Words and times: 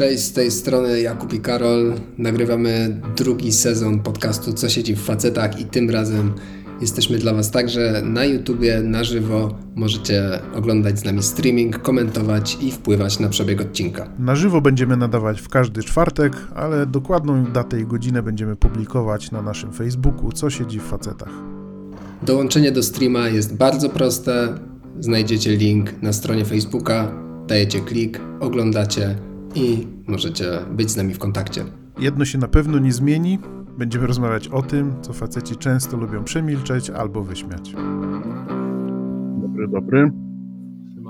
Cześć, 0.00 0.24
z 0.24 0.32
tej 0.32 0.50
strony 0.50 1.00
Jakub 1.00 1.32
i 1.32 1.40
Karol. 1.40 1.94
Nagrywamy 2.18 3.00
drugi 3.16 3.52
sezon 3.52 3.98
podcastu 3.98 4.52
Co 4.52 4.68
siedzi 4.68 4.94
w 4.96 5.02
facetach 5.02 5.60
i 5.60 5.64
tym 5.64 5.90
razem 5.90 6.32
jesteśmy 6.80 7.18
dla 7.18 7.34
Was 7.34 7.50
także 7.50 8.02
na 8.04 8.24
YouTubie, 8.24 8.82
na 8.82 9.04
żywo. 9.04 9.58
Możecie 9.74 10.38
oglądać 10.54 10.98
z 10.98 11.04
nami 11.04 11.22
streaming, 11.22 11.82
komentować 11.82 12.58
i 12.60 12.70
wpływać 12.72 13.18
na 13.18 13.28
przebieg 13.28 13.60
odcinka. 13.60 14.12
Na 14.18 14.36
żywo 14.36 14.60
będziemy 14.60 14.96
nadawać 14.96 15.40
w 15.40 15.48
każdy 15.48 15.82
czwartek, 15.82 16.32
ale 16.54 16.86
dokładną 16.86 17.44
datę 17.44 17.80
i 17.80 17.84
godzinę 17.84 18.22
będziemy 18.22 18.56
publikować 18.56 19.30
na 19.30 19.42
naszym 19.42 19.72
Facebooku 19.72 20.32
Co 20.32 20.50
siedzi 20.50 20.78
w 20.78 20.84
facetach. 20.84 21.32
Dołączenie 22.22 22.72
do 22.72 22.82
streama 22.82 23.28
jest 23.28 23.56
bardzo 23.56 23.88
proste. 23.88 24.54
Znajdziecie 25.00 25.56
link 25.56 26.02
na 26.02 26.12
stronie 26.12 26.44
Facebooka, 26.44 27.12
dajecie 27.46 27.80
klik, 27.80 28.20
oglądacie 28.40 29.29
i 29.54 29.86
możecie 30.06 30.44
być 30.70 30.90
z 30.90 30.96
nami 30.96 31.14
w 31.14 31.18
kontakcie. 31.18 31.64
Jedno 31.98 32.24
się 32.24 32.38
na 32.38 32.48
pewno 32.48 32.78
nie 32.78 32.92
zmieni. 32.92 33.38
Będziemy 33.78 34.06
rozmawiać 34.06 34.48
o 34.48 34.62
tym, 34.62 35.02
co 35.02 35.12
faceci 35.12 35.56
często 35.56 35.96
lubią 35.96 36.24
przemilczeć 36.24 36.90
albo 36.90 37.22
wyśmiać. 37.22 37.72
Dobry, 39.42 39.68
dobry. 39.68 40.10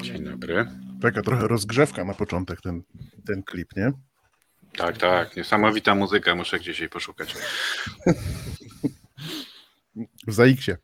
Dzień 0.02 0.24
dobry. 0.24 0.66
Taka 1.02 1.22
trochę 1.22 1.48
rozgrzewka 1.48 2.04
na 2.04 2.14
początek 2.14 2.60
ten, 2.60 2.82
ten 3.26 3.42
klip, 3.42 3.76
nie? 3.76 3.92
Tak, 4.76 4.98
tak. 4.98 5.36
Niesamowita 5.36 5.95
muzyka. 5.95 6.34
Muszę 6.34 6.59
gdzieś 6.59 6.80
jej 6.80 6.88
poszukać. 6.88 7.34
W 10.26 10.32
Zaiksie. 10.32 10.72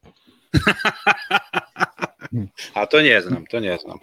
A 2.74 2.86
to 2.86 3.00
nie 3.00 3.22
znam, 3.22 3.46
to 3.46 3.60
nie 3.60 3.78
znam. 3.78 3.98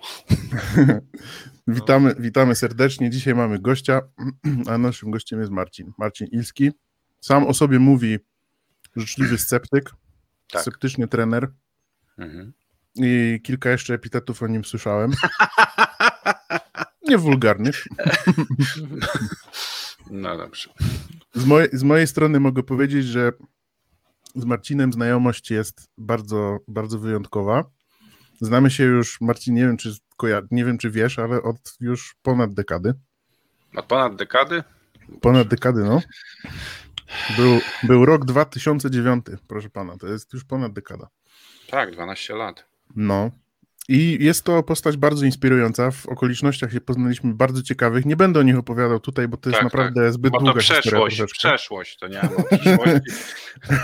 witamy, 1.68 2.16
witamy 2.20 2.56
serdecznie. 2.56 3.10
Dzisiaj 3.10 3.36
mamy 3.36 3.60
gościa, 3.60 4.02
a 4.70 4.78
naszym 4.78 5.12
gościem 5.12 5.40
jest 5.40 5.52
Marcin. 5.52 5.92
Marcin 5.98 6.28
Ilski. 6.32 6.72
Sam 7.22 7.44
o 7.48 7.54
sobie 7.54 7.80
mówi 7.80 8.18
życzliwy 8.96 9.38
sceptyk, 9.38 9.92
Tak. 10.52 10.62
sceptyczny 10.62 11.08
trener 11.08 11.52
Mhm. 12.18 12.54
i 12.96 13.40
kilka 13.44 13.70
jeszcze 13.70 13.94
epitetów 13.94 14.44
o 14.44 14.48
nim 14.48 14.66
słyszałem. 14.66 15.12
Nie 17.10 17.18
wulgarnych. 17.18 17.84
No 20.12 20.38
dobrze. 20.38 20.70
Z, 21.34 21.46
mojej 21.46 21.70
z 21.74 21.84
mojej 21.84 22.08
strony 22.08 22.40
mogę 22.40 22.64
powiedzieć, 22.64 23.06
że 23.06 23.32
z 24.36 24.46
Marcinem 24.46 24.94
znajomość 24.94 25.52
jest 25.52 25.90
bardzo, 25.98 26.58
bardzo 26.68 27.00
wyjątkowa. 27.00 27.64
Znamy 28.42 28.72
się 28.72 28.84
już, 28.84 29.22
Marcin, 29.22 29.56
nie 29.56 29.62
wiem, 29.62 29.78
czy, 29.78 29.96
nie 30.52 30.66
wiem, 30.66 30.78
czy 30.78 30.90
wiesz, 30.92 31.20
ale 31.20 31.42
od 31.44 31.58
już 31.80 32.16
ponad 32.22 32.54
dekady. 32.54 32.94
Od 33.76 33.86
ponad 33.86 34.16
dekady? 34.16 34.64
Ponad 35.22 35.48
dekady, 35.48 35.84
no. 35.84 36.02
Był, 37.38 37.60
był 37.84 38.06
rok 38.06 38.26
2009, 38.26 39.26
proszę 39.48 39.70
pana, 39.70 39.98
to 39.98 40.08
jest 40.08 40.34
już 40.34 40.44
ponad 40.44 40.74
dekada. 40.74 41.08
Tak, 41.70 41.92
12 41.92 42.36
lat. 42.36 42.66
No. 42.96 43.32
I 43.90 44.18
jest 44.22 44.44
to 44.44 44.64
postać 44.64 44.98
bardzo 44.98 45.26
inspirująca. 45.26 45.92
W 45.92 46.06
okolicznościach 46.06 46.72
się 46.72 46.82
poznaliśmy 46.82 47.34
bardzo 47.34 47.64
ciekawych. 47.64 48.06
Nie 48.06 48.16
będę 48.16 48.40
o 48.40 48.44
nich 48.44 48.58
opowiadał 48.58 49.00
tutaj, 49.00 49.28
bo 49.28 49.38
to 49.38 49.50
jest 49.50 49.62
Tak, 49.62 49.64
naprawdę 49.64 50.12
zbyt 50.12 50.32
Bo 50.32 50.40
to 50.40 50.46
długa 50.46 50.62
historia 50.62 50.82
przeszłość, 50.82 51.18
troszeczkę. 51.18 51.50
przeszłość, 51.50 51.98
to 51.98 52.08
nie 52.08 52.22
ma 52.22 52.58
przyszłości. 52.58 53.12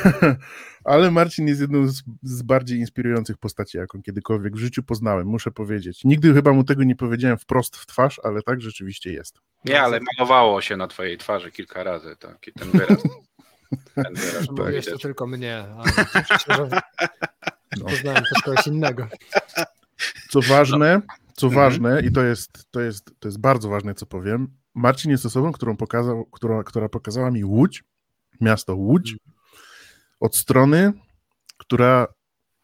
Ale 0.89 1.11
Marcin 1.11 1.47
jest 1.47 1.61
jedną 1.61 1.87
z, 1.87 2.03
z 2.23 2.41
bardziej 2.41 2.79
inspirujących 2.79 3.37
postaci, 3.37 3.77
jaką 3.77 4.01
kiedykolwiek 4.01 4.55
w 4.55 4.59
życiu 4.59 4.83
poznałem, 4.83 5.27
muszę 5.27 5.51
powiedzieć. 5.51 6.03
Nigdy 6.05 6.33
chyba 6.33 6.53
mu 6.53 6.63
tego 6.63 6.83
nie 6.83 6.95
powiedziałem 6.95 7.37
wprost 7.37 7.77
w 7.77 7.85
twarz, 7.85 8.21
ale 8.23 8.41
tak 8.41 8.61
rzeczywiście 8.61 9.13
jest. 9.13 9.39
Nie, 9.65 9.81
ale 9.81 9.99
malowało 10.17 10.61
się 10.61 10.77
na 10.77 10.87
twojej 10.87 11.17
twarzy 11.17 11.51
kilka 11.51 11.83
razy 11.83 12.15
taki 12.15 12.53
ten 12.53 12.71
wyraz. 12.71 13.03
Ten 13.95 14.13
wyraz 14.13 14.47
Tak. 14.47 14.57
Mówisz 14.57 14.85
to 14.85 14.97
tylko 14.97 15.27
mnie, 15.27 15.65
ale 15.77 15.91
cieszę 16.13 16.39
się, 16.39 16.53
że 16.53 16.69
No. 17.77 17.85
poznałem 17.85 18.23
też 18.23 18.43
kogoś 18.45 18.67
innego. 18.67 19.07
Co 20.29 20.41
ważne, 20.41 21.01
co 21.33 21.47
Mhm. 21.47 21.65
ważne, 21.65 22.01
i 22.01 22.11
to 22.11 22.23
jest, 22.23 22.71
to, 22.71 22.81
jest, 22.81 23.11
to 23.19 23.27
jest 23.27 23.39
bardzo 23.39 23.69
ważne, 23.69 23.93
co 23.95 24.05
powiem, 24.05 24.47
Marcin 24.75 25.11
jest 25.11 25.25
osobą, 25.25 25.51
którą 25.51 25.77
pokazał, 25.77 26.25
która, 26.25 26.63
która 26.63 26.89
pokazała 26.89 27.31
mi 27.31 27.45
Łódź, 27.45 27.83
miasto 28.41 28.75
Łódź, 28.75 29.15
od 30.19 30.35
strony, 30.35 30.93
która 31.57 32.07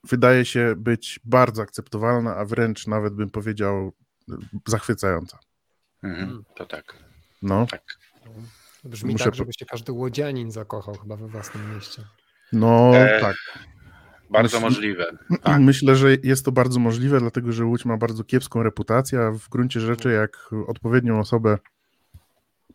wydaje 0.03 0.45
się 0.45 0.73
być 0.77 1.19
bardzo 1.23 1.61
akceptowalna, 1.61 2.35
a 2.35 2.45
wręcz 2.45 2.87
nawet 2.87 3.13
bym 3.13 3.29
powiedział 3.29 3.91
zachwycająca. 4.67 5.39
Mhm, 6.03 6.43
to 6.55 6.65
tak, 6.65 6.83
No, 7.41 7.65
tak. 7.71 7.83
Brzmi 8.83 9.11
Muszę 9.11 9.25
tak, 9.25 9.35
żeby 9.35 9.51
się 9.59 9.65
każdy 9.65 9.91
łodzianin 9.91 10.51
zakochał 10.51 10.95
chyba 10.97 11.15
we 11.15 11.27
własnym 11.27 11.75
mieście. 11.75 12.01
no 12.53 12.91
E, 12.97 13.21
tak. 13.21 13.35
Bardzo 14.29 14.57
Myśl- 14.57 14.61
możliwe. 14.63 15.11
Tak. 15.43 15.61
Myślę, 15.61 15.95
że 15.95 16.07
jest 16.23 16.45
to 16.45 16.51
bardzo 16.51 16.79
możliwe, 16.79 17.19
dlatego 17.19 17.51
że 17.51 17.65
Łódź 17.65 17.85
ma 17.85 17.97
bardzo 17.97 18.23
kiepską 18.23 18.63
reputację, 18.63 19.19
a 19.21 19.31
w 19.31 19.49
gruncie 19.49 19.79
rzeczy, 19.79 20.11
jak 20.11 20.49
odpowiednią 20.67 21.19
osobę 21.19 21.57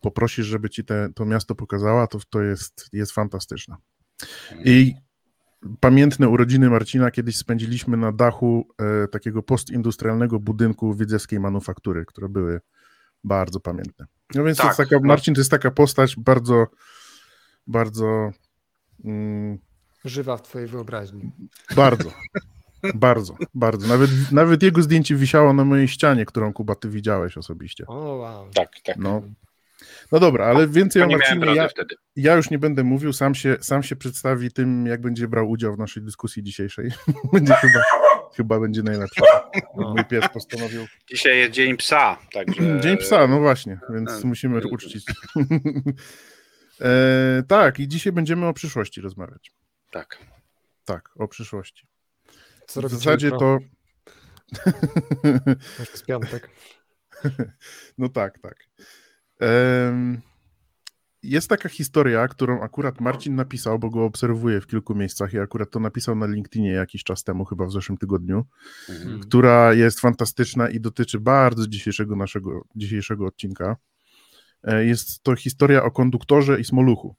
poprosisz, 0.01 0.45
żeby 0.45 0.69
ci 0.69 0.85
te, 0.85 1.09
to 1.15 1.25
miasto 1.25 1.55
pokazała, 1.55 2.07
to 2.07 2.19
to 2.29 2.41
jest, 2.41 2.89
jest 2.93 3.11
fantastyczne. 3.11 3.75
I 4.65 4.93
pamiętne 5.79 6.29
urodziny 6.29 6.69
Marcina 6.69 7.11
kiedyś 7.11 7.37
spędziliśmy 7.37 7.97
na 7.97 8.11
dachu 8.11 8.67
e, 9.03 9.07
takiego 9.07 9.43
postindustrialnego 9.43 10.39
budynku 10.39 10.93
widzewskiej 10.93 11.39
manufaktury, 11.39 12.05
które 12.05 12.29
były 12.29 12.61
bardzo 13.23 13.59
pamiętne. 13.59 14.05
No 14.35 14.43
więc 14.43 14.57
to 14.57 14.63
Tak, 14.63 14.69
jest 14.79 14.89
taka, 14.89 15.01
no. 15.01 15.07
Marcin 15.07 15.33
to 15.33 15.41
jest 15.41 15.51
taka 15.51 15.71
postać 15.71 16.15
bardzo, 16.17 16.67
bardzo, 17.67 18.31
mm, 19.05 19.57
Żywa 20.05 20.37
w 20.37 20.41
twojej 20.41 20.67
wyobraźni. 20.67 21.31
bardzo, 21.75 22.11
bardzo, 22.95 23.35
bardzo. 23.53 23.87
Nawet, 23.87 24.09
nawet 24.31 24.63
jego 24.63 24.81
zdjęcie 24.81 25.15
wisiało 25.15 25.53
na 25.53 25.65
mojej 25.65 25.87
ścianie, 25.87 26.25
którą 26.25 26.53
Kuba 26.53 26.75
ty 26.75 26.89
widziałeś 26.89 27.37
osobiście. 27.37 27.85
O, 27.87 28.15
wow. 28.15 28.49
Tak, 28.53 28.69
tak. 28.83 28.97
No, 28.97 29.21
no 30.11 30.19
dobra, 30.19 30.45
ale 30.45 30.67
więcej 30.67 31.01
To 31.01 31.07
o 31.07 31.11
Marcinie 31.11 31.55
ja, 31.55 31.67
ja 32.15 32.35
już 32.35 32.49
nie 32.49 32.59
będę 32.59 32.83
mówił, 32.83 33.13
sam 33.13 33.35
się, 33.35 33.57
sam 33.61 33.83
się 33.83 33.95
przedstawi 33.95 34.51
tym, 34.51 34.85
jak 34.87 35.01
będzie 35.01 35.27
brał 35.27 35.49
udział 35.49 35.75
w 35.75 35.77
naszej 35.77 36.03
dyskusji 36.03 36.43
dzisiejszej. 36.43 36.91
będzie 37.33 37.53
chyba, 37.53 37.83
chyba 38.35 38.59
będzie 38.59 38.83
najlepsze. 38.83 39.21
No. 39.77 39.89
Mój 39.89 40.05
pies 40.05 40.25
postanowił. 40.33 40.85
Dzisiaj 41.09 41.37
jest 41.37 41.51
Dzień 41.51 41.77
Psa, 41.77 42.17
także... 42.33 42.61
Dzień 42.83 42.97
psa, 42.97 43.27
no 43.27 43.39
właśnie, 43.39 43.79
więc 43.89 44.23
musimy 44.23 44.67
uczcić. 44.67 45.05
e, 46.81 47.43
tak, 47.47 47.79
i 47.79 47.87
dzisiaj 47.87 48.13
będziemy 48.13 48.45
o 48.45 48.53
przyszłości 48.53 49.01
rozmawiać. 49.01 49.51
Tak. 49.91 50.17
Tak, 50.85 51.09
o 51.15 51.27
przyszłości. 51.27 51.87
Co 52.67 52.81
W 52.81 52.89
zasadzie 52.89 53.27
jutro? 53.27 53.39
to. 53.39 53.81
Już 55.79 55.89
jest 55.91 56.05
piątek. 56.05 56.49
No 57.97 58.09
tak, 58.09 58.39
tak. 58.39 58.55
Jest 61.23 61.49
taka 61.49 61.69
historia, 61.69 62.27
którą 62.27 62.61
akurat 62.61 63.01
Marcin 63.01 63.35
napisał, 63.35 63.79
bo 63.79 63.89
go 63.89 64.05
obserwuję 64.05 64.61
w 64.61 64.67
kilku 64.67 64.95
miejscach 64.95 65.33
i 65.33 65.39
akurat 65.39 65.71
to 65.71 65.79
napisał 65.79 66.15
na 66.15 66.25
LinkedInie 66.25 66.69
jakiś 66.71 67.03
czas 67.03 67.23
temu, 67.23 67.45
chyba 67.45 67.65
w 67.65 67.71
zeszłym 67.71 67.97
tygodniu, 67.97 68.45
Mhm. 68.89 69.19
która 69.19 69.73
jest 69.73 69.99
fantastyczna 69.99 70.69
i 70.69 70.79
dotyczy 70.79 71.19
bardzo 71.19 71.67
dzisiejszego 71.67 72.15
naszego 72.15 72.65
dzisiejszego 72.75 73.25
odcinka. 73.25 73.75
E, 74.63 74.85
Jest 74.85 75.23
to 75.23 75.35
historia 75.35 75.83
o 75.83 75.91
konduktorze 75.91 76.59
i 76.59 76.63
smoluchu. 76.63 77.15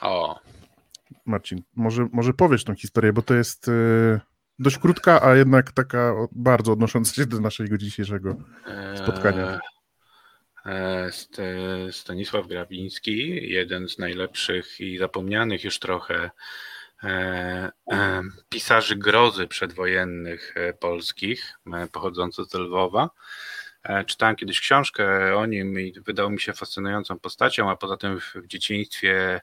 O, 0.00 0.40
Marcin, 1.26 1.62
może, 1.76 2.08
może 2.12 2.32
powiesz 2.34 2.64
tą 2.64 2.74
historię, 2.74 3.12
bo 3.12 3.22
to 3.22 3.34
jest 3.34 3.68
e, 3.68 3.72
dość 4.58 4.78
krótka, 4.78 5.22
a 5.22 5.34
jednak 5.36 5.72
taka 5.72 6.14
bardzo 6.32 6.72
odnosząca 6.72 7.14
się 7.14 7.26
do 7.26 7.40
naszego 7.40 7.78
dzisiejszego 7.78 8.36
spotkania. 8.96 9.46
E, 9.50 9.56
St- 9.56 9.60
Stanisław 11.90 12.46
Grawiński, 12.46 13.48
jeden 13.50 13.88
z 13.88 13.98
najlepszych 13.98 14.80
i 14.80 14.98
zapomnianych 14.98 15.64
już 15.64 15.78
trochę 15.78 16.30
e, 17.02 17.08
e, 17.92 18.22
pisarzy 18.48 18.96
grozy 18.96 19.46
przedwojennych 19.46 20.54
e, 20.56 20.72
polskich, 20.72 21.58
e, 21.74 21.86
pochodzący 21.86 22.44
z 22.44 22.54
Lwowa. 22.54 23.10
E, 23.82 24.04
Czytałem 24.04 24.36
kiedyś 24.36 24.60
książkę 24.60 25.36
o 25.36 25.46
nim 25.46 25.80
i 25.80 26.00
wydał 26.00 26.30
mi 26.30 26.40
się 26.40 26.52
fascynującą 26.52 27.18
postacią, 27.18 27.70
a 27.70 27.76
poza 27.76 27.96
tym 27.96 28.20
w 28.20 28.34
dzieciństwie 28.46 29.40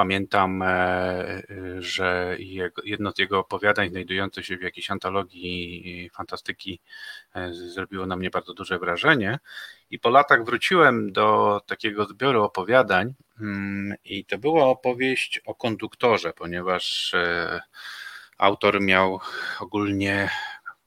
pamiętam, 0.00 0.62
e, 0.62 0.66
e, 0.66 1.42
że 1.78 2.36
jedno 2.84 3.12
z 3.12 3.18
jego 3.18 3.38
opowiadań 3.38 3.90
znajdujące 3.90 4.42
się 4.42 4.56
w 4.56 4.62
jakiejś 4.62 4.90
antologii 4.90 6.10
fantastyki 6.14 6.80
e, 7.34 7.52
zrobiło 7.52 8.06
na 8.06 8.16
mnie 8.16 8.30
bardzo 8.30 8.54
duże 8.54 8.78
wrażenie. 8.78 9.38
I 9.90 9.98
po 9.98 10.10
latach 10.10 10.44
wróciłem 10.44 11.12
do 11.12 11.60
takiego 11.66 12.04
zbioru 12.04 12.42
opowiadań, 12.42 13.14
mm, 13.40 13.94
i 14.04 14.24
to 14.24 14.38
była 14.38 14.64
opowieść 14.64 15.40
o 15.46 15.54
konduktorze, 15.54 16.32
ponieważ 16.32 17.14
autor 18.38 18.80
miał 18.80 19.20
ogólnie 19.60 20.30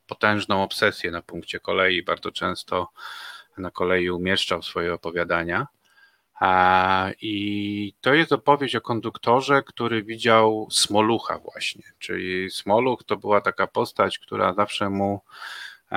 potężną 0.07 0.63
obsesję 0.63 1.11
na 1.11 1.21
punkcie 1.21 1.59
kolei, 1.59 2.03
bardzo 2.03 2.31
często 2.31 2.87
na 3.57 3.71
kolei 3.71 4.09
umieszczał 4.09 4.63
swoje 4.63 4.93
opowiadania. 4.93 5.67
I 7.21 7.93
to 8.01 8.13
jest 8.13 8.31
opowieść 8.31 8.75
o 8.75 8.81
konduktorze, 8.81 9.63
który 9.63 10.03
widział 10.03 10.67
Smolucha 10.71 11.37
właśnie, 11.37 11.83
czyli 11.99 12.51
Smoluch 12.51 13.03
to 13.03 13.17
była 13.17 13.41
taka 13.41 13.67
postać, 13.67 14.19
która 14.19 14.53
zawsze 14.53 14.89
mu 14.89 15.21
e, 15.91 15.95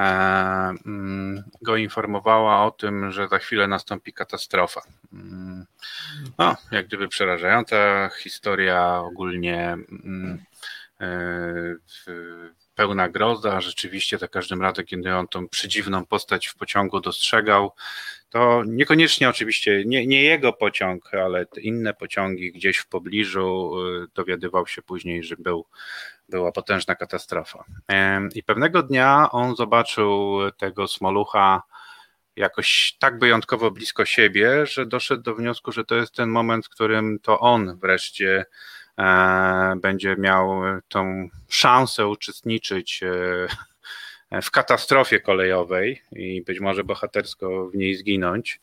mm, 0.86 1.44
go 1.62 1.76
informowała 1.76 2.64
o 2.64 2.70
tym, 2.70 3.12
że 3.12 3.28
za 3.28 3.38
chwilę 3.38 3.68
nastąpi 3.68 4.12
katastrofa. 4.12 4.80
Mm. 5.12 5.66
No, 6.38 6.56
jak 6.70 6.86
gdyby 6.86 7.08
przerażająca 7.08 8.08
historia, 8.08 8.98
ogólnie 8.98 9.76
mm, 10.04 10.44
e, 11.00 11.06
pełna 12.76 13.08
groza. 13.08 13.60
Rzeczywiście 13.60 14.18
za 14.18 14.28
każdym 14.28 14.62
razem, 14.62 14.86
kiedy 14.86 15.14
on 15.14 15.28
tą 15.28 15.48
przedziwną 15.48 16.06
postać 16.06 16.46
w 16.46 16.54
pociągu 16.54 17.00
dostrzegał, 17.00 17.72
to 18.36 18.62
niekoniecznie 18.66 19.28
oczywiście 19.28 19.82
nie, 19.86 20.06
nie 20.06 20.22
jego 20.22 20.52
pociąg, 20.52 21.14
ale 21.14 21.46
inne 21.62 21.94
pociągi 21.94 22.52
gdzieś 22.52 22.76
w 22.78 22.88
pobliżu 22.88 23.72
y, 24.04 24.06
dowiadywał 24.14 24.66
się 24.66 24.82
później, 24.82 25.22
że 25.22 25.36
był, 25.38 25.66
była 26.28 26.52
potężna 26.52 26.94
katastrofa. 26.94 27.64
I 28.34 28.42
pewnego 28.42 28.82
dnia 28.82 29.28
on 29.30 29.56
zobaczył 29.56 30.38
tego 30.58 30.88
smolucha 30.88 31.62
jakoś 32.36 32.96
tak 32.98 33.18
wyjątkowo 33.18 33.70
blisko 33.70 34.04
siebie, 34.04 34.66
że 34.66 34.86
doszedł 34.86 35.22
do 35.22 35.34
wniosku, 35.34 35.72
że 35.72 35.84
to 35.84 35.94
jest 35.94 36.14
ten 36.14 36.28
moment, 36.28 36.66
w 36.66 36.70
którym 36.70 37.18
to 37.22 37.40
on 37.40 37.78
wreszcie 37.78 38.44
e, 38.98 39.76
będzie 39.82 40.16
miał 40.16 40.60
tą 40.88 41.28
szansę 41.48 42.06
uczestniczyć 42.06 43.02
e, 43.02 43.08
w 44.42 44.50
katastrofie 44.50 45.20
kolejowej 45.20 46.02
i 46.12 46.42
być 46.42 46.60
może 46.60 46.84
bohatersko 46.84 47.68
w 47.68 47.74
niej 47.74 47.94
zginąć. 47.94 48.60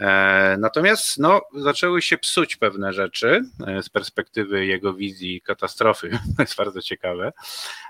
E, 0.00 0.56
natomiast 0.58 1.18
no, 1.18 1.42
zaczęły 1.54 2.02
się 2.02 2.18
psuć 2.18 2.56
pewne 2.56 2.92
rzeczy 2.92 3.42
e, 3.66 3.82
z 3.82 3.88
perspektywy 3.88 4.66
jego 4.66 4.94
wizji 4.94 5.40
katastrofy. 5.40 6.10
To 6.36 6.42
jest 6.42 6.56
bardzo 6.56 6.82
ciekawe. 6.82 7.32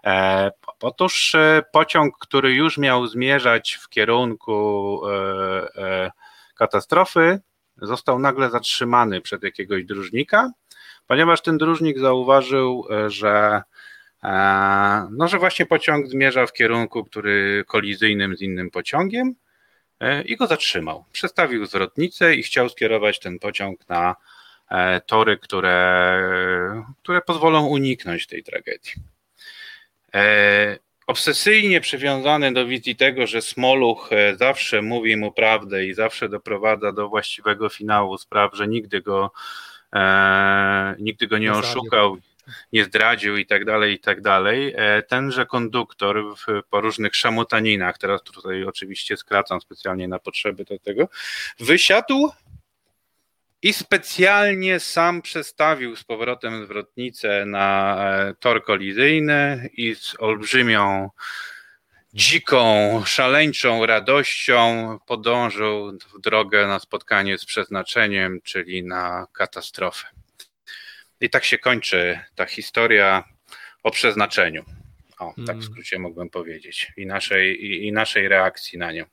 E, 0.04 0.50
otóż 0.80 1.36
pociąg, 1.72 2.18
który 2.18 2.54
już 2.54 2.78
miał 2.78 3.06
zmierzać 3.06 3.78
w 3.82 3.88
kierunku 3.88 5.00
katastrofy, 6.54 7.40
został 7.76 8.18
nagle 8.18 8.50
zatrzymany 8.50 9.20
przed 9.20 9.42
jakiegoś 9.42 9.84
dróżnika, 9.84 10.50
ponieważ 11.06 11.42
ten 11.42 11.58
dróżnik 11.58 11.98
zauważył, 11.98 12.86
że 13.06 13.62
E, 13.62 13.62
no, 15.10 15.28
że 15.28 15.38
właśnie 15.38 15.66
pociąg 15.66 16.06
zmierza 16.06 16.46
w 16.46 16.52
kierunku, 16.52 17.04
który 17.04 17.64
kolizyjnym 17.66 18.36
z 18.36 18.42
innym 18.42 18.70
pociągiem 18.70 19.34
e, 20.00 20.22
i 20.22 20.36
go 20.36 20.46
zatrzymał. 20.46 21.04
Przestawił 21.12 21.66
zwrotnicę 21.66 22.34
i 22.34 22.42
chciał 22.42 22.68
skierować 22.68 23.18
ten 23.18 23.38
pociąg 23.38 23.88
na 23.88 24.16
e, 24.70 25.00
tory, 25.00 25.38
które, 25.38 26.20
które 27.02 27.20
pozwolą 27.20 27.66
uniknąć 27.66 28.26
tej 28.26 28.42
tragedii. 28.42 28.92
Obsesyjnie 31.06 31.80
przywiązany 31.80 32.52
do 32.52 32.66
wizji 32.66 32.96
tego, 32.96 33.26
że 33.26 33.42
Smoluch 33.42 34.10
zawsze 34.36 34.82
mówi 34.82 35.16
mu 35.16 35.32
prawdę 35.32 35.86
i 35.86 35.94
zawsze 35.94 36.28
doprowadza 36.28 36.92
do 36.92 37.08
właściwego 37.08 37.68
finału 37.68 38.18
spraw, 38.18 38.56
że 38.56 38.68
nigdy 38.68 39.02
go, 39.02 39.30
nigdy 40.98 41.26
go 41.26 41.38
nie 41.38 41.52
oszukał 41.52 42.18
nie 42.72 42.84
zdradził 42.84 43.36
i 43.36 43.46
tak 43.46 43.64
dalej, 43.64 43.94
i 43.94 43.98
tak 43.98 44.20
dalej. 44.20 44.74
E, 44.76 45.02
tenże 45.02 45.46
konduktor 45.46 46.36
w, 46.36 46.62
po 46.70 46.80
różnych 46.80 47.16
szamutaninach, 47.16 47.98
teraz 47.98 48.22
tutaj 48.22 48.64
oczywiście 48.64 49.16
skracam 49.16 49.60
specjalnie 49.60 50.08
na 50.08 50.18
potrzeby 50.18 50.64
do 50.64 50.78
tego, 50.78 51.08
wysiadł 51.60 52.30
i 53.62 53.72
specjalnie 53.72 54.80
sam 54.80 55.22
przestawił 55.22 55.96
z 55.96 56.04
powrotem 56.04 56.64
zwrotnicę 56.64 57.46
na 57.46 57.96
e, 57.98 58.34
tor 58.34 58.64
kolizyjny 58.64 59.70
i 59.76 59.94
z 59.94 60.14
olbrzymią 60.18 61.10
dziką, 62.14 63.02
szaleńczą 63.06 63.86
radością 63.86 64.98
podążył 65.06 65.98
w 66.14 66.20
drogę 66.20 66.66
na 66.66 66.78
spotkanie 66.78 67.38
z 67.38 67.44
przeznaczeniem, 67.44 68.40
czyli 68.42 68.84
na 68.84 69.26
katastrofę. 69.32 70.06
I 71.20 71.30
tak 71.30 71.44
się 71.44 71.58
kończy 71.58 72.20
ta 72.34 72.46
historia 72.46 73.24
o 73.82 73.90
przeznaczeniu. 73.90 74.64
O, 75.18 75.34
tak 75.46 75.56
w 75.56 75.58
mm. 75.58 75.62
skrócie 75.62 75.98
mógłbym 75.98 76.30
powiedzieć. 76.30 76.92
I 76.96 77.06
naszej, 77.06 77.64
i, 77.64 77.86
i 77.86 77.92
naszej 77.92 78.28
reakcji 78.28 78.78
na 78.78 78.92
nią. 78.92 79.04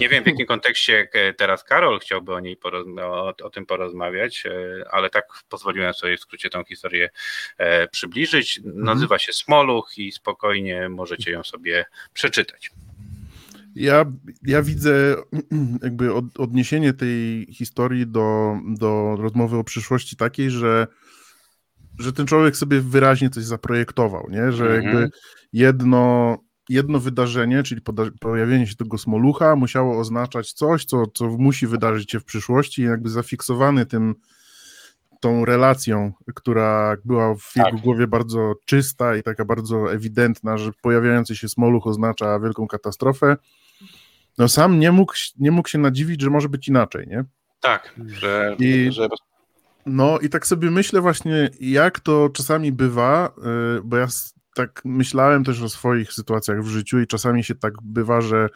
Nie 0.00 0.08
wiem, 0.08 0.24
w 0.24 0.26
jakim 0.26 0.46
kontekście 0.46 1.08
e, 1.12 1.34
teraz 1.34 1.64
Karol 1.64 2.00
chciałby 2.00 2.34
o 2.34 2.40
niej 2.40 2.58
o, 3.02 3.34
o, 3.42 3.50
tym 3.50 3.66
porozmawiać, 3.66 4.46
e, 4.46 4.84
ale 4.90 5.10
tak 5.10 5.24
pozwoliłem 5.48 5.94
sobie 5.94 6.16
w 6.16 6.20
skrócie 6.20 6.50
tą 6.50 6.64
historię 6.64 7.10
e, 7.58 7.88
przybliżyć. 7.88 8.58
Mhm. 8.58 8.84
Nazywa 8.84 9.18
się 9.18 9.32
Smoluch 9.32 9.98
i 9.98 10.12
spokojnie 10.12 10.88
możecie 10.88 11.30
ją 11.30 11.44
sobie 11.44 11.84
przeczytać. 12.14 12.70
Ja, 13.74 14.04
ja 14.42 14.62
widzę 14.62 15.16
jakby 15.82 16.14
od, 16.14 16.24
odniesienie 16.38 16.92
tej 16.92 17.46
historii 17.52 18.06
do, 18.06 18.56
do 18.66 19.16
rozmowy 19.18 19.56
o 19.56 19.64
przyszłości 19.64 20.16
takiej, 20.16 20.50
że 20.50 20.86
że 22.00 22.12
ten 22.12 22.26
człowiek 22.26 22.56
sobie 22.56 22.80
wyraźnie 22.80 23.30
coś 23.30 23.44
zaprojektował, 23.44 24.26
nie? 24.30 24.52
że 24.52 24.64
mhm. 24.64 24.84
jakby 24.84 25.10
jedno, 25.52 26.36
jedno 26.68 27.00
wydarzenie, 27.00 27.62
czyli 27.62 27.80
pojawienie 28.20 28.66
się 28.66 28.76
tego 28.76 28.98
smolucha 28.98 29.56
musiało 29.56 29.98
oznaczać 29.98 30.52
coś, 30.52 30.84
co, 30.84 31.06
co 31.14 31.28
musi 31.28 31.66
wydarzyć 31.66 32.10
się 32.10 32.20
w 32.20 32.24
przyszłości 32.24 32.82
jakby 32.82 33.08
zafiksowany 33.08 33.86
tym 33.86 34.14
tą 35.20 35.44
relacją, 35.44 36.12
która 36.34 36.96
była 37.04 37.34
w 37.34 37.52
tak. 37.54 37.66
jego 37.66 37.78
głowie 37.78 38.06
bardzo 38.06 38.54
czysta 38.64 39.16
i 39.16 39.22
taka 39.22 39.44
bardzo 39.44 39.92
ewidentna, 39.92 40.58
że 40.58 40.70
pojawiający 40.82 41.36
się 41.36 41.48
smoluch 41.48 41.86
oznacza 41.86 42.40
wielką 42.40 42.66
katastrofę, 42.66 43.36
no 44.38 44.48
sam 44.48 44.78
nie 44.78 44.92
mógł, 44.92 45.14
nie 45.38 45.50
mógł 45.50 45.68
się 45.68 45.78
nadziwić, 45.78 46.20
że 46.20 46.30
może 46.30 46.48
być 46.48 46.68
inaczej, 46.68 47.06
nie? 47.08 47.24
Tak, 47.60 47.94
że, 48.06 48.56
I, 48.58 48.92
że 48.92 49.08
no 49.86 50.18
i 50.18 50.28
tak 50.28 50.46
sobie 50.46 50.70
myślę 50.70 51.00
właśnie, 51.00 51.50
jak 51.60 52.00
to 52.00 52.28
czasami 52.28 52.72
bywa, 52.72 53.32
y, 53.78 53.82
bo 53.84 53.96
ja 53.96 54.06
tak 54.54 54.82
myślałem 54.84 55.44
też 55.44 55.62
o 55.62 55.68
swoich 55.68 56.12
sytuacjach 56.12 56.62
w 56.62 56.68
życiu 56.68 57.00
i 57.00 57.06
czasami 57.06 57.44
się 57.44 57.54
tak 57.54 57.74
bywa, 57.82 58.20
że 58.20 58.48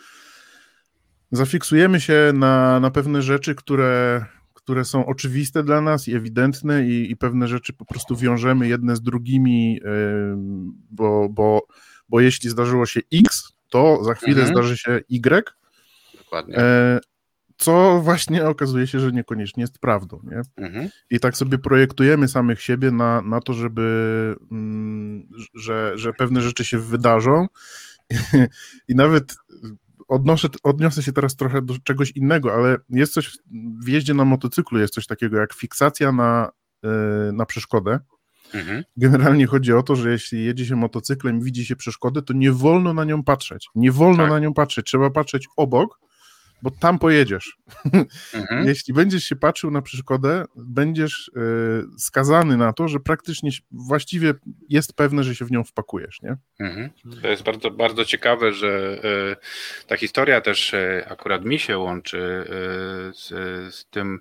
zafiksujemy 1.32 2.00
się 2.00 2.32
na, 2.34 2.80
na 2.80 2.90
pewne 2.90 3.22
rzeczy, 3.22 3.54
które, 3.54 4.24
które 4.54 4.84
są 4.84 5.06
oczywiste 5.06 5.62
dla 5.62 5.80
nas 5.80 6.08
i 6.08 6.14
ewidentne 6.14 6.86
i, 6.86 7.10
i 7.10 7.16
pewne 7.16 7.48
rzeczy 7.48 7.72
po 7.72 7.84
prostu 7.84 8.16
wiążemy 8.16 8.68
jedne 8.68 8.96
z 8.96 9.02
drugimi, 9.02 9.80
y, 9.82 10.34
bo, 10.90 11.28
bo, 11.28 11.66
bo 12.08 12.20
jeśli 12.20 12.50
zdarzyło 12.50 12.86
się 12.86 13.00
X, 13.12 13.52
to 13.70 14.04
za 14.04 14.14
chwilę 14.14 14.42
mhm. 14.42 14.48
zdarzy 14.48 14.76
się 14.76 15.00
Y. 15.08 15.54
Dokładnie. 16.18 16.54
Co 17.56 18.00
właśnie 18.00 18.46
okazuje 18.46 18.86
się, 18.86 19.00
że 19.00 19.12
niekoniecznie 19.12 19.60
jest 19.60 19.78
prawdą. 19.78 20.20
Nie? 20.24 20.40
Mhm. 20.56 20.88
I 21.10 21.20
tak 21.20 21.36
sobie 21.36 21.58
projektujemy 21.58 22.28
samych 22.28 22.62
siebie 22.62 22.90
na, 22.90 23.22
na 23.22 23.40
to, 23.40 23.52
żeby, 23.52 24.36
mm, 24.50 25.28
że, 25.54 25.92
że 25.94 26.12
pewne 26.12 26.40
rzeczy 26.40 26.64
się 26.64 26.78
wydarzą. 26.78 27.46
I 28.88 28.94
nawet 28.94 29.36
odnoszę, 30.08 30.48
odniosę 30.62 31.02
się 31.02 31.12
teraz 31.12 31.36
trochę 31.36 31.62
do 31.62 31.74
czegoś 31.84 32.10
innego, 32.10 32.54
ale 32.54 32.76
jest 32.90 33.12
coś 33.12 33.38
w 33.84 33.88
jeździe 33.88 34.14
na 34.14 34.24
motocyklu, 34.24 34.78
jest 34.78 34.94
coś 34.94 35.06
takiego 35.06 35.38
jak 35.38 35.54
fiksacja 35.54 36.12
na, 36.12 36.50
e, 36.84 36.88
na 37.32 37.46
przeszkodę. 37.46 37.98
Mhm. 38.54 38.84
Generalnie 38.96 39.46
chodzi 39.46 39.72
o 39.72 39.82
to, 39.82 39.96
że 39.96 40.10
jeśli 40.10 40.44
jedzie 40.44 40.66
się 40.66 40.76
motocyklem 40.76 41.38
i 41.38 41.44
widzi 41.44 41.64
się 41.64 41.76
przeszkodę, 41.76 42.22
to 42.22 42.32
nie 42.32 42.52
wolno 42.52 42.94
na 42.94 43.04
nią 43.04 43.22
patrzeć. 43.22 43.68
Nie 43.74 43.92
wolno 43.92 44.22
tak. 44.22 44.30
na 44.30 44.38
nią 44.38 44.54
patrzeć. 44.54 44.86
Trzeba 44.86 45.10
patrzeć 45.10 45.48
obok, 45.56 46.00
bo 46.64 46.70
tam 46.70 46.98
pojedziesz. 46.98 47.56
Mhm. 48.32 48.66
Jeśli 48.68 48.94
będziesz 48.94 49.24
się 49.24 49.36
patrzył 49.36 49.70
na 49.70 49.82
przeszkodę, 49.82 50.44
będziesz 50.56 51.28
y, 51.28 51.98
skazany 51.98 52.56
na 52.56 52.72
to, 52.72 52.88
że 52.88 53.00
praktycznie 53.00 53.50
właściwie 53.70 54.34
jest 54.68 54.96
pewne, 54.96 55.24
że 55.24 55.34
się 55.34 55.44
w 55.44 55.50
nią 55.50 55.64
wpakujesz, 55.64 56.22
nie? 56.22 56.36
Mhm. 56.60 56.90
To 57.22 57.28
jest 57.28 57.42
bardzo, 57.42 57.70
bardzo 57.70 58.04
ciekawe, 58.04 58.52
że 58.52 58.98
y, 59.82 59.86
ta 59.86 59.96
historia 59.96 60.40
też 60.40 60.74
y, 60.74 61.04
akurat 61.08 61.44
mi 61.44 61.58
się 61.58 61.78
łączy 61.78 62.44
z, 63.14 63.28
z 63.74 63.86
tym, 63.90 64.20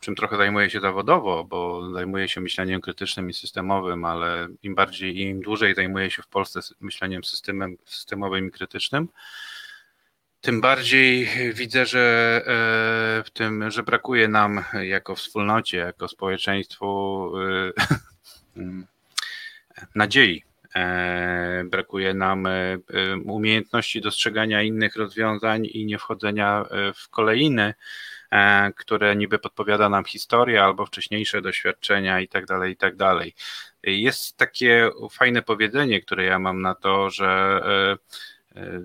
czym 0.00 0.14
trochę 0.14 0.36
zajmuję 0.36 0.70
się 0.70 0.80
zawodowo, 0.80 1.44
bo 1.44 1.90
zajmuję 1.92 2.28
się 2.28 2.40
myśleniem 2.40 2.80
krytycznym 2.80 3.30
i 3.30 3.34
systemowym, 3.34 4.04
ale 4.04 4.48
im 4.62 4.74
bardziej, 4.74 5.20
im 5.20 5.40
dłużej 5.40 5.74
zajmuję 5.74 6.10
się 6.10 6.22
w 6.22 6.26
Polsce 6.26 6.60
myśleniem 6.80 7.24
systemem, 7.24 7.76
systemowym 7.84 8.48
i 8.48 8.50
krytycznym, 8.50 9.08
tym 10.44 10.60
bardziej 10.60 11.28
widzę, 11.54 11.86
że 11.86 12.00
e, 12.46 13.24
w 13.24 13.30
tym, 13.32 13.70
że 13.70 13.82
brakuje 13.82 14.28
nam 14.28 14.64
jako 14.82 15.14
wspólnocie, 15.14 15.76
jako 15.76 16.08
społeczeństwu 16.08 17.30
e, 17.38 17.72
mm, 18.60 18.86
nadziei. 19.94 20.44
E, 20.74 21.64
brakuje 21.64 22.14
nam 22.14 22.48
umiejętności 23.24 24.00
dostrzegania 24.00 24.62
innych 24.62 24.96
rozwiązań 24.96 25.66
i 25.66 25.86
nie 25.86 25.98
wchodzenia 25.98 26.64
w 26.94 27.08
kolejny 27.08 27.74
e, 28.30 28.72
które 28.76 29.16
niby 29.16 29.38
podpowiada 29.38 29.88
nam 29.88 30.04
historia 30.04 30.64
albo 30.64 30.86
wcześniejsze 30.86 31.42
doświadczenia 31.42 32.20
i 32.20 32.28
tak 32.28 32.46
dalej, 32.46 32.72
i 32.72 32.76
tak. 32.76 32.94
Jest 33.82 34.36
takie 34.36 34.90
fajne 35.10 35.42
powiedzenie, 35.42 36.00
które 36.00 36.24
ja 36.24 36.38
mam 36.38 36.62
na 36.62 36.74
to, 36.74 37.10
że 37.10 37.60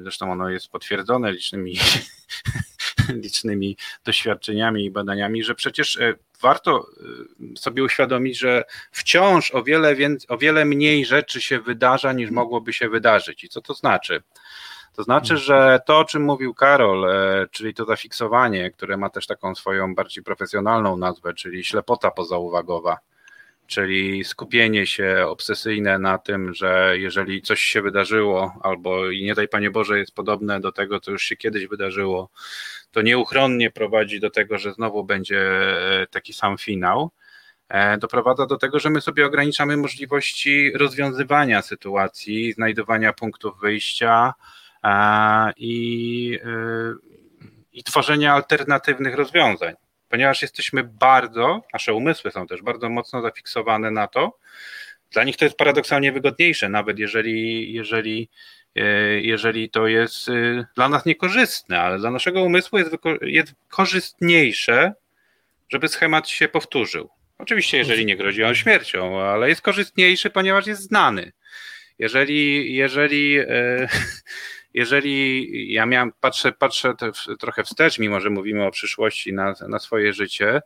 zresztą 0.02 0.32
ono 0.32 0.50
jest 0.50 0.68
potwierdzone 0.68 1.32
licznymi 1.32 1.76
licznymi 3.24 3.78
doświadczeniami 4.06 4.86
i 4.86 4.92
badaniami, 4.92 5.44
że 5.44 5.56
przecież 5.56 5.98
e, 5.98 6.16
warto 6.42 6.88
e, 7.54 7.58
sobie 7.58 7.84
uświadomić, 7.84 8.40
że 8.40 8.64
wciąż 8.92 9.52
o 9.56 9.64
wiele, 9.64 9.96
o 10.28 10.38
wiele 10.38 10.66
mniej 10.66 11.06
rzeczy 11.06 11.42
się 11.42 11.60
wydarza 11.60 12.14
niż 12.14 12.32
mogłoby 12.32 12.74
się 12.74 12.90
wydarzyć. 12.90 13.44
I 13.44 13.50
co 13.50 13.62
to 13.62 13.74
znaczy? 13.74 14.24
To 14.96 15.04
znaczy, 15.04 15.38
że 15.38 15.80
to, 15.86 16.00
o 16.00 16.06
czym 16.06 16.24
mówił 16.24 16.54
Karol, 16.54 17.06
e, 17.06 17.48
czyli 17.52 17.74
to 17.74 17.86
zafiksowanie, 17.86 18.72
które 18.72 18.98
ma 18.98 19.10
też 19.10 19.28
taką 19.28 19.56
swoją 19.56 19.96
bardziej 19.96 20.24
profesjonalną 20.24 20.98
nazwę, 20.98 21.34
czyli 21.34 21.64
ślepota 21.64 22.12
pozauwagowa, 22.12 22.98
czyli 23.70 24.24
skupienie 24.24 24.88
się 24.88 25.26
obsesyjne 25.28 26.00
na 26.00 26.18
tym, 26.18 26.54
że 26.54 26.94
jeżeli 26.98 27.42
coś 27.42 27.62
się 27.62 27.82
wydarzyło, 27.82 28.54
albo 28.64 29.10
i 29.10 29.24
nie 29.24 29.36
daj 29.36 29.48
Panie 29.48 29.72
Boże 29.72 30.00
jest 30.00 30.16
podobne 30.16 30.60
do 30.60 30.72
tego, 30.72 31.00
co 31.00 31.12
już 31.12 31.24
się 31.24 31.36
kiedyś 31.36 31.68
wydarzyło, 31.68 32.30
to 32.92 33.02
nieuchronnie 33.02 33.72
prowadzi 33.72 34.20
do 34.20 34.30
tego, 34.30 34.58
że 34.58 34.74
znowu 34.74 35.04
będzie 35.04 35.42
e, 36.02 36.08
taki 36.08 36.34
sam 36.34 36.58
finał. 36.58 37.12
E, 37.70 37.98
doprowadza 37.98 38.46
do 38.46 38.58
tego, 38.58 38.80
że 38.80 38.90
my 38.90 39.02
sobie 39.02 39.26
ograniczamy 39.26 39.78
możliwości 39.78 40.72
rozwiązywania 40.76 41.62
sytuacji, 41.62 42.54
znajdowania 42.54 43.14
punktów 43.14 43.60
wyjścia 43.60 44.34
e, 44.84 45.52
i, 45.58 46.40
i 47.72 47.84
tworzenia 47.84 48.34
alternatywnych 48.34 49.16
rozwiązań 49.16 49.74
ponieważ 50.10 50.42
jesteśmy 50.42 50.84
bardzo, 50.84 51.62
nasze 51.74 51.94
umysły 51.94 52.32
są 52.32 52.48
też 52.48 52.62
bardzo 52.62 52.90
mocno 52.90 53.22
zafiksowane 53.22 53.92
na 53.92 54.08
to, 54.08 54.38
dla 55.12 55.24
nich 55.24 55.38
to 55.38 55.46
jest 55.46 55.58
paradoksalnie 55.58 56.12
wygodniejsze, 56.12 56.70
nawet 56.70 57.00
jeżeli, 57.00 57.74
jeżeli, 57.74 58.30
e, 58.76 58.84
jeżeli 59.22 59.70
to 59.70 59.88
jest 59.88 60.30
e, 60.30 60.66
dla 60.76 60.90
nas 60.90 61.06
niekorzystne, 61.06 61.82
ale 61.82 62.00
dla 62.00 62.12
naszego 62.12 62.44
umysłu 62.44 62.80
jest, 62.80 62.92
jest 63.22 63.54
korzystniejsze, 63.68 64.94
żeby 65.70 65.88
schemat 65.88 66.30
się 66.30 66.48
powtórzył. 66.48 67.10
Oczywiście, 67.38 67.78
jeżeli 67.78 68.06
nie 68.06 68.18
grozi 68.18 68.44
on 68.44 68.56
śmiercią, 68.56 69.22
ale 69.22 69.50
jest 69.50 69.62
korzystniejszy, 69.62 70.30
ponieważ 70.30 70.68
jest 70.68 70.82
znany. 70.82 71.32
Jeżeli, 72.00 72.74
jeżeli 72.76 73.40
e, 73.40 73.46
jeżeli 74.74 75.74
ja 75.74 75.86
miałem, 75.86 76.12
patrzę, 76.20 76.52
patrzę 76.52 76.94
trochę 77.40 77.64
wstecz, 77.64 78.00
mimo 78.00 78.20
że 78.20 78.30
mówimy 78.30 78.66
o 78.66 78.72
przyszłości 78.72 79.34
na, 79.34 79.54
na 79.68 79.80
swoje 79.80 80.14
życie, 80.14 80.62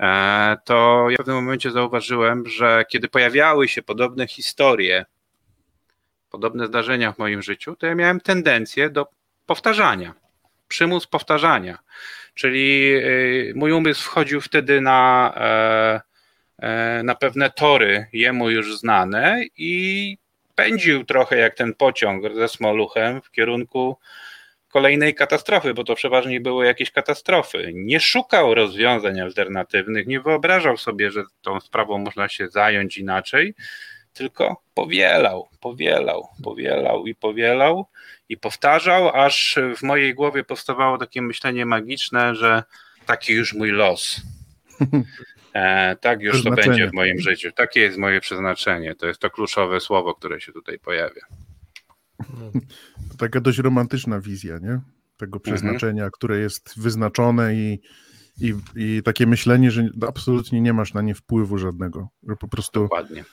e, 0.00 0.56
to 0.64 1.06
ja 1.10 1.14
w 1.14 1.18
pewnym 1.18 1.36
momencie 1.36 1.70
zauważyłem, 1.70 2.46
że 2.46 2.84
kiedy 2.88 3.08
pojawiały 3.08 3.68
się 3.68 3.82
podobne 3.82 4.26
historie, 4.26 5.06
podobne 6.30 6.66
zdarzenia 6.66 7.12
w 7.12 7.18
moim 7.18 7.42
życiu, 7.42 7.76
to 7.76 7.86
ja 7.86 7.94
miałem 7.94 8.20
tendencję 8.20 8.90
do 8.90 9.06
powtarzania, 9.46 10.14
przymus 10.68 11.06
powtarzania. 11.06 11.78
Czyli 12.34 12.94
e, 12.94 13.00
mój 13.54 13.72
umysł 13.72 14.02
wchodził 14.04 14.40
wtedy 14.40 14.80
na, 14.80 15.32
e, 15.36 17.02
na 17.04 17.14
pewne 17.14 17.50
tory 17.50 18.06
jemu 18.12 18.50
już 18.50 18.78
znane 18.78 19.42
i 19.56 20.18
pędził 20.60 21.04
trochę 21.04 21.36
jak 21.36 21.54
ten 21.54 21.74
pociąg 21.74 22.34
ze 22.34 22.48
smoluchem 22.48 23.22
w 23.22 23.30
kierunku 23.30 23.96
kolejnej 24.68 25.14
katastrofy, 25.14 25.74
bo 25.74 25.84
to 25.84 25.94
przeważnie 25.94 26.40
były 26.40 26.66
jakieś 26.66 26.90
katastrofy. 26.90 27.70
Nie 27.74 28.00
szukał 28.00 28.54
rozwiązań 28.54 29.20
alternatywnych, 29.20 30.06
nie 30.06 30.20
wyobrażał 30.20 30.76
sobie, 30.76 31.10
że 31.10 31.22
tą 31.42 31.60
sprawą 31.60 31.98
można 31.98 32.28
się 32.28 32.48
zająć 32.48 32.98
inaczej, 32.98 33.54
tylko 34.12 34.62
powielał, 34.74 35.48
powielał, 35.60 36.28
powielał 36.44 37.06
i 37.06 37.14
powielał 37.14 37.86
i 38.28 38.36
powtarzał, 38.36 39.08
aż 39.08 39.58
w 39.76 39.82
mojej 39.82 40.14
głowie 40.14 40.44
powstawało 40.44 40.98
takie 40.98 41.22
myślenie 41.22 41.66
magiczne, 41.66 42.34
że 42.34 42.62
taki 43.06 43.32
już 43.32 43.54
mój 43.54 43.70
los. 43.70 44.20
E, 45.54 45.96
tak 45.96 46.22
już 46.22 46.44
to 46.44 46.50
będzie 46.50 46.88
w 46.90 46.92
moim 46.92 47.20
życiu. 47.20 47.52
Takie 47.52 47.80
jest 47.80 47.98
moje 47.98 48.20
przeznaczenie. 48.20 48.94
To 48.94 49.06
jest 49.06 49.20
to 49.20 49.30
kluczowe 49.30 49.80
słowo, 49.80 50.14
które 50.14 50.40
się 50.40 50.52
tutaj 50.52 50.78
pojawia. 50.78 51.22
To 53.10 53.16
taka 53.18 53.40
dość 53.40 53.58
romantyczna 53.58 54.20
wizja, 54.20 54.58
nie? 54.58 54.80
Tego 55.16 55.36
mhm. 55.36 55.40
przeznaczenia, 55.40 56.02
mhm. 56.02 56.10
które 56.10 56.38
jest 56.38 56.80
wyznaczone 56.80 57.54
i, 57.54 57.80
i, 58.40 58.54
i 58.76 59.02
takie 59.02 59.26
myślenie, 59.26 59.70
że 59.70 59.88
absolutnie 60.08 60.60
nie 60.60 60.72
masz 60.72 60.94
na 60.94 61.02
nie 61.02 61.14
wpływu 61.14 61.58
żadnego. 61.58 62.08
Że 62.28 62.36
po 62.36 62.48
prostu. 62.48 62.82
Dokładnie. 62.82 63.24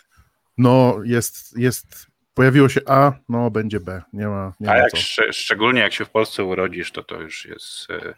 No, 0.58 1.00
jest, 1.04 1.58
jest 1.58 2.08
pojawiło 2.38 2.70
się 2.70 2.82
A, 2.86 3.14
no 3.30 3.52
będzie 3.52 3.80
B. 3.80 4.02
Nie 4.14 4.28
ma, 4.28 4.54
nie 4.60 4.70
A 4.70 4.74
ma 4.74 4.78
jak. 4.78 4.96
Szcz 4.96 5.20
szczególnie 5.32 5.82
jak 5.82 5.94
się 5.94 6.06
w 6.06 6.10
Polsce 6.10 6.44
urodzisz, 6.44 6.92
to 6.92 7.04
to 7.04 7.22
już 7.22 7.46
jest 7.46 7.88
e, 7.90 8.14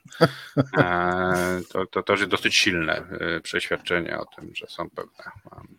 e, 0.84 1.62
to, 1.70 1.86
to, 1.86 2.04
to 2.04 2.14
jest 2.14 2.26
dosyć 2.26 2.56
silne 2.56 2.94
e, 2.94 3.40
przeświadczenie 3.40 4.20
o 4.20 4.26
tym, 4.26 4.56
że 4.56 4.68
są 4.68 4.90
pewne, 4.90 5.24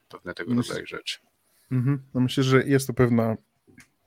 pewne 0.09 0.35
tego 0.35 0.55
rodzaju 0.55 0.87
rzeczy. 0.87 1.19
Mhm. 1.73 2.03
No 2.15 2.21
myślę, 2.21 2.45
że 2.45 2.65
jest 2.65 2.87
to 2.87 2.93
pewna, 2.93 3.37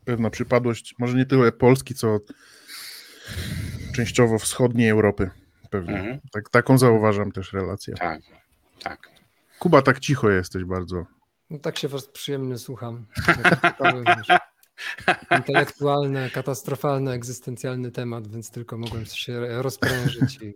pewna 0.05 0.29
przypadłość, 0.29 0.95
może 0.99 1.17
nie 1.17 1.25
tyle 1.25 1.51
Polski, 1.51 1.95
co 1.95 2.19
częściowo 3.95 4.39
wschodniej 4.39 4.89
Europy 4.89 5.29
pewnie. 5.69 5.97
Mhm. 5.97 6.19
Tak, 6.31 6.49
taką 6.49 6.77
zauważam 6.77 7.31
też 7.31 7.53
relację. 7.53 7.93
Tak, 7.93 8.21
tak. 8.83 9.09
Kuba, 9.59 9.81
tak 9.81 9.99
cicho 9.99 10.29
jesteś 10.29 10.63
bardzo. 10.63 11.05
No 11.53 11.59
tak 11.59 11.79
się 11.79 11.87
was 11.87 12.07
przyjemnie 12.07 12.57
słucham. 12.57 13.05
Intelektualny, 15.37 16.29
katastrofalny, 16.29 17.11
egzystencjalny 17.11 17.91
temat, 17.91 18.27
więc 18.27 18.51
tylko 18.51 18.77
mogłem 18.77 19.05
się 19.05 19.61
rozprężyć 19.61 20.39
i 20.41 20.53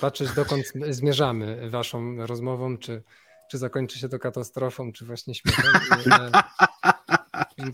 patrzeć, 0.00 0.32
dokąd 0.32 0.64
zmierzamy 0.90 1.70
waszą 1.70 2.26
rozmową, 2.26 2.78
czy, 2.78 3.02
czy 3.50 3.58
zakończy 3.58 3.98
się 3.98 4.08
to 4.08 4.18
katastrofą, 4.18 4.92
czy 4.92 5.04
właśnie 5.04 5.34
śmiechem. 5.34 5.64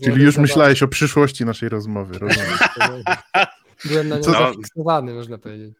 Czyli 0.03 0.23
już 0.23 0.37
myślałeś 0.37 0.83
o 0.83 0.87
przyszłości 0.87 1.45
naszej 1.45 1.69
rozmowy, 1.69 2.19
rozumiem. 2.19 2.57
Byłem 3.85 4.07
na 4.07 4.15
nią 4.15 4.21
no. 4.25 4.31
zafiksowany, 4.31 5.13
można 5.13 5.37
powiedzieć. 5.37 5.75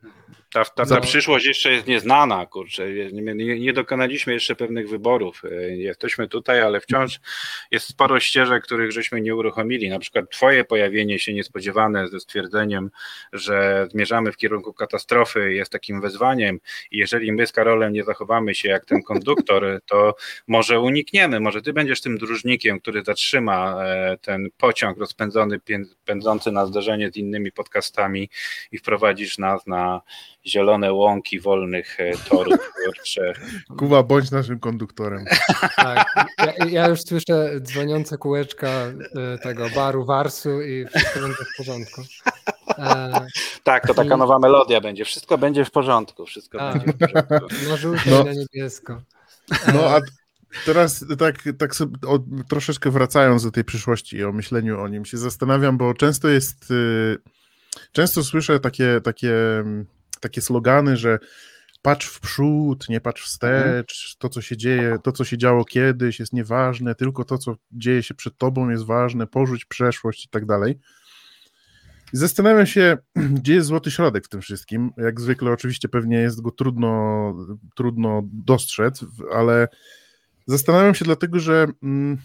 Ta, 0.53 0.65
ta, 0.65 0.85
ta 0.85 1.01
przyszłość 1.01 1.45
jeszcze 1.45 1.71
jest 1.71 1.87
nieznana, 1.87 2.45
kurczę. 2.45 2.89
Nie, 3.11 3.59
nie, 3.59 3.73
dokonaliśmy 3.73 4.33
jeszcze 4.33 4.55
pewnych 4.55 4.89
wyborów. 4.89 5.41
E, 5.45 5.77
jesteśmy 5.77 6.27
tutaj, 6.27 6.61
ale 6.61 6.81
wciąż 6.81 7.19
jest 7.71 7.87
sporo 7.87 8.19
ścieżek, 8.19 8.63
których 8.63 8.91
żeśmy 8.91 9.21
nie 9.21 9.35
uruchomili. 9.35 9.89
Na 9.89 9.99
przykład 9.99 10.29
twoje 10.29 10.63
pojawienie 10.63 11.19
się 11.19 11.33
niespodziewane 11.33 12.07
ze 12.07 12.19
stwierdzeniem, 12.19 12.89
że 13.33 13.87
zmierzamy 13.91 14.31
w 14.31 14.37
kierunku 14.37 14.73
katastrofy 14.73 15.53
jest 15.53 15.71
takim 15.71 16.01
wezwaniem 16.01 16.59
i 16.91 16.97
jeżeli 16.97 17.31
my 17.31 17.47
z 17.47 17.51
Karolem 17.51 17.93
nie 17.93 18.03
zachowamy 18.03 18.55
się 18.55 18.69
jak 18.69 18.85
ten 18.85 19.03
konduktor, 19.03 19.79
to 19.85 20.15
może 20.47 20.79
unikniemy, 20.79 21.39
może 21.39 21.61
ty 21.61 21.73
będziesz 21.73 22.01
tym 22.01 22.17
dróżnikiem, 22.17 22.79
który 22.79 23.03
zatrzyma 23.03 23.85
e, 23.85 24.17
ten 24.17 24.49
pociąg 24.57 24.97
rozpędzony, 24.97 25.59
pędzący 26.05 26.51
na 26.51 26.65
zderzenie 26.65 27.11
z 27.11 27.15
innymi 27.15 27.51
podcastami 27.51 28.29
i 28.71 28.77
wprowadzisz 28.77 29.37
nas 29.37 29.67
na 29.67 30.01
zielone 30.47 30.93
łąki 30.93 31.39
wolnych 31.39 31.99
e, 31.99 32.11
torów 32.29 32.59
wyborczych. 32.77 33.37
Kuba, 33.77 34.03
bądź 34.03 34.31
naszym 34.31 34.59
konduktorem. 34.59 35.25
Tak, 35.75 36.07
ja, 36.37 36.65
ja, 36.65 36.87
już 36.87 37.01
słyszę 37.01 37.49
dzwoniące 37.61 38.17
kółeczka 38.17 38.67
e, 38.67 38.93
tego 39.43 39.69
baru 39.75 40.05
Warsu 40.05 40.61
i 40.61 40.85
wszystko 40.85 41.19
będzie 41.19 41.43
w 41.53 41.57
porządku. 41.57 42.01
E... 42.77 43.27
Tak, 43.63 43.87
to 43.87 43.93
taka 43.93 44.17
nowa 44.17 44.39
melodia 44.39 44.81
będzie. 44.81 45.05
Wszystko 45.05 45.37
będzie 45.37 45.65
w 45.65 45.71
porządku. 45.71 46.25
Wszystko 46.25 46.61
a, 46.61 46.73
będzie 46.73 46.93
w 46.93 46.97
porządku. 46.97 47.47
Na 47.69 47.77
żółto 47.77 48.01
no. 48.09 48.21
i 48.21 48.25
na 48.25 48.33
niebiesko. 48.33 49.01
No 49.73 49.79
a 49.89 49.99
teraz 50.65 51.05
tak, 51.19 51.43
tak 51.57 51.75
sobie 51.75 51.97
o, 52.07 52.19
troszeczkę 52.49 52.91
wracając 52.91 53.43
do 53.43 53.51
tej 53.51 53.63
przyszłości 53.63 54.17
i 54.17 54.23
o 54.23 54.31
myśleniu 54.31 54.81
o 54.81 54.87
nim 54.87 55.05
się 55.05 55.17
zastanawiam, 55.17 55.77
bo 55.77 55.93
często 55.93 56.27
jest... 56.27 56.71
Y, 56.71 57.17
często 57.91 58.23
słyszę 58.23 58.59
takie, 58.59 59.01
takie 59.03 59.33
takie 60.19 60.41
slogany, 60.41 60.97
że 60.97 61.19
patrz 61.81 62.07
w 62.07 62.19
przód, 62.19 62.89
nie 62.89 63.01
patrz 63.01 63.25
wstecz, 63.25 64.15
to 64.19 64.29
co 64.29 64.41
się 64.41 64.57
dzieje, 64.57 64.97
to 65.03 65.11
co 65.11 65.23
się 65.23 65.37
działo 65.37 65.65
kiedyś 65.65 66.19
jest 66.19 66.33
nieważne, 66.33 66.95
tylko 66.95 67.23
to 67.23 67.37
co 67.37 67.55
dzieje 67.71 68.03
się 68.03 68.13
przed 68.13 68.37
tobą 68.37 68.69
jest 68.69 68.85
ważne, 68.85 69.27
porzuć 69.27 69.65
przeszłość 69.65 70.25
i 70.25 70.29
tak 70.29 70.45
dalej. 70.45 70.79
Zastanawiam 72.13 72.65
się, 72.65 72.97
gdzie 73.37 73.53
jest 73.53 73.67
złoty 73.67 73.91
środek 73.91 74.25
w 74.25 74.29
tym 74.29 74.41
wszystkim. 74.41 74.91
Jak 74.97 75.21
zwykle, 75.21 75.51
oczywiście, 75.51 75.89
pewnie 75.89 76.17
jest 76.17 76.41
go 76.41 76.51
trudno, 76.51 77.33
trudno 77.75 78.21
dostrzec, 78.23 79.05
ale 79.33 79.67
zastanawiam 80.45 80.95
się 80.95 81.05
dlatego, 81.05 81.39
że 81.39 81.67
mm, 81.83 82.17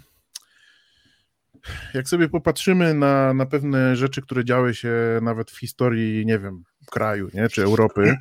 jak 1.94 2.08
sobie 2.08 2.28
popatrzymy 2.28 2.94
na, 2.94 3.34
na 3.34 3.46
pewne 3.46 3.96
rzeczy, 3.96 4.22
które 4.22 4.44
działy 4.44 4.74
się 4.74 4.92
nawet 5.22 5.50
w 5.50 5.58
historii, 5.58 6.26
nie 6.26 6.38
wiem, 6.38 6.64
kraju, 6.90 7.28
nie, 7.34 7.48
czy 7.48 7.62
Europy, 7.62 8.16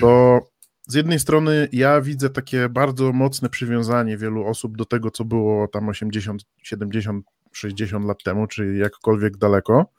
to 0.00 0.40
z 0.88 0.94
jednej 0.94 1.18
strony 1.18 1.68
ja 1.72 2.00
widzę 2.00 2.30
takie 2.30 2.68
bardzo 2.68 3.12
mocne 3.12 3.48
przywiązanie 3.48 4.16
wielu 4.16 4.46
osób 4.46 4.76
do 4.76 4.84
tego, 4.84 5.10
co 5.10 5.24
było 5.24 5.68
tam 5.68 5.88
80, 5.88 6.42
70, 6.62 7.26
60 7.52 8.06
lat 8.06 8.22
temu, 8.22 8.46
czy 8.46 8.76
jakkolwiek 8.76 9.36
daleko. 9.36 9.92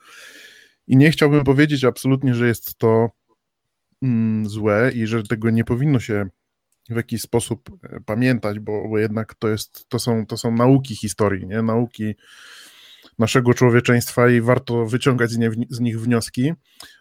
I 0.87 0.97
nie 0.97 1.11
chciałbym 1.11 1.43
powiedzieć 1.43 1.83
absolutnie, 1.83 2.35
że 2.35 2.47
jest 2.47 2.77
to 2.77 3.09
mm, 4.01 4.49
złe 4.49 4.91
i 4.95 5.07
że 5.07 5.23
tego 5.23 5.49
nie 5.49 5.63
powinno 5.63 5.99
się 5.99 6.29
w 6.89 6.95
jakiś 6.95 7.21
sposób 7.21 7.69
e, 7.83 7.99
pamiętać, 8.05 8.59
bo, 8.59 8.89
bo 8.89 8.99
jednak 8.99 9.35
to, 9.35 9.47
jest, 9.47 9.89
to, 9.89 9.99
są, 9.99 10.25
to 10.25 10.37
są 10.37 10.51
nauki 10.51 10.95
historii, 10.95 11.47
nie? 11.47 11.61
nauki 11.61 12.15
naszego 13.19 13.53
człowieczeństwa 13.53 14.29
i 14.29 14.41
warto 14.41 14.85
wyciągać 14.85 15.31
z, 15.31 15.37
nie, 15.37 15.51
z 15.69 15.79
nich 15.79 16.01
wnioski, 16.01 16.53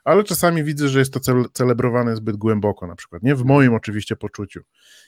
ale 0.04 0.24
czasami 0.24 0.64
widzę, 0.64 0.88
że 0.88 0.98
jest 0.98 1.12
to 1.12 1.20
cel, 1.20 1.44
celebrowane 1.52 2.16
zbyt 2.16 2.36
głęboko, 2.36 2.86
na 2.86 2.96
przykład, 2.96 3.22
nie 3.22 3.34
w 3.34 3.44
moim 3.44 3.74
oczywiście 3.74 4.16
poczuciu. 4.16 4.60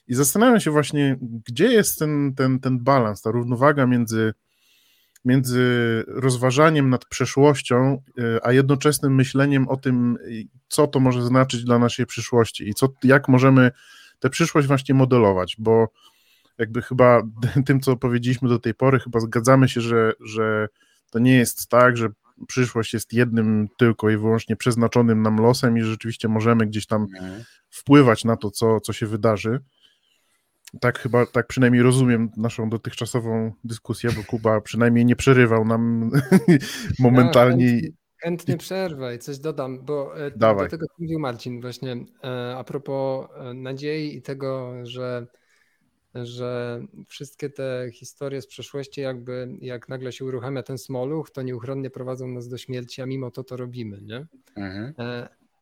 I 0.08 0.14
zastanawiam 0.14 0.60
się 0.60 0.70
właśnie, 0.70 1.18
gdzie 1.20 1.72
jest 1.72 1.98
ten, 1.98 2.34
ten, 2.36 2.60
ten 2.60 2.78
balans, 2.78 3.22
ta 3.22 3.30
równowaga 3.30 3.86
między, 3.86 4.34
między 5.24 5.64
rozważaniem 6.06 6.90
nad 6.90 7.04
przeszłością, 7.04 8.02
e, 8.18 8.46
a 8.46 8.52
jednoczesnym 8.52 9.14
myśleniem 9.14 9.68
o 9.68 9.76
tym, 9.76 10.18
co 10.68 10.86
to 10.86 11.00
może 11.00 11.22
znaczyć 11.22 11.64
dla 11.64 11.78
naszej 11.78 12.06
przyszłości 12.06 12.68
i 12.68 12.74
co, 12.74 12.88
jak 13.02 13.28
możemy 13.28 13.70
tę 14.18 14.30
przyszłość 14.30 14.68
właśnie 14.68 14.94
modelować, 14.94 15.56
bo 15.58 15.88
jakby 16.58 16.82
chyba 16.82 17.22
tym, 17.66 17.80
co 17.80 17.96
powiedzieliśmy 17.96 18.48
do 18.48 18.58
tej 18.58 18.74
pory, 18.74 18.98
chyba 19.00 19.20
zgadzamy 19.20 19.68
się, 19.68 19.80
że, 19.80 20.12
że 20.20 20.68
to 21.10 21.18
nie 21.18 21.36
jest 21.36 21.68
tak, 21.68 21.96
że 21.96 22.08
przyszłość 22.48 22.94
jest 22.94 23.12
jednym 23.12 23.68
tylko 23.78 24.10
i 24.10 24.16
wyłącznie 24.16 24.56
przeznaczonym 24.56 25.22
nam 25.22 25.36
losem 25.36 25.78
i 25.78 25.82
rzeczywiście 25.82 26.28
możemy 26.28 26.66
gdzieś 26.66 26.86
tam 26.86 27.02
mhm. 27.02 27.44
wpływać 27.70 28.24
na 28.24 28.36
to, 28.36 28.50
co, 28.50 28.80
co 28.80 28.92
się 28.92 29.06
wydarzy. 29.06 29.60
Tak 30.80 30.98
chyba, 30.98 31.26
tak 31.26 31.46
przynajmniej 31.46 31.82
rozumiem 31.82 32.30
naszą 32.36 32.70
dotychczasową 32.70 33.52
dyskusję, 33.64 34.10
bo 34.16 34.24
Kuba 34.24 34.60
przynajmniej 34.60 35.04
nie 35.04 35.16
przerywał 35.16 35.64
nam 35.64 36.10
momentalnie. 36.98 37.80
Chętnie, 38.24 38.56
przerwę 38.56 39.14
i 39.14 39.18
coś 39.18 39.38
dodam, 39.38 39.84
bo 39.84 40.18
e, 40.26 40.30
Dawaj. 40.30 40.64
do 40.64 40.70
tego 40.70 40.86
mówił 40.98 41.18
Marcin 41.18 41.60
właśnie 41.60 41.92
e, 42.24 42.56
a 42.56 42.64
propos 42.64 43.26
e, 43.34 43.54
nadziei 43.54 44.16
i 44.16 44.22
tego, 44.22 44.72
że 44.82 45.26
że 46.14 46.80
wszystkie 47.08 47.50
te 47.50 47.88
historie 47.92 48.42
z 48.42 48.46
przeszłości, 48.46 49.00
jakby 49.00 49.48
jak 49.60 49.88
nagle 49.88 50.12
się 50.12 50.24
uruchamia 50.24 50.62
ten 50.62 50.78
smoluch, 50.78 51.30
to 51.30 51.42
nieuchronnie 51.42 51.90
prowadzą 51.90 52.28
nas 52.28 52.48
do 52.48 52.58
śmierci, 52.58 53.02
a 53.02 53.06
mimo 53.06 53.30
to 53.30 53.44
to 53.44 53.56
robimy, 53.56 54.00
nie? 54.02 54.26
Mhm. 54.56 54.94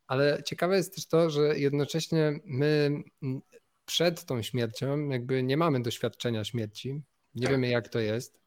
Ale 0.07 0.43
ciekawe 0.45 0.77
jest 0.77 0.95
też 0.95 1.07
to, 1.07 1.29
że 1.29 1.59
jednocześnie 1.59 2.39
my 2.45 3.03
przed 3.85 4.25
tą 4.25 4.41
śmiercią 4.41 5.09
jakby 5.09 5.43
nie 5.43 5.57
mamy 5.57 5.81
doświadczenia 5.81 6.43
śmierci, 6.43 7.01
nie 7.35 7.47
wiemy 7.47 7.67
jak 7.67 7.89
to 7.89 7.99
jest 7.99 8.42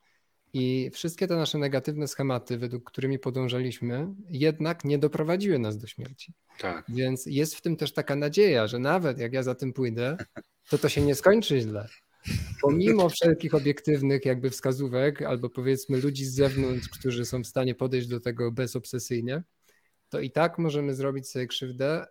i 0.59 0.91
wszystkie 0.91 1.27
te 1.27 1.37
nasze 1.37 1.59
negatywne 1.59 2.09
schematy, 2.09 2.59
według 2.59 2.91
którymi 2.91 3.19
podążaliśmy, 3.19 4.09
jednak 4.31 4.85
nie 4.85 4.99
doprowadziły 4.99 5.59
nas 5.59 5.79
do 5.79 5.87
śmierci. 5.87 6.33
Tak. 6.59 6.85
Więc 6.89 7.27
jest 7.27 7.55
w 7.55 7.61
tym 7.61 7.77
też 7.77 7.93
taka 7.93 8.17
nadzieja, 8.17 8.67
że 8.67 8.79
nawet 8.79 9.19
jak 9.19 9.33
ja 9.33 9.43
za 9.43 9.55
tym 9.55 9.73
pójdę, 9.73 10.17
to 10.71 10.79
to 10.79 10.89
się 10.89 11.01
nie 11.01 11.15
skończy 11.15 11.61
źle. 11.61 11.89
Pomimo 12.63 13.09
wszelkich 13.09 13.55
obiektywnych 13.55 14.25
jakby 14.25 14.51
wskazówek, 14.51 15.23
albo 15.23 15.51
powiedzmy 15.51 16.01
ludzi 16.01 16.25
z 16.25 16.35
zewnątrz, 16.35 16.89
którzy 16.89 17.25
są 17.25 17.43
w 17.43 17.47
stanie 17.47 17.75
podejść 17.75 18.09
do 18.09 18.21
tego 18.21 18.53
bezobsesyjnie, 18.53 19.43
to 20.09 20.21
i 20.21 20.31
tak 20.31 20.59
możemy 20.59 20.95
zrobić 20.95 21.29
sobie 21.29 21.47
krzywdę, 21.47 22.07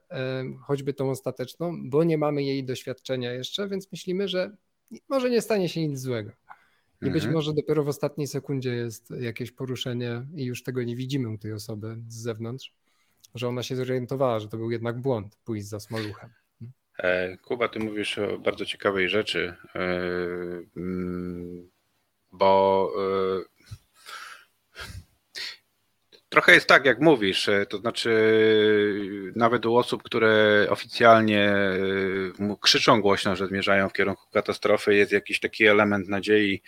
choćby 0.61 0.93
tą 0.93 1.09
ostateczną, 1.09 1.89
bo 1.89 2.03
nie 2.03 2.17
mamy 2.17 2.43
jej 2.43 2.65
doświadczenia 2.65 3.33
jeszcze, 3.33 3.69
więc 3.69 3.91
myślimy, 3.91 4.27
że 4.27 4.55
może 5.09 5.29
nie 5.29 5.41
stanie 5.41 5.69
się 5.69 5.87
nic 5.87 5.99
złego. 5.99 6.31
I 7.01 7.05
być 7.05 7.15
mhm. 7.15 7.33
może 7.33 7.53
dopiero 7.53 7.83
w 7.83 7.87
ostatniej 7.87 8.27
sekundzie 8.27 8.69
jest 8.69 9.11
jakieś 9.19 9.51
poruszenie 9.51 10.25
i 10.35 10.45
już 10.45 10.63
tego 10.63 10.83
nie 10.83 10.95
widzimy 10.95 11.29
u 11.29 11.37
tej 11.37 11.53
osoby 11.53 11.97
z 12.07 12.15
zewnątrz, 12.15 12.73
że 13.35 13.47
ona 13.47 13.63
się 13.63 13.75
zorientowała, 13.75 14.39
że 14.39 14.47
to 14.47 14.57
był 14.57 14.71
jednak 14.71 15.01
błąd 15.01 15.35
pójść 15.35 15.67
za 15.67 15.79
smoluchem. 15.79 16.29
E, 16.97 17.37
Kuba, 17.37 17.67
ty 17.67 17.79
mówisz 17.79 18.17
o 18.17 18.39
bardzo 18.39 18.65
ciekawej 18.65 19.09
rzeczy, 19.09 19.53
e, 19.75 19.79
mm, 20.77 21.69
bo 22.31 22.91
e, 22.97 23.54
Trochę 26.35 26.53
jest 26.53 26.67
tak, 26.67 26.85
jak 26.85 27.01
mówisz, 27.01 27.49
to 27.69 27.77
znaczy 27.77 28.11
nawet 29.35 29.65
u 29.65 29.77
osób, 29.77 30.03
które 30.03 30.65
oficjalnie 30.69 31.53
krzyczą 32.61 33.01
głośno, 33.01 33.35
że 33.35 33.47
zmierzają 33.47 33.89
w 33.89 33.93
kierunku 33.93 34.23
katastrofy, 34.33 34.95
jest 34.95 35.11
jakiś 35.11 35.39
taki 35.39 35.65
element 35.65 36.09
nadziei, 36.09 36.61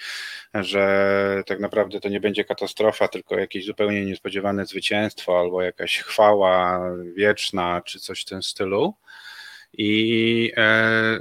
że 0.53 1.43
tak 1.45 1.60
naprawdę 1.60 1.99
to 1.99 2.10
nie 2.10 2.19
będzie 2.19 2.43
katastrofa, 2.43 3.08
tylko 3.08 3.39
jakieś 3.39 3.65
zupełnie 3.65 4.06
niespodziewane 4.06 4.65
zwycięstwo 4.65 5.39
albo 5.39 5.62
jakaś 5.62 5.97
chwała 5.97 6.82
wieczna 7.15 7.82
czy 7.86 7.99
coś 7.99 8.21
w 8.21 8.25
tym 8.25 8.43
stylu. 8.43 8.93
I 9.73 10.51
e, 10.58 11.19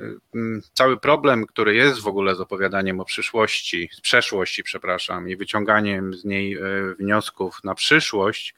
cały 0.73 1.01
problem, 1.01 1.47
który 1.47 1.75
jest 1.75 2.01
w 2.01 2.07
ogóle 2.07 2.35
z 2.35 2.41
opowiadaniem 2.41 3.01
o 3.01 3.05
przyszłości, 3.05 3.89
z 3.93 4.01
przeszłości, 4.01 4.63
przepraszam, 4.63 5.29
i 5.29 5.37
wyciąganiem 5.37 6.15
z 6.15 6.25
niej 6.25 6.55
e, 6.55 6.61
wniosków 6.99 7.65
na 7.65 7.75
przyszłość, 7.75 8.55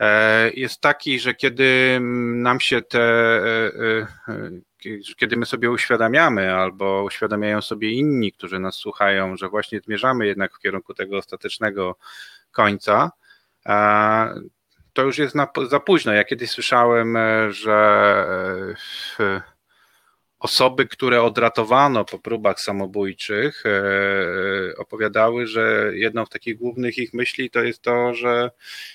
e, 0.00 0.50
jest 0.50 0.80
taki, 0.80 1.20
że 1.20 1.34
kiedy 1.34 1.98
nam 2.34 2.60
się 2.60 2.82
te, 2.82 3.30
kiedy 5.16 5.36
my 5.36 5.46
sobie 5.46 5.70
uświadamiamy, 5.70 6.54
albo 6.54 7.04
uświadamiają 7.04 7.62
sobie 7.62 7.90
inni, 7.90 8.32
którzy 8.32 8.58
nas 8.58 8.74
słuchają, 8.74 9.36
że 9.36 9.48
właśnie 9.48 9.80
zmierzamy 9.80 10.26
jednak 10.26 10.54
w 10.54 10.58
kierunku 10.58 10.94
tego 10.94 11.18
ostatecznego 11.18 11.96
końca, 12.52 13.10
to 14.96 15.02
już 15.02 15.18
jest 15.18 15.34
na, 15.34 15.48
za 15.68 15.80
późno. 15.80 16.12
Ja 16.12 16.24
kiedyś 16.24 16.50
słyszałem, 16.50 17.16
e, 17.16 17.52
że 17.52 17.76
e, 19.20 19.42
osoby, 20.38 20.86
które 20.86 21.22
odratowano 21.22 22.04
po 22.04 22.18
próbach 22.18 22.60
samobójczych, 22.60 23.64
e, 23.66 24.76
opowiadały, 24.76 25.46
że 25.46 25.92
jedną 25.94 26.26
z 26.26 26.28
takich 26.28 26.58
głównych 26.58 26.98
ich 26.98 27.14
myśli 27.14 27.50
to 27.50 27.62
jest 27.62 27.82
to, 27.82 28.14
że 28.14 28.50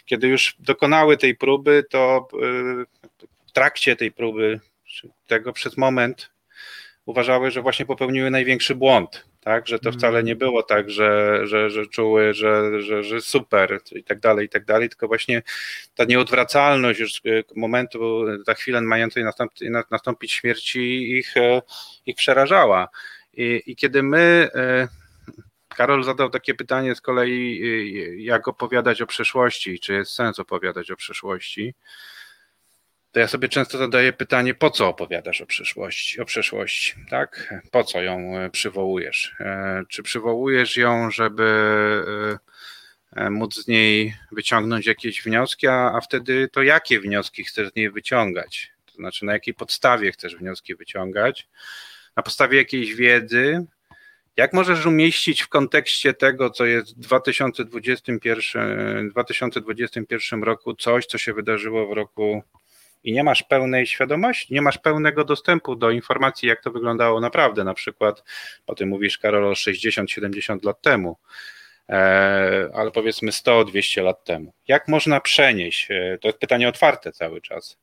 kiedy 0.05 0.27
już 0.27 0.55
dokonały 0.59 1.17
tej 1.17 1.35
próby, 1.35 1.83
to 1.89 2.27
w 3.47 3.51
trakcie 3.51 3.95
tej 3.95 4.11
próby, 4.11 4.59
tego 5.27 5.53
przez 5.53 5.77
moment 5.77 6.31
uważały, 7.05 7.51
że 7.51 7.61
właśnie 7.61 7.85
popełniły 7.85 8.31
największy 8.31 8.75
błąd 8.75 9.30
tak, 9.41 9.67
że 9.67 9.79
to 9.79 9.89
mhm. 9.89 9.99
wcale 9.99 10.23
nie 10.23 10.35
było 10.35 10.63
tak, 10.63 10.89
że, 10.89 11.41
że, 11.47 11.69
że 11.69 11.87
czuły, 11.87 12.33
że, 12.33 12.81
że, 12.81 13.03
że 13.03 13.21
super 13.21 13.79
i 13.91 14.03
tak 14.03 14.19
dalej, 14.19 14.45
i 14.45 14.49
tak 14.49 14.65
dalej, 14.65 14.89
tylko 14.89 15.07
właśnie 15.07 15.41
ta 15.95 16.03
nieodwracalność 16.03 16.99
już 16.99 17.21
momentu, 17.55 18.25
za 18.45 18.53
chwilę 18.53 18.81
mającej 18.81 19.23
nastąpić, 19.23 19.69
nastąpić 19.91 20.31
śmierci 20.31 21.11
ich, 21.11 21.37
e, 21.37 21.61
ich 22.05 22.15
przerażała. 22.15 22.87
I, 23.33 23.61
I 23.65 23.75
kiedy 23.75 24.03
my 24.03 24.49
e, 24.55 24.87
Karol 25.67 26.03
zadał 26.03 26.29
takie 26.29 26.53
pytanie 26.53 26.95
z 26.95 27.01
kolei, 27.01 27.61
e, 27.63 28.21
jak 28.21 28.47
opowiadać 28.47 29.01
o 29.01 29.07
przeszłości, 29.07 29.79
czy 29.79 29.93
jest 29.93 30.11
sens 30.11 30.39
opowiadać 30.39 30.91
o 30.91 30.95
przeszłości 30.95 31.73
to 33.11 33.19
ja 33.19 33.27
sobie 33.27 33.49
często 33.49 33.77
zadaję 33.77 34.13
pytanie, 34.13 34.53
po 34.53 34.69
co 34.69 34.87
opowiadasz 34.87 35.41
o 35.41 35.45
przyszłości, 35.45 36.21
o 36.21 36.25
przeszłości, 36.25 36.93
tak? 37.09 37.53
Po 37.71 37.83
co 37.83 38.01
ją 38.01 38.37
e, 38.37 38.49
przywołujesz? 38.49 39.35
E, 39.39 39.83
czy 39.89 40.03
przywołujesz 40.03 40.77
ją, 40.77 41.11
żeby 41.11 41.43
e, 43.15 43.29
móc 43.29 43.55
z 43.55 43.67
niej 43.67 44.15
wyciągnąć 44.31 44.85
jakieś 44.85 45.23
wnioski, 45.23 45.67
a, 45.67 45.91
a 45.95 46.01
wtedy 46.01 46.47
to 46.47 46.63
jakie 46.63 46.99
wnioski 46.99 47.43
chcesz 47.43 47.69
z 47.69 47.75
niej 47.75 47.91
wyciągać? 47.91 48.71
To 48.85 48.93
znaczy, 48.93 49.25
na 49.25 49.33
jakiej 49.33 49.53
podstawie 49.53 50.11
chcesz 50.11 50.35
wnioski 50.35 50.75
wyciągać? 50.75 51.49
Na 52.15 52.23
podstawie 52.23 52.57
jakiejś 52.57 52.93
wiedzy, 52.93 53.65
jak 54.37 54.53
możesz 54.53 54.85
umieścić 54.85 55.41
w 55.41 55.47
kontekście 55.47 56.13
tego, 56.13 56.49
co 56.49 56.65
jest 56.65 56.95
w 56.95 56.99
2021, 56.99 59.09
2021 59.09 60.43
roku, 60.43 60.75
coś, 60.75 61.05
co 61.05 61.17
się 61.17 61.33
wydarzyło 61.33 61.87
w 61.87 61.91
roku 61.91 62.43
i 63.03 63.13
nie 63.13 63.23
masz 63.23 63.43
pełnej 63.43 63.87
świadomości, 63.87 64.53
nie 64.53 64.61
masz 64.61 64.77
pełnego 64.77 65.23
dostępu 65.23 65.75
do 65.75 65.91
informacji, 65.91 66.49
jak 66.49 66.61
to 66.61 66.71
wyglądało 66.71 67.21
naprawdę, 67.21 67.63
na 67.63 67.73
przykład, 67.73 68.23
o 68.67 68.75
tym 68.75 68.89
mówisz, 68.89 69.17
Karol, 69.17 69.53
60-70 69.53 70.65
lat 70.65 70.81
temu, 70.81 71.17
e, 71.89 72.69
ale 72.73 72.91
powiedzmy 72.91 73.31
100-200 73.31 74.03
lat 74.03 74.23
temu. 74.23 74.53
Jak 74.67 74.87
można 74.87 75.19
przenieść, 75.19 75.91
e, 75.91 76.17
to 76.21 76.27
jest 76.27 76.39
pytanie 76.39 76.69
otwarte 76.69 77.11
cały 77.11 77.41
czas, 77.41 77.77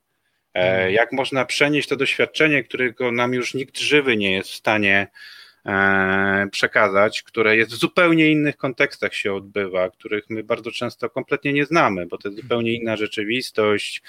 e, 0.55 0.61
mhm. 0.61 0.93
jak 0.93 1.13
można 1.13 1.45
przenieść 1.45 1.89
to 1.89 1.97
doświadczenie, 1.97 2.65
którego 2.65 3.13
nam 3.13 3.33
już 3.33 3.55
nikt 3.55 3.79
żywy 3.79 4.17
nie 4.17 4.33
jest 4.33 4.51
w 4.51 4.55
stanie 4.55 5.09
przekazać, 6.51 7.23
które 7.23 7.57
jest 7.57 7.71
w 7.71 7.75
zupełnie 7.75 8.31
innych 8.31 8.57
kontekstach 8.57 9.15
się 9.15 9.35
odbywa, 9.35 9.91
których 9.91 10.31
my 10.31 10.45
bardzo 10.45 10.71
często 10.71 11.11
kompletnie 11.11 11.53
nie 11.53 11.65
znamy, 11.65 12.07
bo 12.07 12.19
to 12.19 12.29
jest 12.29 12.43
zupełnie 12.43 12.73
inna 12.75 12.97
rzeczywistość, 12.97 14.03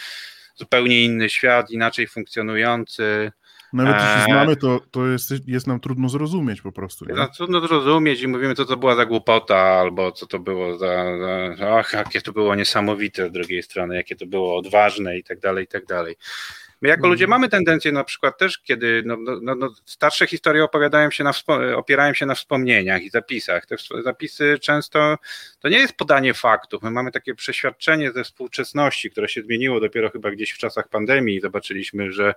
zupełnie 0.60 1.04
inny 1.04 1.30
świat, 1.30 1.72
inaczej 1.72 2.08
funkcjonujący. 2.08 3.32
Nawet 3.74 3.96
jeśli 3.96 4.10
Eee. 4.10 4.26
znamy, 4.26 4.56
to, 4.56 4.80
to 4.92 5.08
jest, 5.08 5.48
jest 5.48 5.68
nam 5.68 5.80
trudno 5.80 6.10
zrozumieć 6.10 6.62
po 6.62 6.72
prostu. 6.72 7.06
Nie? 7.06 7.14
No, 7.14 7.28
trudno 7.28 7.68
zrozumieć 7.68 8.22
i 8.22 8.28
mówimy, 8.28 8.56
co 8.56 8.66
to 8.66 8.78
była 8.78 8.96
za 8.96 9.06
głupota, 9.06 9.58
albo 9.58 10.12
co 10.12 10.28
to 10.28 10.40
było 10.40 10.78
za, 10.78 11.18
za 11.58 11.78
ach, 11.78 11.94
jakie 11.94 12.22
to 12.22 12.32
było 12.32 12.56
niesamowite 12.56 13.30
z 13.30 13.32
drugiej 13.32 13.64
strony, 13.64 13.96
jakie 13.96 14.16
to 14.16 14.26
było 14.26 14.58
odważne 14.58 15.18
i 15.18 15.24
tak 15.24 15.40
dalej, 15.40 15.64
i 15.64 15.68
tak 15.68 15.86
dalej. 15.86 16.16
My 16.82 16.90
jako 16.90 17.00
Mhm. 17.00 17.12
ludzie 17.12 17.28
mamy 17.28 17.50
tendencję 17.50 17.92
na 17.92 18.04
przykład 18.04 18.38
też, 18.38 18.60
kiedy 18.60 19.04
no, 19.06 19.18
no, 19.18 19.40
no, 19.42 19.56
no, 19.56 19.70
starsze 19.86 20.28
historie 20.28 20.64
opowiadają 20.64 21.12
się 21.12 21.24
na, 21.24 21.34
opierają 21.76 22.14
się 22.14 22.26
na 22.26 22.36
wspomnieniach 22.36 23.02
i 23.02 23.10
zapisach. 23.10 23.66
Te 23.66 23.76
zapisy 24.04 24.58
często 24.62 25.18
to 25.60 25.70
nie 25.70 25.78
jest 25.78 25.94
podanie 25.94 26.34
faktów. 26.34 26.84
My 26.84 26.92
mamy 26.92 27.12
takie 27.12 27.36
przeświadczenie 27.36 28.12
ze 28.12 28.24
współczesności, 28.24 29.12
które 29.12 29.30
się 29.30 29.42
zmieniło 29.42 29.80
dopiero 29.80 30.10
chyba 30.10 30.32
gdzieś 30.32 30.52
w 30.52 30.58
czasach 30.58 30.88
pandemii. 30.88 31.42
Zobaczyliśmy, 31.42 32.12
że 32.12 32.34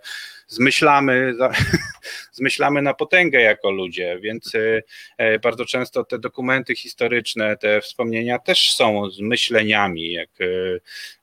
zmyślamy, 0.47 1.35
zmyślamy 2.33 2.83
na 2.83 2.95
potęgę 2.95 3.41
jako 3.41 3.71
ludzie, 3.71 4.19
więc 4.23 4.55
e, 4.55 4.83
e, 5.19 5.39
bardzo 5.39 5.65
często 5.65 6.05
te 6.05 6.19
dokumenty 6.19 6.75
historyczne, 6.75 7.57
te 7.57 7.81
wspomnienia 7.81 8.39
też 8.39 8.75
są 8.75 9.11
zmyśleniami, 9.11 10.13
jak 10.13 10.31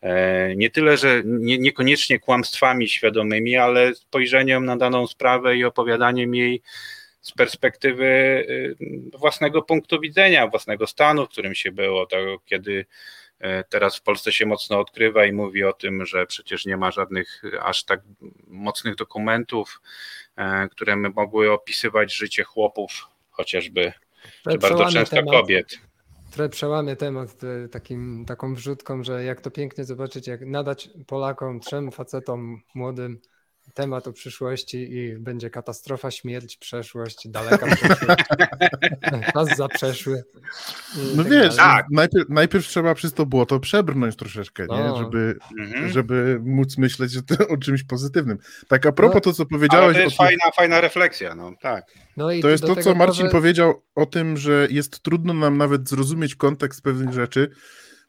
e, 0.01 0.55
nie 0.55 0.69
tyle, 0.69 0.97
że 0.97 1.21
nie, 1.25 1.57
niekoniecznie 1.57 2.19
kłamstwami 2.19 2.87
świadomymi, 3.09 3.57
ale 3.57 3.95
spojrzeniem 3.95 4.65
na 4.65 4.77
daną 4.77 5.07
sprawę 5.07 5.57
i 5.57 5.65
opowiadaniem 5.65 6.35
jej 6.35 6.61
z 7.21 7.31
perspektywy 7.31 8.05
y, 8.05 8.75
własnego 9.17 9.61
punktu 9.61 9.99
widzenia, 9.99 10.47
własnego 10.47 10.87
stanu, 10.87 11.25
w 11.25 11.29
którym 11.29 11.55
się 11.55 11.71
było, 11.71 12.05
to 12.05 12.17
kiedy 12.45 12.85
e, 13.39 13.63
teraz 13.63 13.97
w 13.97 14.01
Polsce 14.01 14.31
się 14.31 14.45
mocno 14.45 14.79
odkrywa 14.79 15.25
i 15.25 15.31
mówi 15.31 15.63
o 15.63 15.73
tym, 15.73 16.05
że 16.05 16.25
przecież 16.25 16.65
nie 16.65 16.77
ma 16.77 16.91
żadnych 16.91 17.41
aż 17.61 17.83
tak 17.83 18.01
mocnych 18.47 18.95
dokumentów, 18.95 19.81
które 20.71 20.97
by 20.97 21.09
mogły 21.09 21.51
opisywać 21.51 22.15
życie 22.15 22.43
chłopów, 22.43 23.07
chociażby, 23.31 23.93
czy 24.51 24.57
bardzo 24.57 24.85
często 24.85 25.15
temat. 25.15 25.33
kobiet. 25.33 25.88
Trochę 26.31 26.49
przełamie 26.49 26.95
temat 26.95 27.43
e, 27.43 27.69
takim, 27.69 28.25
taką 28.25 28.53
wrzutką, 28.53 29.03
że 29.03 29.23
jak 29.23 29.41
to 29.41 29.51
pięknie 29.51 29.85
zobaczyć, 29.85 30.27
jak 30.27 30.41
nadać 30.45 30.89
Polakom, 31.07 31.59
trzem 31.59 31.91
facetom 31.91 32.61
młodym 32.75 33.21
temat 33.81 34.07
o 34.07 34.13
przyszłości 34.13 34.77
i 34.93 35.17
będzie 35.17 35.49
katastrofa, 35.49 36.11
śmierć, 36.11 36.57
przeszłość, 36.57 37.27
daleka 37.27 37.65
przeszłość, 37.75 38.23
czas 39.33 39.57
zaprzeszły. 39.57 40.23
No 41.15 41.23
tak 41.23 41.31
wiesz. 41.31 41.55
Tak. 41.55 41.85
najpierw, 41.91 42.29
najpierw 42.29 42.67
trzeba 42.67 42.95
przez 42.95 43.13
to 43.13 43.25
błoto 43.25 43.59
przebrnąć 43.59 44.15
troszeczkę, 44.15 44.65
nie? 44.69 44.97
Żeby, 44.97 45.35
Mhm. 45.59 45.89
żeby 45.89 46.39
móc 46.43 46.77
myśleć 46.77 47.17
o, 47.17 47.21
tym- 47.21 47.47
o 47.49 47.57
czymś 47.57 47.83
pozytywnym. 47.83 48.37
Tak 48.67 48.85
a 48.85 48.91
propos 48.91 49.15
No, 49.15 49.21
to, 49.21 49.33
co 49.33 49.45
powiedziałeś 49.45 49.93
to 49.95 49.99
o 49.99 50.03
jest 50.03 50.17
tych- 50.17 50.27
fajna, 50.27 50.51
fajna 50.55 50.81
refleksja, 50.81 51.35
no 51.35 51.51
tak. 51.61 51.85
No 52.17 52.31
i 52.31 52.41
To 52.41 52.49
jest 52.49 52.63
to, 52.65 52.75
co 52.75 52.95
Marcin 52.95 53.29
powiedział 53.29 53.83
o 53.95 54.05
tym, 54.05 54.37
że 54.37 54.67
jest 54.71 54.99
trudno 55.01 55.33
nam 55.33 55.57
nawet 55.57 55.89
zrozumieć 55.89 56.35
kontekst 56.35 56.81
pewnych 56.81 57.13
rzeczy. 57.13 57.51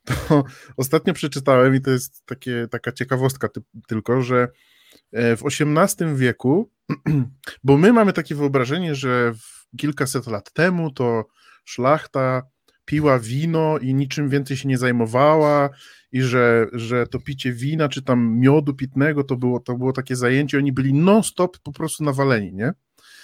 To 0.05 0.45
ostatnio 0.77 1.15
przeczytałem 1.15 1.75
i 1.75 1.81
to 1.81 1.91
jest 1.91 2.27
takie, 2.27 2.67
taka 2.71 2.93
ciekawostka 2.93 3.49
ty, 3.49 3.61
tylko, 3.89 4.23
że 4.23 4.49
w 5.13 5.43
XVIII 5.47 6.17
wieku, 6.17 6.71
bo 7.65 7.77
my 7.77 7.93
mamy 7.93 8.13
takie 8.13 8.35
wyobrażenie, 8.35 8.95
że 8.95 9.33
kilkaset 9.77 10.27
lat 10.27 10.53
temu 10.53 10.91
to 10.91 11.25
szlachta 11.65 12.43
piła 12.85 13.19
wino 13.19 13.79
i 13.79 13.95
niczym 13.95 14.29
więcej 14.29 14.57
się 14.57 14.69
nie 14.69 14.79
zajmowała 14.79 15.71
i 16.13 16.23
że, 16.23 16.67
że 16.73 17.07
to 17.07 17.21
picie 17.21 17.53
wina 17.53 17.89
czy 17.89 18.03
tam 18.03 18.39
miodu 18.39 18.75
pitnego 18.75 19.25
to 19.25 19.37
było, 19.37 19.61
to 19.61 19.75
było 19.75 19.93
takie 19.93 20.17
zajęcie, 20.17 20.59
oni 20.59 20.73
byli 20.73 20.95
non-stop 20.95 21.59
po 21.59 21.73
prostu 21.73 22.05
nawaleni, 22.05 22.53
nie? 22.53 22.73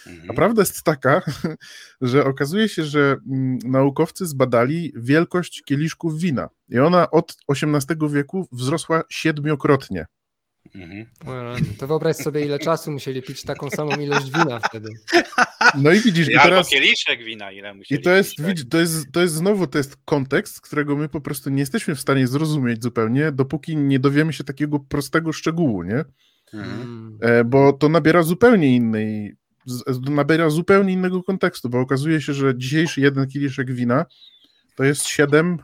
Mhm. 0.06 0.30
A 0.30 0.34
prawda 0.34 0.62
jest 0.62 0.82
taka, 0.82 1.22
że 2.00 2.24
okazuje 2.24 2.68
się, 2.68 2.84
że 2.84 3.16
mm, 3.32 3.58
naukowcy 3.64 4.26
zbadali 4.26 4.92
wielkość 4.96 5.62
kieliszków 5.62 6.18
wina 6.18 6.48
i 6.68 6.78
ona 6.78 7.10
od 7.10 7.36
XVIII 7.48 8.10
wieku 8.10 8.48
wzrosła 8.52 9.02
siedmiokrotnie. 9.08 10.06
Mhm. 10.76 11.06
To 11.78 11.86
wyobraź 11.86 12.16
sobie, 12.16 12.44
ile 12.46 12.58
czasu 12.58 12.90
musieli 12.92 13.22
pić 13.22 13.42
taką 13.42 13.70
samą 13.70 13.90
ilość 13.96 14.26
wina 14.26 14.60
wtedy. 14.68 14.88
No 15.74 15.92
i 15.92 16.00
widzisz, 16.00 16.28
i 16.28 16.32
teraz... 16.42 16.68
kieliszek 16.68 17.24
wina, 17.24 17.52
ile 17.52 17.74
musieli 17.74 18.00
I 18.00 18.04
to 18.04 18.10
jest, 18.10 18.30
pić, 18.30 18.38
tak? 18.38 18.46
widz- 18.56 18.68
to, 18.68 18.78
jest, 18.80 19.12
to 19.12 19.20
jest 19.20 19.34
znowu 19.34 19.66
to 19.66 19.78
jest 19.78 19.96
kontekst, 20.04 20.60
którego 20.60 20.96
my 20.96 21.08
po 21.08 21.20
prostu 21.20 21.50
nie 21.50 21.60
jesteśmy 21.60 21.94
w 21.94 22.00
stanie 22.00 22.26
zrozumieć 22.26 22.82
zupełnie, 22.82 23.32
dopóki 23.32 23.76
nie 23.76 23.98
dowiemy 23.98 24.32
się 24.32 24.44
takiego 24.44 24.80
prostego 24.80 25.32
szczegółu, 25.32 25.82
nie? 25.82 26.04
Mhm. 26.54 27.18
E, 27.22 27.44
Bo 27.44 27.72
to 27.72 27.88
nabiera 27.88 28.22
zupełnie 28.22 28.76
innej, 28.76 29.36
z- 29.66 30.00
nabiera 30.10 30.50
zupełnie 30.50 30.92
innego 30.92 31.22
kontekstu, 31.22 31.68
bo 31.68 31.80
okazuje 31.80 32.20
się, 32.20 32.34
że 32.34 32.58
dzisiejszy 32.58 33.00
jeden 33.00 33.26
kieliszek 33.28 33.72
wina 33.72 34.06
to 34.76 34.84
jest 34.84 35.06
7, 35.06 35.58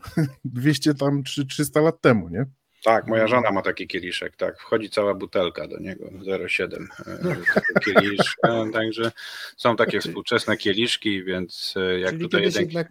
200 0.45 0.95
tam 1.05 1.23
czy 1.23 1.47
300 1.47 1.81
lat 1.81 2.01
temu, 2.01 2.29
nie? 2.29 2.47
Tak, 2.85 3.07
moja 3.07 3.27
żona 3.27 3.51
ma 3.51 3.63
taki 3.63 3.87
kieliszek, 3.87 4.37
tak. 4.37 4.61
Wchodzi 4.61 4.91
cała 4.91 5.15
butelka 5.15 5.69
do 5.69 5.79
niego, 5.79 6.05
0,7 6.05 6.87
e, 7.07 7.19
tego 7.19 7.81
kieliszka. 7.85 8.49
Także 8.73 9.13
są 9.57 9.77
takie 9.77 9.91
Znaczy- 9.91 10.09
współczesne 10.09 10.57
kieliszki, 10.57 11.25
więc 11.25 11.75
e, 11.77 11.99
jak 12.01 12.11
Czyli 12.11 12.23
tutaj 12.23 12.43
jeden. 12.43 12.63
jednak 12.63 12.89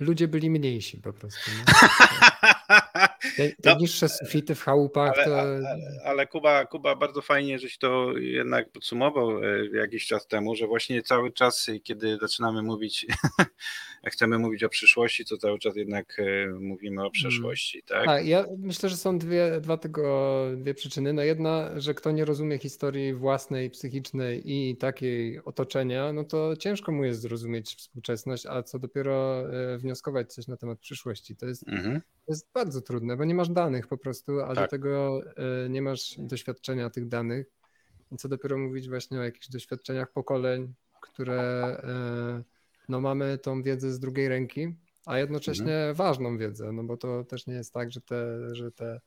ludzie 0.00 0.28
byli 0.28 0.50
mniejsi 0.50 0.98
po 0.98 1.12
prostu. 1.12 1.50
Nie? 1.50 1.64
Te, 3.36 3.48
te 3.62 3.70
No, 3.70 3.76
niższe 3.78 4.08
sufity 4.08 4.54
w 4.54 4.62
chałupach 4.62 5.12
Ale, 5.16 5.24
to... 5.24 5.40
ale, 5.40 5.78
ale 6.04 6.26
Kuba, 6.26 6.66
Kuba 6.66 6.96
bardzo 6.96 7.22
fajnie, 7.22 7.58
żeś 7.58 7.78
to 7.78 8.18
jednak 8.18 8.70
podsumował 8.72 9.44
e, 9.44 9.66
jakiś 9.72 10.06
czas 10.06 10.26
temu, 10.26 10.56
że 10.56 10.66
właśnie 10.66 11.02
cały 11.02 11.32
czas, 11.32 11.70
kiedy 11.82 12.18
zaczynamy 12.20 12.62
mówić, 12.62 13.06
chcemy 14.12 14.38
mówić 14.38 14.64
o 14.64 14.68
przyszłości, 14.68 15.24
to 15.24 15.36
cały 15.36 15.58
czas 15.58 15.76
jednak 15.76 16.16
e, 16.18 16.46
mówimy 16.60 17.04
o 17.04 17.10
przeszłości, 17.10 17.82
tak? 17.82 18.04
Tak, 18.04 18.26
ja 18.26 18.44
myślę, 18.58 18.88
że 18.88 18.96
są 18.96 19.18
dwie, 19.18 19.60
dwa 19.60 19.76
tego, 19.76 20.44
dwie 20.56 20.74
przyczyny. 20.74 21.12
No 21.12 21.22
jedna, 21.22 21.80
że 21.80 21.94
kto 21.94 22.10
nie 22.10 22.24
rozumie 22.24 22.58
historii 22.58 23.14
własnej, 23.14 23.70
psychicznej 23.70 24.42
i 24.44 24.76
takiej 24.76 25.44
otoczenia, 25.44 26.12
no 26.12 26.24
to 26.24 26.56
ciężko 26.56 26.92
mu 26.92 27.04
jest 27.04 27.20
zrozumieć 27.20 27.74
współczesność, 27.76 28.46
a 28.46 28.62
co 28.62 28.78
dopiero 28.78 29.44
e, 29.52 29.78
wnioskować 29.78 30.32
coś 30.32 30.46
na 30.46 30.56
temat 30.56 30.78
przyszłości. 30.78 31.36
To 31.36 31.46
jest, 31.46 31.68
Mhm. 31.68 32.00
Jest 32.28 32.52
bardzo 32.54 32.80
trudne, 32.80 33.16
bo 33.16 33.24
nie 33.24 33.34
masz 33.34 33.48
danych 33.48 33.86
po 33.86 33.98
prostu, 33.98 34.40
a 34.40 34.48
do 34.48 34.54
Tak. 34.54 34.70
tego 34.70 35.20
e, 35.36 35.68
nie 35.68 35.82
masz 35.82 36.14
doświadczenia 36.18 36.90
tych 36.90 37.08
danych. 37.08 37.46
I 38.12 38.16
co 38.16 38.28
dopiero 38.28 38.58
mówić 38.58 38.88
właśnie 38.88 39.18
o 39.20 39.22
jakichś 39.22 39.48
doświadczeniach 39.48 40.12
pokoleń, 40.12 40.74
które 41.02 41.40
e, 41.84 42.42
no 42.88 43.00
mamy 43.00 43.38
tą 43.38 43.62
wiedzę 43.62 43.92
z 43.92 44.00
drugiej 44.00 44.28
ręki, 44.28 44.76
a 45.06 45.18
jednocześnie 45.18 45.92
ważną 45.94 46.38
wiedzę, 46.38 46.72
no 46.72 46.84
bo 46.84 46.96
to 46.96 47.24
też 47.24 47.46
nie 47.46 47.54
jest 47.54 47.72
tak, 47.72 47.92
że 47.92 48.00
te, 48.00 48.38
że 48.54 48.72
te, 48.72 49.00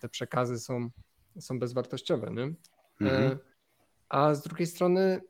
te 0.00 0.08
przekazy 0.08 0.58
są, 0.58 0.90
są 1.40 1.58
bezwartościowe, 1.58 2.30
nie? 2.30 2.54
Mhm. 3.00 3.32
E, 3.32 3.38
A 4.08 4.34
z 4.34 4.42
drugiej 4.42 4.66
strony 4.66 5.20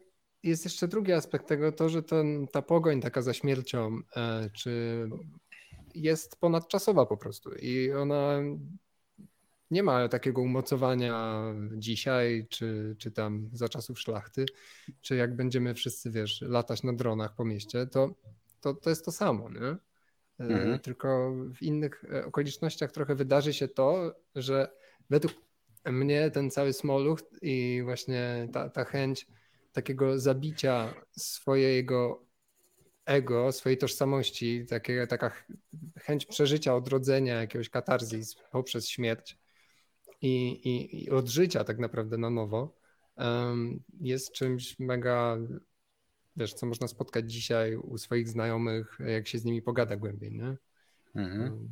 jest 0.43 0.65
jeszcze 0.65 0.89
drugi 0.89 1.13
aspekt 1.13 1.49
tego, 1.49 1.73
to, 1.73 1.89
że 1.89 2.03
ten, 2.03 2.47
ta 2.49 2.63
pogoń 2.63 3.01
taka 3.01 3.23
za 3.23 3.33
śmiercią, 3.33 4.01
czy 4.53 5.05
jest 5.95 6.37
ponadczasowa 6.37 7.07
po 7.07 7.17
prostu 7.17 7.51
i 7.55 7.93
ona 7.93 8.41
nie 9.71 9.83
ma 9.83 10.09
takiego 10.09 10.43
umocowania 10.43 11.43
dzisiaj, 11.73 12.47
czy, 12.51 12.97
czy 12.99 13.11
tam 13.11 13.51
za 13.53 13.69
czasów 13.69 14.01
szlachty, 14.01 14.47
czy 15.01 15.17
jak 15.17 15.37
będziemy 15.37 15.75
wszyscy, 15.75 16.11
wiesz, 16.11 16.41
latać 16.41 16.83
na 16.83 16.93
dronach 16.93 17.35
po 17.35 17.45
mieście, 17.45 17.87
to, 17.87 18.15
to, 18.61 18.75
to 18.75 18.91
jest 18.91 19.05
to 19.05 19.13
samo, 19.13 19.51
nie? 19.51 19.61
E, 19.61 19.79
Mhm. 20.39 20.79
Tylko 20.79 21.33
w 21.55 21.63
innych 21.63 22.05
okolicznościach 22.27 22.93
trochę 22.93 23.15
wydarzy 23.15 23.53
się 23.53 23.69
to, 23.69 24.15
że 24.35 24.69
według 25.11 25.35
mnie 25.85 26.31
ten 26.31 26.51
cały 26.51 26.73
smoluch 26.73 27.21
i 27.43 27.81
właśnie 27.85 28.49
ta, 28.53 28.69
ta 28.69 28.85
chęć 28.85 29.27
takiego 29.73 30.19
zabicia 30.19 30.95
swojego 31.11 32.24
ego, 33.07 33.53
swojej 33.53 33.79
tożsamości, 33.79 34.67
takie, 34.67 35.07
taka 35.07 35.31
ch- 35.31 35.47
chęć 36.01 36.27
przeżycia, 36.27 36.75
odrodzenia, 36.75 37.41
jakiegoś 37.41 37.69
katarzis 37.69 38.35
poprzez 38.35 38.89
śmierć 38.89 39.39
i, 40.23 40.51
i, 40.51 41.05
i 41.05 41.11
odżycia 41.11 41.65
tak 41.65 41.79
naprawdę 41.79 42.19
na 42.19 42.31
nowo, 42.31 42.77
em, 43.17 43.83
jest 44.01 44.33
czymś 44.33 44.79
mega, 44.79 45.37
wiesz, 46.37 46.55
co 46.55 46.67
można 46.67 46.89
spotkać 46.89 47.33
dzisiaj 47.33 47.77
u 47.77 47.99
swoich 47.99 48.29
znajomych, 48.29 48.99
jak 49.07 49.29
się 49.29 49.39
z 49.39 49.45
nimi 49.45 49.63
pogada 49.63 49.97
głębiej, 49.97 50.33
nie? 50.33 50.57
Mhm. 51.15 51.69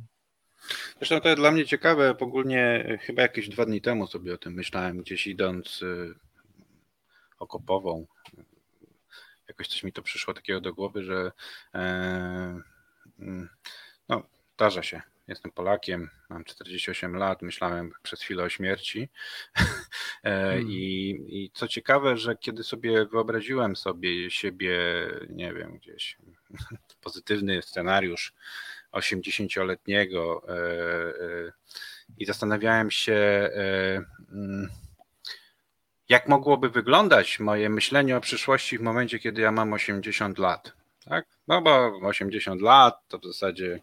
Zresztą 0.97 1.21
to 1.21 1.29
jest 1.29 1.41
dla 1.41 1.51
mnie 1.51 1.65
ciekawe, 1.65 2.17
ogólnie 2.19 2.97
chyba 3.01 3.21
jakieś 3.21 3.49
dwa 3.49 3.65
dni 3.65 3.81
temu 3.81 4.07
sobie 4.07 4.33
o 4.33 4.37
tym 4.37 4.53
myślałem, 4.53 4.97
gdzieś 4.97 5.27
idąc 5.27 5.81
y, 5.81 6.13
okopową. 7.39 8.07
Jakoś 9.47 9.67
coś 9.67 9.83
mi 9.83 9.93
to 9.93 10.01
przyszło 10.01 10.33
takiego 10.33 10.61
do 10.61 10.73
głowy, 10.73 11.03
że 11.03 11.31
e, 11.73 11.79
mm, 13.19 13.49
no, 14.09 14.23
zdarza 14.53 14.83
się. 14.83 15.01
Jestem 15.27 15.51
Polakiem, 15.51 16.09
mam 16.29 16.43
48 16.43 17.15
lat, 17.15 17.41
myślałem 17.41 17.91
przez 18.03 18.21
chwilę 18.21 18.43
o 18.43 18.49
śmierci. 18.49 19.09
Hmm. 20.23 20.69
I, 20.69 21.19
I 21.27 21.51
co 21.53 21.67
ciekawe, 21.67 22.17
że 22.17 22.35
kiedy 22.35 22.63
sobie 22.63 23.05
wyobraziłem 23.05 23.75
sobie 23.75 24.31
siebie, 24.31 24.77
nie 25.29 25.53
wiem, 25.53 25.77
gdzieś 25.77 26.17
pozytywny 27.03 27.61
scenariusz 27.61 28.33
80-letniego 28.91 30.41
i 32.17 32.25
zastanawiałem 32.25 32.91
się, 32.91 33.49
mm, 34.31 34.69
jak 36.09 36.27
mogłoby 36.27 36.69
wyglądać 36.69 37.39
moje 37.39 37.69
myślenie 37.69 38.17
o 38.17 38.21
przyszłości 38.21 38.77
w 38.77 38.81
momencie, 38.81 39.19
kiedy 39.19 39.41
ja 39.41 39.51
mam 39.51 39.73
80 39.73 40.37
lat. 40.37 40.73
Tak? 41.05 41.25
No 41.47 41.61
bo 41.61 41.99
80 42.03 42.61
lat 42.61 43.07
to 43.07 43.19
w 43.19 43.25
zasadzie 43.25 43.79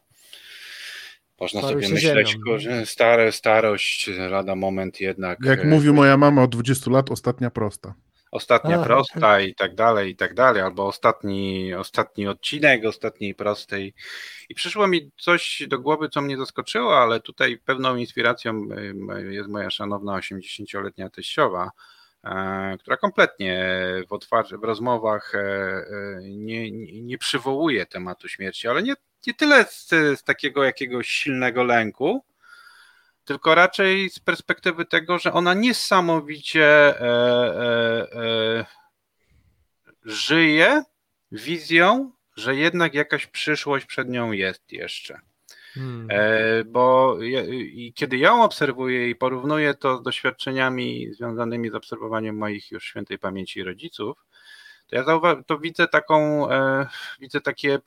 można 1.40 1.60
sobie 1.60 1.88
myśleć, 1.88 2.36
że 2.56 2.86
stare, 2.86 3.32
starość, 3.32 4.10
lada 4.30 4.54
moment 4.54 5.00
jednak. 5.00 5.38
Jak 5.44 5.60
e, 5.60 5.64
mówi 5.64 5.92
moja 5.92 6.16
mama 6.16 6.42
od 6.42 6.50
20 6.50 6.90
lat, 6.90 7.10
ostatnia 7.10 7.50
prosta. 7.50 7.94
Ostatnia 8.30 8.80
A. 8.80 8.84
prosta 8.84 9.40
i 9.40 9.54
tak 9.54 9.74
dalej, 9.74 10.10
i 10.10 10.16
tak 10.16 10.34
dalej, 10.34 10.62
albo 10.62 10.86
ostatni, 10.86 11.74
ostatni 11.74 12.26
odcinek 12.28 12.84
ostatniej 12.84 13.34
prostej. 13.34 13.94
I 14.48 14.54
przyszło 14.54 14.86
mi 14.86 15.10
coś 15.18 15.62
do 15.68 15.78
głowy, 15.78 16.08
co 16.08 16.20
mnie 16.22 16.36
zaskoczyło, 16.36 16.98
ale 16.98 17.20
tutaj 17.20 17.58
pewną 17.58 17.96
inspiracją 17.96 18.68
jest 19.30 19.48
moja 19.48 19.70
szanowna 19.70 20.18
80-letnia 20.18 21.10
teściowa, 21.10 21.70
która 22.78 22.96
kompletnie 22.96 23.76
w, 24.08 24.12
otwarcie, 24.12 24.58
w 24.58 24.64
rozmowach 24.64 25.34
e, 25.34 25.38
e, 25.38 25.84
nie, 26.22 26.70
nie, 27.02 27.18
przywołuje 27.18 27.86
tematu 27.86 28.28
śmierci, 28.28 28.68
ale 28.68 28.82
nie, 28.82 28.94
nie 29.26 29.34
tyle 29.34 29.64
z, 29.64 29.88
z 29.90 30.22
takiego 30.22 30.64
jakiegoś 30.64 31.08
silnego 31.08 31.64
lęku, 31.64 32.24
tylko 33.24 33.54
raczej 33.54 34.10
z 34.10 34.18
perspektywy 34.18 34.84
tego, 34.84 35.18
że 35.18 35.32
ona 35.32 35.54
niesamowicie 35.54 36.66
e, 36.66 37.00
e, 37.00 38.12
e, 38.12 38.64
żyje 40.04 40.82
wizją, 41.32 42.12
że 42.36 42.56
jednak 42.56 42.94
jakaś 42.94 43.26
przyszłość 43.26 43.86
przed 43.86 44.08
nią 44.08 44.32
jest 44.32 44.72
jeszcze. 44.72 45.20
Hmm. 45.74 46.08
E, 46.10 46.64
bo 46.64 47.16
i 47.22 47.92
kiedy 47.96 48.18
ją 48.18 48.42
obserwuję 48.42 49.10
i 49.10 49.14
porównuję 49.14 49.74
to 49.74 49.98
z 49.98 50.02
doświadczeniami 50.02 51.14
związanymi 51.14 51.70
z 51.70 51.74
obserwowaniem 51.74 52.36
moich 52.36 52.70
już 52.70 52.84
świętej 52.84 53.18
pamięci 53.18 53.62
rodziców, 53.62 54.18
to 54.86 54.96
ja 54.96 55.04
zauwa- 55.04 55.42
to 55.46 55.58
widzę 55.58 55.88
taką, 55.88 56.50
e, 56.50 56.86
widzę 57.20 57.40
takie, 57.40 57.78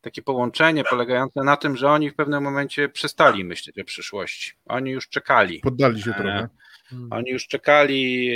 takie 0.00 0.22
połączenie 0.22 0.84
polegające 0.84 1.42
na 1.44 1.56
tym, 1.56 1.76
że 1.76 1.90
oni 1.90 2.10
w 2.10 2.14
pewnym 2.14 2.42
momencie 2.42 2.88
przestali 2.88 3.44
myśleć 3.44 3.78
o 3.78 3.84
przyszłości. 3.84 4.52
Oni 4.66 4.90
już 4.90 5.08
czekali. 5.08 5.60
Poddali 5.60 6.02
się 6.02 6.12
trochę. 6.12 6.48
Hmm. 6.84 7.12
Oni 7.12 7.30
już 7.30 7.46
czekali. 7.46 8.30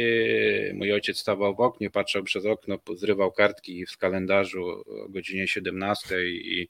Mój 0.75 0.93
ojciec 0.93 1.19
stawał 1.19 1.57
w 1.57 1.61
oknie, 1.61 1.91
patrzył 1.91 2.25
przez 2.25 2.47
okno, 2.47 2.79
zrywał 2.97 3.33
kartki 3.33 3.87
w 3.87 3.99
kalendarzu 3.99 4.69
o 4.69 5.09
godzinie 5.09 5.49
17 5.49 6.29
i 6.29 6.69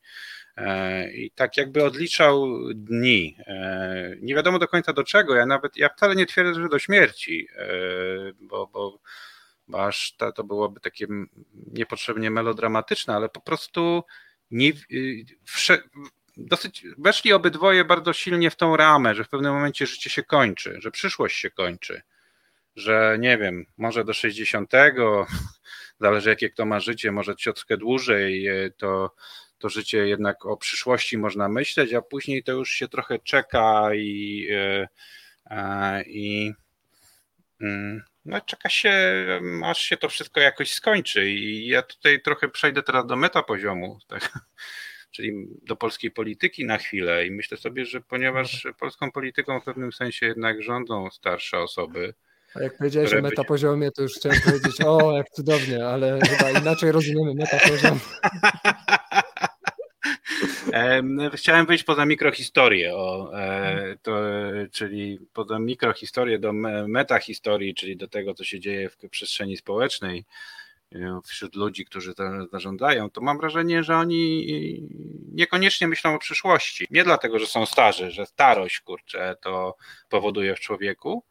E, 0.58 1.10
i 1.12 1.30
tak 1.30 1.56
jakby 1.56 1.84
odliczał 1.84 2.46
dni. 2.74 3.36
E, 3.46 4.16
nie 4.20 4.34
wiadomo 4.34 4.58
do 4.58 4.68
końca 4.68 4.92
do 4.92 5.04
czego. 5.04 5.34
Ja 5.34 5.46
nawet, 5.46 5.76
ja 5.76 5.88
wcale 5.88 6.16
nie 6.16 6.26
twierdzę, 6.26 6.60
że 6.60 6.68
do 6.68 6.78
śmierci, 6.78 7.48
e, 7.56 7.66
bo, 8.40 8.66
bo, 8.66 9.00
bo 9.68 9.84
aż 9.84 10.16
to, 10.16 10.32
to 10.32 10.44
byłoby 10.44 10.80
takie 10.80 11.06
niepotrzebnie 11.72 12.30
melodramatyczne, 12.30 13.14
ale 13.14 13.28
po 13.28 13.40
prostu 13.40 14.02
nie, 14.50 14.72
wsze, 15.44 15.82
dosyć 16.38 16.86
weszli 16.98 17.32
obydwoje 17.32 17.84
bardzo 17.84 18.12
silnie 18.12 18.50
w 18.50 18.56
tą 18.56 18.76
ramę, 18.76 19.14
że 19.14 19.24
w 19.24 19.28
pewnym 19.28 19.52
momencie 19.52 19.86
życie 19.86 20.10
się 20.10 20.22
kończy, 20.22 20.76
że 20.80 20.90
przyszłość 20.90 21.38
się 21.38 21.50
kończy, 21.50 22.02
że 22.76 23.16
nie 23.20 23.38
wiem, 23.38 23.66
może 23.76 24.04
do 24.04 24.12
60, 24.12 24.72
zależy 26.00 26.28
jakie 26.30 26.50
kto 26.50 26.66
ma 26.66 26.80
życie, 26.80 27.12
może 27.12 27.36
ciotkę 27.36 27.76
dłużej, 27.76 28.48
to 28.76 29.14
to 29.58 29.68
życie 29.68 29.98
jednak 30.08 30.46
o 30.46 30.56
przyszłości 30.56 31.18
można 31.18 31.48
myśleć, 31.48 31.94
a 31.94 32.02
później 32.02 32.42
to 32.42 32.52
już 32.52 32.70
się 32.70 32.88
trochę 32.88 33.18
czeka 33.18 33.94
i, 33.94 34.48
e, 34.52 34.88
e, 35.50 36.02
i 36.02 36.52
mm, 37.60 38.02
no, 38.24 38.40
czeka 38.40 38.68
się, 38.68 38.92
aż 39.64 39.78
się 39.80 39.96
to 39.96 40.08
wszystko 40.08 40.40
jakoś 40.40 40.72
skończy. 40.72 41.30
I 41.30 41.66
ja 41.66 41.82
tutaj 41.82 42.22
trochę 42.22 42.48
przejdę 42.48 42.82
teraz 42.82 43.06
do 43.06 43.16
metapoziomu, 43.16 43.98
tak? 44.08 44.32
Czyli 45.10 45.46
do 45.62 45.76
polskiej 45.76 46.10
polityki 46.10 46.64
na 46.64 46.78
chwilę. 46.78 47.26
I 47.26 47.30
myślę 47.30 47.56
sobie, 47.56 47.84
że 47.84 48.00
ponieważ 48.00 48.66
polską 48.80 49.12
polityką 49.12 49.60
w 49.60 49.64
pewnym 49.64 49.92
sensie 49.92 50.26
jednak 50.26 50.62
rządzą 50.62 51.10
starsze 51.10 51.58
osoby, 51.58 52.14
a 52.54 52.62
jak 52.62 52.76
powiedziałeś 52.76 53.14
o 53.14 53.22
metapoziomie, 53.22 53.90
to 53.90 54.02
już 54.02 54.14
chciałem 54.14 54.40
powiedzieć, 54.40 54.80
o, 54.80 55.16
jak 55.16 55.30
cudownie, 55.30 55.86
ale 55.86 56.18
chyba 56.20 56.60
inaczej 56.60 56.92
rozumiemy 56.92 57.34
metapoziom. 57.34 58.00
Chciałem 61.34 61.66
wyjść 61.66 61.84
poza 61.84 62.06
mikrohistorię, 62.06 62.94
o, 62.94 63.30
e, 63.40 63.96
to, 64.02 64.20
czyli 64.72 65.18
poza 65.32 65.58
mikrohistorię 65.58 66.38
do 66.38 66.52
metahistorii, 66.88 67.74
czyli 67.74 67.96
do 67.96 68.08
tego, 68.08 68.34
co 68.34 68.44
się 68.44 68.60
dzieje 68.60 68.88
w 68.88 68.96
przestrzeni 69.10 69.56
społecznej 69.56 70.24
wśród 71.24 71.56
ludzi, 71.56 71.84
którzy 71.84 72.12
zarządzają, 72.52 73.10
to 73.10 73.20
mam 73.20 73.38
wrażenie, 73.38 73.82
że 73.82 73.96
oni 73.96 74.46
niekoniecznie 75.32 75.88
myślą 75.88 76.14
o 76.14 76.18
przyszłości. 76.18 76.86
Nie 76.90 77.04
dlatego, 77.04 77.38
że 77.38 77.46
są 77.46 77.66
starzy, 77.66 78.10
że 78.10 78.26
starość, 78.26 78.80
kurczę, 78.80 79.36
to 79.40 79.76
powoduje 80.08 80.54
w 80.54 80.60
człowieku, 80.60 81.24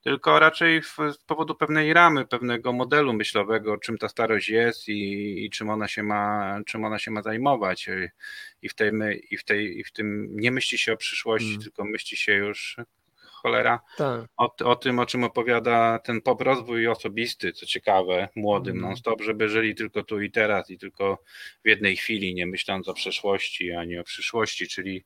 tylko 0.00 0.38
raczej 0.38 0.82
z 0.82 1.18
powodu 1.26 1.54
pewnej 1.54 1.92
ramy, 1.92 2.26
pewnego 2.26 2.72
modelu 2.72 3.12
myślowego, 3.12 3.78
czym 3.78 3.98
ta 3.98 4.08
starość 4.08 4.48
jest 4.48 4.88
i, 4.88 5.44
i, 5.44 5.50
czym, 5.50 5.70
ona 5.70 5.88
się 5.88 6.02
ma, 6.02 6.60
czym 6.66 6.84
ona 6.84 6.98
się 6.98 7.10
ma 7.10 7.22
zajmować. 7.22 7.88
I 8.62 8.68
w, 8.68 8.74
tej, 8.74 8.92
i, 9.30 9.36
w 9.36 9.44
tej, 9.44 9.78
I 9.78 9.84
w 9.84 9.92
tym 9.92 10.28
nie 10.40 10.50
myśli 10.50 10.78
się 10.78 10.92
o 10.92 10.96
przyszłości, 10.96 11.48
hmm. 11.48 11.62
tylko 11.62 11.84
myśli 11.84 12.16
się 12.16 12.32
już 12.32 12.76
cholera 13.42 13.80
tak. 13.96 14.24
o, 14.36 14.54
o, 14.64 14.76
tym, 14.76 14.98
o 14.98 15.06
czym 15.06 15.24
opowiada 15.24 15.98
ten 15.98 16.20
pop 16.20 16.40
rozwój 16.40 16.88
osobisty, 16.88 17.52
co 17.52 17.66
ciekawe, 17.66 18.28
młodym 18.36 18.74
hmm. 18.74 18.90
non-stop, 18.90 19.22
żeby 19.22 19.48
żyli 19.48 19.74
tylko 19.74 20.02
tu 20.02 20.20
i 20.20 20.30
teraz 20.30 20.70
i 20.70 20.78
tylko 20.78 21.18
w 21.64 21.68
jednej 21.68 21.96
chwili, 21.96 22.34
nie 22.34 22.46
myśląc 22.46 22.88
o 22.88 22.94
przeszłości 22.94 23.72
ani 23.72 23.98
o 23.98 24.04
przyszłości, 24.04 24.68
czyli 24.68 25.04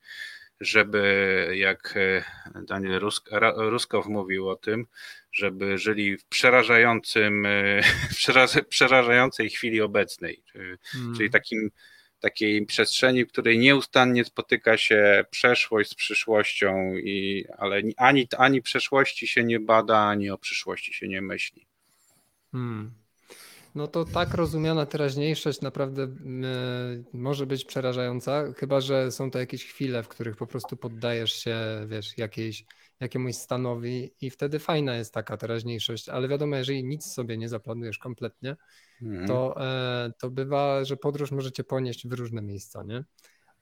żeby, 0.60 1.52
jak 1.54 1.94
e, 1.96 2.24
Daniel 2.66 2.98
Rusk, 2.98 3.30
Ruskow 3.56 4.06
mówił 4.06 4.48
o 4.48 4.56
tym, 4.56 4.86
żeby 5.32 5.78
żyli 5.78 6.16
w 6.16 6.24
przerażającym, 6.24 7.46
e, 7.46 7.80
przerażającej 8.68 9.50
chwili 9.50 9.80
obecnej, 9.80 10.44
czyli 11.16 11.30
takim, 11.30 11.70
takiej 12.22 12.66
przestrzeni, 12.66 13.24
w 13.24 13.28
której 13.28 13.58
nieustannie 13.58 14.24
spotyka 14.24 14.76
się 14.76 15.24
przeszłość 15.30 15.90
z 15.90 15.94
przyszłością, 15.94 16.94
i, 16.96 17.44
ale 17.58 17.82
ani, 17.96 18.26
ani 18.38 18.62
przeszłości 18.62 19.26
się 19.26 19.44
nie 19.44 19.60
bada, 19.60 19.98
ani 19.98 20.30
o 20.30 20.38
przyszłości 20.38 20.92
się 20.92 21.08
nie 21.08 21.22
myśli. 21.22 21.66
Hmm 22.52 23.02
no 23.74 23.88
to 23.88 24.04
tak 24.04 24.34
rozumiana 24.34 24.86
teraźniejszość 24.86 25.60
naprawdę 25.60 26.08
może 27.12 27.46
być 27.46 27.64
przerażająca, 27.64 28.52
chyba 28.56 28.80
że 28.80 29.12
są 29.12 29.30
to 29.30 29.38
jakieś 29.38 29.64
chwile, 29.64 30.02
w 30.02 30.08
których 30.08 30.36
po 30.36 30.46
prostu 30.46 30.76
poddajesz 30.76 31.32
się, 31.32 31.56
wiesz, 31.86 32.18
jakiejś, 32.18 32.64
jakiemuś 33.02 33.34
stanowi 33.34 34.14
i 34.20 34.30
wtedy 34.30 34.58
fajna 34.58 34.96
jest 34.96 35.14
taka 35.14 35.36
teraźniejszość, 35.36 36.08
ale 36.08 36.28
wiadomo, 36.28 36.56
jeżeli 36.56 36.84
nic 36.84 37.06
sobie 37.06 37.38
nie 37.38 37.48
zaplanujesz 37.48 37.98
kompletnie, 37.98 38.56
mhm. 39.02 39.26
to, 39.26 39.66
e, 39.66 40.12
to 40.20 40.30
bywa, 40.30 40.84
że 40.84 40.96
podróż 40.96 41.30
możecie 41.30 41.64
ponieść 41.64 42.08
w 42.08 42.12
różne 42.12 42.42
miejsca, 42.42 42.82
nie? 42.82 43.04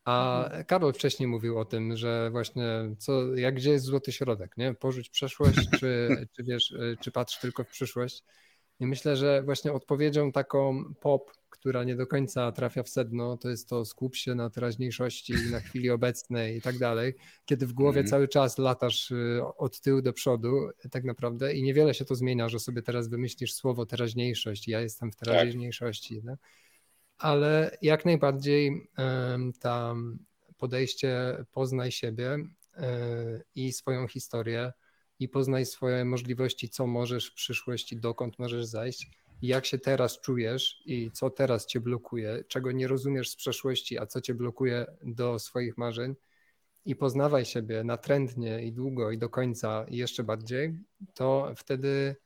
A 0.05 0.45
mhm. 0.45 0.65
Karol 0.65 0.93
wcześniej 0.93 1.27
mówił 1.27 1.59
o 1.59 1.65
tym, 1.65 1.97
że 1.97 2.31
właśnie 2.31 2.95
co, 2.99 3.37
jak 3.37 3.55
gdzie 3.55 3.71
jest 3.71 3.85
złoty 3.85 4.13
środek, 4.13 4.57
nie? 4.57 4.75
Porzuć 4.75 5.11
przeszłość, 5.11 5.71
czy, 5.79 6.09
czy 6.37 6.45
wiesz, 6.45 6.73
e, 6.73 6.97
czy 7.01 7.13
patrz 7.13 7.41
tylko 7.41 7.65
w 7.65 7.69
przyszłość. 7.69 8.25
I 8.81 8.87
myślę, 8.87 9.17
że 9.17 9.43
właśnie 9.43 9.73
odpowiedzią 9.73 10.33
taką 10.33 10.85
pop, 11.01 11.31
która 11.51 11.85
nie 11.85 11.97
do 11.97 12.07
końca 12.07 12.53
trafia 12.53 12.83
w 12.83 12.89
sedno, 12.89 13.37
to 13.37 13.51
jest 13.51 13.69
to 13.69 13.85
skup 13.85 14.17
się 14.17 14.35
na 14.35 14.51
teraźniejszości, 14.51 15.35
na 15.53 15.61
chwili 15.61 15.91
obecnej 15.91 16.57
i 16.57 16.63
tak 16.63 16.79
dalej, 16.79 17.15
kiedy 17.45 17.67
w 17.67 17.73
głowie 17.73 18.01
mm. 18.01 18.11
cały 18.11 18.29
czas 18.29 18.59
latasz 18.59 19.11
y, 19.11 19.41
od 19.59 19.81
tyłu 19.81 20.03
do 20.03 20.13
przodu 20.13 20.69
tak 20.91 21.05
naprawdę 21.05 21.55
i 21.55 21.63
niewiele 21.63 21.95
się 21.95 22.05
to 22.05 22.15
zmienia, 22.15 22.49
że 22.49 22.59
sobie 22.59 22.83
teraz 22.83 23.09
wymyślisz 23.09 23.55
słowo 23.55 23.87
teraźniejszość, 23.87 24.69
ja 24.69 24.81
jestem 24.81 25.13
w 25.13 25.17
tak. 25.17 25.29
teraźniejszości, 25.29 26.23
tak. 26.27 26.39
ale 27.19 27.79
jak 27.83 28.05
najbardziej 28.05 28.91
tam 29.61 30.19
podejście 30.57 31.37
poznaj 31.53 31.93
siebie 31.93 32.35
y, 32.35 32.43
i 33.55 33.73
swoją 33.73 34.09
historię, 34.09 34.73
i 35.21 35.29
poznaj 35.29 35.67
swoje 35.67 36.05
możliwości, 36.05 36.69
co 36.69 36.87
możesz 36.87 37.31
w 37.31 37.35
przyszłości, 37.35 37.97
dokąd 37.97 38.39
możesz 38.39 38.65
zajść, 38.65 39.11
jak 39.43 39.67
się 39.67 39.79
teraz 39.79 40.21
czujesz 40.21 40.83
i 40.87 41.11
co 41.11 41.31
teraz 41.31 41.67
cię 41.67 41.81
blokuje, 41.81 42.45
czego 42.49 42.73
nie 42.73 42.89
rozumiesz 42.89 43.31
z 43.31 43.37
przeszłości, 43.37 43.99
a 43.99 44.07
co 44.07 44.21
cię 44.21 44.35
blokuje 44.35 44.87
do 45.03 45.39
swoich 45.39 45.79
marzeń. 45.79 46.15
i 46.85 46.97
poznawaj 46.97 47.45
siebie 47.45 47.85
natrętnie 47.85 48.63
i 48.63 48.73
długo 48.73 49.11
i 49.11 49.19
do 49.19 49.29
końca 49.29 49.87
i 49.89 49.97
jeszcze 49.97 50.25
bardziej, 50.25 50.79
to 51.15 51.53
wtedy 51.57 52.17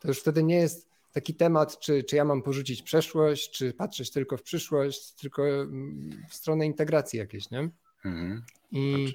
to 0.00 0.08
już 0.08 0.20
wtedy 0.20 0.42
nie 0.42 0.56
jest 0.56 0.88
taki 1.12 1.34
temat, 1.34 1.78
czy, 1.78 2.04
czy 2.04 2.16
ja 2.16 2.24
mam 2.24 2.42
porzucić 2.42 2.82
przeszłość, 2.82 3.50
czy 3.50 3.72
patrzeć 3.72 4.10
tylko 4.10 4.36
w 4.36 4.42
przyszłość, 4.42 5.12
tylko 5.12 5.42
w 6.30 6.34
stronę 6.34 6.66
integracji 6.66 7.18
jakiejś, 7.18 7.50
nie? 7.50 7.70
Mhm. 8.04 8.44
I, 8.72 9.14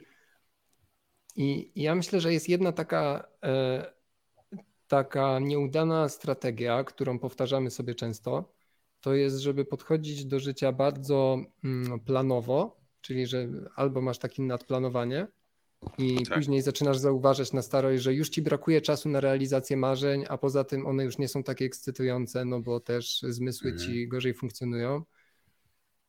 i, 1.35 1.71
ja 1.75 1.95
myślę, 1.95 2.21
że 2.21 2.33
jest 2.33 2.49
jedna 2.49 2.71
taka, 2.71 3.27
e, 3.43 3.93
taka 4.87 5.39
nieudana 5.39 6.09
strategia, 6.09 6.83
którą 6.83 7.19
powtarzamy 7.19 7.71
sobie 7.71 7.95
często, 7.95 8.53
to 9.01 9.13
jest, 9.13 9.37
żeby 9.37 9.65
podchodzić 9.65 10.25
do 10.25 10.39
życia 10.39 10.71
bardzo 10.71 11.37
mm, 11.63 11.99
planowo, 11.99 12.79
czyli 13.01 13.27
że 13.27 13.47
albo 13.75 14.01
masz 14.01 14.19
takie 14.19 14.43
nadplanowanie 14.43 15.27
i 15.97 16.25
tak. 16.25 16.37
później 16.37 16.61
zaczynasz 16.61 16.97
zauważać 16.97 17.53
na 17.53 17.61
starość, 17.61 18.03
że 18.03 18.13
już 18.13 18.29
ci 18.29 18.41
brakuje 18.41 18.81
czasu 18.81 19.09
na 19.09 19.19
realizację 19.19 19.77
marzeń, 19.77 20.25
a 20.29 20.37
poza 20.37 20.63
tym 20.63 20.87
one 20.87 21.03
już 21.03 21.17
nie 21.17 21.27
są 21.27 21.43
takie 21.43 21.65
ekscytujące, 21.65 22.45
no 22.45 22.59
bo 22.59 22.79
też 22.79 23.21
zmysły 23.21 23.71
mhm. 23.71 23.89
ci 23.89 24.07
gorzej 24.07 24.33
funkcjonują. 24.33 25.03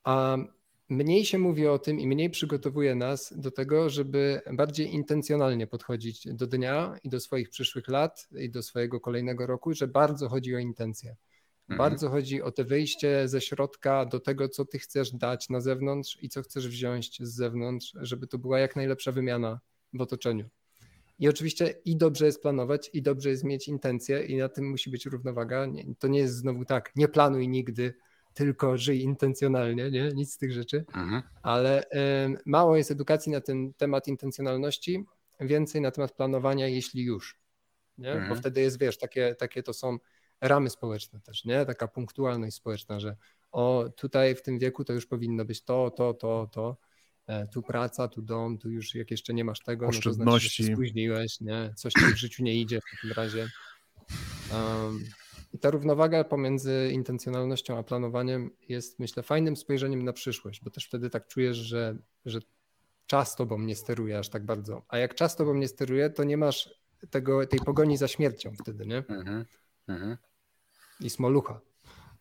A 0.05 0.37
mniej 0.91 1.25
się 1.25 1.39
mówi 1.39 1.67
o 1.67 1.79
tym 1.79 2.01
i 2.01 2.07
mniej 2.07 2.31
przygotowuje 2.31 2.95
nas 2.95 3.35
do 3.37 3.51
tego, 3.51 3.91
żeby 3.91 4.41
bardziej 4.53 4.95
intencjonalnie 4.95 5.67
podchodzić 5.67 6.29
do 6.35 6.47
dnia 6.47 6.97
i 7.05 7.09
do 7.09 7.21
swoich 7.21 7.51
przyszłych 7.51 7.89
lat 7.89 8.29
i 8.39 8.51
do 8.51 8.63
swojego 8.63 9.01
kolejnego 9.01 9.47
roku, 9.47 9.75
że 9.75 9.89
bardzo 9.89 10.29
chodzi 10.29 10.57
o 10.57 10.59
intencje. 10.59 11.17
Mhm. 11.69 11.79
Bardzo 11.79 12.11
chodzi 12.11 12.43
o 12.43 12.53
te 12.53 12.65
wyjście 12.65 13.29
ze 13.29 13.41
środka 13.41 14.05
do 14.05 14.21
tego, 14.21 14.49
co 14.49 14.65
ty 14.65 14.79
chcesz 14.79 15.13
dać 15.13 15.49
na 15.49 15.61
zewnątrz 15.61 16.19
i 16.23 16.29
co 16.29 16.43
chcesz 16.43 16.69
wziąć 16.69 17.19
z 17.23 17.35
zewnątrz, 17.35 17.93
żeby 18.01 18.27
to 18.27 18.39
była 18.39 18.59
jak 18.59 18.77
najlepsza 18.77 19.13
wymiana 19.13 19.61
w 19.93 20.01
otoczeniu. 20.01 20.49
I 21.19 21.29
oczywiście 21.29 21.75
i 21.85 21.97
dobrze 21.97 22.27
jest 22.27 22.43
planować, 22.43 22.91
i 22.93 23.03
dobrze 23.03 23.31
jest 23.31 23.45
mieć 23.45 23.69
intencje, 23.69 24.25
i 24.25 24.37
na 24.37 24.49
tym 24.49 24.71
musi 24.71 24.91
być 24.91 25.07
równowaga. 25.07 25.67
To 25.99 26.09
nie 26.09 26.19
jest 26.19 26.35
znowu 26.35 26.65
tak, 26.65 26.93
nie 26.97 27.09
planuj 27.09 27.49
nigdy, 27.49 27.95
tylko 28.41 28.79
żyj 28.79 29.03
intencjonalnie, 29.03 29.91
nie? 29.91 30.09
nic 30.15 30.35
z 30.35 30.39
tych 30.39 30.53
rzeczy. 30.53 30.85
Mhm. 30.95 31.23
Ale 31.43 31.85
mało 32.47 32.77
jest 32.77 32.91
edukacji 32.91 33.33
na 33.33 33.41
ten 33.41 33.75
temat 33.75 34.09
intencjonalności, 34.09 35.05
więcej 35.41 35.81
na 35.81 35.91
temat 35.91 36.13
planowania, 36.13 36.69
jeśli 36.69 37.05
już. 37.05 37.41
Nie? 37.99 38.13
Mhm. 38.13 38.29
Bo 38.29 38.35
wtedy 38.35 38.61
jest, 38.61 38.81
wiesz, 38.81 38.99
takie, 38.99 39.35
takie 39.35 39.63
to 39.63 39.73
są 39.73 39.99
ramy 40.41 40.71
społeczne 40.71 41.21
też, 41.21 41.45
nie? 41.45 41.67
Taka 41.67 41.89
punktualność 41.89 42.57
społeczna, 42.57 43.01
że 43.01 43.17
o 43.53 43.89
tutaj 43.97 44.35
w 44.35 44.43
tym 44.43 44.59
wieku 44.59 44.85
to 44.85 44.93
już 44.93 45.07
powinno 45.07 45.45
być 45.45 45.65
to, 45.65 45.91
to, 45.91 46.15
to, 46.15 46.49
to. 46.53 46.77
E, 47.27 47.47
tu 47.47 47.63
praca, 47.63 48.09
tu 48.09 48.23
dom, 48.23 48.59
tu 48.59 48.71
już 48.71 48.95
jak 48.95 49.11
jeszcze 49.11 49.35
nie 49.35 49.45
masz 49.45 49.61
tego, 49.61 49.87
no 49.87 50.01
to 50.05 50.13
znaczy, 50.13 50.41
że 50.41 50.49
się 50.49 50.65
spóźniłeś, 50.65 51.41
nie? 51.41 51.73
coś 51.77 51.93
ci 51.93 52.05
w 52.05 52.17
życiu 52.17 52.43
nie 52.43 52.61
idzie 52.61 52.81
w 52.81 52.97
takim 52.97 53.13
razie. 53.13 53.49
Um, 54.53 55.05
I 55.53 55.59
ta 55.59 55.71
równowaga 55.71 56.25
pomiędzy 56.25 56.91
intencjonalnością 56.93 57.79
a 57.79 57.83
planowaniem 57.83 58.51
jest, 58.69 58.99
myślę, 58.99 59.23
fajnym 59.23 59.57
spojrzeniem 59.57 60.05
na 60.05 60.13
przyszłość, 60.13 60.65
bo 60.65 60.71
też 60.71 60.87
wtedy 60.87 61.11
tak 61.11 61.27
czujesz, 61.27 61.57
że, 61.57 61.97
że 62.25 62.41
czas 63.07 63.37
tobą 63.37 63.59
nie 63.59 63.77
steruje 63.77 64.19
aż 64.19 64.29
tak 64.29 64.45
bardzo. 64.45 64.83
A 64.89 64.99
jak 64.99 65.15
czas 65.15 65.37
tobą 65.37 65.55
nie 65.55 65.69
steruje, 65.69 66.11
to 66.11 66.25
nie 66.25 66.37
masz 66.37 66.75
tego, 67.11 67.47
tej 67.47 67.61
pogoni 67.61 67.97
za 67.97 68.09
śmiercią 68.09 68.53
wtedy, 68.63 68.87
nie? 68.87 68.97
Mhm, 68.97 69.45
mhm. 69.89 70.17
I 71.01 71.11
smolucha. 71.11 71.61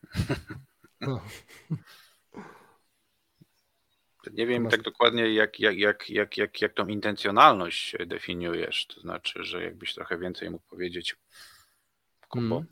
No. 1.01 1.21
Nie 4.33 4.47
wiem 4.47 4.69
tak 4.69 4.81
dokładnie, 4.81 5.33
jak, 5.33 5.59
jak, 5.59 5.77
jak, 5.77 6.09
jak, 6.09 6.37
jak, 6.37 6.61
jak 6.61 6.73
tą 6.73 6.87
intencjonalność 6.87 7.95
definiujesz. 8.07 8.87
To 8.87 9.01
znaczy, 9.01 9.43
że 9.43 9.63
jakbyś 9.63 9.93
trochę 9.93 10.17
więcej 10.17 10.49
mógł 10.49 10.65
powiedzieć. 10.69 11.15
Kubo. 12.29 12.63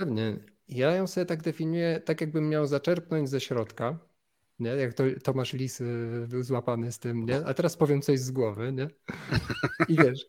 Pewnie. 0.00 0.36
Ja 0.68 0.94
ją 0.94 1.06
sobie 1.06 1.26
tak 1.26 1.42
definiuję, 1.42 2.00
tak 2.04 2.20
jakbym 2.20 2.48
miał 2.48 2.66
zaczerpnąć 2.66 3.28
ze 3.28 3.40
środka. 3.40 3.98
Nie? 4.58 4.70
Jak 4.70 4.94
to 4.94 5.04
Tomasz 5.24 5.52
Lis 5.52 5.82
był 6.28 6.42
złapany 6.42 6.92
z 6.92 6.98
tym, 6.98 7.26
nie? 7.26 7.46
A 7.46 7.54
teraz 7.54 7.76
powiem 7.76 8.02
coś 8.02 8.20
z 8.20 8.30
głowy, 8.30 8.72
nie? 8.72 8.88
I 9.88 9.96
wiesz, 9.96 10.26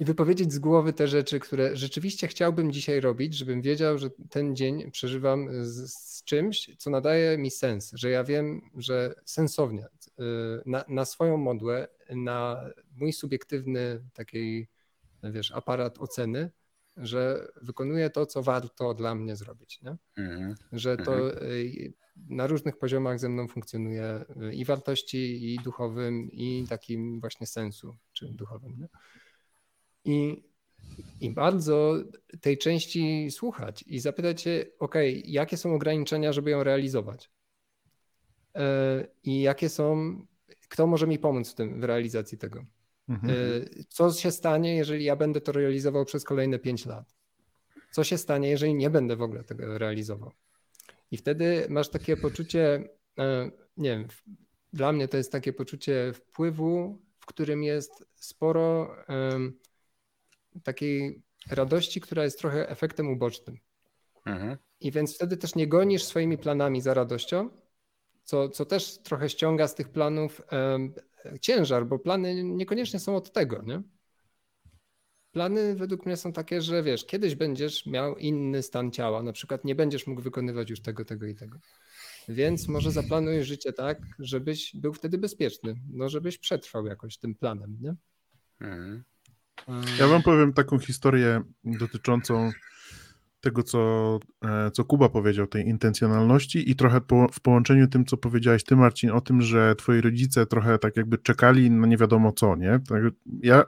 i 0.00 0.04
wypowiedzieć 0.04 0.52
z 0.52 0.58
głowy 0.58 0.92
te 0.92 1.08
rzeczy, 1.08 1.40
które 1.40 1.76
rzeczywiście 1.76 2.28
chciałbym 2.28 2.72
dzisiaj 2.72 3.00
robić, 3.00 3.34
żebym 3.34 3.62
wiedział, 3.62 3.98
że 3.98 4.10
ten 4.30 4.56
dzień 4.56 4.90
przeżywam 4.90 5.48
z, 5.64 5.92
z 5.92 6.24
czymś, 6.24 6.70
co 6.78 6.90
nadaje 6.90 7.38
mi 7.38 7.50
sens, 7.50 7.90
że 7.94 8.10
ja 8.10 8.24
wiem, 8.24 8.60
że 8.76 9.14
sensownie 9.24 9.84
y, 9.84 10.22
na, 10.66 10.84
na 10.88 11.04
swoją 11.04 11.36
modłę, 11.36 11.88
na 12.10 12.64
mój 12.96 13.12
subiektywny 13.12 14.04
taki, 14.12 14.66
wiesz, 15.22 15.52
aparat 15.52 15.98
oceny, 15.98 16.50
że 16.96 17.48
wykonuję 17.62 18.10
to, 18.10 18.26
co 18.26 18.42
warto 18.42 18.94
dla 18.94 19.14
mnie 19.14 19.36
zrobić. 19.36 19.82
Nie? 19.82 19.96
Mhm. 20.16 20.54
Że 20.72 20.96
to 20.96 21.14
mhm. 21.14 21.50
y, 21.50 21.92
na 22.16 22.46
różnych 22.46 22.78
poziomach 22.78 23.18
ze 23.18 23.28
mną 23.28 23.48
funkcjonuje 23.48 24.24
y, 24.50 24.54
i 24.54 24.64
wartości, 24.64 25.52
i 25.54 25.58
duchowym, 25.58 26.30
i 26.32 26.64
takim 26.68 27.20
właśnie 27.20 27.46
sensu, 27.46 27.96
czy 28.12 28.28
duchowym. 28.28 28.76
Nie? 28.78 28.88
I, 30.04 30.44
I 31.20 31.30
bardzo 31.30 31.96
tej 32.40 32.58
części 32.58 33.30
słuchać 33.30 33.84
i 33.86 34.00
zapytać 34.00 34.42
się, 34.42 34.66
ok, 34.78 34.94
jakie 35.24 35.56
są 35.56 35.74
ograniczenia, 35.74 36.32
żeby 36.32 36.50
ją 36.50 36.62
realizować? 36.62 37.30
E, 38.54 39.06
I 39.24 39.42
jakie 39.42 39.68
są, 39.68 40.16
kto 40.68 40.86
może 40.86 41.06
mi 41.06 41.18
pomóc 41.18 41.50
w 41.50 41.54
tym, 41.54 41.80
w 41.80 41.84
realizacji 41.84 42.38
tego? 42.38 42.64
Mhm. 43.08 43.30
E, 43.30 43.84
co 43.88 44.12
się 44.12 44.30
stanie, 44.30 44.76
jeżeli 44.76 45.04
ja 45.04 45.16
będę 45.16 45.40
to 45.40 45.52
realizował 45.52 46.04
przez 46.04 46.24
kolejne 46.24 46.58
5 46.58 46.86
lat? 46.86 47.14
Co 47.90 48.04
się 48.04 48.18
stanie, 48.18 48.50
jeżeli 48.50 48.74
nie 48.74 48.90
będę 48.90 49.16
w 49.16 49.22
ogóle 49.22 49.44
tego 49.44 49.78
realizował? 49.78 50.32
I 51.10 51.16
wtedy 51.16 51.66
masz 51.68 51.88
takie 51.88 52.16
poczucie, 52.16 52.88
e, 53.18 53.50
nie 53.76 53.90
wiem, 53.90 54.08
dla 54.72 54.92
mnie 54.92 55.08
to 55.08 55.16
jest 55.16 55.32
takie 55.32 55.52
poczucie 55.52 56.12
wpływu, 56.12 56.98
w 57.18 57.26
którym 57.26 57.62
jest 57.62 58.04
sporo 58.14 58.96
takiej 60.62 61.22
radości, 61.50 62.00
która 62.00 62.24
jest 62.24 62.38
trochę 62.38 62.68
efektem 62.68 63.08
ubocznym. 63.08 63.58
Mhm. 64.26 64.56
I 64.80 64.92
więc 64.92 65.14
wtedy 65.14 65.36
też 65.36 65.54
nie 65.54 65.66
gonisz 65.66 66.04
swoimi 66.04 66.38
planami 66.38 66.80
za 66.80 66.94
radością, 66.94 67.50
co, 68.24 68.48
co 68.48 68.64
też 68.64 68.98
trochę 68.98 69.28
ściąga 69.28 69.68
z 69.68 69.74
tych 69.74 69.88
planów 69.88 70.42
ciężar, 71.40 71.86
bo 71.86 71.98
plany 71.98 72.44
niekoniecznie 72.44 73.00
są 73.00 73.16
od 73.16 73.32
tego, 73.32 73.62
nie? 73.62 73.82
Plany 75.32 75.74
według 75.74 76.06
mnie 76.06 76.16
są 76.16 76.32
takie, 76.32 76.62
że 76.62 76.82
wiesz, 76.82 77.06
kiedyś 77.06 77.34
będziesz 77.34 77.86
miał 77.86 78.16
inny 78.16 78.62
stan 78.62 78.90
ciała, 78.90 79.22
na 79.22 79.32
przykład 79.32 79.64
nie 79.64 79.74
będziesz 79.74 80.06
mógł 80.06 80.22
wykonywać 80.22 80.70
już 80.70 80.80
tego, 80.80 81.04
tego 81.04 81.26
i 81.26 81.34
tego. 81.34 81.58
Więc 82.28 82.68
może 82.68 82.90
zaplanuj 82.90 83.44
życie 83.44 83.72
tak, 83.72 83.98
żebyś 84.18 84.76
był 84.76 84.92
wtedy 84.92 85.18
bezpieczny, 85.18 85.76
no 85.92 86.08
żebyś 86.08 86.38
przetrwał 86.38 86.86
jakoś 86.86 87.18
tym 87.18 87.34
planem, 87.34 87.78
nie? 87.80 87.94
Mhm. 88.60 89.04
Ja 89.98 90.06
wam 90.08 90.22
powiem 90.22 90.52
taką 90.52 90.78
historię 90.78 91.42
dotyczącą 91.64 92.52
tego, 93.44 93.62
co, 93.62 94.20
e, 94.44 94.70
co 94.70 94.84
Kuba 94.84 95.08
powiedział, 95.08 95.46
tej 95.46 95.68
intencjonalności 95.68 96.70
i 96.70 96.76
trochę 96.76 97.00
po, 97.00 97.28
w 97.32 97.40
połączeniu 97.40 97.88
tym, 97.88 98.04
co 98.04 98.16
powiedziałeś 98.16 98.64
ty, 98.64 98.76
Marcin, 98.76 99.10
o 99.10 99.20
tym, 99.20 99.42
że 99.42 99.74
twoi 99.74 100.00
rodzice 100.00 100.46
trochę 100.46 100.78
tak 100.78 100.96
jakby 100.96 101.18
czekali 101.18 101.70
na 101.70 101.86
nie 101.86 101.96
wiadomo 101.96 102.32
co, 102.32 102.56
nie? 102.56 102.80
Tak, 102.88 103.02
ja, 103.42 103.64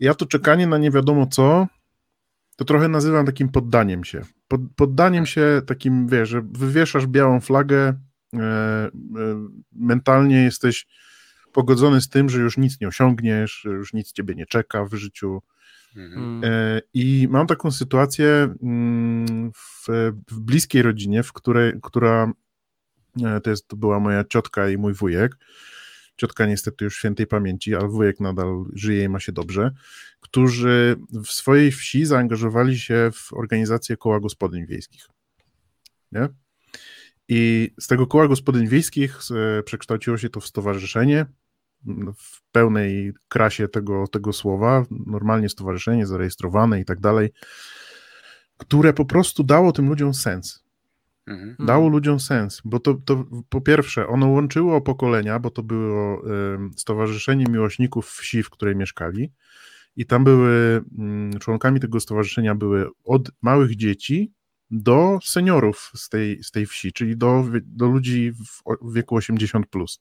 ja 0.00 0.14
to 0.14 0.26
czekanie 0.26 0.66
na 0.66 0.78
nie 0.78 0.90
wiadomo 0.90 1.26
co, 1.26 1.66
to 2.56 2.64
trochę 2.64 2.88
nazywam 2.88 3.26
takim 3.26 3.48
poddaniem 3.48 4.04
się. 4.04 4.22
Pod, 4.48 4.60
poddaniem 4.76 5.26
się 5.26 5.62
takim, 5.66 6.08
wiesz, 6.08 6.28
że 6.28 6.42
wywieszasz 6.42 7.06
białą 7.06 7.40
flagę, 7.40 7.78
e, 7.78 8.38
e, 8.38 8.90
mentalnie 9.72 10.42
jesteś 10.42 10.86
pogodzony 11.52 12.00
z 12.00 12.08
tym, 12.08 12.28
że 12.28 12.40
już 12.40 12.58
nic 12.58 12.80
nie 12.80 12.88
osiągniesz, 12.88 13.60
że 13.64 13.70
już 13.70 13.92
nic 13.92 14.12
ciebie 14.12 14.34
nie 14.34 14.46
czeka 14.46 14.84
w 14.84 14.94
życiu. 14.94 15.42
Mhm. 15.96 16.40
E, 16.44 16.80
I 16.94 17.28
mam 17.30 17.46
taką 17.46 17.70
sytuację 17.70 18.54
mm, 18.62 19.52
w, 19.52 19.86
w, 20.30 20.40
bliskiej 20.40 20.82
rodzinie, 20.82 21.22
w 21.22 21.32
której, 21.32 21.72
która 21.82 22.32
e, 23.24 23.40
to, 23.40 23.50
jest, 23.50 23.68
to 23.68 23.76
była 23.76 24.00
moja 24.00 24.24
ciotka 24.24 24.68
i 24.68 24.76
mój 24.76 24.94
wujek. 24.94 25.36
Ciotka 26.16 26.46
niestety 26.46 26.84
już 26.84 26.96
świętej 26.96 27.26
pamięci, 27.26 27.74
ale 27.74 27.88
wujek 27.88 28.20
nadal 28.20 28.64
żyje 28.72 29.04
i 29.04 29.08
ma 29.08 29.20
się 29.20 29.32
dobrze, 29.32 29.70
którzy 30.20 30.96
w 31.24 31.28
swojej 31.28 31.72
wsi 31.72 32.04
zaangażowali 32.04 32.78
się 32.78 33.10
w 33.14 33.32
organizację 33.32 33.96
koła 33.96 34.20
gospodyń 34.20 34.66
wiejskich. 34.66 35.08
Nie? 36.12 36.28
I 37.28 37.70
z 37.80 37.86
tego 37.86 38.06
koła 38.06 38.28
gospodyń 38.28 38.68
wiejskich 38.68 39.18
e, 39.58 39.62
przekształciło 39.62 40.18
się 40.18 40.30
to 40.30 40.40
w 40.40 40.46
stowarzyszenie, 40.46 41.26
w 42.16 42.42
pełnej 42.52 43.12
krasie 43.28 43.68
tego, 43.68 44.06
tego 44.06 44.32
słowa, 44.32 44.84
normalnie 45.06 45.48
stowarzyszenie 45.48 46.06
zarejestrowane 46.06 46.80
i 46.80 46.84
tak 46.84 47.00
dalej, 47.00 47.30
które 48.58 48.92
po 48.92 49.04
prostu 49.04 49.44
dało 49.44 49.72
tym 49.72 49.88
ludziom 49.88 50.14
sens. 50.14 50.62
Mhm. 51.26 51.56
dało 51.66 51.88
ludziom 51.88 52.20
sens, 52.20 52.62
bo 52.64 52.80
to, 52.80 52.94
to 52.94 53.24
po 53.48 53.60
pierwsze, 53.60 54.06
ono 54.06 54.26
łączyło 54.26 54.80
pokolenia, 54.80 55.38
bo 55.38 55.50
to 55.50 55.62
było 55.62 56.22
Stowarzyszenie 56.76 57.44
Miłośników 57.50 58.10
Wsi, 58.10 58.42
w 58.42 58.50
której 58.50 58.76
mieszkali 58.76 59.32
i 59.96 60.06
tam 60.06 60.24
były, 60.24 60.84
mm, 60.98 61.38
członkami 61.38 61.80
tego 61.80 62.00
stowarzyszenia 62.00 62.54
były 62.54 62.88
od 63.04 63.30
małych 63.42 63.76
dzieci 63.76 64.32
do 64.70 65.18
seniorów 65.22 65.92
z 65.94 66.08
tej, 66.08 66.42
z 66.44 66.50
tej 66.50 66.66
wsi, 66.66 66.92
czyli 66.92 67.16
do, 67.16 67.44
do 67.62 67.86
ludzi 67.86 68.32
w 68.82 68.92
wieku 68.94 69.16
80+. 69.16 69.62
Plus. 69.70 70.00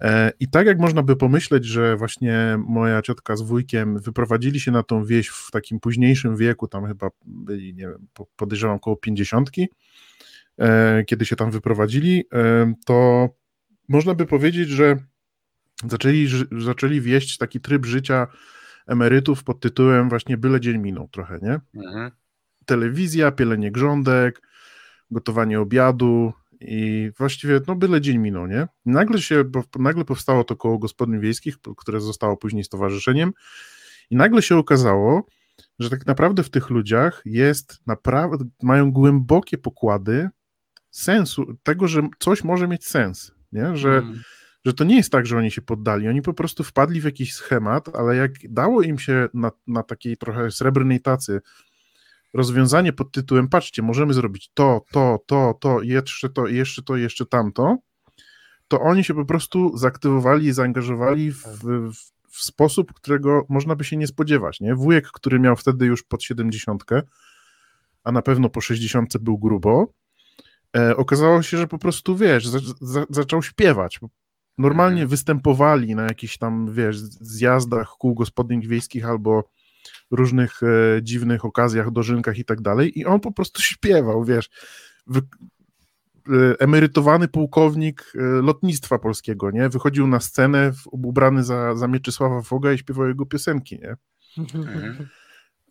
E, 0.00 0.32
I 0.40 0.48
tak 0.48 0.66
jak 0.66 0.78
można 0.78 1.02
by 1.02 1.16
pomyśleć, 1.16 1.64
że 1.64 1.96
właśnie 1.96 2.56
moja 2.66 3.02
ciotka 3.02 3.36
z 3.36 3.42
wujkiem 3.42 3.98
wyprowadzili 3.98 4.60
się 4.60 4.70
na 4.70 4.82
tą 4.82 5.04
wieś 5.04 5.28
w 5.28 5.50
takim 5.50 5.80
późniejszym 5.80 6.36
wieku, 6.36 6.68
tam 6.68 6.86
chyba 6.86 7.10
byli, 7.26 7.74
nie 7.74 7.88
wiem, 7.88 8.06
po- 8.14 8.26
podejrzewam 8.36 8.76
około 8.76 8.96
pięćdziesiątki, 8.96 9.68
e, 10.58 11.04
kiedy 11.04 11.24
się 11.26 11.36
tam 11.36 11.50
wyprowadzili, 11.50 12.24
e, 12.32 12.74
to 12.86 13.28
można 13.88 14.14
by 14.14 14.26
powiedzieć, 14.26 14.68
że 14.68 14.96
zaczęli, 15.86 16.28
zaczęli 16.58 17.00
wieść 17.00 17.38
taki 17.38 17.60
tryb 17.60 17.86
życia 17.86 18.26
emerytów 18.86 19.44
pod 19.44 19.60
tytułem 19.60 20.08
właśnie 20.08 20.36
byle 20.36 20.60
dzień 20.60 20.78
minął 20.78 21.08
trochę, 21.08 21.38
nie? 21.42 21.60
Mhm. 21.84 22.10
telewizja, 22.66 23.32
pielenie 23.32 23.72
grządek, 23.72 24.42
gotowanie 25.10 25.60
obiadu 25.60 26.32
i 26.66 27.10
właściwie 27.18 27.60
no 27.66 27.76
byle 27.76 28.00
dzień 28.00 28.18
minął, 28.18 28.46
nie? 28.46 28.68
Nagle 28.86 29.20
się, 29.20 29.44
bo 29.44 29.64
nagle 29.78 30.04
powstało 30.04 30.44
to 30.44 30.56
koło 30.56 30.78
gospodyń 30.78 31.20
wiejskich, 31.20 31.56
które 31.76 32.00
zostało 32.00 32.36
później 32.36 32.64
stowarzyszeniem 32.64 33.32
i 34.10 34.16
nagle 34.16 34.42
się 34.42 34.56
okazało, 34.56 35.26
że 35.78 35.90
tak 35.90 36.06
naprawdę 36.06 36.42
w 36.42 36.50
tych 36.50 36.70
ludziach 36.70 37.22
jest 37.24 37.80
naprawdę, 37.86 38.44
mają 38.62 38.92
głębokie 38.92 39.58
pokłady 39.58 40.28
sensu, 40.90 41.46
tego, 41.62 41.88
że 41.88 42.08
coś 42.18 42.44
może 42.44 42.68
mieć 42.68 42.86
sens, 42.86 43.32
nie? 43.52 43.76
Że, 43.76 43.88
Mm. 43.98 44.20
że 44.64 44.74
to 44.74 44.84
nie 44.84 44.96
jest 44.96 45.12
tak, 45.12 45.26
że 45.26 45.38
oni 45.38 45.50
się 45.50 45.62
poddali, 45.62 46.08
oni 46.08 46.22
po 46.22 46.34
prostu 46.34 46.64
wpadli 46.64 47.00
w 47.00 47.04
jakiś 47.04 47.34
schemat, 47.34 47.96
ale 47.96 48.16
jak 48.16 48.32
dało 48.48 48.82
im 48.82 48.98
się 48.98 49.28
na, 49.34 49.50
na 49.66 49.82
takiej 49.82 50.16
trochę 50.16 50.50
srebrnej 50.50 51.00
tacy 51.00 51.40
rozwiązanie 52.34 52.92
pod 52.92 53.12
tytułem, 53.12 53.48
patrzcie, 53.48 53.82
możemy 53.82 54.14
zrobić 54.14 54.50
to, 54.54 54.80
to, 54.90 55.18
to, 55.26 55.54
to, 55.60 55.82
jeszcze 55.82 56.28
to, 56.28 56.46
jeszcze 56.46 56.82
to, 56.82 56.96
jeszcze 56.96 57.26
tamto, 57.26 57.76
to 58.68 58.80
oni 58.80 59.04
się 59.04 59.14
po 59.14 59.24
prostu 59.24 59.76
zaaktywowali 59.76 60.46
i 60.46 60.52
zaangażowali 60.52 61.32
w, 61.32 61.42
w, 61.42 61.92
w 62.30 62.44
sposób, 62.44 62.92
którego 62.92 63.46
można 63.48 63.76
by 63.76 63.84
się 63.84 63.96
nie 63.96 64.06
spodziewać. 64.06 64.60
Nie? 64.60 64.74
Wujek, 64.74 65.08
który 65.12 65.40
miał 65.40 65.56
wtedy 65.56 65.86
już 65.86 66.02
pod 66.02 66.22
70, 66.22 66.84
a 68.04 68.12
na 68.12 68.22
pewno 68.22 68.48
po 68.48 68.60
60 68.60 69.18
był 69.18 69.38
grubo, 69.38 69.86
e, 70.76 70.96
okazało 70.96 71.42
się, 71.42 71.56
że 71.56 71.66
po 71.66 71.78
prostu, 71.78 72.16
wiesz, 72.16 72.48
za, 72.48 72.58
za, 72.80 73.04
zaczął 73.10 73.42
śpiewać. 73.42 74.00
Normalnie 74.58 75.02
Mhm. 75.02 75.08
występowali 75.08 75.94
na 75.94 76.02
jakichś 76.02 76.38
tam, 76.38 76.72
wiesz, 76.72 76.98
zjazdach 76.98 77.88
kół 77.98 78.14
gospodyń 78.14 78.60
wiejskich 78.60 79.06
albo 79.06 79.44
różnych 80.10 80.62
e, 80.62 81.02
dziwnych 81.02 81.44
okazjach, 81.44 81.90
dożynkach 81.90 82.38
i 82.38 82.44
tak 82.44 82.60
dalej 82.60 82.98
i 82.98 83.04
on 83.04 83.20
po 83.20 83.32
prostu 83.32 83.62
śpiewał, 83.62 84.24
wiesz, 84.24 84.50
wy, 85.06 85.20
e, 86.28 86.60
emerytowany 86.60 87.28
pułkownik 87.28 88.12
e, 88.14 88.22
lotnictwa 88.22 88.98
polskiego, 88.98 89.50
nie, 89.50 89.68
wychodził 89.68 90.06
na 90.06 90.20
scenę 90.20 90.72
w, 90.72 90.86
ubrany 90.86 91.44
za, 91.44 91.74
za 91.74 91.88
Mieczysława 91.88 92.42
Foga 92.42 92.72
i 92.72 92.78
śpiewał 92.78 93.08
jego 93.08 93.26
piosenki, 93.26 93.78
nie, 93.78 93.96
Mhm. 94.38 95.08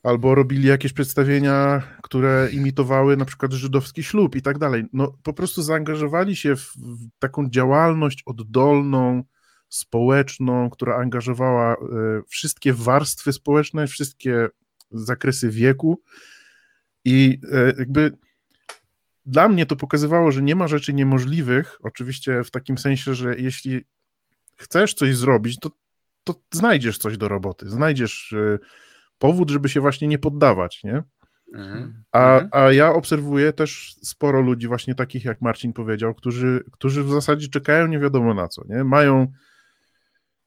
albo 0.03 0.36
robili 0.36 0.68
jakieś 0.68 0.93
przedstawienia, 0.93 1.84
które 2.03 2.49
imitowały 2.51 3.18
na 3.18 3.26
przykład 3.26 3.53
żydowski 3.53 4.03
ślub 4.03 4.36
i 4.36 4.41
tak 4.41 4.57
dalej. 4.57 4.86
No 4.93 5.18
po 5.24 5.34
prostu 5.34 5.61
zaangażowali 5.61 6.36
się 6.36 6.55
w, 6.55 6.74
w 6.76 7.07
taką 7.20 7.49
działalność 7.49 8.24
oddolną, 8.26 9.24
społeczną, 9.76 10.69
która 10.69 10.95
angażowała 10.95 11.74
e, 11.74 11.78
wszystkie 12.28 12.74
warstwy 12.74 13.34
społeczne, 13.34 13.88
wszystkie 13.88 14.47
zakresy 14.91 15.49
wieku 15.49 16.01
i 17.05 17.39
e, 17.51 17.65
jakby 17.65 18.17
dla 19.26 19.49
mnie 19.49 19.65
to 19.65 19.76
pokazywało, 19.76 20.32
że 20.32 20.41
nie 20.41 20.55
ma 20.55 20.67
rzeczy 20.67 20.93
niemożliwych, 20.93 21.80
oczywiście 21.84 22.43
w 22.43 22.51
takim 22.51 22.78
sensie, 22.78 23.13
że 23.15 23.36
jeśli 23.38 23.82
chcesz 24.57 24.93
coś 24.93 25.15
zrobić, 25.17 25.59
to, 25.59 25.71
to 26.24 26.36
znajdziesz 26.51 26.97
coś 26.97 27.17
do 27.17 27.28
roboty, 27.28 27.69
znajdziesz 27.69 28.34
e, 28.34 28.59
powód, 29.17 29.49
żeby 29.49 29.69
się 29.69 29.82
właśnie 29.82 30.07
nie 30.07 30.19
poddawać, 30.19 30.84
nie? 30.84 31.03
Mhm. 31.53 32.03
A, 32.11 32.34
Mhm. 32.34 32.49
a 32.51 32.71
ja 32.71 32.93
obserwuję 32.93 33.53
też 33.53 33.95
sporo 34.01 34.41
ludzi 34.41 34.67
właśnie 34.67 34.95
takich, 34.95 35.26
jak 35.26 35.41
Marcin 35.41 35.74
powiedział, 35.74 36.13
którzy, 36.13 36.63
którzy 36.71 37.03
w 37.03 37.09
zasadzie 37.09 37.47
czekają 37.47 37.88
nie 37.88 37.99
wiadomo 37.99 38.34
na 38.34 38.47
co, 38.47 38.63
nie? 38.69 38.84
Mają, 38.84 39.28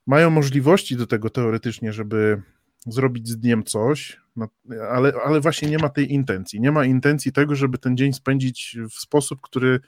mają 0.07 0.31
możliwości 0.31 0.97
do 0.97 1.07
tego 1.07 1.31
teoretycznie, 1.31 1.93
żeby 1.93 2.43
zrobić 2.87 3.29
z 3.29 3.37
dniem 3.37 3.65
coś, 3.65 4.21
no, 4.37 4.49
ale, 4.91 5.13
ale 5.25 5.41
właśnie 5.41 5.71
nie 5.71 5.79
ma 5.79 5.89
tej 5.89 6.13
intencji. 6.13 6.61
Nie 6.61 6.73
ma 6.73 6.85
intencji 6.85 7.33
tego, 7.33 7.55
żeby 7.55 7.79
ten 7.79 7.97
dzień 7.97 8.13
spędzić 8.13 8.77
w 8.91 8.95
sposób, 8.95 9.41
który 9.41 9.81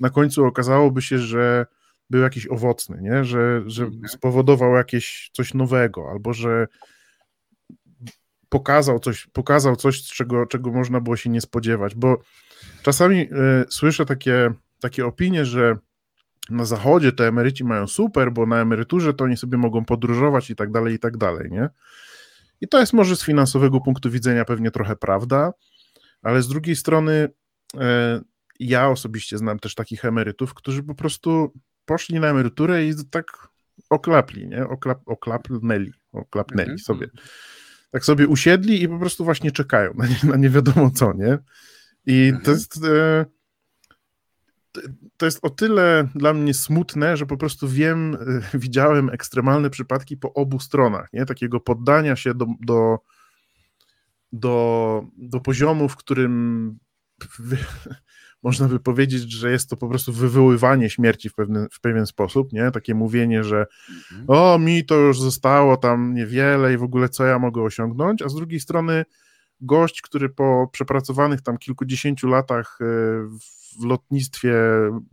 na 0.00 0.10
końcu 0.10 0.44
okazałoby 0.44 1.02
się, 1.02 1.18
że 1.18 1.66
był 2.10 2.22
jakiś 2.22 2.46
owocny, 2.46 2.98
nie? 3.02 3.24
Że, 3.24 3.62
że 3.66 3.84
Mhm. 3.84 4.08
spowodował 4.08 4.74
jakieś 4.74 5.30
coś 5.32 5.54
nowego, 5.54 6.10
albo 6.10 6.32
że 6.32 6.66
pokazał 8.48 8.98
coś, 8.98 9.26
pokazał 9.26 9.76
coś 9.76 10.02
czego, 10.02 10.46
czego 10.46 10.72
można 10.72 11.00
było 11.00 11.16
się 11.16 11.30
nie 11.30 11.40
spodziewać, 11.40 11.94
bo 11.94 12.22
czasami 12.82 13.20
y, 13.20 13.28
słyszę 13.68 14.06
takie, 14.06 14.52
takie 14.80 15.06
opinie, 15.06 15.44
że 15.44 15.76
na 16.50 16.64
zachodzie 16.64 17.12
te 17.12 17.28
emeryci 17.28 17.64
mają 17.64 17.86
super, 17.86 18.32
bo 18.32 18.46
na 18.46 18.60
emeryturze 18.60 19.14
to 19.14 19.24
oni 19.24 19.36
sobie 19.36 19.58
mogą 19.58 19.84
podróżować 19.84 20.50
i 20.50 20.56
tak 20.56 20.70
dalej, 20.70 20.94
i 20.94 20.98
tak 20.98 21.16
dalej, 21.16 21.50
nie? 21.50 21.68
I 22.60 22.68
to 22.68 22.80
jest 22.80 22.92
może 22.92 23.16
z 23.16 23.24
finansowego 23.24 23.80
punktu 23.80 24.10
widzenia 24.10 24.44
pewnie 24.44 24.70
trochę 24.70 24.96
prawda, 24.96 25.52
ale 26.22 26.42
z 26.42 26.48
drugiej 26.48 26.76
strony 26.76 27.28
y, 27.74 27.78
ja 28.60 28.88
osobiście 28.88 29.38
znam 29.38 29.58
też 29.58 29.74
takich 29.74 30.04
emerytów, 30.04 30.54
którzy 30.54 30.82
po 30.82 30.94
prostu 30.94 31.52
poszli 31.84 32.20
na 32.20 32.28
emeryturę 32.28 32.84
i 32.86 32.92
tak 33.10 33.48
oklapli, 33.90 34.48
nie? 34.48 34.68
Oklap, 34.68 34.98
oklapnęli, 35.06 35.92
oklapnęli 36.12 36.62
Mhm. 36.70 36.78
sobie 36.78 37.08
tak 37.90 38.04
sobie 38.04 38.28
usiedli 38.28 38.82
i 38.82 38.88
po 38.88 38.98
prostu 38.98 39.24
właśnie 39.24 39.52
czekają 39.52 39.94
na 39.94 40.06
nie, 40.06 40.16
na 40.24 40.36
nie 40.36 40.50
wiadomo 40.50 40.90
co, 40.90 41.12
nie? 41.12 41.38
I 42.06 42.30
to 42.32 42.36
Mhm. 42.36 42.54
jest. 42.56 42.84
E, 42.84 43.24
to- 45.16 45.26
jest 45.26 45.38
o 45.42 45.50
tyle 45.50 46.08
dla 46.14 46.34
mnie 46.34 46.54
smutne, 46.54 47.16
że 47.16 47.26
po 47.26 47.36
prostu 47.36 47.68
wiem, 47.68 48.16
widziałem 48.54 49.10
ekstremalne 49.10 49.70
przypadki 49.70 50.16
po 50.16 50.32
obu 50.32 50.60
stronach, 50.60 51.12
nie? 51.12 51.26
Takiego 51.26 51.60
poddania 51.60 52.16
się 52.16 52.34
do, 52.34 52.46
do, 52.60 52.98
do, 54.32 55.04
do 55.18 55.40
poziomu, 55.40 55.88
w 55.88 55.96
którym 55.96 56.78
wy, 57.38 57.56
można 58.42 58.68
by 58.68 58.80
powiedzieć, 58.80 59.32
że 59.32 59.50
jest 59.50 59.70
to 59.70 59.76
po 59.76 59.88
prostu 59.88 60.12
wywoływanie 60.12 60.90
śmierci 60.90 61.28
w, 61.28 61.34
pewny, 61.34 61.66
w 61.72 61.80
pewien 61.80 62.06
sposób, 62.06 62.52
nie? 62.52 62.70
Takie 62.70 62.94
mówienie, 62.94 63.44
że 63.44 63.66
Mhm. 64.12 64.24
o, 64.28 64.58
mi 64.58 64.84
to 64.84 64.94
już 64.94 65.20
zostało 65.20 65.76
tam 65.76 66.14
niewiele 66.14 66.74
i 66.74 66.76
w 66.76 66.82
ogóle 66.82 67.08
co 67.08 67.24
ja 67.24 67.38
mogę 67.38 67.62
osiągnąć, 67.62 68.22
a 68.22 68.28
z 68.28 68.34
drugiej 68.34 68.60
strony 68.60 69.04
gość, 69.60 70.02
który 70.02 70.28
po 70.28 70.68
przepracowanych 70.72 71.40
tam 71.42 71.58
kilkudziesięciu 71.58 72.28
latach 72.28 72.78
e, 72.80 72.84
w 73.80 73.84
lotnictwie 73.84 74.54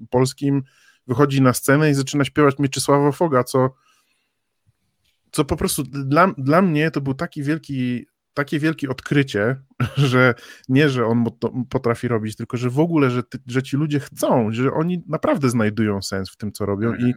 polskim 0.09 0.63
wychodzi 1.07 1.41
na 1.41 1.53
scenę 1.53 1.91
i 1.91 1.93
zaczyna 1.93 2.25
śpiewać 2.25 2.59
Mieczysława 2.59 3.11
Foga, 3.11 3.43
co, 3.43 3.73
co 5.31 5.45
po 5.45 5.57
prostu 5.57 5.83
dla, 5.83 6.33
dla 6.37 6.61
mnie 6.61 6.91
to 6.91 7.01
był 7.01 7.13
taki 7.13 7.43
wielki, 7.43 8.05
takie 8.33 8.59
wielkie 8.59 8.89
odkrycie, 8.89 9.55
że 9.97 10.33
nie, 10.69 10.89
że 10.89 11.05
on 11.05 11.25
potrafi 11.69 12.07
robić, 12.07 12.35
tylko 12.35 12.57
że 12.57 12.69
w 12.69 12.79
ogóle, 12.79 13.11
że, 13.11 13.23
ty, 13.23 13.37
że 13.47 13.63
ci 13.63 13.77
ludzie 13.77 13.99
chcą, 13.99 14.51
że 14.51 14.73
oni 14.73 15.03
naprawdę 15.07 15.49
znajdują 15.49 16.01
sens 16.01 16.31
w 16.31 16.37
tym, 16.37 16.51
co 16.51 16.65
robią. 16.65 16.95
I 16.95 17.13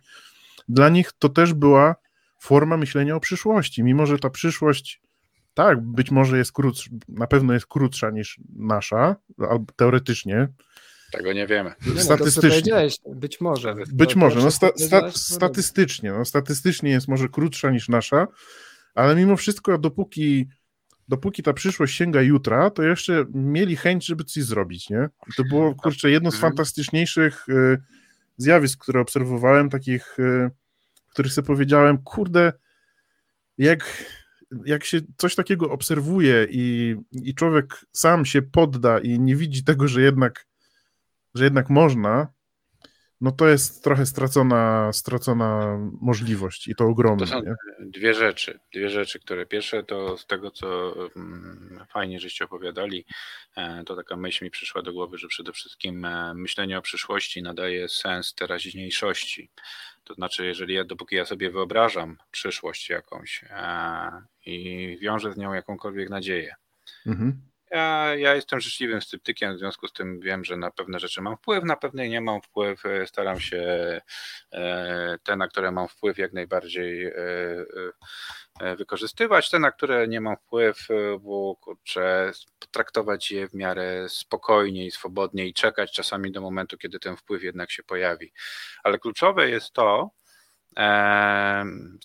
dla 0.68 0.88
nich 0.88 1.12
to 1.18 1.28
też 1.28 1.54
była 1.54 1.96
forma 2.38 2.76
myślenia 2.76 3.16
o 3.16 3.20
przyszłości, 3.20 3.82
mimo 3.82 4.06
że 4.06 4.18
ta 4.18 4.30
przyszłość 4.30 5.02
tak, 5.56 5.80
być 5.80 6.10
może 6.10 6.38
jest 6.38 6.52
krótsza, 6.52 6.90
na 7.08 7.26
pewno 7.26 7.52
jest 7.52 7.66
krótsza 7.66 8.10
niż 8.10 8.40
nasza, 8.56 9.16
albo 9.50 9.72
teoretycznie, 9.76 10.48
Tego 11.12 11.32
nie 11.32 11.46
wiemy. 11.46 11.74
Nie 11.86 11.94
no, 11.94 12.00
statystycznie. 12.00 12.50
powiedziałeś, 12.50 12.96
być 13.14 13.40
może. 13.40 13.74
Być 13.92 14.12
To 14.12 14.18
może, 14.18 14.40
no 14.40 14.50
sta, 14.50 14.68
sta, 14.76 15.00
to 15.00 15.10
statystycznie, 15.18 16.12
no 16.12 16.24
statystycznie 16.24 16.90
jest 16.90 17.08
może 17.08 17.28
krótsza 17.28 17.70
niż 17.70 17.88
nasza, 17.88 18.26
ale 18.94 19.16
mimo 19.16 19.36
wszystko 19.36 19.78
dopóki, 19.78 20.48
dopóki 21.08 21.42
ta 21.42 21.52
przyszłość 21.52 21.96
sięga 21.96 22.22
jutra, 22.22 22.70
to 22.70 22.82
jeszcze 22.82 23.24
mieli 23.34 23.76
chęć, 23.76 24.06
żeby 24.06 24.24
coś 24.24 24.42
zrobić, 24.44 24.90
nie? 24.90 25.08
I 25.30 25.32
to 25.36 25.44
było, 25.44 25.74
kurczę, 25.74 26.10
jedno 26.10 26.30
z 26.30 26.34
Mhm. 26.34 26.50
fantastyczniejszych 26.52 27.48
y, 27.48 27.78
zjawisk, 28.36 28.80
które 28.82 29.00
obserwowałem, 29.00 29.70
takich, 29.70 30.18
y, 30.18 30.50
których 31.10 31.32
sobie 31.32 31.46
powiedziałem, 31.46 31.98
kurde, 31.98 32.52
jak, 33.58 34.04
jak 34.64 34.84
się 34.84 35.00
coś 35.16 35.34
takiego 35.34 35.70
obserwuje 35.70 36.46
i, 36.50 36.96
i 37.12 37.34
człowiek 37.34 37.86
sam 37.92 38.24
się 38.24 38.42
podda 38.42 38.98
i 38.98 39.20
nie 39.20 39.36
widzi 39.36 39.64
tego, 39.64 39.88
że 39.88 40.02
jednak 40.02 40.46
że 41.34 41.44
jednak 41.44 41.70
można, 41.70 42.28
no 43.20 43.32
to 43.32 43.48
jest 43.48 43.84
trochę 43.84 44.06
stracona, 44.06 44.92
stracona 44.92 45.78
możliwość 46.00 46.68
i 46.68 46.74
to 46.74 46.84
ogromna. 46.84 47.26
To 47.26 47.32
są 47.32 47.42
nie? 47.42 47.54
dwie 47.80 48.14
rzeczy. 48.14 48.60
Dwie 48.72 48.90
rzeczy, 48.90 49.20
które 49.20 49.46
pierwsze 49.46 49.84
to 49.84 50.16
z 50.16 50.26
tego, 50.26 50.50
co 50.50 50.94
mm, 51.16 51.86
fajnie 51.88 52.20
żeście 52.20 52.44
opowiadali, 52.44 53.04
e, 53.56 53.84
to 53.84 53.96
taka 53.96 54.16
myśl 54.16 54.44
mi 54.44 54.50
przyszła 54.50 54.82
do 54.82 54.92
głowy, 54.92 55.18
że 55.18 55.28
przede 55.28 55.52
wszystkim 55.52 56.04
e, 56.04 56.34
myślenie 56.34 56.78
o 56.78 56.82
przyszłości 56.82 57.42
nadaje 57.42 57.88
sens 57.88 58.34
teraźniejszości. 58.34 59.50
To 60.04 60.14
znaczy, 60.14 60.46
jeżeli 60.46 60.74
ja, 60.74 60.84
dopóki 60.84 61.16
ja 61.16 61.26
sobie 61.26 61.50
wyobrażam 61.50 62.16
przyszłość 62.30 62.90
jakąś 62.90 63.44
e, 63.50 64.10
i 64.46 64.98
wiążę 65.00 65.32
z 65.32 65.36
nią 65.36 65.52
jakąkolwiek 65.52 66.10
nadzieję, 66.10 66.54
Mhm. 67.06 67.40
Ja, 67.70 68.14
ja 68.14 68.34
jestem 68.34 68.60
życzliwym 68.60 69.02
sceptykiem, 69.02 69.56
w 69.56 69.58
związku 69.58 69.88
z 69.88 69.92
tym 69.92 70.20
wiem, 70.20 70.44
że 70.44 70.56
na 70.56 70.70
pewne 70.70 71.00
rzeczy 71.00 71.22
mam 71.22 71.36
wpływ, 71.36 71.64
na 71.64 71.76
pewne 71.76 72.08
nie 72.08 72.20
mam 72.20 72.42
wpływ. 72.42 72.86
e, 72.86 73.06
Staram 73.06 73.40
się 73.40 73.60
e, 74.52 75.18
te, 75.22 75.36
na 75.36 75.48
które 75.48 75.72
mam 75.72 75.88
wpływ, 75.88 76.18
jak 76.18 76.32
najbardziej 76.32 77.06
e, 77.06 77.14
e, 78.60 78.76
wykorzystywać, 78.76 79.50
te, 79.50 79.58
na 79.58 79.72
które 79.72 80.08
nie 80.08 80.20
mam 80.20 80.36
wpływ, 80.36 80.90
e, 80.90 81.18
bo 81.18 81.56
kurczę, 81.60 82.32
traktować 82.70 83.30
je 83.30 83.48
w 83.48 83.54
miarę 83.54 84.08
spokojnie 84.08 84.86
i 84.86 84.90
swobodnie 84.90 85.46
i 85.46 85.54
czekać 85.54 85.92
czasami 85.92 86.32
do 86.32 86.40
momentu, 86.40 86.78
kiedy 86.78 86.98
ten 86.98 87.16
wpływ 87.16 87.42
jednak 87.42 87.70
się 87.70 87.82
pojawi. 87.82 88.32
Ale 88.84 88.98
kluczowe 88.98 89.50
jest 89.50 89.72
to, 89.72 90.10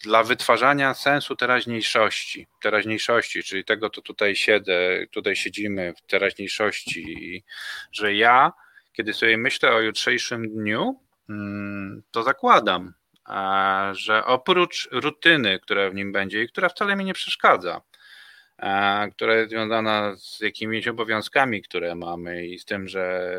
dla 0.03 0.23
wytwarzania 0.23 0.93
sensu 0.93 1.35
teraźniejszości, 1.35 2.47
teraźniejszości, 2.61 3.43
czyli 3.43 3.65
tego, 3.65 3.89
to 3.89 4.01
tutaj 4.01 4.35
siedzę, 4.35 5.05
tutaj 5.11 5.35
siedzimy 5.35 5.93
w 5.97 6.01
teraźniejszości, 6.01 7.01
i 7.01 7.43
że 7.91 8.13
ja, 8.13 8.51
kiedy 8.93 9.13
sobie 9.13 9.37
myślę 9.37 9.71
o 9.71 9.79
jutrzejszym 9.79 10.49
dniu, 10.49 10.99
mm, 11.29 12.03
to 12.11 12.23
zakładam, 12.23 12.93
że 13.91 14.25
oprócz 14.25 14.89
rutyny, 14.91 15.59
która 15.59 15.89
w 15.89 15.95
nim 15.95 16.11
będzie 16.11 16.43
i 16.43 16.47
która 16.47 16.69
wcale 16.69 16.95
mi 16.95 17.05
nie 17.05 17.13
przeszkadza, 17.13 17.81
która 19.11 19.35
jest 19.35 19.49
związana 19.49 20.15
z 20.15 20.39
jakimiś 20.39 20.87
obowiązkami, 20.87 21.61
które 21.61 21.95
mamy 21.95 22.47
i 22.47 22.59
z 22.59 22.65
tym, 22.65 22.87
że 22.87 23.31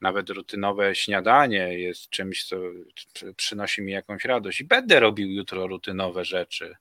nawet 0.00 0.30
rutynowe 0.30 0.94
śniadanie 0.94 1.78
jest 1.78 2.10
czymś, 2.10 2.44
co 2.44 2.56
przy- 2.94 3.34
przynosi 3.34 3.82
mi 3.82 3.92
jakąś 3.92 4.24
radość 4.24 4.60
i 4.60 4.64
będę 4.64 5.00
robił 5.00 5.28
jutro 5.28 5.66
rutynowe 5.66 6.24
rzeczy. 6.24 6.76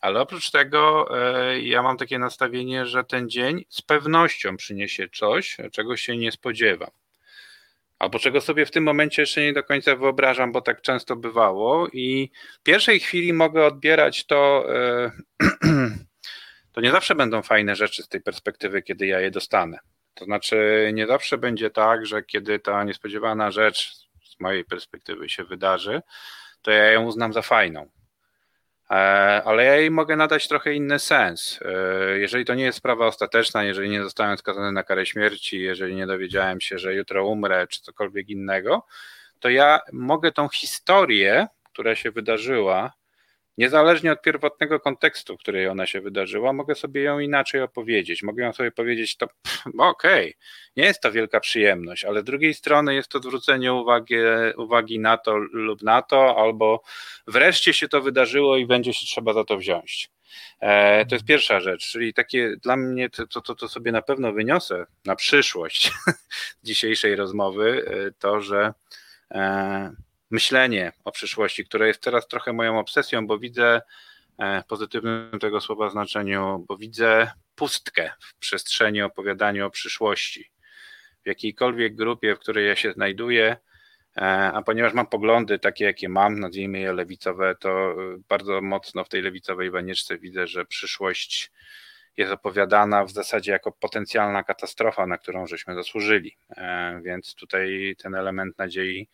Ale 0.00 0.20
oprócz 0.20 0.50
tego 0.50 1.08
e, 1.18 1.60
ja 1.60 1.82
mam 1.82 1.96
takie 1.96 2.18
nastawienie, 2.18 2.86
że 2.86 3.04
ten 3.04 3.30
dzień 3.30 3.64
z 3.68 3.82
pewnością 3.82 4.56
przyniesie 4.56 5.08
coś, 5.08 5.56
czego 5.72 5.96
się 5.96 6.16
nie 6.16 6.32
spodziewam. 6.32 6.90
Albo 7.98 8.18
czego 8.18 8.40
sobie 8.40 8.66
w 8.66 8.70
tym 8.70 8.84
momencie 8.84 9.22
jeszcze 9.22 9.40
nie 9.42 9.52
do 9.52 9.62
końca 9.64 9.96
wyobrażam, 9.96 10.52
bo 10.52 10.60
tak 10.60 10.80
często 10.82 11.16
bywało. 11.16 11.88
I 11.92 12.30
w 12.60 12.62
pierwszej 12.62 13.00
chwili 13.00 13.32
mogę 13.32 13.66
odbierać 13.66 14.26
to. 14.26 14.66
e, 14.74 15.10
To 16.72 16.80
nie 16.80 16.90
zawsze 16.90 17.14
będą 17.14 17.42
fajne 17.42 17.76
rzeczy 17.76 18.02
z 18.02 18.08
tej 18.08 18.20
perspektywy, 18.20 18.82
kiedy 18.82 19.06
ja 19.06 19.20
je 19.20 19.30
dostanę. 19.30 19.78
To 20.14 20.24
znaczy, 20.24 20.90
nie 20.94 21.06
zawsze 21.06 21.38
będzie 21.38 21.70
tak, 21.70 22.06
że 22.06 22.22
kiedy 22.22 22.58
ta 22.58 22.84
niespodziewana 22.84 23.50
rzecz 23.50 23.92
z 24.24 24.40
mojej 24.40 24.64
perspektywy 24.64 25.28
się 25.28 25.44
wydarzy, 25.44 26.02
to 26.62 26.70
ja 26.70 26.92
ją 26.92 27.04
uznam 27.04 27.32
za 27.32 27.42
fajną. 27.42 27.90
E, 28.90 28.94
Ale 29.44 29.64
ja 29.64 29.76
jej 29.76 29.90
mogę 29.90 30.16
nadać 30.16 30.48
trochę 30.48 30.74
inny 30.74 30.98
sens. 30.98 31.60
E, 31.62 32.18
Jeżeli 32.18 32.44
to 32.44 32.54
nie 32.54 32.64
jest 32.64 32.78
sprawa 32.78 33.06
ostateczna, 33.06 33.64
jeżeli 33.64 33.88
nie 33.88 34.02
zostałem 34.02 34.38
skazany 34.38 34.72
na 34.72 34.82
karę 34.82 35.06
śmierci, 35.06 35.60
jeżeli 35.60 35.94
nie 35.94 36.06
dowiedziałem 36.06 36.60
się, 36.60 36.78
że 36.78 36.94
jutro 36.94 37.26
umrę, 37.26 37.66
czy 37.66 37.82
cokolwiek 37.82 38.28
innego, 38.28 38.86
to 39.40 39.48
ja 39.48 39.80
mogę 39.92 40.32
tą 40.32 40.48
historię, 40.48 41.46
która 41.72 41.94
się 41.94 42.10
wydarzyła, 42.10 42.92
niezależnie 43.58 44.12
od 44.12 44.22
pierwotnego 44.22 44.80
kontekstu, 44.80 45.36
w 45.36 45.40
której 45.40 45.68
ona 45.68 45.86
się 45.86 46.00
wydarzyła, 46.00 46.52
mogę 46.52 46.74
sobie 46.74 47.02
ją 47.02 47.18
inaczej 47.18 47.62
opowiedzieć. 47.62 48.22
Mogę 48.22 48.44
ją 48.44 48.52
sobie 48.52 48.72
powiedzieć, 48.72 49.16
to 49.16 49.26
okej, 49.78 50.34
nie 50.76 50.84
jest 50.84 51.00
to 51.00 51.12
wielka 51.12 51.40
przyjemność, 51.40 52.04
ale 52.04 52.20
z 52.20 52.24
drugiej 52.24 52.54
strony 52.54 52.94
jest 52.94 53.08
to 53.08 53.18
zwrócenie 53.18 53.72
uwagi, 53.72 54.16
uwagi 54.56 54.98
na 54.98 55.18
to 55.18 55.36
lub 55.36 55.82
na 55.82 56.02
to, 56.02 56.36
albo 56.38 56.82
wreszcie 57.26 57.72
się 57.72 57.88
to 57.88 58.00
wydarzyło 58.00 58.56
i 58.56 58.66
będzie 58.66 58.94
się 58.94 59.06
trzeba 59.06 59.32
za 59.32 59.44
to 59.44 59.56
wziąć. 59.56 60.10
E, 60.60 61.06
to 61.06 61.14
jest 61.14 61.24
pierwsza 61.24 61.60
rzecz, 61.60 61.90
czyli 61.90 62.14
takie 62.14 62.56
dla 62.56 62.76
mnie 62.76 63.10
to, 63.10 63.26
to, 63.26 63.40
to, 63.40 63.54
to 63.54 63.68
sobie 63.68 63.92
na 63.92 64.02
pewno 64.02 64.32
wyniosę 64.32 64.86
na 65.04 65.16
przyszłość 65.16 65.92
dzisiejszej 66.62 67.16
rozmowy, 67.16 67.84
e, 67.86 68.10
to, 68.18 68.40
że 68.40 68.74
e, 69.30 69.92
myślenie 70.34 70.92
o 71.04 71.12
przyszłości, 71.12 71.64
które 71.64 71.86
jest 71.88 72.02
teraz 72.02 72.28
trochę 72.28 72.52
moją 72.52 72.78
obsesją, 72.78 73.26
bo 73.26 73.38
widzę 73.38 73.80
e, 74.38 74.62
w 74.62 74.66
pozytywnym 74.66 75.38
tego 75.40 75.60
słowa 75.60 75.90
znaczeniu, 75.90 76.64
bo 76.68 76.76
widzę 76.76 77.30
pustkę 77.54 78.10
w 78.20 78.38
przestrzeni 78.38 79.02
opowiadania 79.02 79.66
o 79.66 79.70
przyszłości. 79.70 80.50
W 81.24 81.26
jakiejkolwiek 81.26 81.94
grupie, 81.94 82.36
w 82.36 82.38
której 82.38 82.66
ja 82.66 82.76
się 82.76 82.92
znajduję, 82.92 83.56
e, 84.16 84.20
a 84.54 84.62
ponieważ 84.62 84.92
mam 84.94 85.06
poglądy 85.06 85.58
takie, 85.58 85.84
jakie 85.84 86.08
mam, 86.08 86.40
nazwijmy 86.40 86.78
je 86.78 86.92
lewicowe, 86.92 87.54
to 87.60 87.92
e, 87.92 87.94
bardzo 88.28 88.60
mocno 88.60 89.04
w 89.04 89.08
tej 89.08 89.22
lewicowej 89.22 89.70
banieczce 89.70 90.18
widzę, 90.18 90.46
że 90.46 90.64
przyszłość 90.64 91.52
jest 92.16 92.32
opowiadana 92.32 93.04
w 93.04 93.10
zasadzie 93.10 93.52
jako 93.52 93.72
potencjalna 93.72 94.44
katastrofa, 94.44 95.06
na 95.06 95.18
którą 95.18 95.46
żeśmy 95.46 95.74
zasłużyli. 95.74 96.36
Więc 97.02 97.34
tutaj 97.34 97.96
ten 97.98 98.14
element 98.14 98.58
nadziei 98.58 99.08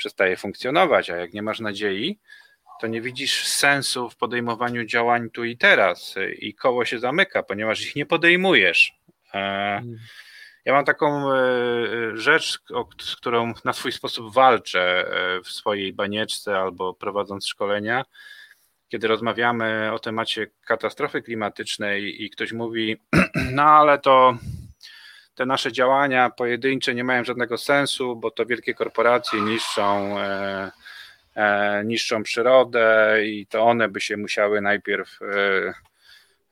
przestaje 0.00 0.36
funkcjonować, 0.36 1.10
a 1.10 1.16
jak 1.16 1.32
nie 1.32 1.42
masz 1.42 1.60
nadziei, 1.60 2.18
to 2.80 2.86
nie 2.86 3.00
widzisz 3.00 3.46
sensu 3.46 4.10
w 4.10 4.16
podejmowaniu 4.16 4.84
działań 4.84 5.30
tu 5.30 5.44
i 5.44 5.56
teraz. 5.56 6.16
E, 6.16 6.32
i 6.32 6.54
koło 6.54 6.84
się 6.84 6.98
zamyka, 6.98 7.42
ponieważ 7.42 7.82
ich 7.82 7.96
nie 7.96 8.06
podejmujesz. 8.06 8.92
E, 9.34 9.82
Ja 10.64 10.72
mam 10.72 10.84
taką 10.84 11.32
e, 11.32 11.36
rzecz, 12.14 12.58
o- 12.74 12.88
z 13.02 13.16
którą 13.16 13.52
na 13.64 13.72
swój 13.72 13.92
sposób 13.92 14.34
walczę 14.34 15.06
e, 15.06 15.40
w 15.42 15.48
swojej 15.48 15.92
banieczce 15.92 16.58
albo 16.58 16.94
prowadząc 16.94 17.46
szkolenia, 17.46 18.04
kiedy 18.88 19.08
rozmawiamy 19.08 19.90
o 19.92 19.98
temacie 19.98 20.46
katastrofy 20.66 21.22
klimatycznej 21.22 22.24
i 22.24 22.30
ktoś 22.30 22.52
mówi, 22.52 22.96
no 23.52 23.62
ale 23.62 23.98
to 23.98 24.34
te 25.40 25.46
nasze 25.46 25.72
działania 25.72 26.30
pojedyncze 26.30 26.94
nie 26.94 27.04
mają 27.04 27.24
żadnego 27.24 27.58
sensu, 27.58 28.16
bo 28.16 28.30
to 28.30 28.46
wielkie 28.46 28.74
korporacje 28.74 29.40
niszczą, 29.40 30.18
e, 30.18 30.70
e, 31.34 31.84
niszczą 31.84 32.22
przyrodę 32.22 33.16
i 33.24 33.46
to 33.46 33.62
one 33.62 33.88
by 33.88 34.00
się 34.00 34.16
musiały 34.16 34.60
najpierw 34.60 35.18
e, 35.22 35.74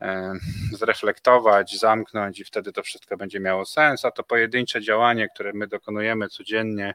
e, 0.06 0.32
zreflektować, 0.72 1.78
zamknąć 1.78 2.40
i 2.40 2.44
wtedy 2.44 2.72
to 2.72 2.82
wszystko 2.82 3.16
będzie 3.16 3.40
miało 3.40 3.64
sens, 3.64 4.04
a 4.04 4.10
to 4.10 4.22
pojedyncze 4.22 4.82
działanie, 4.82 5.28
które 5.34 5.52
my 5.52 5.66
dokonujemy 5.66 6.28
codziennie, 6.28 6.94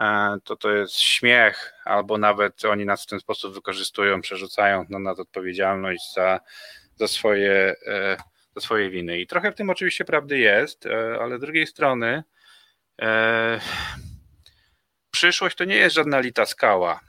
e, 0.00 0.36
to 0.44 0.56
to 0.56 0.70
jest 0.70 0.98
śmiech, 0.98 1.72
albo 1.84 2.18
nawet 2.18 2.64
oni 2.64 2.84
nas 2.84 3.02
w 3.02 3.06
ten 3.06 3.20
sposób 3.20 3.54
wykorzystują, 3.54 4.20
przerzucają 4.20 4.84
na 4.88 4.98
nas 4.98 5.18
odpowiedzialność 5.18 6.14
za, 6.14 6.40
za 6.96 7.08
swoje 7.08 7.74
e, 8.50 8.54
za 8.54 8.60
swoje 8.60 8.90
winy. 8.90 9.20
I 9.20 9.26
trochę 9.26 9.52
w 9.52 9.54
tym 9.54 9.70
oczywiście 9.70 10.04
prawdy 10.04 10.38
jest, 10.38 10.86
e, 10.86 11.18
ale 11.20 11.38
z 11.38 11.40
drugiej 11.40 11.66
strony 11.66 12.22
e, 13.02 13.60
przyszłość 15.10 15.56
to 15.56 15.64
nie 15.64 15.76
jest 15.76 15.94
żadna 15.96 16.20
lita 16.20 16.46
skała, 16.46 17.00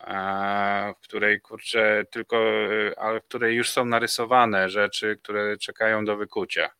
e, 0.00 0.94
w 0.98 1.00
której 1.00 1.40
kurczę 1.40 2.04
tylko, 2.10 2.36
e, 2.36 2.98
ale 2.98 3.20
w 3.20 3.24
której 3.24 3.56
już 3.56 3.70
są 3.70 3.84
narysowane 3.84 4.70
rzeczy, 4.70 5.18
które 5.22 5.56
czekają 5.56 6.04
do 6.04 6.16
wykucia. 6.16 6.70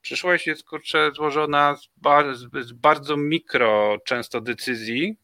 Przyszłość 0.00 0.46
jest 0.46 0.64
kurczę 0.64 1.10
złożona 1.14 1.76
z, 1.76 1.88
bar, 1.96 2.34
z 2.60 2.72
bardzo 2.72 3.16
mikro 3.16 3.98
często 4.04 4.40
decyzji, 4.40 5.16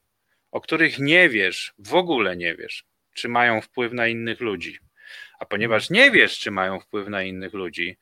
o 0.51 0.61
których 0.61 0.99
nie 0.99 1.29
wiesz, 1.29 1.73
w 1.79 1.95
ogóle 1.95 2.37
nie 2.37 2.55
wiesz, 2.55 2.85
czy 3.13 3.29
mają 3.29 3.61
wpływ 3.61 3.93
na 3.93 4.07
innych 4.07 4.39
ludzi. 4.39 4.79
A 5.43 5.45
ponieważ 5.45 5.89
nie 5.89 6.11
wiesz, 6.11 6.39
czy 6.39 6.51
mają 6.51 6.79
wpływ 6.79 7.07
na 7.07 7.23
innych 7.23 7.53
ludzi, 7.53 7.97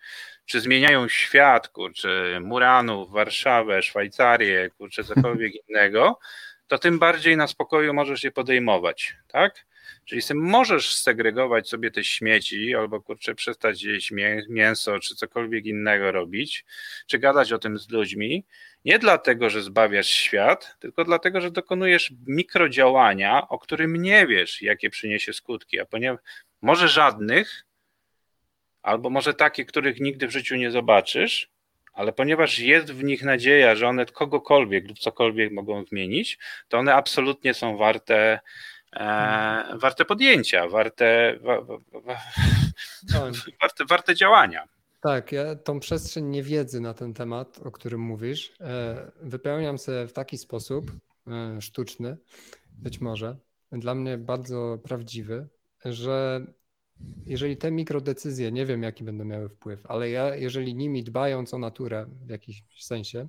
czy 0.46 0.62
zmieniają 0.62 1.08
świat, 1.08 1.68
kurczę, 1.68 2.39
Muranów, 2.42 3.12
Warszawę, 3.12 3.82
Szwajcarię, 3.82 4.70
kurczę, 4.78 5.04
cokolwiek 5.04 5.54
innego, 5.70 6.20
to 6.68 6.78
tym 6.78 7.00
bardziej 7.00 7.38
na 7.38 7.48
spokoju 7.48 7.94
możesz 7.94 8.24
je 8.24 8.32
podejmować, 8.32 9.16
tak? 9.28 9.66
Czyli 10.06 10.22
możesz 10.34 10.96
segregować 10.96 11.70
sobie 11.70 11.92
te 11.92 12.04
śmieci, 12.04 12.76
albo 12.76 13.02
kurczę, 13.02 13.36
przestać 13.36 13.84
jeść 13.84 14.12
mię- 14.12 14.46
mięso, 14.50 15.00
czy 15.00 15.16
cokolwiek 15.16 15.66
innego 15.66 16.12
robić, 16.12 16.66
czy 17.08 17.20
gadać 17.20 17.54
o 17.54 17.60
tym 17.60 17.78
z 17.78 17.89
ludźmi, 17.89 18.46
nie 18.86 19.00
dlatego, 19.00 19.50
że 19.50 19.62
zbawiasz 19.62 20.08
świat, 20.08 20.76
tylko 20.80 21.04
dlatego, 21.06 21.42
że 21.42 21.52
dokonujesz 21.52 22.14
mikrodziałania, 22.28 23.48
o 23.50 23.60
którym 23.60 24.02
nie 24.02 24.28
wiesz, 24.28 24.62
jakie 24.62 24.89
przyniesie 24.89 25.34
skutki, 25.34 25.80
a 25.80 25.86
ponieważ 25.86 26.20
może 26.62 26.88
żadnych, 26.88 27.66
albo 28.82 29.09
może 29.09 29.34
takie, 29.34 29.66
których 29.66 29.99
nigdy 29.99 30.28
w 30.28 30.32
życiu 30.32 30.55
nie 30.55 30.72
zobaczysz, 30.72 31.49
ale 31.93 32.14
ponieważ 32.14 32.59
jest 32.59 32.91
w 32.91 33.03
nich 33.03 33.24
nadzieja, 33.24 33.76
że 33.76 33.88
one 33.88 34.05
kogokolwiek 34.05 34.88
lub 34.88 34.99
cokolwiek 34.99 35.51
mogą 35.51 35.86
zmienić, 35.86 36.39
to 36.68 36.78
one 36.78 36.95
absolutnie 36.95 37.53
są 37.53 37.78
warte, 37.78 38.39
e, 38.93 39.78
warte 39.78 40.05
podjęcia, 40.05 40.68
warte, 40.68 41.38
wa, 41.41 41.62
wa, 41.62 41.78
wa, 41.91 42.22
warte, 43.62 43.86
warte 43.86 44.16
działania. 44.16 44.68
Tak, 45.01 45.32
ja 45.32 45.55
tą 45.55 45.80
przestrzeń 45.80 46.26
niewiedzy 46.26 46.82
na 46.82 46.93
ten 46.93 47.14
temat, 47.14 47.59
o 47.64 47.72
którym 47.72 48.01
mówisz, 48.01 48.53
e, 48.59 49.12
wypełniam 49.22 49.78
sobie 49.78 50.07
w 50.07 50.14
taki 50.14 50.38
sposób 50.38 50.91
e, 51.28 51.62
sztuczny, 51.62 52.18
być 52.72 53.01
może, 53.01 53.36
dla 53.72 53.95
mnie 53.95 54.18
bardzo 54.18 54.80
prawdziwy, 54.84 55.47
że 55.86 56.45
jeżeli 57.25 57.57
te 57.57 57.71
mikrodecyzje, 57.71 58.51
nie 58.51 58.65
wiem 58.65 58.84
jaki 58.84 59.03
będą 59.03 59.25
miały 59.25 59.49
wpływ, 59.49 59.86
ale 59.86 60.09
ja, 60.09 60.36
jeżeli 60.36 60.75
nimi 60.75 61.03
dbając 61.03 61.53
o 61.53 61.57
naturę 61.57 62.05
w 62.25 62.29
jakimś 62.29 62.63
sensie, 62.79 63.27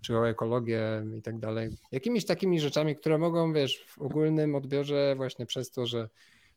czy 0.00 0.18
o 0.18 0.28
ekologię 0.28 1.04
i 1.18 1.22
tak 1.22 1.38
dalej, 1.38 1.70
jakimiś 1.92 2.26
takimi 2.26 2.60
rzeczami, 2.60 2.96
które 2.96 3.18
mogą, 3.18 3.52
wiesz, 3.52 3.84
w 3.86 3.98
ogólnym 3.98 4.54
odbiorze 4.54 5.14
właśnie 5.16 5.46
przez 5.46 5.70
to, 5.70 5.86
że 5.86 6.08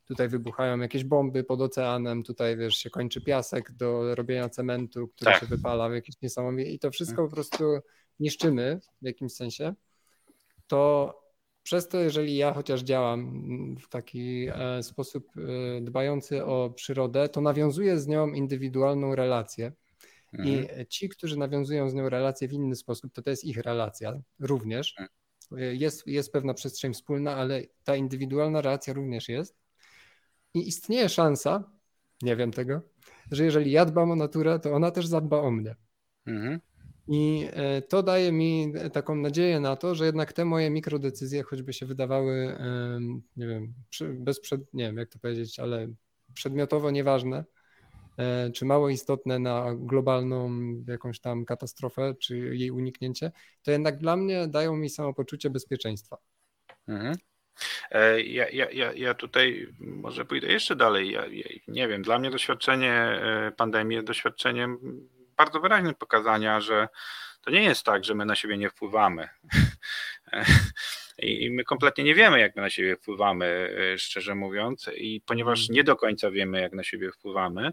tutaj 0.06 0.28
wybuchają 0.28 0.80
jakieś 0.80 1.04
bomby 1.04 1.44
pod 1.44 1.62
oceanem, 1.62 2.24
tutaj, 2.24 2.58
wiesz, 2.58 2.76
się 2.78 2.90
kończy 2.90 3.22
piasek 3.22 3.72
do 3.72 4.16
robienia 4.16 4.50
cementu, 4.50 5.08
który 5.08 5.32
tak. 5.32 5.40
się 5.40 5.46
wypala 5.46 5.90
w 5.90 5.94
jakiś 5.94 6.22
niesamowity 6.22 6.72
i 6.72 6.80
to 6.80 6.92
wszystko 6.92 7.28
po 7.28 7.34
prostu 7.36 7.64
niszczymy 8.20 8.80
w 9.02 9.06
jakimś 9.06 9.34
sensie, 9.34 9.74
to 10.68 11.14
przez 11.66 11.88
to, 11.88 12.00
jeżeli 12.00 12.38
ja 12.38 12.54
chociaż 12.54 12.82
działam 12.82 13.76
w 13.80 13.88
taki 13.90 14.48
e, 14.48 14.84
sposób 14.84 15.32
e, 15.38 15.82
dbający 15.82 16.46
o 16.46 16.70
przyrodę, 16.70 17.30
to 17.30 17.42
nawiązuję 17.42 18.00
z 18.00 18.08
nią 18.08 18.28
indywidualną 18.28 19.16
relację. 19.16 19.72
Mhm. 20.34 20.82
I 20.82 20.88
ci, 20.88 21.10
którzy 21.10 21.38
nawiązują 21.38 21.90
z 21.90 21.94
nią 21.94 22.10
relację 22.10 22.48
w 22.48 22.54
inny 22.54 22.76
sposób, 22.76 23.14
to 23.14 23.22
to 23.22 23.30
jest 23.30 23.44
ich 23.44 23.58
relacja 23.58 24.22
również. 24.40 24.96
Mhm. 25.00 25.78
Jest, 25.78 26.08
jest 26.08 26.32
pewna 26.32 26.54
przestrzeń 26.54 26.94
wspólna, 26.94 27.36
ale 27.36 27.62
ta 27.84 27.96
indywidualna 27.96 28.62
relacja 28.62 28.94
również 28.94 29.30
jest. 29.30 29.58
I 30.54 30.68
istnieje 30.68 31.10
szansa, 31.10 31.72
nie 32.22 32.36
wiem 32.36 32.52
tego, 32.52 32.82
że 33.32 33.46
jeżeli 33.46 33.72
ja 33.72 33.86
dbam 33.86 34.12
o 34.12 34.16
naturę, 34.16 34.60
to 34.60 34.74
ona 34.74 34.92
też 34.92 35.08
zadba 35.08 35.38
o 35.38 35.52
mnie. 35.52 35.76
Mhm. 36.26 36.60
I 37.08 37.48
e, 37.54 37.82
to 37.82 38.04
daje 38.04 38.32
mi 38.32 38.74
taką 38.94 39.16
nadzieję 39.16 39.60
na 39.60 39.76
to, 39.76 39.96
że 39.96 40.06
jednak 40.06 40.34
te 40.34 40.46
moje 40.46 40.70
mikrodecyzje, 40.70 41.44
choćby 41.44 41.74
się 41.74 41.86
wydawały, 41.86 42.58
nie 43.38 43.48
wiem, 43.48 43.74
bezprzed, 44.14 44.74
nie 44.74 44.84
wiem 44.84 44.98
jak 44.98 45.10
to 45.10 45.20
powiedzieć, 45.20 45.60
ale 45.60 45.88
przedmiotowo 46.34 46.92
nieważne, 46.92 47.46
e, 48.18 48.52
czy 48.52 48.66
mało 48.66 48.90
istotne 48.90 49.40
na 49.40 49.66
globalną 49.76 50.52
jakąś 50.88 51.20
tam 51.20 51.46
katastrofę, 51.46 52.16
czy 52.20 52.38
jej 52.38 52.72
uniknięcie, 52.72 53.32
to 53.64 53.72
jednak 53.72 53.98
dla 53.98 54.18
mnie 54.18 54.48
dają 54.48 54.76
mi 54.76 54.90
samopoczucie 54.90 55.50
bezpieczeństwa. 55.50 56.18
Mhm. 56.88 57.16
E, 57.92 58.22
ja, 58.22 58.50
ja, 58.50 58.72
ja, 58.72 58.94
ja 58.94 59.14
tutaj 59.14 59.68
może 59.80 60.26
pójdę 60.26 60.48
jeszcze 60.48 60.76
dalej. 60.76 61.12
Ja, 61.12 61.26
ja, 61.28 61.46
nie 61.68 61.88
wiem, 61.88 62.02
dla 62.02 62.20
mnie 62.20 62.32
doświadczenie 62.32 63.20
pandemii 63.58 63.96
jest 63.96 64.08
doświadczeniem 64.08 64.80
bardzo 65.38 65.60
wyraźnym 65.60 65.96
pokazania, 65.96 66.62
że 66.62 66.88
to 67.42 67.52
nie 67.52 67.64
jest 67.64 67.84
tak, 67.84 68.04
że 68.04 68.16
my 68.16 68.26
na 68.26 68.36
siebie 68.36 68.58
nie 68.58 68.70
wpływamy. 68.70 69.30
I 71.18 71.52
my 71.52 71.64
kompletnie 71.64 72.04
nie 72.04 72.16
wiemy, 72.16 72.40
jak 72.40 72.56
my 72.56 72.62
na 72.62 72.70
siebie 72.70 72.96
wpływamy, 72.96 73.76
e, 73.94 73.98
szczerze 73.98 74.36
mówiąc, 74.36 74.90
i 74.98 75.22
ponieważ 75.26 75.60
mm. 75.60 75.76
nie 75.76 75.84
do 75.84 75.96
końca 75.96 76.32
wiemy, 76.32 76.62
jak 76.62 76.74
na 76.74 76.84
siebie 76.84 77.12
wpływamy, 77.12 77.72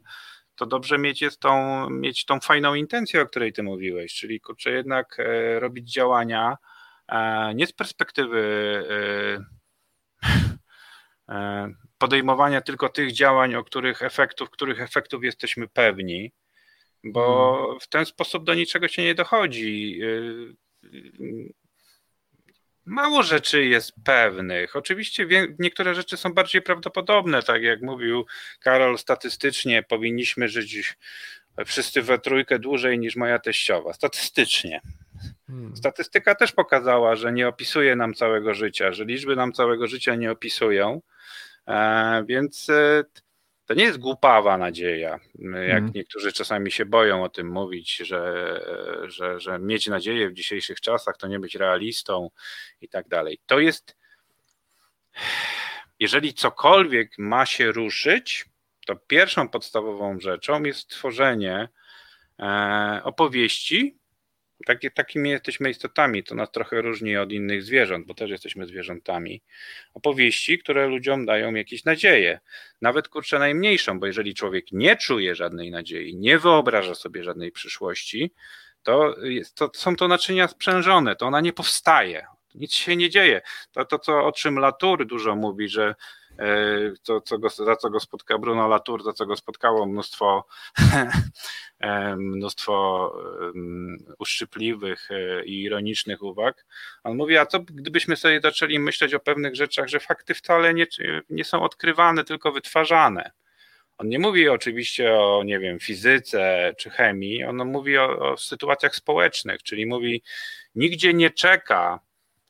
to 0.54 0.66
dobrze 0.66 0.98
mieć 0.98 1.22
jest 1.22 1.40
tą, 1.40 1.90
mieć 1.90 2.24
tą 2.24 2.40
fajną 2.40 2.74
intencję, 2.74 3.22
o 3.22 3.26
której 3.26 3.52
ty 3.52 3.62
mówiłeś, 3.62 4.14
czyli 4.14 4.40
kurczę 4.40 4.70
jednak 4.70 5.16
e, 5.18 5.60
robić 5.60 5.92
działania 5.92 6.56
e, 7.08 7.54
nie 7.54 7.66
z 7.66 7.72
perspektywy 7.72 8.42
podejmowania 11.98 12.60
tylko 12.60 12.88
tych 12.88 13.12
działań, 13.12 13.54
o 13.54 13.64
których 13.64 14.02
efektów, 14.02 14.50
których 14.50 14.80
efektów 14.80 15.24
jesteśmy 15.24 15.68
pewni, 15.68 16.32
bo 17.04 17.56
hmm. 17.62 17.80
w 17.80 17.88
ten 17.88 18.06
sposób 18.06 18.44
do 18.44 18.54
niczego 18.54 18.88
się 18.88 19.02
nie 19.02 19.14
dochodzi. 19.14 20.00
Y, 20.02 21.52
mało 22.84 23.22
rzeczy 23.22 23.64
jest 23.64 23.92
pewnych. 24.04 24.76
Oczywiście 24.76 25.26
niektóre 25.58 25.94
rzeczy 25.94 26.16
są 26.16 26.32
bardziej 26.32 26.62
prawdopodobne, 26.62 27.42
tak 27.42 27.62
jak 27.62 27.82
mówił 27.82 28.26
Karol, 28.60 28.98
statystycznie 28.98 29.82
powinniśmy 29.82 30.48
żyć 30.48 30.96
wszyscy 31.66 32.02
we 32.02 32.18
trójkę 32.18 32.58
dłużej 32.58 32.98
niż 32.98 33.16
moja 33.16 33.38
teściowa. 33.38 33.92
Statystycznie. 33.92 34.80
Hmm. 35.46 35.76
Statystyka 35.76 36.34
też 36.34 36.52
pokazała, 36.52 37.16
że 37.16 37.32
nie 37.32 37.48
opisuje 37.48 37.96
nam 37.96 38.14
całego 38.14 38.54
życia, 38.54 38.92
że 38.92 39.04
liczby 39.04 39.36
nam 39.36 39.52
całego 39.52 39.86
życia 39.86 40.14
nie 40.14 40.30
opisują, 40.30 41.02
e, 41.68 42.24
więc 42.28 42.70
e, 42.70 43.04
to 43.72 43.78
nie 43.78 43.84
jest 43.84 43.98
głupawa 43.98 44.58
nadzieja, 44.58 45.20
jak 45.68 45.78
mm. 45.78 45.92
niektórzy 45.94 46.32
czasami 46.32 46.72
się 46.72 46.86
boją 46.86 47.24
o 47.24 47.28
tym 47.28 47.48
mówić, 47.52 47.96
że, 47.96 48.60
że, 49.04 49.40
że 49.40 49.58
mieć 49.58 49.86
nadzieję 49.86 50.30
w 50.30 50.34
dzisiejszych 50.34 50.80
czasach 50.80 51.16
to 51.16 51.28
nie 51.28 51.38
być 51.40 51.54
realistą 51.54 52.30
i 52.80 52.88
tak 52.88 53.08
dalej. 53.08 53.40
To 53.46 53.58
jest, 53.58 53.96
jeżeli 56.00 56.34
cokolwiek 56.34 57.18
ma 57.18 57.46
się 57.46 57.72
ruszyć, 57.72 58.44
to 58.86 58.96
pierwszą 58.96 59.48
podstawową 59.48 60.20
rzeczą 60.20 60.62
jest 60.62 60.88
tworzenie 60.88 61.68
e, 62.38 63.00
opowieści, 63.04 63.98
takimi 64.94 65.30
jesteśmy 65.30 65.70
istotami, 65.70 66.24
to 66.24 66.34
nas 66.34 66.50
trochę 66.50 66.82
różni 66.82 67.16
od 67.16 67.32
innych 67.32 67.62
zwierząt, 67.62 68.06
bo 68.06 68.14
też 68.14 68.30
jesteśmy 68.30 68.66
zwierzętami. 68.66 69.42
Opowieści, 69.94 70.58
które 70.58 70.86
ludziom 70.86 71.26
dają 71.26 71.54
jakieś 71.54 71.84
nadzieję, 71.84 72.40
nawet 72.80 73.08
kurczę 73.08 73.38
najmniejszą, 73.38 74.00
bo 74.00 74.06
jeżeli 74.06 74.34
człowiek 74.34 74.64
nie 74.72 74.96
czuje 74.96 75.34
żadnej 75.34 75.70
nadziei, 75.70 76.16
nie 76.16 76.38
wyobraża 76.38 76.94
sobie 76.94 77.24
żadnej 77.24 77.52
przyszłości, 77.52 78.32
to, 78.82 79.14
jest, 79.22 79.56
to 79.56 79.70
są 79.74 79.96
to 79.96 80.08
naczynia 80.08 80.48
sprzężone, 80.48 81.16
to 81.16 81.26
ona 81.26 81.40
nie 81.40 81.52
powstaje. 81.52 82.26
Nic 82.54 82.72
się 82.72 82.96
nie 82.96 83.10
dzieje. 83.10 83.40
To, 83.72 83.84
to 83.84 83.98
co, 83.98 84.24
o 84.24 84.32
czym 84.32 84.58
Latour 84.58 85.06
dużo 85.06 85.36
mówi, 85.36 85.68
że 85.68 85.94
E, 86.42 86.92
to, 87.02 87.20
co 87.20 87.38
go, 87.38 87.48
za 87.48 87.76
co 87.76 87.90
go 87.90 88.00
spotka 88.00 88.38
Bruno 88.38 88.68
Latour, 88.68 89.02
za 89.02 89.12
co 89.12 89.26
go 89.26 89.36
spotkało 89.36 89.86
mnóstwo, 89.86 90.46
e, 91.80 92.16
mnóstwo 92.16 93.12
uszczypliwych 94.18 95.10
e, 95.10 95.44
i 95.44 95.62
ironicznych 95.62 96.22
uwag. 96.22 96.64
On 97.04 97.16
mówi, 97.16 97.36
a 97.36 97.46
co 97.46 97.60
gdybyśmy 97.60 98.16
sobie 98.16 98.40
zaczęli 98.40 98.78
myśleć 98.78 99.14
o 99.14 99.20
pewnych 99.20 99.56
rzeczach, 99.56 99.88
że 99.88 100.00
fakty 100.00 100.34
wcale 100.34 100.74
nie, 100.74 100.86
nie 101.30 101.44
są 101.44 101.62
odkrywane, 101.62 102.24
tylko 102.24 102.52
wytwarzane. 102.52 103.30
On 103.98 104.08
nie 104.08 104.18
mówi 104.18 104.48
oczywiście 104.48 105.14
o, 105.14 105.42
nie 105.44 105.58
wiem, 105.58 105.78
fizyce 105.78 106.74
czy 106.78 106.90
chemii, 106.90 107.44
on 107.44 107.56
mówi 107.56 107.98
o, 107.98 108.32
o 108.32 108.36
sytuacjach 108.36 108.94
społecznych, 108.94 109.62
czyli 109.62 109.86
mówi, 109.86 110.22
nigdzie 110.74 111.14
nie 111.14 111.30
czeka 111.30 112.00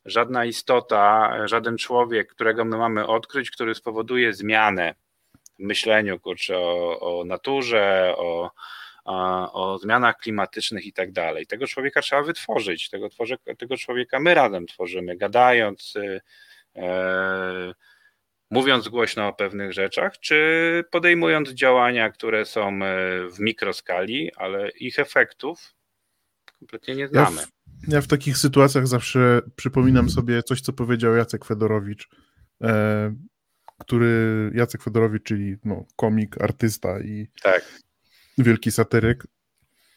żadna 0.05 0.45
istota, 0.45 1.33
żaden 1.47 1.77
człowiek, 1.77 2.33
którego 2.33 2.65
my 2.65 2.77
mamy 2.77 3.07
odkryć, 3.07 3.51
który 3.51 3.75
spowoduje 3.75 4.33
zmianę 4.33 4.95
w 5.59 5.63
myśleniu 5.63 6.19
kurczę, 6.19 6.57
o, 6.57 7.19
o 7.19 7.25
naturze, 7.25 8.13
o, 8.17 8.51
o, 9.05 9.53
o 9.53 9.77
zmianach 9.77 10.17
klimatycznych 10.17 10.85
i 10.85 10.93
tak 10.93 11.11
dalej. 11.11 11.47
Tego 11.47 11.67
człowieka 11.67 12.01
trzeba 12.01 12.23
wytworzyć, 12.23 12.89
tego, 12.89 13.09
tworzy, 13.09 13.37
tego 13.57 13.77
człowieka 13.77 14.19
my 14.19 14.33
razem 14.33 14.67
tworzymy, 14.67 15.17
gadając, 15.17 15.93
e, 16.75 17.73
mówiąc 18.49 18.89
głośno 18.89 19.27
o 19.27 19.33
pewnych 19.33 19.73
rzeczach, 19.73 20.19
czy 20.19 20.83
podejmując 20.91 21.49
działania, 21.49 22.09
które 22.09 22.45
są 22.45 22.67
e, 22.67 22.79
w 23.29 23.39
mikroskali, 23.39 24.31
ale 24.35 24.69
ich 24.69 24.99
efektów 24.99 25.73
kompletnie 26.59 26.95
nie 26.95 27.07
znamy. 27.07 27.41
Ja 27.41 27.47
ja 27.87 28.01
w 28.01 28.07
takich 28.07 28.37
sytuacjach 28.37 28.87
zawsze 28.87 29.41
przypominam 29.55 30.09
sobie 30.09 30.43
coś, 30.43 30.61
co 30.61 30.73
powiedział 30.73 31.15
Jacek 31.15 31.45
Fedorowicz, 31.45 32.09
e, 32.63 33.15
który 33.79 34.51
Jacek 34.55 34.83
Fedorowicz, 34.83 35.23
czyli 35.23 35.55
no, 35.65 35.85
komik, 35.95 36.41
artysta 36.41 36.99
i 36.99 37.27
tak. 37.43 37.79
wielki 38.37 38.71
satyryk. 38.71 39.27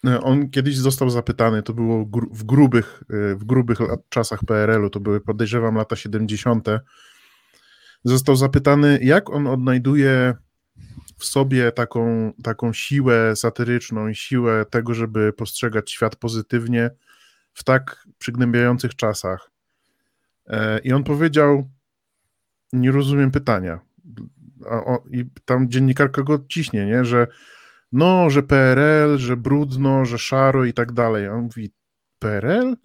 E, 0.06 0.20
on 0.20 0.50
kiedyś 0.50 0.76
został 0.76 1.10
zapytany, 1.10 1.62
to 1.62 1.74
było 1.74 2.06
w 2.32 2.44
grubych, 2.44 3.02
e, 3.10 3.34
w 3.34 3.44
grubych 3.44 3.78
czasach 4.08 4.40
PRL-u, 4.44 4.90
to 4.90 5.00
były 5.00 5.20
podejrzewam 5.20 5.74
lata 5.74 5.96
70. 5.96 6.68
Został 8.04 8.36
zapytany, 8.36 8.98
jak 9.02 9.30
on 9.30 9.46
odnajduje 9.46 10.34
w 11.18 11.24
sobie 11.24 11.72
taką, 11.72 12.32
taką 12.42 12.72
siłę 12.72 13.36
satyryczną 13.36 14.08
i 14.08 14.14
siłę 14.14 14.64
tego, 14.70 14.94
żeby 14.94 15.32
postrzegać 15.32 15.92
świat 15.92 16.16
pozytywnie, 16.16 16.90
w 17.56 17.64
tak 17.64 18.06
przygnębiających 18.18 18.96
czasach. 18.96 19.50
E, 20.46 20.78
I 20.78 20.92
on 20.92 21.04
powiedział: 21.04 21.70
Nie 22.72 22.90
rozumiem 22.92 23.30
pytania. 23.30 23.80
I 25.10 25.24
tam 25.44 25.70
dziennikarka 25.70 26.22
go 26.22 26.38
ciśnie, 26.48 26.86
nie? 26.86 27.04
że 27.04 27.26
no, 27.92 28.30
że 28.30 28.42
PRL, 28.42 29.18
że 29.18 29.36
brudno, 29.36 30.04
że 30.04 30.18
szaro 30.18 30.64
i 30.64 30.72
tak 30.72 30.92
dalej. 30.92 31.26
A 31.26 31.32
on 31.32 31.42
mówi, 31.42 31.72
PRL? 32.18 32.76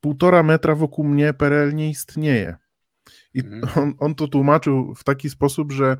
Półtora 0.00 0.42
metra 0.42 0.74
wokół 0.74 1.04
mnie 1.04 1.34
PRL 1.34 1.74
nie 1.74 1.90
istnieje. 1.90 2.56
I 3.34 3.40
Mhm. 3.40 3.62
on, 3.78 3.94
on 3.98 4.14
to 4.14 4.28
tłumaczył 4.28 4.94
w 4.94 5.04
taki 5.04 5.30
sposób, 5.30 5.72
że, 5.72 5.96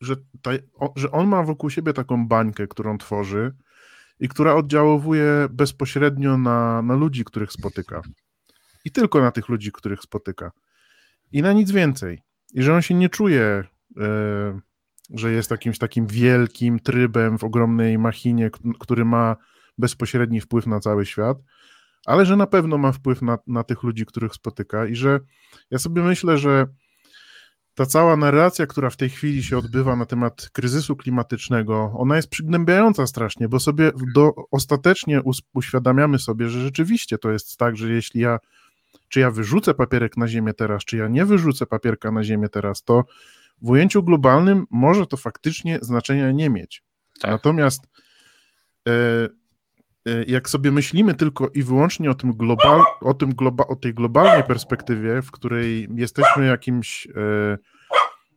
że, 0.00 0.16
ta, 0.42 0.50
o, 0.74 0.92
że 0.96 1.10
on 1.10 1.28
ma 1.28 1.42
wokół 1.42 1.70
siebie 1.70 1.92
taką 1.92 2.28
bańkę, 2.28 2.66
którą 2.66 2.98
tworzy 2.98 3.54
i 4.22 4.28
która 4.28 4.54
oddziałuje 4.54 5.48
bezpośrednio 5.50 6.38
na, 6.38 6.82
na 6.82 6.94
ludzi, 6.94 7.24
których 7.24 7.52
spotyka. 7.52 8.02
I 8.84 8.90
tylko 8.90 9.20
na 9.20 9.30
tych 9.30 9.48
ludzi, 9.48 9.72
których 9.72 10.00
spotyka. 10.02 10.52
I 11.32 11.42
na 11.42 11.52
nic 11.52 11.70
więcej. 11.70 12.22
I 12.54 12.62
że 12.62 12.74
on 12.74 12.82
się 12.82 12.94
nie 12.94 13.08
czuje, 13.08 13.64
e, 14.00 14.60
że 15.10 15.32
jest 15.32 15.50
jakimś 15.50 15.78
takim 15.78 16.06
wielkim 16.06 16.80
trybem 16.80 17.38
w 17.38 17.44
ogromnej 17.44 17.98
machinie, 17.98 18.50
który 18.80 19.04
ma 19.04 19.36
bezpośredni 19.78 20.40
wpływ 20.40 20.66
na 20.66 20.80
cały 20.80 21.06
świat, 21.06 21.38
ale 22.06 22.26
że 22.26 22.36
na 22.36 22.46
pewno 22.46 22.78
ma 22.78 22.92
wpływ 22.92 23.22
na, 23.22 23.38
na 23.46 23.64
tych 23.64 23.82
ludzi, 23.82 24.06
których 24.06 24.34
spotyka 24.34 24.86
i 24.86 24.96
że 24.96 25.20
ja 25.70 25.78
sobie 25.78 26.02
myślę, 26.02 26.38
że 26.38 26.66
ta 27.74 27.86
cała 27.86 28.16
narracja, 28.16 28.66
która 28.66 28.90
w 28.90 28.96
tej 28.96 29.10
chwili 29.10 29.42
się 29.42 29.58
odbywa 29.58 29.96
na 29.96 30.06
temat 30.06 30.48
kryzysu 30.52 30.96
klimatycznego, 30.96 31.92
ona 31.96 32.16
jest 32.16 32.28
przygnębiająca 32.28 33.06
strasznie, 33.06 33.48
bo 33.48 33.60
sobie 33.60 33.92
do, 34.14 34.34
ostatecznie 34.50 35.22
uświadamiamy 35.54 36.18
sobie, 36.18 36.48
że 36.48 36.60
rzeczywiście 36.60 37.18
to 37.18 37.30
jest 37.30 37.56
tak, 37.56 37.76
że 37.76 37.92
jeśli 37.92 38.20
ja, 38.20 38.38
czy 39.08 39.20
ja 39.20 39.30
wyrzucę 39.30 39.74
papierek 39.74 40.16
na 40.16 40.28
ziemię 40.28 40.54
teraz, 40.54 40.84
czy 40.84 40.96
ja 40.96 41.08
nie 41.08 41.24
wyrzucę 41.24 41.66
papierka 41.66 42.10
na 42.10 42.24
ziemię 42.24 42.48
teraz, 42.48 42.82
to 42.82 43.04
w 43.62 43.70
ujęciu 43.70 44.02
globalnym 44.02 44.66
może 44.70 45.06
to 45.06 45.16
faktycznie 45.16 45.78
znaczenia 45.82 46.32
nie 46.32 46.50
mieć. 46.50 46.82
Tak. 47.20 47.30
Natomiast 47.30 47.82
e, 48.88 48.92
jak 50.26 50.48
sobie 50.48 50.70
myślimy 50.70 51.14
tylko 51.14 51.48
i 51.48 51.62
wyłącznie 51.62 52.10
o 52.10 52.14
tym 52.14 52.32
global, 52.32 52.82
o, 53.00 53.14
tym 53.14 53.34
globa, 53.34 53.66
o 53.66 53.76
tej 53.76 53.94
globalnej 53.94 54.44
perspektywie, 54.44 55.22
w 55.22 55.30
której 55.30 55.88
jesteśmy 55.94 56.46
jakimś 56.46 57.06
e, 57.06 57.58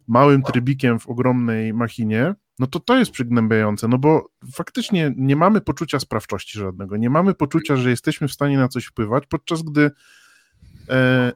małym 0.07 0.41
trybikiem 0.41 0.99
w 0.99 1.07
ogromnej 1.07 1.73
machinie, 1.73 2.33
no 2.59 2.67
to 2.67 2.79
to 2.79 2.97
jest 2.97 3.11
przygnębiające, 3.11 3.87
no 3.87 3.97
bo 3.97 4.29
faktycznie 4.53 5.13
nie 5.17 5.35
mamy 5.35 5.61
poczucia 5.61 5.99
sprawczości 5.99 6.59
żadnego, 6.59 6.97
nie 6.97 7.09
mamy 7.09 7.33
poczucia, 7.33 7.75
że 7.75 7.89
jesteśmy 7.89 8.27
w 8.27 8.33
stanie 8.33 8.57
na 8.57 8.67
coś 8.67 8.85
wpływać, 8.85 9.23
podczas 9.29 9.61
gdy 9.61 9.91
e, 10.89 11.31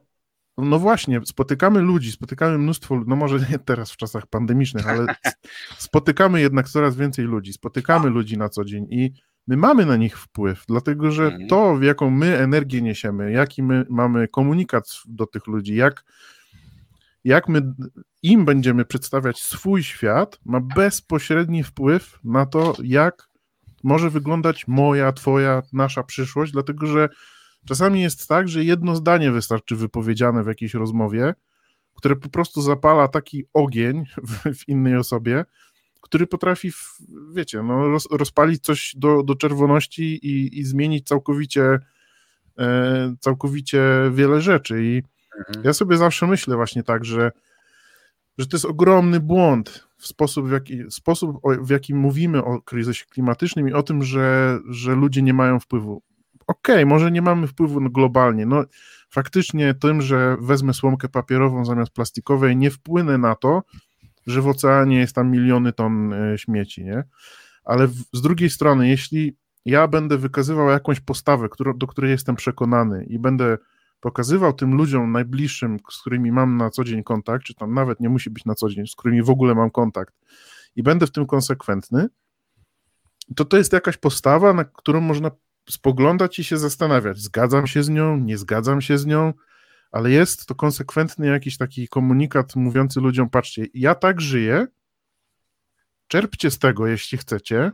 no 0.57 0.80
właśnie, 0.80 1.21
spotykamy 1.25 1.82
ludzi, 1.82 2.11
spotykamy 2.11 2.57
mnóstwo, 2.57 3.03
no 3.07 3.15
może 3.15 3.39
nie 3.51 3.59
teraz 3.59 3.91
w 3.91 3.97
czasach 3.97 4.27
pandemicznych, 4.27 4.88
ale 4.88 5.05
spotykamy 5.77 6.41
jednak 6.41 6.69
coraz 6.69 6.95
więcej 6.95 7.25
ludzi, 7.25 7.53
spotykamy 7.53 8.09
ludzi 8.09 8.38
na 8.38 8.49
co 8.49 8.65
dzień 8.65 8.88
i 8.89 9.11
my 9.49 9.57
mamy 9.57 9.85
na 9.85 9.95
nich 9.95 10.19
wpływ, 10.19 10.63
dlatego 10.67 11.11
że 11.11 11.23
Mhm. 11.25 11.47
to, 11.47 11.75
w 11.75 11.83
jaką 11.83 12.09
my 12.09 12.37
energię 12.37 12.81
niesiemy, 12.81 13.31
jaki 13.31 13.63
my 13.63 13.85
mamy 13.89 14.27
komunikat 14.27 15.01
do 15.05 15.27
tych 15.27 15.47
ludzi, 15.47 15.75
jak, 15.75 16.03
jak 17.23 17.49
my 17.49 17.61
im 18.23 18.45
będziemy 18.45 18.85
przedstawiać 18.85 19.41
swój 19.41 19.83
świat, 19.83 20.39
ma 20.45 20.59
bezpośredni 20.59 21.63
wpływ 21.63 22.19
na 22.23 22.45
to, 22.45 22.73
jak 22.83 23.29
może 23.83 24.09
wyglądać 24.09 24.67
moja, 24.67 25.11
twoja, 25.11 25.61
nasza 25.73 26.03
przyszłość, 26.03 26.51
dlatego 26.51 26.87
że 26.87 27.09
czasami 27.65 28.01
jest 28.01 28.27
tak, 28.27 28.47
że 28.47 28.63
jedno 28.63 28.95
zdanie 28.95 29.31
wystarczy 29.31 29.75
wypowiedziane 29.75 30.43
w 30.43 30.47
jakiejś 30.47 30.73
rozmowie, 30.73 31.33
które 31.95 32.15
po 32.15 32.29
prostu 32.29 32.61
zapala 32.61 33.07
taki 33.07 33.45
ogień 33.53 34.05
w, 34.27 34.57
w 34.59 34.67
innej 34.67 34.95
osobie, 34.97 35.45
który 36.01 36.27
potrafi, 36.27 36.71
wiecie, 37.33 37.63
no, 37.63 37.87
roz, 37.87 38.07
rozpalić 38.11 38.63
coś 38.63 38.93
do, 38.95 39.23
do 39.23 39.35
czerwoności 39.35 40.03
i, 40.03 40.59
i 40.59 40.63
zmienić 40.63 41.07
całkowicie, 41.07 41.79
e, 42.59 43.15
całkowicie 43.19 43.81
wiele 44.11 44.41
rzeczy. 44.41 44.83
I 44.83 45.01
Mhm. 45.39 45.65
ja 45.65 45.73
sobie 45.73 45.97
zawsze 45.97 46.27
myślę 46.27 46.55
właśnie 46.55 46.83
tak, 46.83 47.05
że, 47.05 47.31
że 48.37 48.47
to 48.47 48.57
jest 48.57 48.65
ogromny 48.65 49.19
błąd 49.19 49.87
w 49.97 50.07
sposób, 50.07 50.47
w 50.47 50.51
jaki, 50.51 50.83
sposób 50.89 51.37
w 51.61 51.69
jaki 51.69 51.93
mówimy 51.93 52.43
o 52.43 52.61
kryzysie 52.61 53.05
klimatycznym 53.05 53.69
i 53.69 53.73
o 53.73 53.83
tym, 53.83 54.03
że, 54.03 54.59
że 54.69 54.95
ludzie 54.95 55.21
nie 55.21 55.33
mają 55.33 55.59
wpływu. 55.59 56.01
Okej, 56.47 56.85
może 56.85 57.11
nie 57.11 57.21
mamy 57.21 57.47
wpływu 57.47 57.81
globalnie. 57.81 58.45
No, 58.45 58.63
faktycznie 59.09 59.73
tym, 59.73 60.01
że 60.01 60.37
wezmę 60.41 60.73
słomkę 60.73 61.09
papierową 61.09 61.65
zamiast 61.65 61.91
plastikowej, 61.91 62.57
nie 62.57 62.71
wpłynę 62.71 63.17
na 63.17 63.35
to, 63.35 63.63
że 64.28 64.41
w 64.41 64.47
oceanie 64.47 64.99
jest 64.99 65.15
tam 65.15 65.32
miliony 65.32 65.74
ton 65.74 66.13
e, 66.13 66.38
śmieci, 66.38 66.84
nie? 66.84 67.03
Ale 67.63 67.88
w, 67.88 67.95
z 68.13 68.22
drugiej 68.22 68.49
strony, 68.49 68.89
jeśli 68.89 69.38
ja 69.65 69.88
będę 69.88 70.17
wykazywał 70.17 70.70
jakąś 70.70 70.99
postawę, 70.99 71.49
którą, 71.49 71.78
do 71.78 71.88
której 71.88 72.11
jestem 72.11 72.36
przekonany 72.36 73.05
i 73.05 73.20
będę 73.20 73.57
pokazywał 73.99 74.53
tym 74.53 74.76
ludziom 74.76 75.11
najbliższym, 75.11 75.78
z 75.91 76.01
którymi 76.01 76.32
mam 76.32 76.57
na 76.57 76.70
co 76.70 76.84
dzień 76.84 77.03
kontakt, 77.03 77.45
czy 77.45 77.55
tam 77.55 77.74
nawet 77.74 77.99
nie 77.99 78.09
musi 78.09 78.30
być 78.30 78.45
na 78.45 78.55
co 78.55 78.70
dzień, 78.70 78.88
z 78.88 78.95
którymi 78.95 79.24
w 79.24 79.30
ogóle 79.30 79.55
mam 79.55 79.72
kontakt 79.72 80.15
i 80.76 80.84
będę 80.84 81.07
w 81.07 81.11
tym 81.11 81.26
konsekwentny, 81.26 82.07
to 83.36 83.45
to 83.45 83.57
jest 83.57 83.74
jakaś 83.74 83.97
postawa, 83.97 84.53
na 84.53 84.63
którą 84.63 85.01
można 85.01 85.32
spoglądać 85.70 86.39
i 86.39 86.43
się 86.43 86.57
zastanawiać. 86.57 87.20
Zgadzam 87.20 87.67
się 87.67 87.84
z 87.84 87.89
nią, 87.89 88.17
nie 88.17 88.38
zgadzam 88.38 88.82
się 88.82 88.97
z 88.97 89.05
nią, 89.05 89.34
ale 89.91 90.11
jest 90.11 90.45
to 90.45 90.55
konsekwentny 90.55 91.27
jakiś 91.27 91.57
taki 91.57 91.87
komunikat 91.87 92.55
mówiący 92.55 92.99
ludziom, 92.99 93.29
patrzcie, 93.29 93.65
ja 93.73 93.95
tak 93.95 94.21
żyję, 94.21 94.67
czerpcie 96.07 96.51
z 96.51 96.59
tego, 96.59 96.87
jeśli 96.87 97.17
chcecie, 97.17 97.71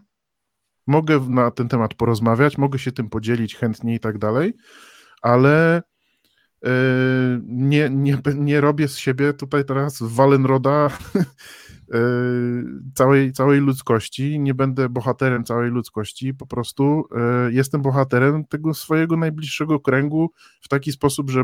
mogę 0.87 1.19
na 1.19 1.51
ten 1.51 1.69
temat 1.69 1.93
porozmawiać, 1.93 2.57
mogę 2.57 2.79
się 2.79 2.91
tym 2.91 3.09
podzielić 3.09 3.55
chętnie 3.55 3.95
i 3.95 3.99
tak 3.99 4.17
dalej, 4.17 4.53
ale 5.21 5.81
nie, 7.47 7.89
nie, 7.89 8.17
nie 8.35 8.61
robię 8.61 8.87
z 8.87 8.97
siebie 8.97 9.33
tutaj 9.33 9.65
teraz 9.65 9.97
Walenroda 10.01 10.89
yy, 11.93 11.99
całej, 12.93 13.33
całej 13.33 13.59
ludzkości, 13.59 14.39
nie 14.39 14.53
będę 14.53 14.89
bohaterem 14.89 15.43
całej 15.43 15.71
ludzkości, 15.71 16.33
po 16.33 16.47
prostu 16.47 17.07
yy, 17.45 17.53
jestem 17.53 17.81
bohaterem 17.81 18.45
tego 18.45 18.73
swojego 18.73 19.17
najbliższego 19.17 19.79
kręgu 19.79 20.31
w 20.61 20.67
taki 20.67 20.91
sposób, 20.91 21.29
że 21.29 21.43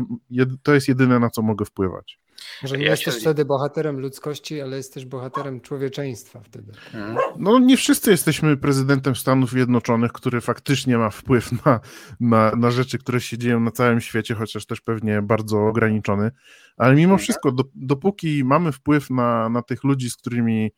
to 0.62 0.74
jest 0.74 0.88
jedyne, 0.88 1.18
na 1.18 1.30
co 1.30 1.42
mogę 1.42 1.64
wpływać. 1.64 2.18
Że 2.62 2.78
nie 2.78 2.84
Ja 2.84 2.90
jesteś 2.90 3.14
się- 3.14 3.20
wtedy 3.20 3.44
bohaterem 3.44 4.00
ludzkości, 4.00 4.60
ale 4.60 4.76
jesteś 4.76 5.04
bohaterem 5.06 5.60
człowieczeństwa 5.60 6.40
wtedy. 6.40 6.72
Mhm. 6.94 7.16
No 7.38 7.58
nie 7.58 7.76
wszyscy 7.76 8.10
jesteśmy 8.10 8.56
prezydentem 8.56 9.16
Stanów 9.16 9.50
Zjednoczonych, 9.50 10.12
który 10.12 10.40
faktycznie 10.40 10.98
ma 10.98 11.10
wpływ 11.10 11.64
na, 11.66 11.80
na, 12.20 12.52
na 12.56 12.70
rzeczy, 12.70 12.98
które 12.98 13.20
się 13.20 13.38
dzieją 13.38 13.60
na 13.60 13.70
całym 13.70 14.00
świecie, 14.00 14.34
chociaż 14.34 14.66
też 14.66 14.80
pewnie 14.80 15.22
bardzo 15.22 15.66
ograniczony, 15.66 16.30
ale 16.76 16.94
mimo 16.94 17.18
wszystko, 17.18 17.52
do, 17.52 17.64
dopóki 17.74 18.44
mamy 18.44 18.72
wpływ 18.72 19.10
na, 19.10 19.48
na 19.48 19.62
tych 19.62 19.84
ludzi, 19.84 20.10
z 20.10 20.16
którymi, 20.16 20.70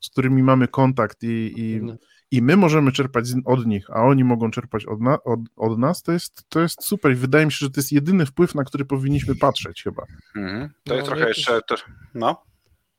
z 0.00 0.10
którymi 0.10 0.42
mamy 0.42 0.68
kontakt 0.68 1.22
i, 1.22 1.52
i, 1.56 1.80
No. 1.82 1.96
I 2.30 2.42
my 2.42 2.56
możemy 2.56 2.92
czerpać 2.92 3.24
od 3.44 3.66
nich, 3.66 3.90
a 3.90 4.02
oni 4.02 4.24
mogą 4.24 4.50
czerpać 4.50 4.86
od, 4.86 5.00
na, 5.00 5.22
od, 5.22 5.40
od 5.56 5.78
nas, 5.78 6.02
to 6.02 6.12
jest, 6.12 6.44
to 6.48 6.60
jest 6.60 6.84
super 6.84 7.12
i 7.12 7.14
wydaje 7.14 7.46
mi 7.46 7.52
się, 7.52 7.58
że 7.60 7.70
to 7.70 7.80
jest 7.80 7.92
jedyny 7.92 8.26
wpływ, 8.26 8.54
na 8.54 8.64
który 8.64 8.84
powinniśmy 8.84 9.34
patrzeć 9.36 9.82
chyba. 9.82 10.02
Mhm. 10.36 10.68
To 10.68 10.74
No, 10.86 10.94
jest 10.94 11.06
trochę 11.06 11.22
ja 11.22 11.28
jeszcze. 11.28 11.60
To, 11.68 11.74
no. 12.14 12.42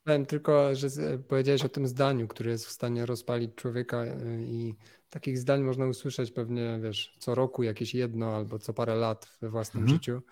Powiem 0.04 0.26
tylko, 0.26 0.74
że 0.74 0.88
powiedziałeś 1.28 1.64
o 1.64 1.68
tym 1.68 1.86
zdaniu, 1.86 2.28
które 2.28 2.50
jest 2.50 2.66
w 2.66 2.70
stanie 2.70 3.06
rozpalić 3.06 3.54
człowieka 3.54 4.04
y, 4.04 4.42
i 4.46 4.74
takich 5.10 5.38
zdań 5.38 5.62
można 5.62 5.86
usłyszeć 5.86 6.30
pewnie, 6.30 6.80
wiesz, 6.82 7.14
co 7.18 7.34
roku 7.34 7.62
jakieś 7.62 7.94
jedno 7.94 8.36
albo 8.36 8.58
co 8.58 8.72
parę 8.74 8.94
lat 8.94 9.36
we 9.40 9.50
własnym 9.50 9.82
Mhm. 9.82 9.98
życiu. 9.98 10.22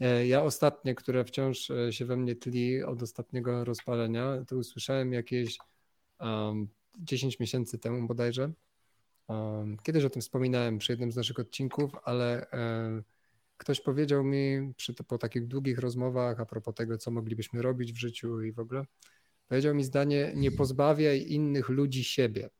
E, 0.00 0.26
Ja 0.26 0.42
ostatnie, 0.42 0.94
które 0.94 1.24
wciąż 1.24 1.70
e, 1.70 1.92
się 1.92 2.04
we 2.04 2.16
mnie 2.16 2.36
tli 2.36 2.82
od 2.82 3.02
ostatniego 3.02 3.64
rozpalenia, 3.64 4.44
to 4.48 4.56
usłyszałem 4.56 5.12
jakieś 5.12 5.58
um, 6.20 6.68
10 6.96 7.40
miesięcy 7.40 7.78
temu 7.78 8.06
bodajże. 8.06 8.52
Um, 9.28 9.76
kiedyś 9.82 10.04
o 10.04 10.10
tym 10.10 10.22
wspominałem 10.22 10.78
przy 10.78 10.92
jednym 10.92 11.12
z 11.12 11.16
naszych 11.16 11.38
odcinków, 11.38 11.90
ale 12.04 12.50
e, 12.50 13.02
ktoś 13.56 13.80
powiedział 13.80 14.24
mi 14.24 14.74
przy, 14.76 14.94
po 14.94 15.18
takich 15.18 15.46
długich 15.46 15.78
rozmowach 15.78 16.40
a 16.40 16.46
propos 16.46 16.74
tego, 16.74 16.98
co 16.98 17.10
moglibyśmy 17.10 17.62
robić 17.62 17.92
w 17.92 17.96
życiu 17.96 18.42
i 18.42 18.52
w 18.52 18.58
ogóle, 18.58 18.84
powiedział 19.48 19.74
mi 19.74 19.84
zdanie: 19.84 20.32
Nie 20.36 20.50
pozbawiaj 20.50 21.26
innych 21.28 21.68
ludzi 21.68 22.04
siebie. 22.04 22.50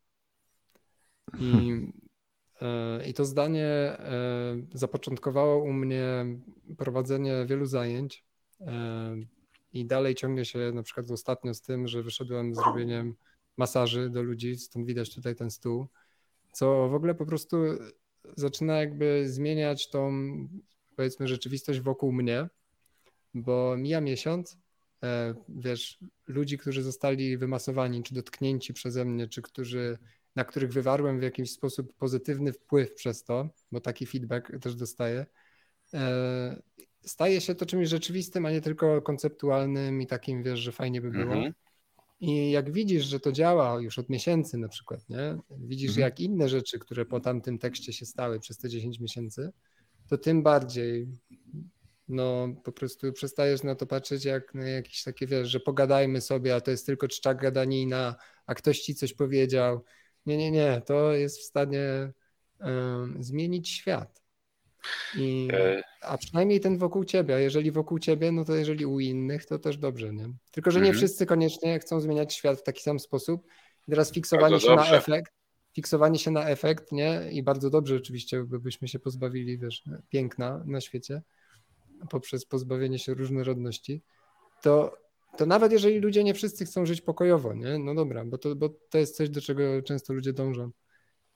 I, 1.39 1.72
e, 2.61 3.09
i 3.09 3.14
to 3.14 3.24
zdanie 3.24 3.66
e, 3.66 4.57
zapoczątkowało 4.74 5.64
u 5.64 5.72
mnie 5.72 6.26
prowadzenie 6.78 7.47
wielu 7.49 7.66
zajęć. 7.66 8.24
I 9.72 9.87
dalej 9.87 10.14
ciągnie 10.14 10.45
się 10.45 10.59
na 10.74 10.82
przykład 10.82 11.11
ostatnio 11.11 11.55
z 11.55 11.62
tym, 11.62 11.89
że 11.89 12.03
wyszedłem 12.03 12.55
z 12.55 12.59
robieniem 12.59 13.14
masaży 13.57 14.11
do 14.11 14.22
ludzi, 14.22 14.57
stąd 14.57 14.86
widać 14.86 15.14
tutaj 15.14 15.34
ten 15.34 15.50
stół, 15.50 15.86
co 16.52 16.88
w 16.88 16.94
ogóle 16.94 17.14
po 17.14 17.26
prostu 17.26 17.57
zaczyna 18.36 18.76
jakby 18.80 19.28
zmieniać 19.28 19.90
tą, 19.90 20.12
powiedzmy, 20.96 21.28
rzeczywistość 21.28 21.80
wokół 21.80 22.12
mnie, 22.12 22.48
bo 23.34 23.76
mija 23.76 24.00
miesiąc 24.00 24.59
e, 25.02 25.34
wiesz, 25.48 25.98
ludzi, 26.26 26.59
którzy 26.59 26.82
zostali 26.82 27.38
wymasowani, 27.38 28.02
czy 28.02 28.14
dotknięci 28.14 28.74
przeze 28.74 29.04
mnie, 29.04 29.28
czy 29.28 29.42
którzy, 29.42 29.98
na 30.36 30.44
których 30.44 30.72
wywarłem 30.72 31.20
w 31.20 31.22
jakiś 31.22 31.50
sposób 31.52 31.92
pozytywny 31.94 32.52
wpływ 32.52 32.94
przez 32.94 33.24
to, 33.24 33.48
bo 33.72 33.80
taki 33.80 34.07
feedback 34.07 34.52
też 34.61 34.74
dostaję, 34.74 35.26
e, 35.94 36.62
staje 37.00 37.40
się 37.40 37.54
to 37.54 37.66
czymś 37.66 37.88
rzeczywistym, 37.88 38.46
a 38.46 38.50
nie 38.50 38.61
tylko 38.61 39.02
konceptualnym 39.02 40.02
i 40.02 40.07
takim, 40.07 40.42
wiesz, 40.42 40.61
że 40.61 40.72
fajnie 40.72 41.00
by 41.00 41.11
było. 41.11 41.34
Mhm. 41.34 41.54
I 42.21 42.51
jak 42.51 42.73
widzisz, 42.73 43.05
że 43.05 43.21
to 43.21 43.33
działa 43.33 43.81
już 43.81 43.99
od 43.99 44.09
miesięcy 44.09 44.59
na 44.59 44.69
przykład, 44.69 45.09
nie? 45.09 45.39
Widzisz, 45.51 45.91
mhm. 45.91 46.05
jak 46.05 46.21
inne 46.21 46.49
rzeczy, 46.49 46.79
które 46.79 47.05
po 47.05 47.21
tamtym 47.21 47.59
tekście 47.59 47.93
się 47.93 48.07
stały 48.07 48.41
przez 48.41 48.59
te 48.59 48.69
10 48.69 49.01
miesięcy, 49.01 49.53
to 50.09 50.19
tym 50.19 50.43
bardziej 50.43 51.09
no 52.09 52.49
po 52.64 52.73
prostu 52.73 53.12
przestajesz 53.12 53.62
na 53.62 53.75
to 53.75 53.87
patrzeć 53.87 54.25
jak 54.25 54.55
na 54.55 54.69
jakieś 54.69 55.03
takie, 55.03 55.27
wiesz, 55.27 55.49
że 55.49 55.61
pogadajmy 55.61 56.21
sobie, 56.21 56.55
a 56.55 56.61
to 56.61 56.71
jest 56.71 56.87
tylko 56.87 57.09
czcza 57.09 57.35
gadanina, 57.35 58.17
a 58.47 58.55
ktoś 58.55 58.81
ci 58.81 58.95
coś 58.95 59.14
powiedział. 59.14 59.85
Nie, 60.27 60.37
nie, 60.37 60.51
nie, 60.51 60.83
to 60.87 61.12
jest 61.12 61.39
w 61.39 61.43
stanie 61.43 62.12
um, 62.61 63.17
zmienić 63.23 63.69
świat. 63.69 64.23
I, 65.16 65.49
e. 65.53 65.82
a 66.03 66.18
przynajmniej 66.18 66.61
ten 66.61 66.78
wokół 66.78 67.05
ciebie, 67.05 67.34
a 67.34 67.39
jeżeli 67.39 67.70
wokół 67.72 67.99
ciebie, 67.99 68.32
no 68.32 68.45
to 68.45 68.55
jeżeli 68.55 68.87
u 68.87 69.01
innych, 69.01 69.47
to 69.47 69.59
też 69.59 69.76
dobrze, 69.78 70.12
nie? 70.12 70.28
Tylko, 70.51 70.70
że 70.70 70.78
nie 70.80 70.87
mhm. 70.87 70.97
wszyscy 70.97 71.26
koniecznie 71.26 71.78
chcą 71.78 72.01
zmieniać 72.01 72.34
świat 72.34 72.61
w 72.61 72.62
taki 72.62 72.82
sam 72.82 72.99
sposób. 72.99 73.47
I 73.89 73.91
teraz 73.91 74.12
fiksowanie 74.12 74.61
się 74.61 74.74
na 74.74 74.87
efekt, 74.87 75.32
fiksowanie 75.72 76.18
się 76.18 76.30
na 76.30 76.49
efekt, 76.49 76.93
nie? 76.93 77.28
I 77.32 77.43
bardzo 77.43 77.70
dobrze 77.70 77.97
oczywiście, 77.97 78.45
byśmy 78.45 78.89
się 78.89 78.99
pozbawili, 78.99 79.59
wiesz, 79.59 79.82
piękna 80.09 80.62
na 80.66 80.80
świecie 80.80 81.22
poprzez 82.11 82.47
pozbawienie 82.47 82.99
się 82.99 83.14
różnorodności, 83.14 84.03
to, 84.62 84.97
to 85.37 85.47
nawet 85.47 85.72
jeżeli 85.72 85.99
ludzie 85.99 86.24
nie 86.24 86.34
wszyscy 86.34 86.64
chcą 86.64 86.87
żyć 86.87 87.01
pokojowo, 87.01 87.55
nie? 87.55 87.78
No 87.78 87.95
dobra, 87.95 88.24
bo 88.24 88.39
to, 88.39 88.55
bo 88.55 88.68
to 88.68 88.99
jest 88.99 89.16
coś, 89.16 89.30
do 89.30 89.41
czego 89.41 89.82
często 89.82 90.12
ludzie 90.12 90.32
dążą. 90.32 90.70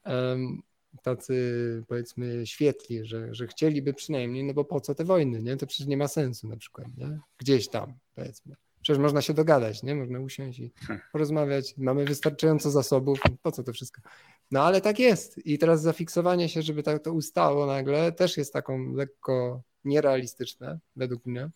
Um, 0.07 0.63
tacy 1.03 1.85
powiedzmy 1.89 2.47
świetli, 2.47 3.05
że, 3.05 3.35
że 3.35 3.47
chcieliby 3.47 3.95
przynajmniej, 3.95 4.45
no 4.45 4.55
bo 4.55 4.65
po 4.65 4.81
co 4.81 4.95
te 4.95 5.05
wojny, 5.05 5.43
nie? 5.43 5.57
To 5.57 5.67
przecież 5.67 5.87
nie 5.87 5.97
ma 5.97 6.09
sensu 6.09 6.49
na 6.49 6.57
przykład, 6.57 6.87
nie? 6.97 7.19
Gdzieś 7.39 7.69
tam, 7.69 7.95
powiedzmy. 8.15 8.57
Przecież 8.83 8.99
można 8.99 9.23
się 9.23 9.35
dogadać, 9.35 9.83
nie? 9.83 9.95
Można 9.95 10.21
usiąść 10.21 10.59
i 10.59 10.73
hmm. 10.77 11.01
porozmawiać. 11.13 11.75
Mamy 11.77 12.05
wystarczająco 12.05 12.71
zasobów, 12.71 13.21
po 13.43 13.53
co 13.53 13.63
to 13.63 13.73
wszystko? 13.73 14.03
No 14.51 14.63
ale 14.63 14.81
tak 14.81 14.99
jest. 14.99 15.47
I 15.47 15.59
teraz 15.59 15.83
zafiksowanie 15.83 16.49
się, 16.49 16.63
żeby 16.63 16.83
tak 16.83 17.03
to 17.03 17.13
ustało 17.13 17.67
nagle, 17.67 18.13
też 18.13 18.37
jest 18.37 18.53
taką 18.53 18.93
lekko 18.93 19.63
nierealistyczne, 19.85 20.79
według 20.97 21.27
mnie, 21.27 21.51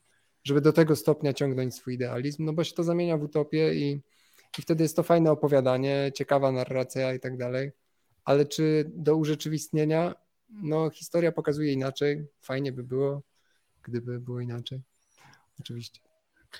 żeby 0.45 0.61
do 0.61 0.72
tego 0.72 0.97
stopnia 0.97 1.32
ciągnąć 1.32 1.74
swój 1.74 1.95
idealizm, 1.95 2.45
no 2.45 2.53
bo 2.53 2.64
się 2.64 2.74
to 2.74 2.82
zamienia 2.82 3.18
w 3.18 3.22
utopię 3.22 3.74
i, 3.74 4.03
i 4.59 4.62
wtedy 4.62 4.82
jest 4.82 4.97
to 4.97 5.03
fajne 5.03 5.30
opowiadanie, 5.30 6.11
ciekawa 6.14 6.53
narracja 6.53 7.14
i 7.14 7.20
tak 7.20 7.37
dalej 7.37 7.72
ale 8.25 8.47
czy 8.47 8.91
do 8.95 9.16
urzeczywistnienia? 9.16 10.14
No, 10.49 10.91
historia 10.91 11.33
pokazuje 11.33 11.72
inaczej. 11.72 12.27
Fajnie 12.41 12.72
by 12.72 12.83
było, 12.83 13.22
gdyby 13.83 14.20
było 14.20 14.41
inaczej. 14.41 14.83
Oczywiście. 15.61 16.01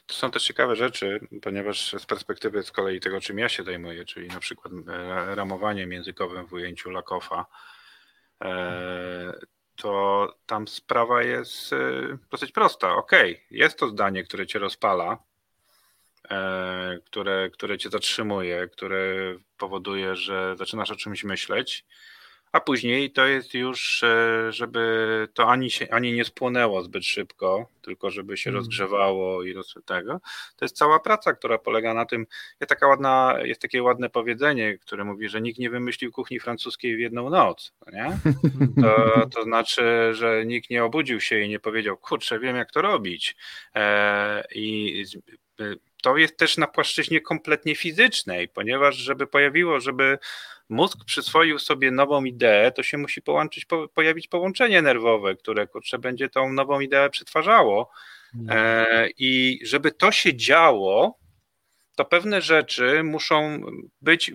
To 0.07 0.15
są 0.15 0.31
też 0.31 0.45
ciekawe 0.45 0.77
rzeczy, 0.77 1.21
ponieważ 1.43 1.93
z 1.99 2.07
perspektywy 2.07 2.62
z 2.62 2.73
kolei 2.73 3.01
tego, 3.01 3.21
czym 3.21 3.39
ja 3.39 3.49
się 3.49 3.65
zajmuję, 3.65 4.05
czyli 4.05 4.29
na 4.29 4.41
przykład 4.41 4.75
e, 4.75 5.35
ramowaniem 5.35 5.93
językowym 5.93 6.47
w 6.47 6.53
ujęciu 6.53 6.91
Lakofa, 6.91 7.47
e, 8.45 9.33
to 9.77 10.29
tam 10.47 10.69
sprawa 10.69 11.23
jest 11.23 11.73
e, 11.73 11.79
dosyć 12.31 12.53
prosta. 12.53 12.95
Ok, 12.95 13.12
jest 13.51 13.79
to 13.79 13.89
zdanie, 13.89 14.25
które 14.25 14.47
cię 14.47 14.59
rozpala, 14.59 15.19
które, 17.05 17.51
które 17.51 17.79
cię 17.79 17.91
zatrzymuje, 17.91 18.68
które 18.68 19.14
powoduje, 19.59 20.16
że 20.16 20.57
zaczynasz 20.59 20.91
o 20.91 20.97
czymś 20.97 21.25
myśleć, 21.25 21.85
a 22.55 22.61
później 22.61 23.11
to 23.11 23.27
jest 23.27 23.55
już, 23.55 24.03
e, 24.03 24.53
żeby 24.53 25.29
to 25.35 25.51
ani, 25.51 25.70
się, 25.70 25.87
ani 25.91 26.12
nie 26.12 26.25
spłonęło 26.25 26.83
zbyt 26.83 27.05
szybko, 27.05 27.66
tylko 27.83 28.11
żeby 28.11 28.37
się 28.37 28.51
mm. 28.51 28.59
rozgrzewało 28.61 29.43
i 29.43 29.53
roz 29.53 29.75
tego. 29.87 30.20
To 30.57 30.64
jest 30.64 30.77
cała 30.77 31.01
praca, 31.01 31.33
która 31.33 31.59
polega 31.59 31.95
na 31.95 32.07
tym, 32.07 32.27
jest, 32.61 32.68
taka 32.68 32.87
ładna, 32.87 33.35
jest 33.43 33.61
takie 33.61 33.83
ładne 33.83 34.11
powiedzenie, 34.11 34.79
które 34.79 35.05
mówi, 35.05 35.29
że 35.29 35.41
nikt 35.41 35.59
nie 35.59 35.70
wymyślił 35.70 36.12
kuchni 36.12 36.41
francuskiej 36.41 36.97
w 36.97 37.01
jedną 37.01 37.31
noc, 37.31 37.72
nie? 37.93 38.18
To, 38.83 39.27
to 39.35 39.43
znaczy, 39.43 40.11
że 40.12 40.47
nikt 40.47 40.70
nie 40.70 40.85
obudził 40.85 41.20
się 41.20 41.41
i 41.41 41.49
nie 41.49 41.61
powiedział, 41.61 41.97
kurczę, 41.97 42.39
wiem 42.39 42.57
jak 42.57 42.72
to 42.72 42.83
robić. 42.83 43.37
E, 43.75 44.45
I 44.55 45.05
to 46.05 46.16
jest 46.16 46.36
też 46.36 46.57
na 46.57 46.66
płaszczyźnie 46.66 47.20
kompletnie 47.20 47.74
fizycznej, 47.74 48.48
ponieważ 48.48 48.96
żeby 48.96 49.26
pojawiło, 49.26 49.80
żeby 49.80 50.18
mózg 50.68 51.05
przyswoił 51.05 51.59
sobie 51.59 51.90
nową 51.90 52.24
ideę, 52.24 52.72
to 52.72 52.82
się 52.82 52.98
musi 52.98 53.22
połączyć, 53.22 53.64
po, 53.64 53.88
pojawić 53.88 54.28
połączenie 54.28 54.82
nerwowe, 54.82 55.34
które 55.34 55.66
kurczę, 55.66 55.98
będzie 55.98 56.28
tą 56.28 56.52
nową 56.52 56.80
ideę 56.80 57.11
przetwarzało. 57.11 57.90
Mhm. 58.34 58.59
E, 58.59 59.09
I 59.18 59.61
żeby 59.62 59.92
to 59.92 60.12
się 60.12 60.36
działo, 60.36 61.18
to 61.96 62.05
pewne 62.05 62.42
rzeczy 62.42 63.02
muszą 63.05 63.61
być 64.00 64.32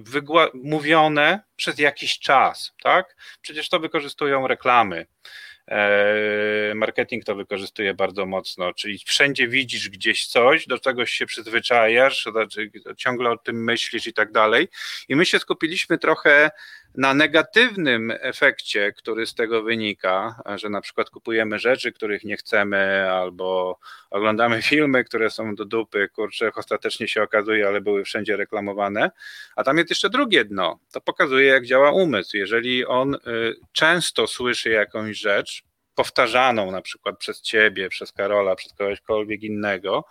mówione 0.54 1.40
przez 1.56 1.80
jakiś 1.80 2.20
czas, 2.20 2.74
tak? 2.84 3.16
Przecież 3.42 3.70
to 3.70 3.80
wykorzystują 3.80 4.48
reklamy. 4.48 5.06
E, 5.70 6.74
marketing 6.76 7.26
to 7.26 7.36
wykorzystuje 7.36 7.94
bardzo 7.94 8.26
mocno, 8.26 8.74
czyli 8.74 9.00
wszędzie 9.06 9.48
widzisz 9.48 9.90
gdzieś 9.90 10.28
coś, 10.28 10.68
do 10.68 10.80
czegoś 10.80 11.12
się 11.12 11.26
przyzwyczajasz, 11.26 12.28
znaczy 12.32 12.72
ciągle 12.98 13.30
o 13.30 13.38
tym 13.38 13.64
myślisz 13.64 14.08
i 14.08 14.14
tak 14.14 14.32
dalej. 14.32 14.68
I 15.10 15.16
my 15.16 15.26
się 15.26 15.40
skupiliśmy 15.40 15.98
trochę 15.98 16.52
na 16.96 17.14
negatywnym 17.14 18.14
efekcie, 18.20 18.92
który 18.92 19.26
z 19.26 19.36
tego 19.36 19.64
wynika, 19.64 20.42
że 20.56 20.70
na 20.70 20.82
przykład 20.82 21.10
kupujemy 21.10 21.60
rzeczy, 21.60 21.92
których 21.92 22.24
nie 22.24 22.38
chcemy, 22.38 23.12
albo 23.12 23.80
oglądamy 24.10 24.62
filmy, 24.72 25.04
które 25.04 25.30
są 25.30 25.56
do 25.56 25.66
dupy, 25.66 26.10
kurczę, 26.14 26.52
ostatecznie 26.56 27.08
się 27.08 27.24
okazuje, 27.24 27.68
ale 27.68 27.82
były 27.82 28.04
wszędzie 28.04 28.38
reklamowane. 28.38 29.12
A 29.56 29.64
tam 29.64 29.78
jest 29.78 29.90
jeszcze 29.90 30.10
drugie 30.10 30.46
dno. 30.46 30.80
To 30.92 31.02
pokazuje, 31.02 31.48
jak 31.48 31.66
działa 31.66 31.92
umysł. 31.92 32.38
Jeżeli 32.38 32.86
on 32.86 33.16
y, 33.16 33.20
często 33.72 34.28
słyszy 34.28 34.70
jakąś 34.70 35.18
rzecz, 35.18 35.64
powtarzaną 35.96 36.72
na 36.72 36.82
przykład 36.82 37.18
przez 37.18 37.42
ciebie, 37.42 37.90
przez 37.90 38.12
Karola, 38.12 38.56
przez 38.56 38.74
kogośkolwiek 38.74 39.44
innego, 39.44 40.06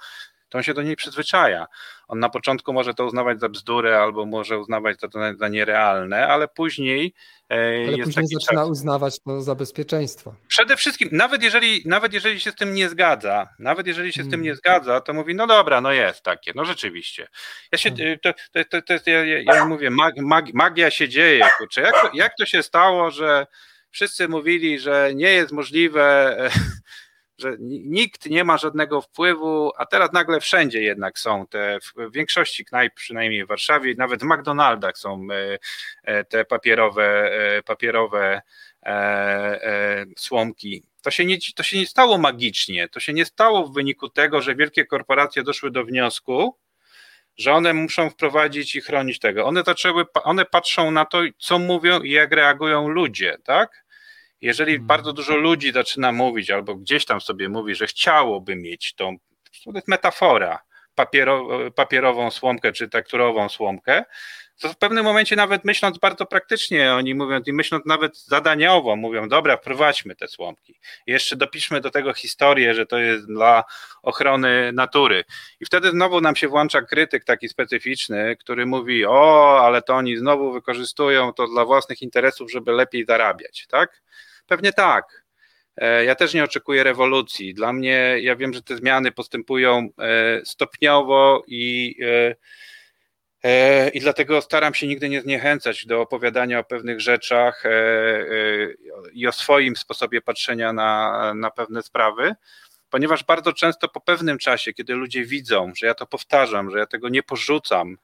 to 0.49 0.59
on 0.59 0.65
się 0.65 0.75
do 0.75 0.83
niej 0.83 0.97
przyzwyczaja. 0.97 1.67
On 2.09 2.19
na 2.19 2.29
początku 2.29 2.73
może 2.73 2.95
to 2.95 3.07
uznawać 3.07 3.41
za 3.41 3.49
bzdurę 3.49 3.99
albo 4.01 4.27
może 4.27 4.59
uznawać 4.59 4.99
to 5.01 5.09
za 5.39 5.49
nierealne, 5.49 6.29
ale 6.29 6.49
później 6.49 7.15
e, 7.51 7.55
ale 7.55 7.97
jest 7.97 8.05
później 8.05 8.27
zaczyna 8.27 8.61
czas. 8.61 8.71
uznawać 8.71 9.21
to 9.21 9.43
za 9.43 9.55
bezpieczeństwo. 9.55 10.35
Przede 10.49 10.77
wszystkim, 10.77 11.09
nawet 11.13 11.43
jeżeli, 11.43 11.83
nawet 11.87 12.13
jeżeli 12.13 12.41
się 12.41 12.51
z 12.51 12.55
tym 12.55 12.75
nie 12.75 12.89
zgadza, 12.89 13.49
nawet 13.59 13.87
jeżeli 13.87 14.13
się 14.13 14.23
z 14.23 14.31
tym 14.31 14.43
nie 14.43 14.55
hmm. 14.55 14.57
zgadza, 14.57 15.01
to 15.01 15.13
mówi, 15.13 15.35
no 15.35 15.47
dobra, 15.47 15.81
no 15.81 15.93
jest 15.93 16.23
takie, 16.23 16.53
no 16.55 16.65
rzeczywiście. 16.65 17.29
Ja 17.73 17.79
się, 17.79 17.91
hmm. 17.91 18.19
to, 18.19 18.33
to, 18.53 18.65
to, 18.65 18.83
to 18.83 18.93
jest, 18.93 19.07
ja, 19.07 19.25
ja 19.25 19.65
mówię, 19.65 19.91
mag, 19.91 20.15
mag, 20.17 20.45
magia 20.55 20.91
się 20.91 21.09
dzieje, 21.09 21.47
kurczę. 21.59 21.81
Jak, 21.81 21.95
jak 22.15 22.33
to 22.39 22.47
się 22.47 22.63
stało, 22.63 23.11
że 23.11 23.47
wszyscy 23.91 24.29
mówili, 24.29 24.79
że 24.79 25.11
nie 25.15 25.31
jest 25.31 25.53
możliwe 25.53 26.37
że 27.39 27.57
nikt 27.61 28.27
nie 28.27 28.45
ma 28.45 28.59
żadnego 28.59 29.01
wpływu, 29.01 29.73
a 29.77 29.87
teraz 29.87 30.13
nagle 30.13 30.41
wszędzie 30.41 30.83
jednak 30.83 31.19
są 31.19 31.47
te, 31.47 31.79
w 31.81 32.13
większości 32.13 32.65
knajp, 32.65 32.95
przynajmniej 32.95 33.45
w 33.45 33.49
Warszawie, 33.49 33.95
nawet 33.99 34.21
w 34.21 34.27
McDonaldach 34.27 34.99
są 34.99 35.27
e, 35.31 35.59
e, 36.03 36.25
te 36.25 36.45
papierowe, 36.45 37.33
e, 37.33 37.63
papierowe 37.63 38.43
słomki. 40.17 40.83
To 41.03 41.11
się, 41.11 41.25
nie, 41.25 41.39
to 41.55 41.63
się 41.63 41.79
nie 41.79 41.87
stało 41.87 42.19
magicznie, 42.19 42.89
to 42.89 43.01
się 43.01 43.13
nie 43.13 43.25
stało 43.25 43.67
w 43.67 43.75
wyniku 43.75 44.09
tego, 44.09 44.43
że 44.43 44.55
wielkie 44.55 44.85
korporacje 44.85 45.43
doszły 45.43 45.71
do 45.71 45.85
wniosku, 45.85 46.57
że 47.37 47.53
one 47.53 47.75
muszą 47.75 48.11
wprowadzić 48.11 48.75
i 48.75 48.81
chronić 48.81 49.19
tego. 49.19 49.47
One 49.47 49.63
zaczęły, 49.67 50.05
one 50.25 50.45
patrzą 50.45 50.91
na 50.91 51.05
to, 51.05 51.21
co 51.39 51.59
mówią 51.59 52.01
i 52.01 52.11
jak 52.11 52.33
reagują 52.33 52.89
ludzie, 52.89 53.37
tak? 53.45 53.85
Jeżeli 54.41 54.73
hmm. 54.73 54.87
bardzo 54.87 55.13
dużo 55.13 55.37
ludzi 55.37 55.73
zaczyna 55.73 56.13
mówić, 56.13 56.51
albo 56.51 56.75
gdzieś 56.75 57.05
tam 57.05 57.21
sobie 57.21 57.49
mówi, 57.49 57.75
że 57.75 57.87
chciałoby 57.87 58.57
mieć 58.57 58.95
tą, 58.95 59.17
to 59.65 59.71
jest 59.75 59.89
metafora, 59.89 60.63
papiero, 60.95 61.49
papierową 61.71 62.31
słomkę 62.31 62.73
czy 62.73 62.89
tekturową 62.89 63.49
słomkę, 63.49 64.05
to 64.61 64.69
w 64.69 64.77
pewnym 64.77 65.05
momencie 65.05 65.37
nawet 65.37 65.65
myśląc 65.65 65.99
bardzo 65.99 66.27
praktycznie, 66.27 66.93
oni 66.93 67.15
mówią 67.15 67.41
i 67.47 67.53
myśląc 67.53 67.87
nawet 67.87 68.19
zadaniowo, 68.19 68.97
mówią, 68.97 69.29
dobra, 69.29 69.57
wprowadźmy 69.57 70.17
te 70.17 70.29
słomki. 70.29 70.81
I 71.07 71.13
jeszcze 71.13 71.37
dopiszmy 71.37 71.81
do 71.81 71.91
tego 71.91 72.15
historię, 72.15 72.75
że 72.75 72.87
to 72.87 72.99
jest 72.99 73.27
dla 73.27 73.65
ochrony 74.03 74.73
natury. 74.73 75.25
I 75.61 75.67
wtedy 75.67 75.91
znowu 75.91 76.21
nam 76.21 76.37
się 76.37 76.49
włącza 76.49 76.83
krytyk 76.83 77.25
taki 77.25 77.49
specyficzny, 77.49 78.37
który 78.41 78.67
mówi, 78.67 79.07
o, 79.07 79.59
ale 79.65 79.83
to 79.83 79.95
oni 79.95 80.17
znowu 80.17 80.53
wykorzystują 80.53 81.33
to 81.33 81.47
dla 81.47 81.65
własnych 81.65 82.03
interesów, 82.03 82.53
żeby 82.53 82.73
lepiej 82.73 83.05
zarabiać, 83.05 83.67
tak? 83.69 84.03
Pewnie 84.49 84.73
tak. 84.73 85.25
e, 85.77 86.05
ja 86.05 86.15
też 86.15 86.35
nie 86.35 86.45
oczekuję 86.45 86.85
rewolucji. 86.85 87.55
Dla 87.55 87.73
mnie, 87.73 88.17
ja 88.21 88.37
wiem, 88.37 88.55
że 88.55 88.63
te 88.63 88.77
zmiany 88.77 89.13
postępują 89.13 89.89
e, 89.99 90.45
stopniowo 90.45 91.45
i 91.47 91.97
i 93.95 94.01
dlatego 94.01 94.41
staram 94.41 94.75
się 94.75 94.87
nigdy 94.87 95.09
nie 95.09 95.21
zniechęcać 95.21 95.87
do 95.87 96.01
opowiadania 96.01 96.59
o 96.59 96.65
pewnych 96.65 97.01
rzeczach 97.01 97.65
i 99.13 99.27
o 99.27 99.33
swoim 99.33 99.77
sposobie 99.77 100.21
patrzenia 100.21 100.73
na, 100.73 101.35
na 101.35 101.51
pewne 101.51 101.83
sprawy, 101.83 102.35
ponieważ 102.91 103.25
bardzo 103.25 103.53
często 103.53 103.89
po 103.89 104.01
pewnym 104.01 104.39
czasie, 104.39 104.73
kiedy 104.73 104.95
ludzie 104.95 105.25
widzą, 105.25 105.73
że 105.77 105.87
ja 105.87 105.95
to 105.95 106.07
powtarzam, 106.07 106.71
że 106.71 106.79
ja 106.79 106.87
tego 106.87 107.09
nie 107.09 107.23
porzucam 107.23 107.99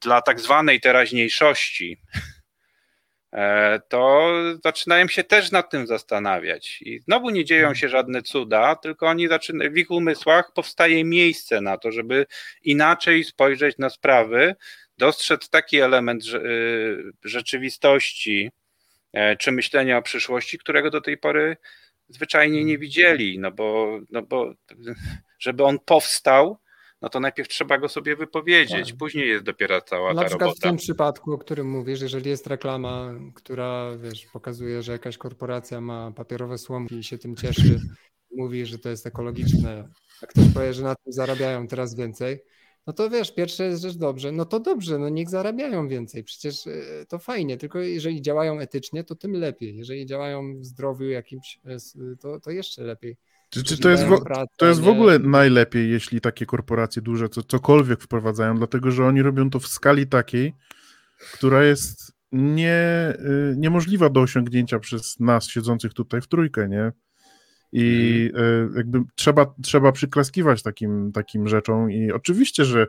dla 0.00 0.22
tak 0.22 0.40
zwanej 0.40 0.80
teraźniejszości, 0.80 1.98
E, 2.06 2.33
to 3.88 4.32
zaczynają 4.64 5.08
się 5.08 5.24
też 5.24 5.50
nad 5.50 5.70
tym 5.70 5.86
zastanawiać. 5.86 6.82
I 6.82 7.00
znowu 7.00 7.30
nie 7.30 7.44
dzieją 7.44 7.74
się 7.74 7.88
żadne 7.88 8.22
cuda, 8.22 8.76
tylko 8.76 9.06
oni 9.06 9.28
zaczynają, 9.28 9.72
w 9.72 9.76
ich 9.76 9.90
umysłach 9.90 10.52
powstaje 10.52 11.04
miejsce 11.04 11.60
na 11.60 11.78
to, 11.78 11.92
żeby 11.92 12.26
inaczej 12.62 13.24
spojrzeć 13.24 13.78
na 13.78 13.90
sprawy, 13.90 14.54
dostrzec 14.98 15.50
taki 15.50 15.80
element 15.80 16.24
y, 16.24 17.12
rzeczywistości 17.24 18.50
e, 19.12 19.36
czy 19.36 19.52
myślenia 19.52 19.98
o 19.98 20.02
przyszłości, 20.02 20.58
którego 20.58 20.90
do 20.90 21.00
tej 21.00 21.18
pory 21.18 21.56
zwyczajnie 22.08 22.64
nie 22.64 22.78
widzieli, 22.78 23.38
no 23.38 23.50
bo, 23.50 24.00
no 24.10 24.22
bo 24.22 24.54
żeby 25.38 25.64
on 25.64 25.78
powstał, 25.78 26.58
no 27.02 27.08
to 27.08 27.20
najpierw 27.20 27.48
trzeba 27.48 27.78
go 27.78 27.88
sobie 27.88 28.16
wypowiedzieć, 28.16 28.88
tak. 28.88 28.98
później 28.98 29.28
jest 29.28 29.44
dopiero 29.44 29.80
cała 29.80 30.14
Na 30.14 30.22
ta 30.22 30.28
przykład 30.28 30.48
robota. 30.48 30.68
w 30.68 30.70
tym 30.70 30.76
przypadku, 30.76 31.32
o 31.32 31.38
którym 31.38 31.70
mówisz, 31.70 32.00
jeżeli 32.00 32.30
jest 32.30 32.46
reklama, 32.46 33.14
która 33.34 33.96
wiesz, 33.96 34.26
pokazuje, 34.26 34.82
że 34.82 34.92
jakaś 34.92 35.18
korporacja 35.18 35.80
ma 35.80 36.12
papierowe 36.12 36.58
słomki 36.58 36.94
i 36.94 37.04
się 37.04 37.18
tym 37.18 37.36
cieszy, 37.36 37.80
mówi, 38.36 38.66
że 38.66 38.78
to 38.78 38.88
jest 38.88 39.06
ekologiczne, 39.06 39.88
a 40.22 40.26
ktoś 40.26 40.44
powie, 40.54 40.74
że 40.74 40.82
na 40.82 40.94
tym 40.94 41.12
zarabiają 41.12 41.66
teraz 41.66 41.94
więcej, 41.94 42.40
no 42.86 42.92
to 42.92 43.10
wiesz, 43.10 43.34
pierwsze 43.34 43.64
jest 43.64 43.82
rzecz 43.82 43.96
dobrze, 43.96 44.32
no 44.32 44.44
to 44.44 44.60
dobrze, 44.60 44.98
no 44.98 45.08
niech 45.08 45.30
zarabiają 45.30 45.88
więcej, 45.88 46.24
przecież 46.24 46.66
e, 46.66 46.72
to 47.08 47.18
fajnie, 47.18 47.56
tylko 47.56 47.78
jeżeli 47.78 48.22
działają 48.22 48.58
etycznie, 48.58 49.04
to 49.04 49.14
tym 49.14 49.32
lepiej, 49.32 49.76
jeżeli 49.76 50.06
działają 50.06 50.58
w 50.60 50.64
zdrowiu 50.64 51.08
jakimś, 51.08 51.60
e, 51.64 51.76
to, 52.16 52.40
to 52.40 52.50
jeszcze 52.50 52.82
lepiej. 52.82 53.16
Czy, 53.54 53.64
czy 53.64 53.78
to, 53.78 53.90
jest 53.90 54.04
w, 54.04 54.24
to 54.56 54.66
jest 54.66 54.80
w 54.80 54.88
ogóle 54.88 55.18
najlepiej, 55.18 55.90
jeśli 55.90 56.20
takie 56.20 56.46
korporacje 56.46 57.02
duże 57.02 57.28
co, 57.28 57.42
cokolwiek 57.42 58.02
wprowadzają, 58.02 58.56
dlatego 58.56 58.90
że 58.90 59.06
oni 59.06 59.22
robią 59.22 59.50
to 59.50 59.58
w 59.60 59.66
skali 59.66 60.06
takiej, 60.06 60.54
która 61.32 61.64
jest 61.64 62.12
nie, 62.32 63.12
y, 63.52 63.54
niemożliwa 63.56 64.08
do 64.10 64.20
osiągnięcia 64.20 64.78
przez 64.78 65.20
nas 65.20 65.48
siedzących 65.48 65.94
tutaj 65.94 66.20
w 66.20 66.28
trójkę, 66.28 66.68
nie? 66.68 66.92
I 67.72 68.30
mhm. 68.32 68.72
y, 68.74 68.76
jakby 68.76 69.02
trzeba, 69.14 69.54
trzeba 69.62 69.92
przyklaskiwać 69.92 70.62
takim, 70.62 71.12
takim 71.12 71.48
rzeczom 71.48 71.90
i 71.90 72.12
oczywiście, 72.12 72.64
że 72.64 72.86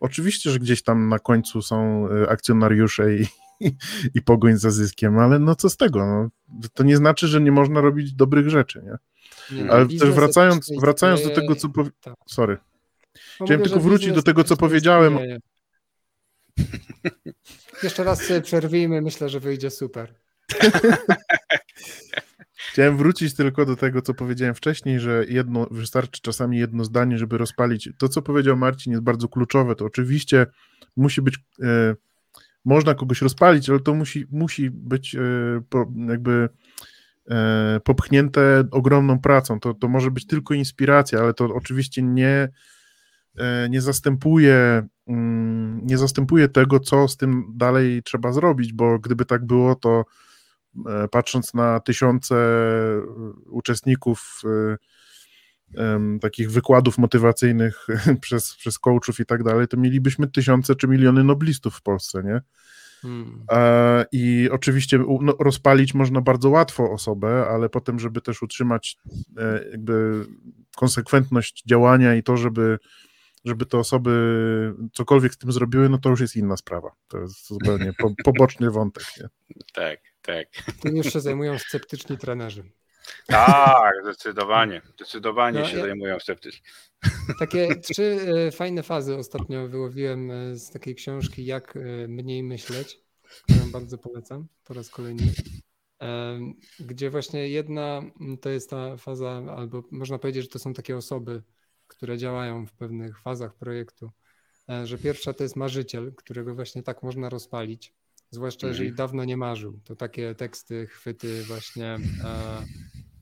oczywiście, 0.00 0.50
że 0.50 0.58
gdzieś 0.58 0.82
tam 0.82 1.08
na 1.08 1.18
końcu 1.18 1.62
są 1.62 2.08
y, 2.08 2.28
akcjonariusze 2.28 3.14
i, 3.16 3.26
i, 3.60 3.76
i 4.14 4.22
pogoń 4.22 4.56
za 4.56 4.70
zyskiem, 4.70 5.18
ale 5.18 5.38
no 5.38 5.54
co 5.54 5.70
z 5.70 5.76
tego? 5.76 6.06
No, 6.06 6.28
to 6.74 6.84
nie 6.84 6.96
znaczy, 6.96 7.28
że 7.28 7.40
nie 7.40 7.52
można 7.52 7.80
robić 7.80 8.14
dobrych 8.14 8.48
rzeczy, 8.48 8.82
nie? 8.84 8.98
Ale 9.70 9.88
też 9.88 10.10
wracając, 10.10 10.70
wracając 10.80 11.22
do 11.22 11.30
tego, 11.30 11.56
co. 11.56 11.68
Powi... 11.68 11.90
Tak. 12.00 12.14
Sorry. 12.26 12.58
No 13.40 13.46
Chciałem 13.46 13.60
mówię, 13.60 13.70
tylko 13.70 13.80
wrócić 13.80 14.12
do 14.12 14.22
tego, 14.22 14.44
co 14.44 14.56
powiedziałem. 14.56 15.18
Jeszcze 17.82 18.04
raz 18.04 18.22
sobie 18.22 18.40
przerwijmy, 18.40 19.02
myślę, 19.02 19.28
że 19.28 19.40
wyjdzie 19.40 19.70
super. 19.70 20.14
Chciałem 22.72 22.96
wrócić 22.96 23.34
tylko 23.34 23.66
do 23.66 23.76
tego, 23.76 24.02
co 24.02 24.14
powiedziałem 24.14 24.54
wcześniej, 24.54 25.00
że 25.00 25.24
jedno, 25.28 25.66
wystarczy 25.70 26.20
czasami 26.22 26.58
jedno 26.58 26.84
zdanie, 26.84 27.18
żeby 27.18 27.38
rozpalić. 27.38 27.88
To, 27.98 28.08
co 28.08 28.22
powiedział 28.22 28.56
Marcin, 28.56 28.92
jest 28.92 29.04
bardzo 29.04 29.28
kluczowe. 29.28 29.74
To 29.74 29.84
oczywiście 29.84 30.46
musi 30.96 31.22
być. 31.22 31.38
E, 31.62 31.94
można 32.64 32.94
kogoś 32.94 33.22
rozpalić, 33.22 33.70
ale 33.70 33.80
to 33.80 33.94
musi, 33.94 34.26
musi 34.30 34.70
być 34.70 35.14
e, 35.14 35.20
po, 35.68 35.92
jakby 36.08 36.48
popchnięte 37.84 38.64
ogromną 38.70 39.20
pracą. 39.20 39.60
To, 39.60 39.74
to 39.74 39.88
może 39.88 40.10
być 40.10 40.26
tylko 40.26 40.54
inspiracja, 40.54 41.20
ale 41.20 41.34
to 41.34 41.44
oczywiście 41.44 42.02
nie, 42.02 42.48
e, 43.38 43.68
nie 43.70 43.80
zastępuje 43.80 44.86
mm, 45.06 45.80
nie 45.86 45.98
zastępuje 45.98 46.48
tego, 46.48 46.80
co 46.80 47.08
z 47.08 47.16
tym 47.16 47.44
dalej 47.54 48.02
trzeba 48.02 48.32
zrobić, 48.32 48.72
bo 48.72 48.98
gdyby 48.98 49.24
tak 49.24 49.46
było, 49.46 49.74
to 49.74 50.04
e, 50.86 51.08
patrząc 51.08 51.54
na 51.54 51.80
tysiące 51.80 52.36
uczestników 53.46 54.42
takich 56.20 56.50
wykładów 56.50 56.98
motywacyjnych 56.98 57.86
przez, 58.20 58.56
przez 58.56 58.78
coachów 58.78 59.20
i 59.20 59.26
tak 59.26 59.42
dalej, 59.42 59.68
to 59.68 59.76
mielibyśmy 59.76 60.28
tysiące 60.28 60.74
czy 60.74 60.88
miliony 60.88 61.24
noblistów 61.24 61.76
w 61.76 61.82
Polsce, 61.82 62.22
nie? 62.22 62.40
Hmm. 63.02 63.44
E, 63.50 64.04
I 64.12 64.48
oczywiście 64.52 64.98
no, 65.20 65.36
rozpalić 65.40 65.94
można 65.94 66.20
bardzo 66.20 66.50
łatwo 66.50 66.90
osobę, 66.90 67.46
ale 67.50 67.68
potem, 67.68 67.98
żeby 67.98 68.20
też 68.20 68.42
utrzymać 68.42 68.96
e, 69.36 69.64
jakby 69.70 70.26
konsekwentność 70.76 71.62
działania 71.66 72.14
i 72.14 72.22
to, 72.22 72.36
żeby, 72.36 72.78
żeby 73.44 73.66
te 73.66 73.78
osoby 73.78 74.74
cokolwiek 74.92 75.34
z 75.34 75.38
tym 75.38 75.52
zrobiły, 75.52 75.88
no 75.88 75.98
to 75.98 76.10
już 76.10 76.20
jest 76.20 76.36
inna 76.36 76.56
sprawa. 76.56 76.90
To 77.08 77.18
jest 77.18 77.46
zupełnie 77.48 77.92
po, 77.98 78.12
poboczny 78.24 78.70
wątek. 78.70 79.04
Nie? 79.20 79.28
Tak, 79.74 80.00
tak. 80.22 80.46
Tym 80.80 80.96
już 80.96 81.12
się 81.12 81.20
zajmują 81.20 81.58
sceptyczni 81.58 82.18
trenerzy. 82.18 82.64
Tak, 83.26 83.92
zdecydowanie. 84.02 84.82
Zdecydowanie 84.94 85.60
no, 85.60 85.66
się 85.66 85.76
ja... 85.76 85.82
zajmują 85.82 86.18
sceptyczni. 86.20 86.62
Takie 87.38 87.76
trzy 87.76 88.18
e, 88.46 88.50
fajne 88.50 88.82
fazy 88.82 89.16
ostatnio 89.16 89.68
wyłowiłem 89.68 90.30
e, 90.30 90.56
z 90.56 90.70
takiej 90.70 90.94
książki 90.94 91.44
Jak 91.44 91.76
e, 91.76 92.08
mniej 92.08 92.42
myśleć, 92.42 93.00
którą 93.44 93.70
bardzo 93.70 93.98
polecam 93.98 94.46
po 94.64 94.74
raz 94.74 94.90
kolejny. 94.90 95.22
Gdzie 96.80 97.10
właśnie 97.10 97.48
jedna 97.48 98.02
to 98.40 98.50
jest 98.50 98.70
ta 98.70 98.96
faza, 98.96 99.42
albo 99.56 99.82
można 99.90 100.18
powiedzieć, 100.18 100.42
że 100.42 100.48
to 100.48 100.58
są 100.58 100.74
takie 100.74 100.96
osoby, 100.96 101.42
które 101.86 102.18
działają 102.18 102.66
w 102.66 102.72
pewnych 102.72 103.20
fazach 103.20 103.54
projektu. 103.54 104.10
Że 104.84 104.98
pierwsza 104.98 105.32
to 105.32 105.42
jest 105.42 105.56
marzyciel, 105.56 106.14
którego 106.14 106.54
właśnie 106.54 106.82
tak 106.82 107.02
można 107.02 107.28
rozpalić, 107.28 107.94
zwłaszcza 108.30 108.66
mhm. 108.66 108.72
jeżeli 108.72 108.96
dawno 108.96 109.24
nie 109.24 109.36
marzył. 109.36 109.80
To 109.84 109.96
takie 109.96 110.34
teksty, 110.34 110.86
chwyty 110.86 111.42
właśnie 111.42 111.98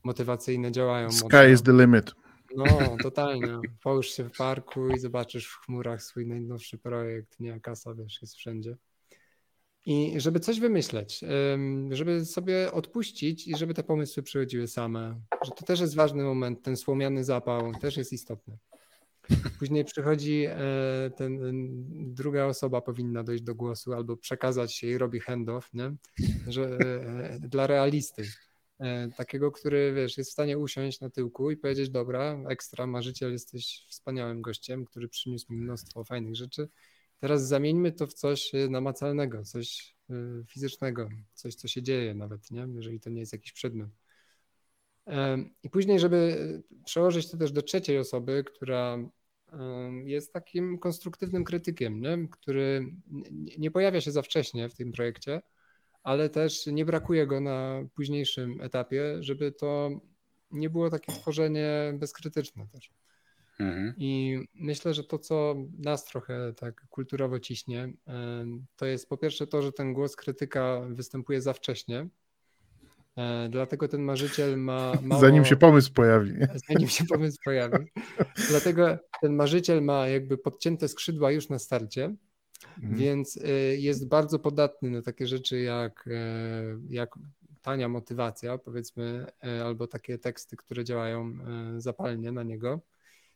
motywacyjne 0.07 0.72
działają. 0.72 1.12
Sky 1.12 1.24
mocno. 1.24 1.44
is 1.44 1.62
the 1.62 1.72
limit. 1.72 2.12
No, 2.57 2.96
totalnie. 3.02 3.59
Połóż 3.82 4.09
się 4.09 4.24
w 4.24 4.36
parku 4.36 4.88
i 4.88 4.98
zobaczysz 4.98 5.46
w 5.46 5.57
chmurach 5.57 6.02
swój 6.02 6.26
najnowszy 6.26 6.78
projekt, 6.78 7.40
nie? 7.40 7.61
Kasa, 7.61 7.94
wiesz, 7.94 8.22
jest 8.22 8.36
wszędzie. 8.36 8.76
I 9.86 10.14
żeby 10.16 10.40
coś 10.40 10.61
wymyśleć, 10.61 11.24
żeby 11.90 12.24
sobie 12.24 12.72
odpuścić 12.72 13.48
i 13.48 13.57
żeby 13.57 13.74
te 13.74 13.82
pomysły 13.82 14.22
przychodziły 14.22 14.68
same, 14.68 15.20
że 15.44 15.50
to 15.50 15.64
też 15.64 15.80
jest 15.80 15.94
ważny 15.94 16.24
moment, 16.24 16.62
ten 16.62 16.76
słomiany 16.76 17.24
zapał 17.24 17.72
też 17.80 17.96
jest 17.96 18.12
istotny. 18.12 18.59
Później 19.59 19.84
przychodzi 19.84 20.44
e, 20.48 20.57
ten, 21.16 21.38
druga 22.14 22.44
osoba 22.44 22.80
powinna 22.80 23.24
dojść 23.24 23.42
do 23.42 23.54
głosu 23.54 23.92
albo 23.92 24.16
przekazać 24.16 24.74
się 24.74 24.86
i 24.86 24.98
robi 24.98 25.20
handoff, 25.20 25.74
nie? 25.74 25.94
Że, 26.46 26.64
e, 26.64 27.30
e, 27.30 27.38
dla 27.38 27.66
realisty 27.66 28.24
takiego, 29.16 29.52
który 29.52 29.92
wiesz, 29.92 30.18
jest 30.18 30.30
w 30.30 30.32
stanie 30.32 30.58
usiąść 30.58 31.00
na 31.00 31.10
tyłku 31.10 31.50
i 31.50 31.56
powiedzieć, 31.56 31.90
dobra, 31.90 32.38
ekstra, 32.48 32.86
marzyciel, 32.86 33.32
jesteś 33.32 33.86
wspaniałym 33.88 34.42
gościem, 34.42 34.84
który 34.84 35.08
przyniósł 35.08 35.52
mi 35.52 35.58
mnóstwo 35.58 36.04
fajnych 36.04 36.36
rzeczy. 36.36 36.68
Teraz 37.20 37.48
zamieńmy 37.48 37.92
to 37.92 38.06
w 38.06 38.12
coś 38.12 38.54
e, 38.54 38.68
namacalnego, 38.68 39.42
coś 39.42 39.96
e, 40.10 40.14
fizycznego, 40.46 41.08
coś, 41.34 41.54
co 41.54 41.68
się 41.68 41.82
dzieje 41.82 42.14
nawet, 42.14 42.50
nie? 42.50 42.66
jeżeli 42.74 43.00
to 43.00 43.10
nie 43.10 43.20
jest 43.20 43.32
jakiś 43.32 43.52
przedmiot. 43.52 43.90
I 45.62 45.70
później, 45.70 46.00
żeby 46.00 46.62
przełożyć 46.84 47.30
to 47.30 47.36
też 47.36 47.52
do 47.52 47.62
trzeciej 47.62 47.98
osoby, 47.98 48.44
która 48.46 48.98
jest 50.04 50.32
takim 50.32 50.78
konstruktywnym 50.78 51.44
krytykiem, 51.44 52.00
nie? 52.00 52.28
który 52.30 52.86
nie 53.58 53.70
pojawia 53.70 54.00
się 54.00 54.10
za 54.10 54.22
wcześnie 54.22 54.68
w 54.68 54.74
tym 54.74 54.92
projekcie, 54.92 55.42
ale 56.07 56.30
też 56.30 56.66
nie 56.66 56.84
brakuje 56.84 57.26
go 57.26 57.40
na 57.40 57.82
późniejszym 57.94 58.61
etapie, 58.61 59.16
żeby 59.20 59.52
to 59.52 59.90
nie 60.50 60.70
było 60.70 60.90
takie 60.90 61.12
tworzenie 61.12 61.94
bezkrytyczne 61.98 62.66
też. 62.72 62.90
Mhm. 63.61 63.94
I 63.96 64.40
myślę, 64.54 64.94
że 64.94 65.04
to, 65.04 65.18
co 65.18 65.54
nas 65.78 66.04
trochę 66.04 66.52
tak 66.57 66.86
kulturowo 66.88 67.40
ciśnie, 67.40 67.92
to 68.76 68.86
jest 68.86 69.09
po 69.09 69.16
pierwsze 69.16 69.46
to, 69.46 69.62
że 69.62 69.72
ten 69.72 69.92
głos 69.92 70.16
krytyka 70.16 70.80
występuje 70.90 71.40
za 71.40 71.52
wcześnie. 71.52 72.09
E, 73.16 73.48
dlatego 73.50 73.88
ten 73.88 74.02
marzyciel 74.02 74.59
ma. 74.59 74.92
Mało... 75.02 75.20
Zanim 75.20 75.44
się 75.44 75.57
pomysł 75.57 75.92
pojawi. 75.92 76.32
Zanim 76.68 76.88
się 76.88 77.04
pomysł 77.14 77.38
pojawi. 77.44 77.86
Dlatego 78.48 78.98
ten 79.20 79.34
marzyciel 79.34 79.82
ma 79.82 80.09
jakby 80.09 80.38
podcięte 80.38 80.88
skrzydła 80.88 81.30
już 81.32 81.48
na 81.48 81.59
starcie 81.59 82.14
Mhm. 82.76 82.96
Więc 82.96 83.36
y, 83.36 83.76
jest 83.78 84.09
bardzo 84.09 84.38
podatny 84.38 84.90
na 84.90 85.02
takie 85.02 85.26
rzeczy 85.26 85.61
jak, 85.61 86.09
e, 86.12 86.78
jak 86.88 87.18
tania 87.62 87.88
motywacja, 87.88 88.59
powiedzmy, 88.59 89.26
e, 89.44 89.64
albo 89.64 89.86
takie 89.86 90.18
teksty, 90.18 90.57
które 90.57 90.84
działają 90.84 91.26
e, 91.26 91.80
zapalnie 91.80 92.32
na 92.32 92.42
niego. 92.42 92.80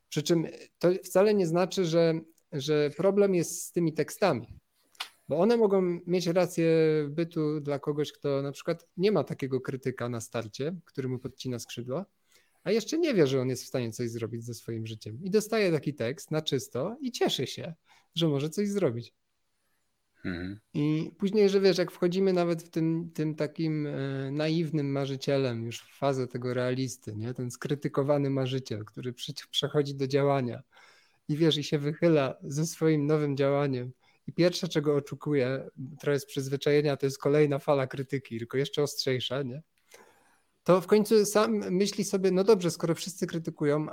Przy 0.09 0.23
czym 0.23 0.47
to 0.79 0.89
wcale 1.05 1.35
nie 1.35 1.47
znaczy, 1.47 1.85
że, 1.85 2.21
że 2.53 2.91
problem 2.97 3.35
jest 3.35 3.64
z 3.64 3.73
tymi 3.73 3.93
tekstami, 3.93 4.59
bo 5.29 5.39
one 5.39 5.57
mogą 5.57 6.01
mieć 6.07 6.27
rację 6.27 6.66
bytu 7.09 7.61
dla 7.61 7.79
kogoś, 7.79 8.12
kto 8.12 8.43
na 8.43 8.53
przykład 8.53 8.87
nie 8.97 9.12
ma 9.12 9.25
takiego 9.25 9.61
krytyka 9.61 10.09
na 10.09 10.21
starcie, 10.21 10.77
który 10.85 11.09
mu 11.09 11.18
podcina 11.18 11.59
skrzydła, 11.59 12.07
a 12.65 12.71
jeszcze 12.71 12.99
nie 12.99 13.15
wie, 13.15 13.27
że 13.27 13.41
on 13.41 13.49
jest 13.49 13.65
w 13.65 13.67
stanie 13.67 13.93
coś 13.93 14.11
zrobić 14.11 14.45
ze 14.45 14.55
swoim 14.55 14.87
życiem. 14.87 15.19
I 15.23 15.31
dostaje 15.31 15.73
taki 15.73 15.95
tekst 15.95 16.31
na 16.31 16.43
czysto 16.43 16.97
i 17.01 17.13
cieszy 17.13 17.47
się, 17.47 17.75
że 18.15 18.29
może 18.29 18.51
coś 18.51 18.69
zrobić. 18.69 19.15
Mhm. 20.25 20.61
I 20.75 21.11
później, 21.19 21.49
że 21.49 21.61
wiesz, 21.61 21.79
jak 21.79 21.91
wchodzimy 21.91 22.33
nawet 22.33 22.63
w 22.63 22.71
tym, 22.71 23.11
tym 23.15 23.35
takim 23.35 23.87
e, 23.87 24.31
naiwnym 24.31 24.93
marzycielem, 24.93 25.65
już 25.65 25.81
w 25.81 25.99
fazę 25.99 26.29
tego 26.29 26.55
realisty, 26.55 27.17
nie? 27.17 27.35
ten 27.35 27.51
skrytykowany 27.51 28.31
marzyciel, 28.31 28.85
który 28.85 29.15
przechodzi 29.51 29.95
do 29.95 30.07
działania 30.07 30.63
i 31.29 31.37
wiesz, 31.37 31.57
i 31.57 31.65
się 31.65 31.79
wychyla 31.79 32.35
ze 32.43 32.67
swoim 32.67 33.07
nowym 33.07 33.37
działaniem. 33.37 33.93
I 34.27 34.33
pierwsze, 34.33 34.69
czego 34.69 34.97
oczekuje, 34.97 35.69
trochę 36.01 36.21
z 36.21 36.27
przyzwyczajenia, 36.27 36.97
to 36.97 37.07
jest 37.07 37.19
kolejna 37.19 37.59
fala 37.59 37.87
krytyki, 37.87 38.39
tylko 38.39 38.59
jeszcze 38.59 38.83
ostrzejsza, 38.83 39.43
nie? 39.43 39.63
To 40.65 40.81
w 40.81 40.87
końcu 40.87 41.27
sam 41.27 41.53
myśli 41.53 42.05
sobie, 42.05 42.31
no 42.31 42.45
dobrze, 42.45 42.71
skoro 42.71 42.95
wszyscy 42.95 43.27
krytykują, 43.27 43.87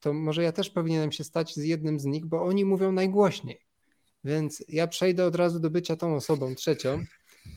to 0.00 0.12
może 0.12 0.42
ja 0.42 0.52
też 0.52 0.70
powinienem 0.70 1.12
się 1.12 1.24
stać 1.24 1.54
z 1.54 1.64
jednym 1.64 2.00
z 2.00 2.04
nich, 2.04 2.26
bo 2.26 2.42
oni 2.42 2.64
mówią 2.64 2.92
najgłośniej. 2.92 3.66
Więc 4.24 4.64
ja 4.68 4.86
przejdę 4.86 5.24
od 5.24 5.34
razu 5.34 5.60
do 5.60 5.70
bycia 5.70 5.96
tą 5.96 6.14
osobą 6.14 6.54
trzecią 6.54 7.04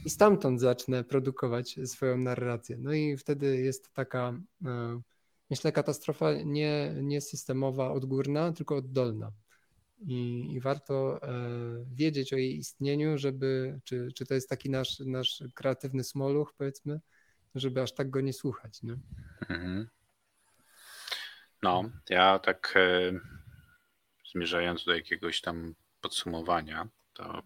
i 0.05 0.09
stamtąd 0.09 0.59
zacznę 0.61 1.03
produkować 1.03 1.79
swoją 1.85 2.17
narrację. 2.17 2.77
No 2.79 2.93
i 2.93 3.17
wtedy 3.17 3.57
jest 3.57 3.93
taka, 3.93 4.39
e, 4.65 5.01
myślę, 5.49 5.71
katastrofa 5.71 6.33
nie, 6.33 6.95
nie 7.01 7.21
systemowa, 7.21 7.91
odgórna, 7.91 8.53
tylko 8.53 8.75
oddolna. 8.75 9.31
I, 9.99 10.47
i 10.53 10.59
warto 10.59 11.23
e, 11.23 11.29
wiedzieć 11.93 12.33
o 12.33 12.37
jej 12.37 12.57
istnieniu, 12.57 13.17
żeby, 13.17 13.79
czy, 13.83 14.07
czy 14.15 14.25
to 14.25 14.33
jest 14.33 14.49
taki 14.49 14.69
nasz, 14.69 14.99
nasz 14.99 15.43
kreatywny 15.55 16.03
smoluch, 16.03 16.53
powiedzmy, 16.57 16.99
żeby 17.55 17.81
aż 17.81 17.93
tak 17.93 18.09
go 18.09 18.21
nie 18.21 18.33
słuchać. 18.33 18.83
Nie? 18.83 18.95
Mhm. 19.49 19.89
No, 21.63 21.89
ja 22.09 22.39
tak 22.39 22.73
e, 22.75 23.11
zmierzając 24.31 24.85
do 24.85 24.95
jakiegoś 24.95 25.41
tam 25.41 25.75
podsumowania, 26.01 26.87
to 27.13 27.43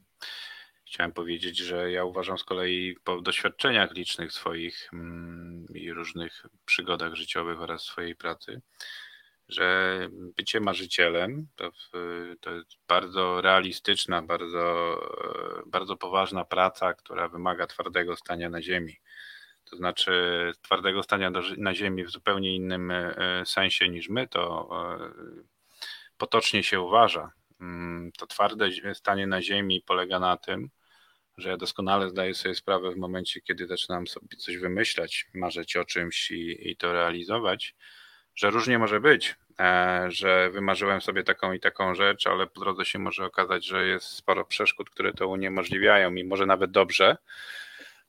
chciałem 0.87 1.11
powiedzieć, 1.11 1.57
że 1.57 1.91
ja 1.91 2.03
uważam 2.03 2.37
z 2.37 2.43
kolei 2.43 2.95
po 3.03 3.21
doświadczeniach 3.21 3.93
licznych 3.93 4.33
swoich 4.33 4.89
mm, 4.93 5.65
i 5.73 5.91
różnych 5.91 6.45
przygodach 6.65 7.15
życiowych 7.15 7.61
oraz 7.61 7.83
swojej 7.83 8.15
pracy, 8.15 8.61
że 9.49 10.07
bycie 10.37 10.59
marzycielem 10.59 11.47
to, 11.55 11.71
to 12.39 12.51
jest 12.51 12.71
bardzo 12.87 13.41
realistyczna, 13.41 14.21
bardzo, 14.21 14.97
bardzo 15.65 15.97
poważna 15.97 16.45
praca, 16.45 16.93
która 16.93 17.29
wymaga 17.29 17.67
twardego 17.67 18.15
stania 18.15 18.49
na 18.49 18.61
ziemi. 18.61 18.95
To 19.73 19.77
znaczy 19.77 20.51
twardego 20.61 21.03
stania 21.03 21.31
na 21.57 21.75
ziemi 21.75 22.03
w 22.03 22.09
zupełnie 22.09 22.55
innym 22.55 22.91
e, 22.91 23.13
sensie 23.45 23.89
niż 23.89 24.09
my 24.09 24.27
to 24.27 24.69
e, 24.71 25.11
potocznie 26.17 26.63
się 26.63 26.81
uważa. 26.81 27.31
Mm, 27.61 28.11
to 28.17 28.27
twarde 28.27 28.69
stanie 28.93 29.27
na 29.27 29.41
ziemi 29.41 29.83
polega 29.85 30.19
na 30.19 30.37
tym, 30.37 30.69
że 31.37 31.49
ja 31.49 31.57
doskonale 31.57 32.09
zdaję 32.09 32.33
sobie 32.33 32.55
sprawę 32.55 32.91
w 32.91 32.97
momencie, 32.97 33.41
kiedy 33.41 33.67
zaczynam 33.67 34.07
sobie 34.07 34.37
coś 34.37 34.57
wymyślać, 34.57 35.25
marzyć 35.33 35.75
o 35.75 35.85
czymś 35.85 36.31
i, 36.31 36.69
i 36.71 36.77
to 36.77 36.93
realizować, 36.93 37.75
że 38.35 38.49
różnie 38.49 38.79
może 38.79 38.99
być, 38.99 39.35
e, 39.59 40.05
że 40.09 40.49
wymarzyłem 40.49 41.01
sobie 41.01 41.23
taką 41.23 41.53
i 41.53 41.59
taką 41.59 41.95
rzecz, 41.95 42.27
ale 42.27 42.47
po 42.47 42.59
drodze 42.59 42.85
się 42.85 42.99
może 42.99 43.25
okazać, 43.25 43.65
że 43.65 43.87
jest 43.87 44.05
sporo 44.05 44.45
przeszkód, 44.45 44.89
które 44.89 45.13
to 45.13 45.27
uniemożliwiają 45.27 46.15
i 46.15 46.23
może 46.23 46.45
nawet 46.45 46.71
dobrze, 46.71 47.17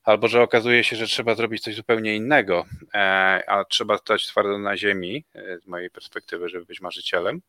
albo 0.05 0.27
że 0.27 0.41
okazuje 0.41 0.83
się, 0.83 0.95
że 0.95 1.07
trzeba 1.07 1.35
zrobić 1.35 1.63
coś 1.63 1.75
zupełnie 1.75 2.15
innego, 2.15 2.65
e, 2.93 3.43
a 3.47 3.65
trzeba 3.65 3.97
stać 3.97 4.27
twardo 4.27 4.57
na 4.57 4.77
ziemi, 4.77 5.25
e, 5.35 5.59
z 5.59 5.67
mojej 5.67 5.89
perspektywy, 5.89 6.49
żeby 6.49 6.65
być 6.65 6.81
marzycielem 6.81 7.41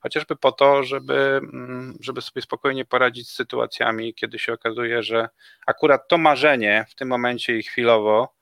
chociażby 0.00 0.36
po 0.36 0.52
to, 0.52 0.82
żeby, 0.82 1.40
mm, 1.52 1.98
żeby 2.00 2.22
sobie 2.22 2.42
spokojnie 2.42 2.84
poradzić 2.84 3.28
z 3.28 3.34
sytuacjami, 3.34 4.14
kiedy 4.14 4.38
się 4.38 4.52
okazuje, 4.52 5.02
że 5.02 5.28
akurat 5.66 6.08
to 6.08 6.18
marzenie 6.18 6.86
w 6.88 6.94
tym 6.94 7.08
momencie 7.08 7.58
i 7.58 7.62
chwilowo 7.62 8.34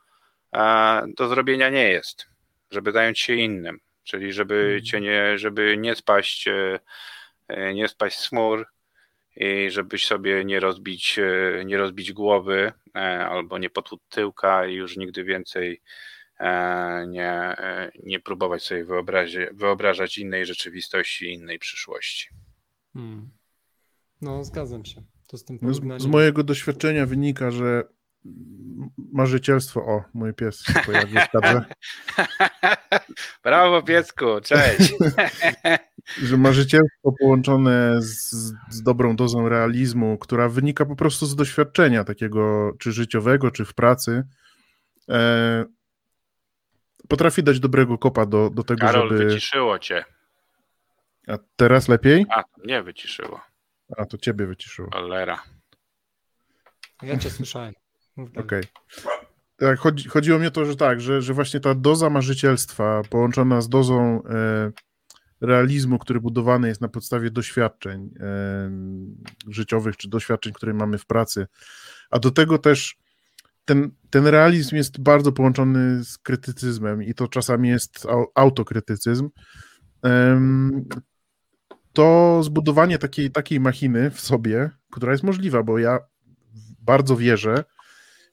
e, 0.54 1.02
do 1.16 1.28
zrobienia 1.28 1.68
nie 1.68 1.88
jest, 1.88 2.26
żeby 2.70 2.92
zająć 2.92 3.20
się 3.20 3.34
innym, 3.34 3.80
czyli 4.04 4.32
żeby 4.32 4.54
mhm. 4.54 4.82
cię 4.82 5.00
nie, 5.00 5.38
żeby 5.38 5.76
nie 5.78 5.94
spaść, 5.94 6.48
nie 7.74 7.88
spaść 7.88 8.18
z 8.18 8.28
chmur 8.28 8.66
i 9.36 9.70
żebyś 9.70 10.06
sobie 10.06 10.44
nie 10.44 10.60
rozbić, 10.60 11.20
nie 11.64 11.76
rozbić 11.76 12.12
głowy 12.12 12.72
albo 13.30 13.58
nie 13.58 13.70
potłuc 13.70 14.00
tyłka 14.08 14.66
i 14.66 14.74
już 14.74 14.96
nigdy 14.96 15.24
więcej 15.24 15.82
E, 16.42 17.06
nie, 17.06 17.30
e, 17.30 17.92
nie 18.02 18.20
próbować 18.20 18.62
sobie 18.62 18.86
wyobrażać 19.52 20.18
innej 20.18 20.46
rzeczywistości, 20.46 21.32
innej 21.32 21.58
przyszłości. 21.58 22.28
Hmm. 22.92 23.30
No, 24.20 24.44
zgadzam 24.44 24.84
się. 24.84 25.02
To 25.28 25.36
z, 25.38 25.44
tym 25.44 25.58
z, 25.62 26.02
z 26.02 26.06
mojego 26.06 26.44
doświadczenia 26.44 27.06
wynika, 27.06 27.50
że 27.50 27.84
marzycielstwo, 29.12 29.80
o, 29.80 30.04
mój 30.14 30.34
pies 30.34 30.62
się 30.62 30.74
pojawił 30.86 31.20
w 31.20 31.30
kadrze. 31.30 31.64
Brawo 33.44 33.82
piesku, 33.82 34.24
cześć. 34.42 34.94
że 36.28 36.36
marzycielstwo 36.36 37.12
połączone 37.20 38.02
z, 38.02 38.30
z, 38.70 38.82
dobrą 38.82 39.16
dozą 39.16 39.48
realizmu, 39.48 40.18
która 40.18 40.48
wynika 40.48 40.86
po 40.86 40.96
prostu 40.96 41.26
z 41.26 41.36
doświadczenia 41.36 42.04
takiego, 42.04 42.72
czy 42.78 42.92
życiowego, 42.92 43.50
czy 43.50 43.64
w 43.64 43.74
pracy, 43.74 44.22
e, 45.08 45.64
potrafi 47.08 47.42
dać 47.42 47.60
dobrego 47.60 47.98
kopa 47.98 48.26
do, 48.26 48.50
do 48.50 48.62
tego, 48.62 48.80
Karol, 48.80 49.08
żeby... 49.08 49.24
wyciszyło 49.24 49.78
cię. 49.78 50.04
A 51.28 51.38
teraz 51.56 51.88
lepiej? 51.88 52.26
A, 52.30 52.44
nie 52.64 52.82
wyciszyło. 52.82 53.40
A, 53.96 54.06
to 54.06 54.18
ciebie 54.18 54.46
wyciszyło. 54.46 54.90
Cholera. 54.92 55.42
Ja 57.02 57.18
cię 57.18 57.30
słyszałem. 57.30 57.81
Okej. 58.16 58.34
Okay. 58.36 58.62
Tak, 59.56 59.78
chodzi, 59.78 60.08
chodziło 60.08 60.38
mi 60.38 60.46
o 60.46 60.50
to, 60.50 60.64
że 60.64 60.76
tak, 60.76 61.00
że, 61.00 61.22
że 61.22 61.34
właśnie 61.34 61.60
ta 61.60 61.74
doza 61.74 62.10
marzycielstwa 62.10 63.02
połączona 63.10 63.60
z 63.60 63.68
dozą 63.68 64.22
e, 64.24 64.72
realizmu, 65.40 65.98
który 65.98 66.20
budowany 66.20 66.68
jest 66.68 66.80
na 66.80 66.88
podstawie 66.88 67.30
doświadczeń 67.30 68.10
e, 68.20 68.70
życiowych, 69.48 69.96
czy 69.96 70.08
doświadczeń, 70.08 70.52
które 70.52 70.74
mamy 70.74 70.98
w 70.98 71.06
pracy, 71.06 71.46
a 72.10 72.18
do 72.18 72.30
tego 72.30 72.58
też 72.58 72.96
ten, 73.64 73.90
ten 74.10 74.26
realizm 74.26 74.76
jest 74.76 75.00
bardzo 75.00 75.32
połączony 75.32 76.04
z 76.04 76.18
krytycyzmem 76.18 77.02
i 77.02 77.14
to 77.14 77.28
czasami 77.28 77.68
jest 77.68 78.06
autokrytycyzm. 78.34 79.30
To 81.92 82.40
zbudowanie 82.42 82.98
takiej, 82.98 83.30
takiej 83.30 83.60
machiny 83.60 84.10
w 84.10 84.20
sobie, 84.20 84.70
która 84.90 85.12
jest 85.12 85.24
możliwa, 85.24 85.62
bo 85.62 85.78
ja 85.78 85.98
bardzo 86.78 87.16
wierzę, 87.16 87.64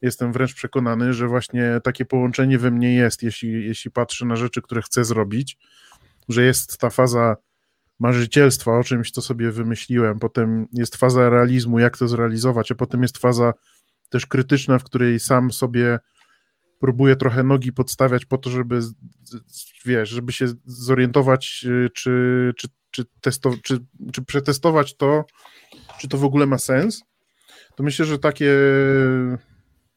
jestem 0.01 0.33
wręcz 0.33 0.53
przekonany, 0.53 1.13
że 1.13 1.27
właśnie 1.27 1.79
takie 1.83 2.05
połączenie 2.05 2.57
we 2.57 2.71
mnie 2.71 2.93
jest, 2.93 3.23
jeśli, 3.23 3.65
jeśli 3.67 3.91
patrzę 3.91 4.25
na 4.25 4.35
rzeczy, 4.35 4.61
które 4.61 4.81
chcę 4.81 5.05
zrobić, 5.05 5.57
że 6.29 6.43
jest 6.43 6.77
ta 6.77 6.89
faza 6.89 7.35
marzycielstwa 7.99 8.79
o 8.79 8.83
czymś, 8.83 9.11
co 9.11 9.21
sobie 9.21 9.51
wymyśliłem, 9.51 10.19
potem 10.19 10.67
jest 10.73 10.95
faza 10.95 11.29
realizmu, 11.29 11.79
jak 11.79 11.97
to 11.97 12.07
zrealizować, 12.07 12.71
a 12.71 12.75
potem 12.75 13.01
jest 13.01 13.17
faza 13.17 13.53
też 14.09 14.25
krytyczna, 14.25 14.79
w 14.79 14.83
której 14.83 15.19
sam 15.19 15.51
sobie 15.51 15.99
próbuję 16.79 17.15
trochę 17.15 17.43
nogi 17.43 17.73
podstawiać 17.73 18.25
po 18.25 18.37
to, 18.37 18.49
żeby 18.49 18.79
wiesz, 19.85 20.09
żeby 20.09 20.31
się 20.31 20.47
zorientować, 20.65 21.65
y, 21.65 21.89
czy, 21.93 22.53
czy, 22.57 22.67
czy, 22.91 23.05
testo, 23.21 23.53
czy, 23.63 23.79
czy 24.13 24.21
przetestować 24.21 24.97
to, 24.97 25.25
czy 25.99 26.07
to 26.07 26.17
w 26.17 26.23
ogóle 26.23 26.45
ma 26.45 26.57
sens, 26.57 27.03
to 27.75 27.83
myślę, 27.83 28.05
że 28.05 28.19
takie, 28.19 28.55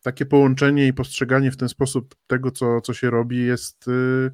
takie 0.02 0.26
połączenie 0.26 0.86
i 0.86 0.92
postrzeganie 0.92 1.50
w 1.50 1.56
ten 1.56 1.68
sposób 1.68 2.14
tego, 2.26 2.50
co, 2.50 2.80
co 2.80 2.94
się 2.94 3.10
robi, 3.10 3.46
jest 3.46 3.88
y, 3.88 4.30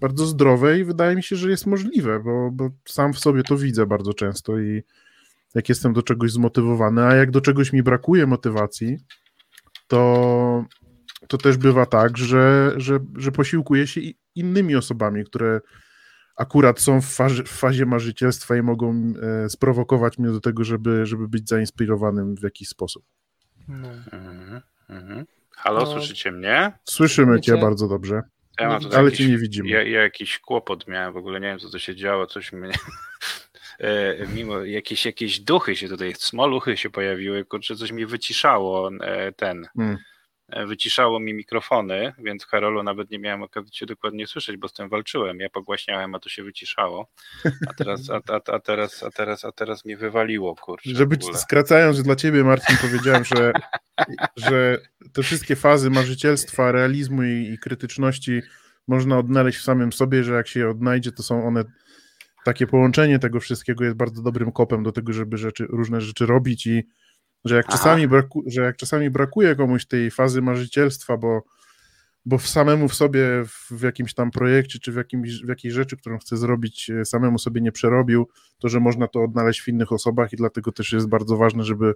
bardzo 0.00 0.26
zdrowe 0.26 0.78
i 0.78 0.84
wydaje 0.84 1.16
mi 1.16 1.22
się, 1.22 1.36
że 1.36 1.50
jest 1.50 1.66
możliwe, 1.66 2.20
bo, 2.20 2.50
bo 2.52 2.70
sam 2.88 3.12
w 3.12 3.18
sobie 3.18 3.42
to 3.42 3.56
widzę 3.56 3.86
bardzo 3.86 4.14
często 4.14 4.58
i 4.58 4.82
jak 5.54 5.68
jestem 5.68 5.92
do 5.92 6.02
czegoś 6.02 6.32
zmotywowany, 6.32 7.04
a 7.04 7.14
jak 7.14 7.30
do 7.30 7.40
czegoś 7.40 7.72
mi 7.72 7.82
brakuje 7.82 8.26
motywacji, 8.26 8.98
to, 9.88 10.64
to 11.28 11.38
też 11.38 11.56
bywa 11.56 11.86
tak, 11.86 12.18
że, 12.18 12.72
że, 12.76 12.98
że 13.16 13.32
posiłkuję 13.32 13.86
się 13.86 14.00
innymi 14.34 14.76
osobami, 14.76 15.24
które 15.24 15.60
akurat 16.36 16.80
są 16.80 17.00
w 17.00 17.06
fazie, 17.06 17.42
w 17.42 17.48
fazie 17.48 17.86
marzycielstwa 17.86 18.56
i 18.56 18.62
mogą 18.62 19.12
e, 19.22 19.48
sprowokować 19.50 20.18
mnie 20.18 20.30
do 20.30 20.40
tego, 20.40 20.64
żeby, 20.64 21.06
żeby 21.06 21.28
być 21.28 21.48
zainspirowanym 21.48 22.36
w 22.36 22.42
jakiś 22.42 22.68
sposób. 22.68 23.04
No. 23.68 23.88
Mhm, 23.88 24.60
mhm. 24.88 25.26
Halo, 25.56 25.80
no, 25.80 25.86
słyszycie 25.86 26.32
mnie? 26.32 26.72
Słyszymy 26.84 27.40
cię 27.40 27.56
bardzo 27.56 27.88
dobrze. 27.88 28.22
Ja 28.60 28.68
mam 28.68 28.80
ale 28.92 29.04
jakiś, 29.04 29.18
cię 29.18 29.28
nie 29.28 29.38
widzimy. 29.38 29.68
Ja, 29.68 29.82
ja, 29.82 30.02
jakiś 30.02 30.38
kłopot 30.38 30.88
miałem, 30.88 31.12
w 31.12 31.16
ogóle 31.16 31.40
nie 31.40 31.46
wiem, 31.46 31.58
co 31.58 31.70
to 31.70 31.78
się 31.78 31.96
działo, 31.96 32.26
coś 32.26 32.52
mnie... 32.52 32.72
E, 33.78 34.26
mimo 34.26 34.64
jakieś, 34.64 35.06
jakieś 35.06 35.40
duchy 35.40 35.76
się 35.76 35.88
tutaj, 35.88 36.14
smoluchy 36.18 36.76
się 36.76 36.90
pojawiły, 36.90 37.44
kurczę, 37.44 37.76
coś 37.76 37.92
mi 37.92 38.06
wyciszało 38.06 38.90
e, 39.00 39.32
ten... 39.32 39.68
Hmm 39.76 39.98
wyciszało 40.66 41.20
mi 41.20 41.34
mikrofony, 41.34 42.12
więc 42.18 42.46
Karolu 42.46 42.82
nawet 42.82 43.10
nie 43.10 43.18
miałem 43.18 43.42
okazji 43.42 43.70
cię 43.70 43.86
dokładnie 43.86 44.26
słyszeć, 44.26 44.56
bo 44.56 44.68
z 44.68 44.72
tym 44.72 44.88
walczyłem. 44.88 45.40
Ja 45.40 45.50
pogłaśniałem, 45.50 46.14
a 46.14 46.20
to 46.20 46.28
się 46.28 46.42
wyciszało. 46.42 47.08
A 47.68 47.74
teraz, 47.74 48.10
a, 48.10 48.20
a, 48.32 48.40
a 48.52 48.60
teraz, 48.60 49.02
a 49.02 49.10
teraz, 49.10 49.44
a 49.44 49.52
teraz 49.52 49.84
mnie 49.84 49.96
wywaliło, 49.96 50.54
kurczę. 50.56 50.90
Żeby 50.90 51.16
skracając 51.34 52.02
dla 52.02 52.16
ciebie, 52.16 52.44
Marcin, 52.44 52.76
powiedziałem, 52.80 53.24
że, 53.24 53.52
że 54.36 54.78
te 55.12 55.22
wszystkie 55.22 55.56
fazy 55.56 55.90
marzycielstwa, 55.90 56.72
realizmu 56.72 57.22
i, 57.22 57.50
i 57.54 57.58
krytyczności 57.58 58.42
można 58.88 59.18
odnaleźć 59.18 59.58
w 59.58 59.62
samym 59.62 59.92
sobie, 59.92 60.24
że 60.24 60.34
jak 60.34 60.48
się 60.48 60.60
je 60.60 60.70
odnajdzie, 60.70 61.12
to 61.12 61.22
są 61.22 61.46
one 61.46 61.64
takie 62.44 62.66
połączenie 62.66 63.18
tego 63.18 63.40
wszystkiego 63.40 63.84
jest 63.84 63.96
bardzo 63.96 64.22
dobrym 64.22 64.52
kopem 64.52 64.82
do 64.82 64.92
tego, 64.92 65.12
żeby 65.12 65.36
rzeczy, 65.36 65.66
różne 65.68 66.00
rzeczy 66.00 66.26
robić 66.26 66.66
i 66.66 66.82
że 67.44 67.56
jak, 67.56 67.66
czasami 67.66 68.08
braku, 68.08 68.42
że 68.46 68.62
jak 68.62 68.76
czasami 68.76 69.10
brakuje 69.10 69.56
komuś 69.56 69.86
tej 69.86 70.10
fazy 70.10 70.42
marzycielstwa, 70.42 71.16
bo, 71.16 71.42
bo 72.24 72.38
w 72.38 72.48
samemu 72.48 72.88
w 72.88 72.94
sobie 72.94 73.44
w 73.70 73.82
jakimś 73.82 74.14
tam 74.14 74.30
projekcie, 74.30 74.78
czy 74.78 74.92
w, 74.92 74.96
jakimś, 74.96 75.42
w 75.44 75.48
jakiejś 75.48 75.74
rzeczy, 75.74 75.96
którą 75.96 76.18
chce 76.18 76.36
zrobić, 76.36 76.90
e, 76.90 77.04
samemu 77.04 77.38
sobie 77.38 77.60
nie 77.60 77.72
przerobił, 77.72 78.28
to 78.58 78.68
że 78.68 78.80
można 78.80 79.08
to 79.08 79.22
odnaleźć 79.22 79.60
w 79.60 79.68
innych 79.68 79.92
osobach 79.92 80.32
i 80.32 80.36
dlatego 80.36 80.72
też 80.72 80.92
jest 80.92 81.08
bardzo 81.08 81.36
ważne, 81.36 81.64
żeby 81.64 81.94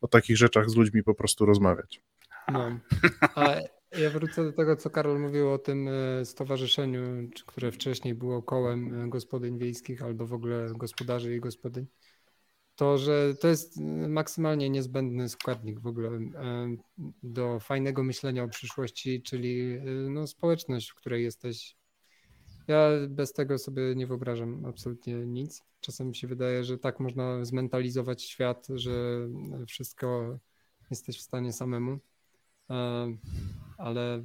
o 0.00 0.08
takich 0.08 0.36
rzeczach 0.36 0.70
z 0.70 0.76
ludźmi 0.76 1.02
po 1.02 1.14
prostu 1.14 1.46
rozmawiać. 1.46 2.02
No. 2.52 2.80
A 3.34 3.54
ja 3.98 4.10
wrócę 4.10 4.44
do 4.44 4.52
tego, 4.52 4.76
co 4.76 4.90
Karol 4.90 5.20
mówił 5.20 5.50
o 5.50 5.58
tym 5.58 5.88
e, 5.88 6.24
stowarzyszeniu, 6.24 7.00
które 7.46 7.72
wcześniej 7.72 8.14
było 8.14 8.42
kołem 8.42 9.04
e, 9.04 9.08
gospodyń 9.08 9.58
wiejskich 9.58 10.02
albo 10.02 10.26
w 10.26 10.32
ogóle 10.32 10.68
gospodarzy 10.76 11.34
i 11.34 11.40
gospodyń 11.40 11.86
to, 12.80 12.98
że 12.98 13.34
to 13.34 13.48
jest 13.48 13.80
maksymalnie 14.08 14.70
niezbędny 14.70 15.28
składnik 15.28 15.80
w 15.80 15.86
ogóle 15.86 16.08
e, 16.08 16.20
do 17.22 17.60
fajnego 17.60 18.02
myślenia 18.04 18.44
o 18.44 18.48
przyszłości, 18.48 19.22
czyli 19.22 19.72
e, 19.72 19.84
no, 20.10 20.26
społeczność, 20.26 20.90
w 20.90 20.94
której 20.94 21.24
jesteś. 21.24 21.76
Ja 22.68 22.88
bez 23.08 23.32
tego 23.32 23.58
sobie 23.58 23.94
nie 23.94 24.06
wyobrażam 24.06 24.64
absolutnie 24.66 25.14
nic. 25.14 25.62
Czasem 25.80 26.08
mi 26.08 26.16
się 26.16 26.26
wydaje, 26.26 26.64
że 26.64 26.78
tak 26.78 27.00
można 27.00 27.44
zmentalizować 27.44 28.22
świat, 28.22 28.66
że 28.74 29.28
wszystko 29.66 30.38
jesteś 30.90 31.18
w 31.18 31.22
stanie 31.22 31.52
samemu. 31.52 31.98
E, 32.70 33.06
ale 33.78 34.24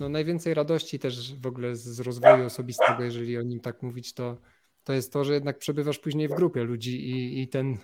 no, 0.00 0.08
najwięcej 0.08 0.54
radości 0.54 0.98
też 0.98 1.34
w 1.34 1.46
ogóle 1.46 1.76
z 1.76 2.00
rozwoju 2.00 2.44
osobistego, 2.44 3.02
jeżeli 3.02 3.38
o 3.38 3.42
nim 3.42 3.60
tak 3.60 3.82
mówić, 3.82 4.12
to 4.12 4.36
to 4.84 4.92
jest 4.92 5.12
to, 5.12 5.24
że 5.24 5.34
jednak 5.34 5.58
przebywasz 5.58 5.98
później 5.98 6.28
w 6.28 6.34
grupie 6.34 6.64
ludzi 6.64 7.10
i, 7.10 7.42
i 7.42 7.48
ten 7.48 7.78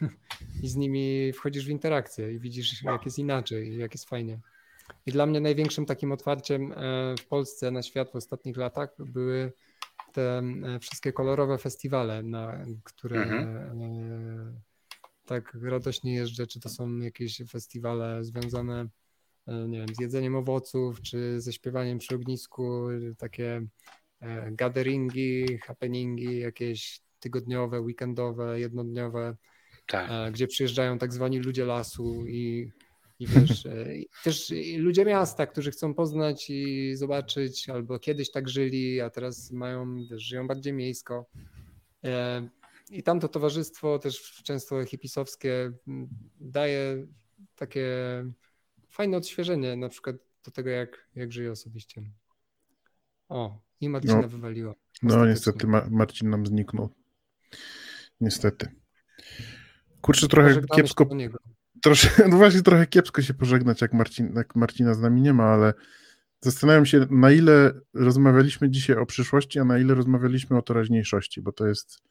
i 0.62 0.68
z 0.68 0.76
nimi 0.76 1.32
wchodzisz 1.32 1.66
w 1.66 1.70
interakcję 1.70 2.32
i 2.32 2.38
widzisz, 2.38 2.82
jak 2.82 3.04
jest 3.04 3.18
inaczej, 3.18 3.78
jak 3.78 3.94
jest 3.94 4.08
fajnie. 4.08 4.40
I 5.06 5.12
dla 5.12 5.26
mnie 5.26 5.40
największym 5.40 5.86
takim 5.86 6.12
otwarciem 6.12 6.72
e, 6.72 7.14
w 7.20 7.26
Polsce 7.26 7.70
na 7.70 7.82
świat 7.82 8.10
w 8.10 8.16
ostatnich 8.16 8.56
latach 8.56 8.94
były 8.98 9.52
te 10.12 10.38
e, 10.38 10.78
wszystkie 10.80 11.12
kolorowe 11.12 11.58
festiwale, 11.58 12.22
na 12.22 12.66
które 12.84 13.22
mhm. 13.22 13.82
E, 13.82 14.60
tak 15.24 15.56
radośnie 15.62 16.14
jeżdżę, 16.14 16.46
czy 16.46 16.60
to 16.60 16.68
są 16.68 16.96
jakieś 16.96 17.42
festiwale 17.50 18.24
związane 18.24 18.88
nie 19.68 19.78
wiem, 19.78 19.94
z 19.94 20.00
jedzeniem 20.00 20.36
owoców, 20.36 21.00
czy 21.00 21.40
ze 21.40 21.52
śpiewaniem 21.52 21.98
przy 21.98 22.14
ognisku, 22.14 22.88
takie 23.18 23.66
gatheringi, 24.50 25.58
happeningi 25.58 26.38
jakieś 26.38 27.00
tygodniowe, 27.20 27.80
weekendowe, 27.80 28.60
jednodniowe, 28.60 29.36
tak. 29.88 30.10
E, 30.10 30.32
gdzie 30.32 30.46
przyjeżdżają 30.46 30.98
tak 30.98 31.12
zwani 31.12 31.38
ludzie 31.38 31.64
lasu 31.64 32.26
i, 32.26 32.72
i 33.18 33.26
wiesz, 33.26 33.66
e, 33.66 33.96
i 33.96 34.08
też 34.24 34.52
ludzie 34.76 35.04
miasta, 35.04 35.46
którzy 35.46 35.70
chcą 35.70 35.94
poznać 35.94 36.50
i 36.50 36.92
zobaczyć, 36.96 37.68
albo 37.68 37.98
kiedyś 37.98 38.30
tak 38.30 38.48
żyli, 38.48 39.00
a 39.00 39.10
teraz 39.10 39.50
mają, 39.50 40.06
wiesz, 40.10 40.22
żyją 40.22 40.46
bardziej 40.46 40.72
miejsko. 40.72 41.26
I 42.90 43.02
tamto 43.02 43.28
towarzystwo 43.28 43.98
też 43.98 44.42
często 44.44 44.84
hipisowskie 44.84 45.72
daje 46.40 47.06
takie 47.56 47.86
fajne 48.88 49.16
odświeżenie 49.16 49.76
na 49.76 49.88
przykład 49.88 50.16
do 50.44 50.50
tego, 50.50 50.70
jak, 50.70 51.08
jak 51.14 51.32
żyje 51.32 51.52
osobiście. 51.52 52.02
O, 53.28 53.60
i 53.80 53.88
Marcina 53.88 54.20
no, 54.20 54.28
wywaliła. 54.28 54.74
No 55.02 55.26
niestety 55.26 55.66
Marcin 55.90 56.30
nam 56.30 56.46
zniknął. 56.46 56.94
Niestety. 58.20 58.68
Kurczę, 60.00 60.28
trochę 60.28 60.62
kiepsko. 60.74 61.08
Trosze, 61.82 62.10
no 62.30 62.36
właśnie 62.36 62.62
trochę 62.62 62.86
kiepsko 62.86 63.22
się 63.22 63.34
pożegnać, 63.34 63.80
jak, 63.80 63.92
Marcin, 63.92 64.32
jak 64.36 64.56
Marcina 64.56 64.94
z 64.94 65.00
nami 65.00 65.20
nie 65.20 65.32
ma, 65.32 65.44
ale 65.44 65.74
zastanawiam 66.40 66.86
się, 66.86 67.06
na 67.10 67.30
ile 67.30 67.72
rozmawialiśmy 67.94 68.70
dzisiaj 68.70 68.96
o 68.96 69.06
przyszłości, 69.06 69.58
a 69.58 69.64
na 69.64 69.78
ile 69.78 69.94
rozmawialiśmy 69.94 70.58
o 70.58 70.62
teraźniejszości, 70.62 71.42
bo 71.42 71.52
to 71.52 71.66
jest 71.66 72.02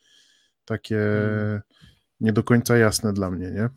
takie 0.66 0.98
hmm. 0.98 1.62
nie 2.20 2.34
do 2.34 2.44
końca 2.44 2.78
jasne 2.78 3.14
dla 3.14 3.32
mnie, 3.32 3.52
nie? 3.52 3.70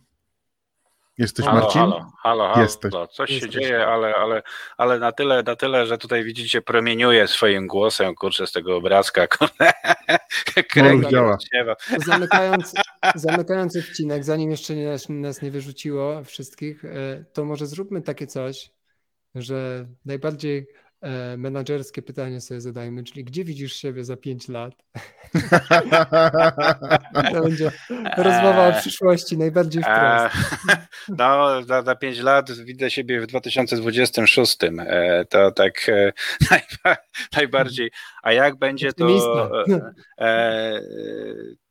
Jesteś 1.21 1.47
halo, 1.47 1.61
Marcin? 1.61 1.81
Halo, 1.81 2.13
halo, 2.23 2.49
halo. 2.49 2.63
Jesteś. 2.63 2.93
No, 2.93 3.07
coś 3.07 3.31
Jesteś. 3.31 3.55
się 3.55 3.61
dzieje, 3.61 3.87
ale, 3.87 4.15
ale, 4.15 4.43
ale 4.77 4.99
na, 4.99 5.13
tyle, 5.13 5.43
na 5.43 5.57
tyle, 5.57 5.87
że 5.87 5.99
tutaj 5.99 6.25
widzicie, 6.25 6.63
promieniuje 6.63 7.29
swoim 7.29 7.67
głosem, 7.67 8.15
kurczę, 8.15 8.47
z 8.47 8.53
tego 8.53 8.77
obrazka. 8.77 9.27
No, 10.77 11.11
działa. 11.11 11.39
Zamykając, 12.07 12.75
zamykając 13.15 13.77
odcinek, 13.77 14.25
zanim 14.25 14.51
jeszcze 14.51 14.75
nas, 14.75 15.09
nas 15.09 15.43
nie 15.43 15.51
wyrzuciło 15.51 16.25
wszystkich, 16.25 16.85
e, 16.85 17.25
to 17.33 17.45
może 17.45 17.67
zróbmy 17.67 18.03
takie 18.03 18.27
coś, 18.27 18.71
że 19.35 19.87
najbardziej 20.05 20.67
menadżerskie 21.37 22.03
pytanie 22.03 22.41
sobie 22.41 22.61
zadajmy, 22.61 23.05
czyli 23.05 23.25
gdzie 23.25 23.45
widzisz 23.45 23.73
siebie 23.73 24.05
za 24.05 24.17
5 24.17 24.49
lat? 24.49 24.75
to 27.33 27.43
będzie 27.43 27.73
rozmowa 28.17 28.69
o 28.69 28.81
przyszłości 28.81 29.39
najbardziej 29.39 29.83
wprost. 29.83 30.37
No, 31.09 31.63
za, 31.63 31.83
za 31.83 31.95
5 31.95 32.19
lat 32.19 32.53
widzę 32.53 32.91
siebie 32.91 33.21
w 33.21 33.27
2026. 33.27 34.57
E, 34.65 35.25
to 35.25 35.51
tak 35.51 35.89
e, 35.89 36.13
najbardziej. 37.37 37.91
A 38.23 38.33
jak 38.33 38.57
będzie 38.57 38.93
to, 38.93 39.07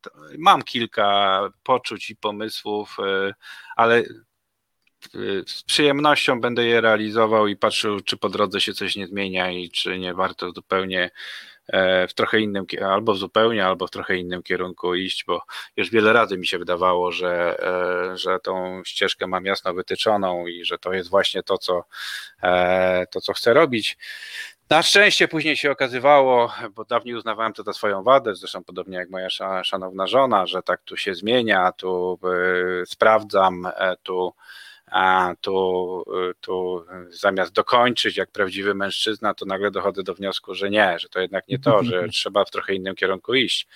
to 0.00 0.10
mam 0.38 0.62
kilka 0.62 1.40
poczuć 1.62 2.10
i 2.10 2.16
pomysłów, 2.16 2.96
ale 3.76 4.02
z 5.46 5.62
przyjemnością 5.62 6.40
będę 6.40 6.64
je 6.64 6.80
realizował 6.80 7.46
i 7.46 7.56
patrzył, 7.56 8.00
czy 8.00 8.16
po 8.16 8.28
drodze 8.28 8.60
się 8.60 8.72
coś 8.74 8.96
nie 8.96 9.06
zmienia 9.06 9.50
i 9.50 9.70
czy 9.70 9.98
nie 9.98 10.14
warto 10.14 10.50
zupełnie 10.50 11.10
e, 11.68 12.08
w 12.08 12.14
trochę 12.14 12.40
innym, 12.40 12.66
albo 12.84 13.14
zupełnie, 13.14 13.66
albo 13.66 13.86
w 13.86 13.90
trochę 13.90 14.16
innym 14.16 14.42
kierunku 14.42 14.94
iść, 14.94 15.24
bo 15.24 15.42
już 15.76 15.90
wiele 15.90 16.12
razy 16.12 16.38
mi 16.38 16.46
się 16.46 16.58
wydawało, 16.58 17.12
że, 17.12 17.58
e, 18.12 18.16
że 18.16 18.38
tą 18.40 18.82
ścieżkę 18.84 19.26
mam 19.26 19.44
jasno 19.44 19.74
wytyczoną 19.74 20.46
i 20.46 20.64
że 20.64 20.78
to 20.78 20.92
jest 20.92 21.10
właśnie 21.10 21.42
to, 21.42 21.58
co, 21.58 21.84
e, 22.42 23.06
to, 23.10 23.20
co 23.20 23.32
chcę 23.32 23.54
robić. 23.54 23.98
Na 24.70 24.82
szczęście 24.82 25.28
później 25.28 25.56
się 25.56 25.70
okazywało, 25.70 26.52
bo 26.74 26.84
dawniej 26.84 27.14
uznawałem 27.14 27.52
to 27.52 27.62
za 27.62 27.72
swoją 27.72 28.02
wadę, 28.02 28.34
zresztą 28.34 28.64
podobnie 28.64 28.96
jak 28.96 29.10
moja 29.10 29.28
szanowna 29.64 30.06
żona, 30.06 30.46
że 30.46 30.62
tak 30.62 30.82
tu 30.82 30.96
się 30.96 31.14
zmienia, 31.14 31.72
tu 31.72 32.18
sprawdzam, 32.86 33.68
tu 34.02 34.34
a 34.90 35.34
tu, 35.40 36.04
tu 36.40 36.86
zamiast 37.10 37.52
dokończyć 37.52 38.16
jak 38.16 38.30
prawdziwy 38.30 38.74
mężczyzna, 38.74 39.34
to 39.34 39.46
nagle 39.46 39.70
dochodzę 39.70 40.02
do 40.02 40.14
wniosku, 40.14 40.54
że 40.54 40.70
nie, 40.70 40.98
że 40.98 41.08
to 41.08 41.20
jednak 41.20 41.48
nie 41.48 41.58
to, 41.58 41.84
że 41.84 42.08
trzeba 42.12 42.44
w 42.44 42.50
trochę 42.50 42.74
innym 42.74 42.94
kierunku 42.94 43.34
iść. 43.34 43.66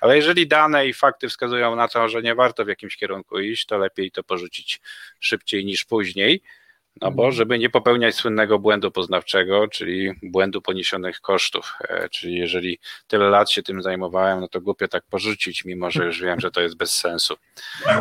Ale 0.00 0.16
jeżeli 0.16 0.46
dane 0.46 0.86
i 0.86 0.92
fakty 0.92 1.28
wskazują 1.28 1.76
na 1.76 1.88
to, 1.88 2.08
że 2.08 2.22
nie 2.22 2.34
warto 2.34 2.64
w 2.64 2.68
jakimś 2.68 2.96
kierunku 2.96 3.38
iść, 3.38 3.66
to 3.66 3.78
lepiej 3.78 4.10
to 4.10 4.22
porzucić 4.22 4.80
szybciej 5.20 5.64
niż 5.64 5.84
później. 5.84 6.42
No 7.00 7.10
bo 7.10 7.22
mhm. 7.22 7.32
żeby 7.32 7.58
nie 7.58 7.70
popełniać 7.70 8.14
słynnego 8.14 8.58
błędu 8.58 8.90
poznawczego, 8.90 9.68
czyli 9.68 10.12
błędu 10.22 10.62
poniesionych 10.62 11.20
kosztów. 11.20 11.74
E, 11.88 12.08
czyli 12.08 12.34
jeżeli 12.34 12.78
tyle 13.06 13.28
lat 13.28 13.50
się 13.50 13.62
tym 13.62 13.82
zajmowałem, 13.82 14.40
no 14.40 14.48
to 14.48 14.60
głupio 14.60 14.88
tak 14.88 15.04
porzucić, 15.10 15.64
mimo 15.64 15.90
że 15.90 16.04
już 16.04 16.22
wiem, 16.22 16.40
że 16.40 16.50
to 16.50 16.60
jest 16.60 16.76
bez 16.76 16.92
sensu. 16.92 17.36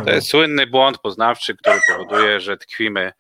To 0.06 0.12
jest 0.12 0.30
słynny 0.30 0.68
błąd 0.68 0.98
poznawczy, 0.98 1.56
który 1.56 1.80
powoduje, 1.88 2.40
że 2.40 2.58
tkwimy 2.58 3.02
e, 3.02 3.14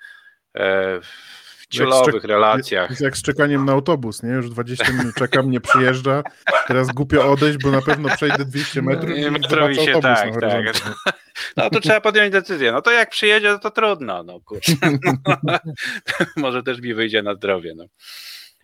w 1.02 1.43
ciulowych 1.74 2.24
relacjach. 2.24 2.90
Jest 2.90 3.02
jak 3.02 3.18
z 3.18 3.22
czekaniem 3.22 3.66
na 3.66 3.72
autobus, 3.72 4.24
nie? 4.24 4.30
Już 4.30 4.50
20 4.50 4.92
minut 4.92 5.16
czekam, 5.16 5.52
nie 5.52 5.62
przyjeżdża. 5.62 6.24
Teraz 6.68 6.88
głupio 6.88 7.32
odejść, 7.32 7.58
bo 7.64 7.72
na 7.72 7.82
pewno 7.82 8.10
przejdę 8.16 8.46
200 8.46 8.82
metrów 8.82 9.10
No, 9.10 9.16
i 9.16 9.32
metrowi 9.32 9.76
się 9.76 10.00
tak, 10.02 10.42
tak. 10.42 10.64
No 11.58 11.70
to 11.70 11.80
trzeba 11.80 12.02
podjąć 12.02 12.32
decyzję. 12.32 12.72
No 12.72 12.82
to 12.82 12.92
jak 12.92 13.10
przyjedzie, 13.10 13.52
no 13.52 13.60
to 13.60 13.72
trudno. 13.72 14.24
No 14.24 14.40
kurczę. 14.40 14.74
Może 16.38 16.64
też 16.64 16.82
mi 16.82 16.94
wyjdzie 16.94 17.24
na 17.24 17.36
zdrowie. 17.36 17.74
No. 17.76 17.86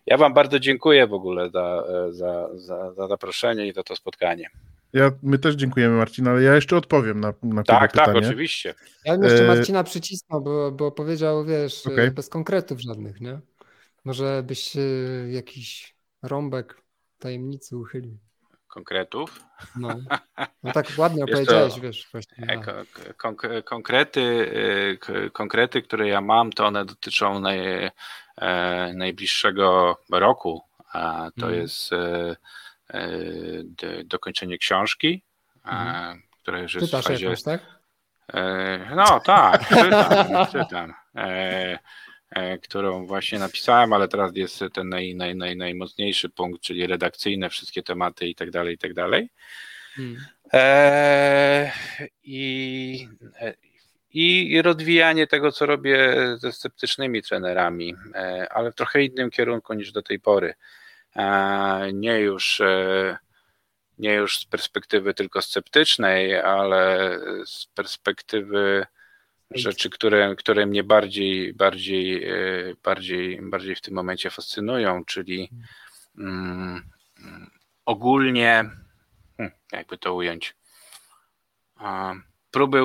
Ja 0.06 0.18
Wam 0.18 0.34
bardzo 0.34 0.60
dziękuję 0.60 1.08
w 1.08 1.14
ogóle 1.14 1.50
za, 1.50 1.84
za, 2.10 2.50
za, 2.54 2.94
za 2.94 3.08
zaproszenie 3.08 3.68
i 3.68 3.74
za 3.74 3.84
to 3.84 3.96
spotkanie. 3.96 4.50
Ja, 4.94 5.12
my 5.24 5.40
też 5.40 5.56
dziękujemy 5.56 5.98
Marcin, 5.98 6.28
ale 6.28 6.44
ja 6.44 6.56
jeszcze 6.56 6.78
odpowiem 6.78 7.20
na, 7.20 7.34
na 7.44 7.64
Tak, 7.64 7.92
pytanie. 7.92 8.14
tak, 8.14 8.24
oczywiście. 8.26 8.76
Ja 9.06 9.14
bym 9.14 9.24
jeszcze 9.24 9.44
E, 9.44 9.48
Marcina 9.48 9.84
przycisnął, 9.84 10.42
bo, 10.42 10.72
bo 10.72 10.92
powiedział, 10.92 11.46
wiesz, 11.46 11.88
Okej. 11.88 12.12
bez 12.12 12.30
konkretów 12.30 12.80
żadnych, 12.82 13.22
nie? 13.22 13.40
Może 14.06 14.44
byś 14.44 14.76
e, 14.76 14.80
jakiś 15.32 15.96
rąbek 16.22 16.82
tajemnicy 17.20 17.78
uchylił. 17.78 18.18
Konkretów. 18.68 19.44
No, 19.76 19.90
no 20.64 20.72
tak 20.72 20.86
ładnie 20.98 21.24
opowiedziałeś, 21.26 21.80
wiesz, 21.80 22.08
właśnie. 22.12 22.48
E, 22.48 22.58
konk- 23.14 23.64
konkrety, 23.64 24.22
e, 24.92 24.98
k- 24.98 25.30
konkrety, 25.34 25.82
które 25.82 26.08
ja 26.08 26.22
mam, 26.22 26.52
to 26.52 26.66
one 26.66 26.86
dotyczą 26.86 27.40
naj, 27.40 27.90
e, 28.38 28.94
najbliższego 28.94 29.98
roku. 30.12 30.62
A 30.94 31.32
to 31.40 31.46
Mhm. 31.46 31.62
jest 31.62 31.94
e, 31.94 31.98
e, 31.98 32.36
dokończenie 34.06 34.58
książki, 34.58 35.24
e, 35.66 35.70
Mhm. 35.70 36.22
która 36.42 36.60
już 36.60 36.74
jest 36.74 36.88
w 36.88 36.90
Czytasz 36.90 37.06
fazie... 37.06 37.26
jakąś, 37.26 37.44
tak? 37.44 37.62
E, 38.34 38.96
No 38.96 39.20
tak, 39.20 39.68
czytam, 39.70 40.28
czytam. 40.52 40.94
E, 41.16 42.58
którą 42.64 43.06
właśnie 43.06 43.40
napisałem, 43.40 43.94
ale 43.94 44.08
teraz 44.08 44.32
jest 44.36 44.64
ten 44.74 44.90
naj, 44.90 45.16
naj, 45.16 45.36
naj, 45.36 45.58
najmocniejszy 45.58 46.30
punkt, 46.30 46.62
czyli 46.62 46.88
redakcyjne, 46.88 47.50
wszystkie 47.50 47.84
tematy 47.84 48.28
i 48.28 48.36
tak 48.36 48.52
dalej, 48.52 48.76
i 48.76 48.78
tak 48.78 48.94
dalej. 48.94 49.30
Hmm. 49.96 50.18
I, 52.24 53.08
I 54.14 54.62
rozwijanie 54.62 55.28
tego, 55.28 55.52
co 55.52 55.66
robię 55.66 56.16
ze 56.38 56.52
sceptycznymi 56.52 57.22
trenerami, 57.22 57.96
e, 58.16 58.48
ale 58.52 58.72
w 58.72 58.76
trochę 58.76 59.04
innym 59.04 59.30
kierunku 59.30 59.74
niż 59.74 59.92
do 59.92 60.02
tej 60.02 60.20
pory. 60.20 60.54
E, 61.16 61.94
Nie 61.94 62.20
już, 62.20 62.62
e, 62.62 63.18
nie 63.98 64.14
już 64.14 64.40
z 64.40 64.46
perspektywy 64.46 65.14
tylko 65.14 65.42
sceptycznej, 65.42 66.40
ale 66.40 67.10
z 67.46 67.66
perspektywy 67.66 68.86
rzeczy, 69.52 69.90
które, 69.90 70.36
które 70.36 70.66
mnie 70.66 70.84
bardziej, 70.84 71.54
bardziej, 71.54 72.24
e, 72.24 72.76
bardziej, 72.84 73.40
bardziej 73.42 73.76
w 73.76 73.82
tym 73.82 73.94
momencie 73.94 74.30
fascynują, 74.30 75.06
czyli 75.06 75.50
mm, 76.18 76.90
mm, 77.20 77.50
ogólnie, 77.86 78.70
hmm, 79.38 79.56
jakby 79.72 79.98
to 79.98 80.14
ująć, 80.14 80.56
próby 82.52 82.82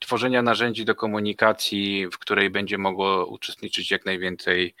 tworzenia 0.00 0.42
narzędzi 0.42 0.84
do 0.84 0.94
komunikacji, 0.94 2.08
w 2.08 2.18
której 2.18 2.50
będzie 2.50 2.78
mogło 2.78 3.26
uczestniczyć 3.26 3.90
jak 3.90 4.04
najwięcej, 4.04 4.74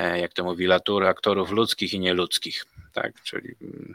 jak 0.00 0.32
to 0.32 0.44
mówi 0.44 0.66
Latour, 0.66 1.06
aktorów 1.06 1.50
ludzkich 1.50 1.92
i 1.94 2.00
nieludzkich. 2.00 2.64
Tak, 2.92 3.22
czyli 3.22 3.54
mm, 3.62 3.94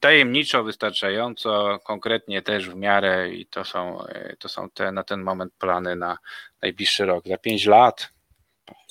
tajemniczo, 0.00 0.64
wystarczająco, 0.64 1.78
konkretnie 1.84 2.42
też 2.42 2.68
w 2.70 2.74
miarę 2.74 3.30
i 3.30 3.46
to 3.46 3.64
są, 3.64 4.06
e, 4.06 4.36
to 4.36 4.48
są 4.48 4.70
te 4.70 4.92
na 4.92 5.04
ten 5.04 5.22
moment 5.22 5.52
plany 5.58 5.96
na 5.96 6.18
najbliższy 6.62 7.04
rok. 7.06 7.24
Za 7.28 7.38
pięć 7.38 7.66
lat, 7.66 8.08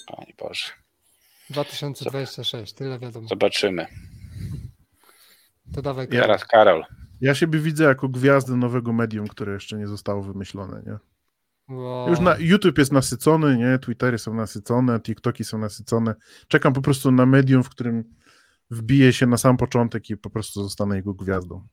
Panie 0.07 0.33
Boże, 0.39 0.65
2026, 1.49 2.73
tyle 2.73 2.99
wiadomo. 2.99 3.27
zobaczymy. 3.27 3.85
To 5.75 5.81
dawaj. 5.81 6.07
Ja- 6.11 6.21
Teraz 6.21 6.45
Karol. 6.45 6.85
Ja 7.21 7.35
siebie 7.35 7.59
widzę 7.59 7.83
jako 7.83 8.09
gwiazdę 8.09 8.55
nowego 8.55 8.93
medium, 8.93 9.27
które 9.27 9.53
jeszcze 9.53 9.77
nie 9.77 9.87
zostało 9.87 10.21
wymyślone, 10.23 10.81
nie? 10.85 10.97
Wow. 11.73 12.09
Już 12.09 12.19
na 12.19 12.35
YouTube 12.39 12.77
jest 12.77 12.91
nasycony, 12.91 13.57
nie? 13.57 13.79
Twittery 13.79 14.17
są 14.17 14.33
nasycone, 14.33 14.99
TikToki 14.99 15.43
są 15.43 15.57
nasycone. 15.57 16.15
Czekam 16.47 16.73
po 16.73 16.81
prostu 16.81 17.11
na 17.11 17.25
medium, 17.25 17.63
w 17.63 17.69
którym 17.69 18.03
wbiję 18.71 19.13
się 19.13 19.25
na 19.27 19.37
sam 19.37 19.57
początek 19.57 20.09
i 20.09 20.17
po 20.17 20.29
prostu 20.29 20.63
zostanę 20.63 20.95
jego 20.95 21.13
gwiazdą. 21.13 21.67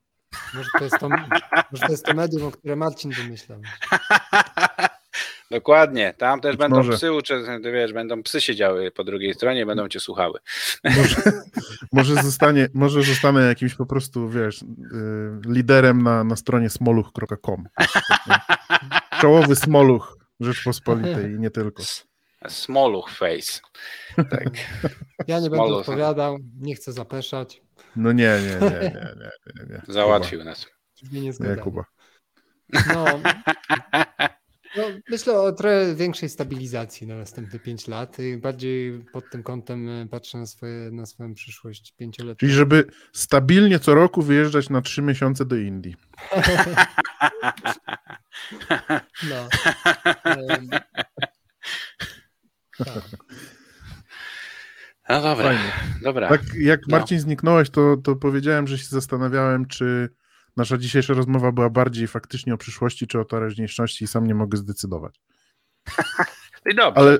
Może 0.54 0.68
to 0.78 0.84
jest 0.84 0.98
to, 1.00 1.08
może 1.72 1.86
to, 1.86 1.92
jest 1.92 2.04
to 2.04 2.14
medium, 2.14 2.44
o 2.44 2.50
które 2.50 2.76
Marcin 2.76 3.10
wymyślał. 3.10 3.60
Dokładnie, 5.50 6.14
tam 6.18 6.40
też 6.40 6.52
Być 6.52 6.58
będą 6.60 6.76
może. 6.76 6.92
psy, 6.92 7.12
ucze- 7.12 7.60
wiesz, 7.72 7.92
będą 7.92 8.22
psy 8.22 8.40
siedziały 8.40 8.90
po 8.90 9.04
drugiej 9.04 9.34
stronie, 9.34 9.66
będą 9.66 9.88
cię 9.88 10.00
słuchały. 10.00 10.38
Może, 10.84 11.16
może, 11.92 12.14
zostanie, 12.22 12.68
może 12.74 13.02
zostanę 13.02 13.40
jakimś 13.46 13.74
po 13.74 13.86
prostu, 13.86 14.28
wiesz, 14.28 14.62
y, 14.62 14.66
liderem 15.46 16.02
na, 16.02 16.24
na 16.24 16.36
stronie 16.36 16.70
smoluch.com. 16.70 17.68
Czołowy 19.20 19.56
smoluch 19.56 20.18
Rzeczpospolitej 20.40 21.32
i 21.32 21.38
nie 21.38 21.50
tylko. 21.50 21.82
Smoluch 22.48 23.10
face. 23.10 23.60
Tak. 24.16 24.44
Ja 25.26 25.40
nie 25.40 25.50
będę 25.50 25.64
Smolo. 25.64 25.78
odpowiadał, 25.78 26.38
nie 26.60 26.74
chcę 26.74 26.92
zapeszać. 26.92 27.62
No 27.96 28.12
nie, 28.12 28.38
nie, 28.42 28.68
nie, 28.70 28.70
nie, 28.80 28.90
nie, 28.90 29.30
nie, 29.56 29.74
nie. 29.74 29.82
Załatwił 29.88 30.44
nas. 30.44 30.66
Nie 31.12 31.20
Nie, 31.20 31.32
zgadzam. 31.32 31.64
Kuba. 31.64 31.84
No, 32.94 33.04
no, 34.76 34.82
myślę 35.10 35.40
o 35.40 35.52
trochę 35.52 35.94
większej 35.94 36.28
stabilizacji 36.28 37.06
na 37.06 37.16
następne 37.16 37.58
5 37.58 37.88
lat 37.88 38.18
i 38.18 38.36
bardziej 38.36 39.04
pod 39.12 39.30
tym 39.30 39.42
kątem 39.42 39.88
e, 39.88 40.06
patrzę 40.06 40.38
na, 40.38 40.46
swoje, 40.46 40.90
na 40.90 41.06
swoją 41.06 41.34
przyszłość 41.34 41.92
pięcioletnią. 41.96 42.36
Czyli 42.38 42.52
żeby 42.52 42.84
stabilnie 43.12 43.78
co 43.78 43.94
roku 43.94 44.22
wyjeżdżać 44.22 44.70
na 44.70 44.82
trzy 44.82 45.02
miesiące 45.02 45.44
do 45.44 45.56
Indii. 45.56 45.96
No. 49.30 49.48
Em, 50.24 50.68
tak. 52.78 53.02
No 55.08 55.22
dobra, 55.22 55.44
Fajnie. 55.44 55.72
dobra. 56.02 56.28
Tak 56.28 56.40
jak 56.54 56.80
No. 56.88 56.98
Marcin 56.98 57.20
zniknąłeś, 57.20 57.70
to, 57.70 57.96
to 57.96 58.16
powiedziałem, 58.16 58.66
że 58.66 58.78
się 58.78 58.84
zastanawiałem, 58.84 59.66
czy 59.66 60.08
nasza 60.56 60.78
dzisiejsza 60.78 61.14
rozmowa 61.14 61.52
była 61.52 61.70
bardziej 61.70 62.08
faktycznie 62.08 62.54
o 62.54 62.56
przyszłości, 62.58 63.06
czy 63.06 63.20
o 63.20 63.24
teraźniejszości 63.24 64.04
i 64.04 64.08
sam 64.08 64.26
nie 64.26 64.34
mogę 64.34 64.58
zdecydować. 64.58 65.20
I 66.72 66.74
dobrze. 66.74 67.00
Ale 67.00 67.18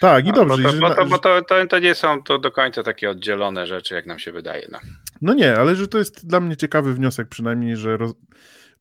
tak, 0.00 0.26
i 0.26 0.28
No, 0.28 0.34
dobrze. 0.34 0.62
Bo, 0.62 0.70
to, 0.72 0.78
bo, 0.80 0.94
to, 0.94 1.06
bo 1.06 1.18
to, 1.18 1.42
to, 1.42 1.66
to 1.66 1.78
nie 1.78 1.94
są 1.94 2.22
to 2.22 2.38
do 2.38 2.50
końca 2.50 2.82
takie 2.82 3.10
oddzielone 3.10 3.66
rzeczy, 3.66 3.94
jak 3.94 4.06
nam 4.06 4.18
się 4.18 4.32
wydaje. 4.32 4.68
No. 4.72 4.78
No 5.22 5.34
nie, 5.34 5.56
ale 5.56 5.76
że 5.76 5.88
to 5.88 5.98
jest 5.98 6.26
dla 6.26 6.40
mnie 6.40 6.56
ciekawy 6.56 6.94
wniosek 6.94 7.28
przynajmniej, 7.28 7.76
że 7.76 7.96
roz... 7.96 8.12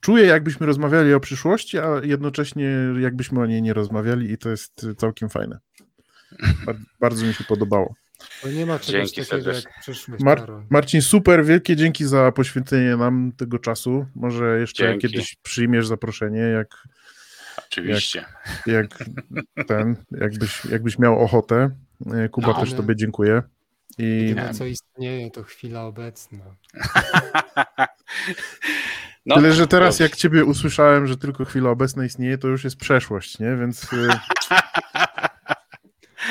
czuję 0.02 0.26
jakbyśmy 0.26 0.66
rozmawiali 0.66 1.14
o 1.14 1.20
przyszłości, 1.20 1.80
a 1.80 1.88
jednocześnie 2.04 2.70
jakbyśmy 3.00 3.40
o 3.42 3.46
niej 3.46 3.62
nie 3.62 3.74
rozmawiali 3.74 4.32
i 4.32 4.38
to 4.38 4.50
jest 4.50 4.86
całkiem 4.98 5.30
fajne. 5.30 5.60
Bardzo, 6.66 6.84
bardzo 7.00 7.26
mi 7.26 7.34
się 7.34 7.44
podobało. 7.44 7.96
Bo 8.44 8.50
nie 8.50 8.66
ma 8.66 8.80
czegoś 8.80 8.92
Dzięki 9.12 9.30
takiego 9.30 9.44
serdecznie. 9.44 9.72
jak 9.74 9.82
przyszłość, 9.82 10.24
Mar-. 10.24 10.52
Marcin, 10.70 11.02
super, 11.02 11.46
wielkie 11.46 11.76
dzięki 11.76 12.06
za 12.06 12.32
poświęcenie 12.32 12.98
nam 12.98 13.32
tego 13.38 13.60
czasu. 13.60 14.06
Może 14.16 14.60
jeszcze 14.60 14.84
Dzięki. 14.84 15.08
kiedyś 15.08 15.36
przyjmiesz 15.44 15.88
zaproszenie, 15.88 16.40
jak, 16.40 16.68
Oczywiście. 17.68 18.26
jak 18.66 18.88
ten, 19.68 19.96
jakbyś, 20.12 20.66
jakbyś 20.66 21.00
miał 21.00 21.20
ochotę. 21.20 21.70
E, 22.14 22.30
Kuba 22.30 22.48
No, 22.48 22.54
też 22.60 22.74
tobie 22.74 22.96
dziękuję. 22.96 23.42
I 23.98 24.04
Jedyne 24.04 24.54
co 24.54 24.66
istnieje 24.66 25.32
to 25.32 25.44
chwila 25.44 25.84
obecna. 25.84 26.44
No, 29.28 29.36
tyle, 29.36 29.54
że 29.54 29.68
teraz 29.68 29.96
dobrze. 29.96 30.04
jak 30.04 30.16
ciebie 30.16 30.46
usłyszałem, 30.46 31.08
że 31.08 31.18
tylko 31.18 31.46
chwila 31.46 31.70
obecna 31.70 32.06
istnieje, 32.06 32.38
to 32.38 32.48
już 32.48 32.64
jest 32.64 32.78
przeszłość, 32.78 33.40
nie? 33.40 33.56
Więc 33.56 33.94
y, 33.94 34.08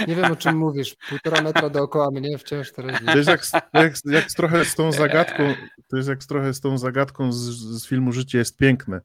Nie 0.09 0.17
wiem 0.17 0.33
o 0.33 0.37
czym 0.37 0.57
mówisz. 0.57 0.97
Półtora 1.09 1.43
metra 1.43 1.71
dookoła 1.71 2.11
mnie 2.11 2.39
wciąż 2.39 2.73
teraz 2.73 3.01
to 3.05 3.19
jest 3.19 3.29
jak, 3.29 3.43
jak, 3.73 3.95
jak 4.05 4.25
trochę 4.25 4.65
z 4.65 4.75
tą 4.75 4.93
zagadką, 4.93 5.55
to 5.89 5.97
jest 5.97 6.09
jak 6.09 6.23
z 6.23 6.27
trochę 6.27 6.55
z 6.55 6.61
tą 6.61 6.79
zagadką 6.79 7.33
z, 7.33 7.37
z 7.83 7.87
filmu 7.87 8.13
Życie 8.13 8.39
jest 8.39 8.57
piękne. 8.57 9.01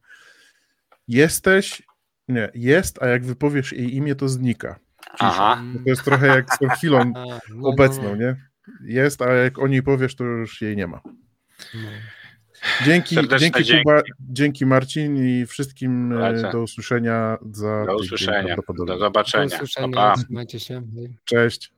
Jesteś, 1.08 1.82
nie, 2.28 2.50
jest, 2.54 3.02
a 3.02 3.06
jak 3.06 3.24
wypowiesz 3.24 3.72
jej 3.72 3.96
imię, 3.96 4.14
to 4.14 4.28
znika. 4.28 4.78
Aha. 5.18 5.62
To 5.84 5.90
jest 5.90 6.04
trochę 6.04 6.26
jak 6.26 6.54
z 6.54 6.58
tą 6.58 6.68
chwilą 6.68 7.00
A, 7.00 7.04
no, 7.18 7.38
no, 7.50 7.68
obecną, 7.68 8.02
no, 8.02 8.16
nie? 8.16 8.36
Jest, 8.84 9.22
a 9.22 9.32
jak 9.32 9.58
o 9.58 9.68
niej 9.68 9.82
powiesz, 9.82 10.14
to 10.14 10.24
już 10.24 10.60
jej 10.60 10.76
nie 10.76 10.86
ma. 10.86 11.00
Dzięki, 12.84 13.16
dzięki 13.38 13.64
dzięki. 13.64 13.82
Kuba, 13.84 14.02
dzięki 14.20 14.66
Marcin 14.66 15.16
i 15.16 15.46
wszystkim 15.46 16.12
e, 16.12 16.32
Lecę. 16.32 16.50
do 16.52 16.60
usłyszenia 16.62 17.38
za 17.52 17.84
Do 17.86 17.96
usłyszenia. 17.96 18.56
Do 18.76 18.84
Do 18.84 18.98
zobaczenia. 18.98 19.46
usłyszenia. 19.56 19.88
Pa, 19.96 20.14
pa. 20.34 20.44
Cześć. 21.24 21.72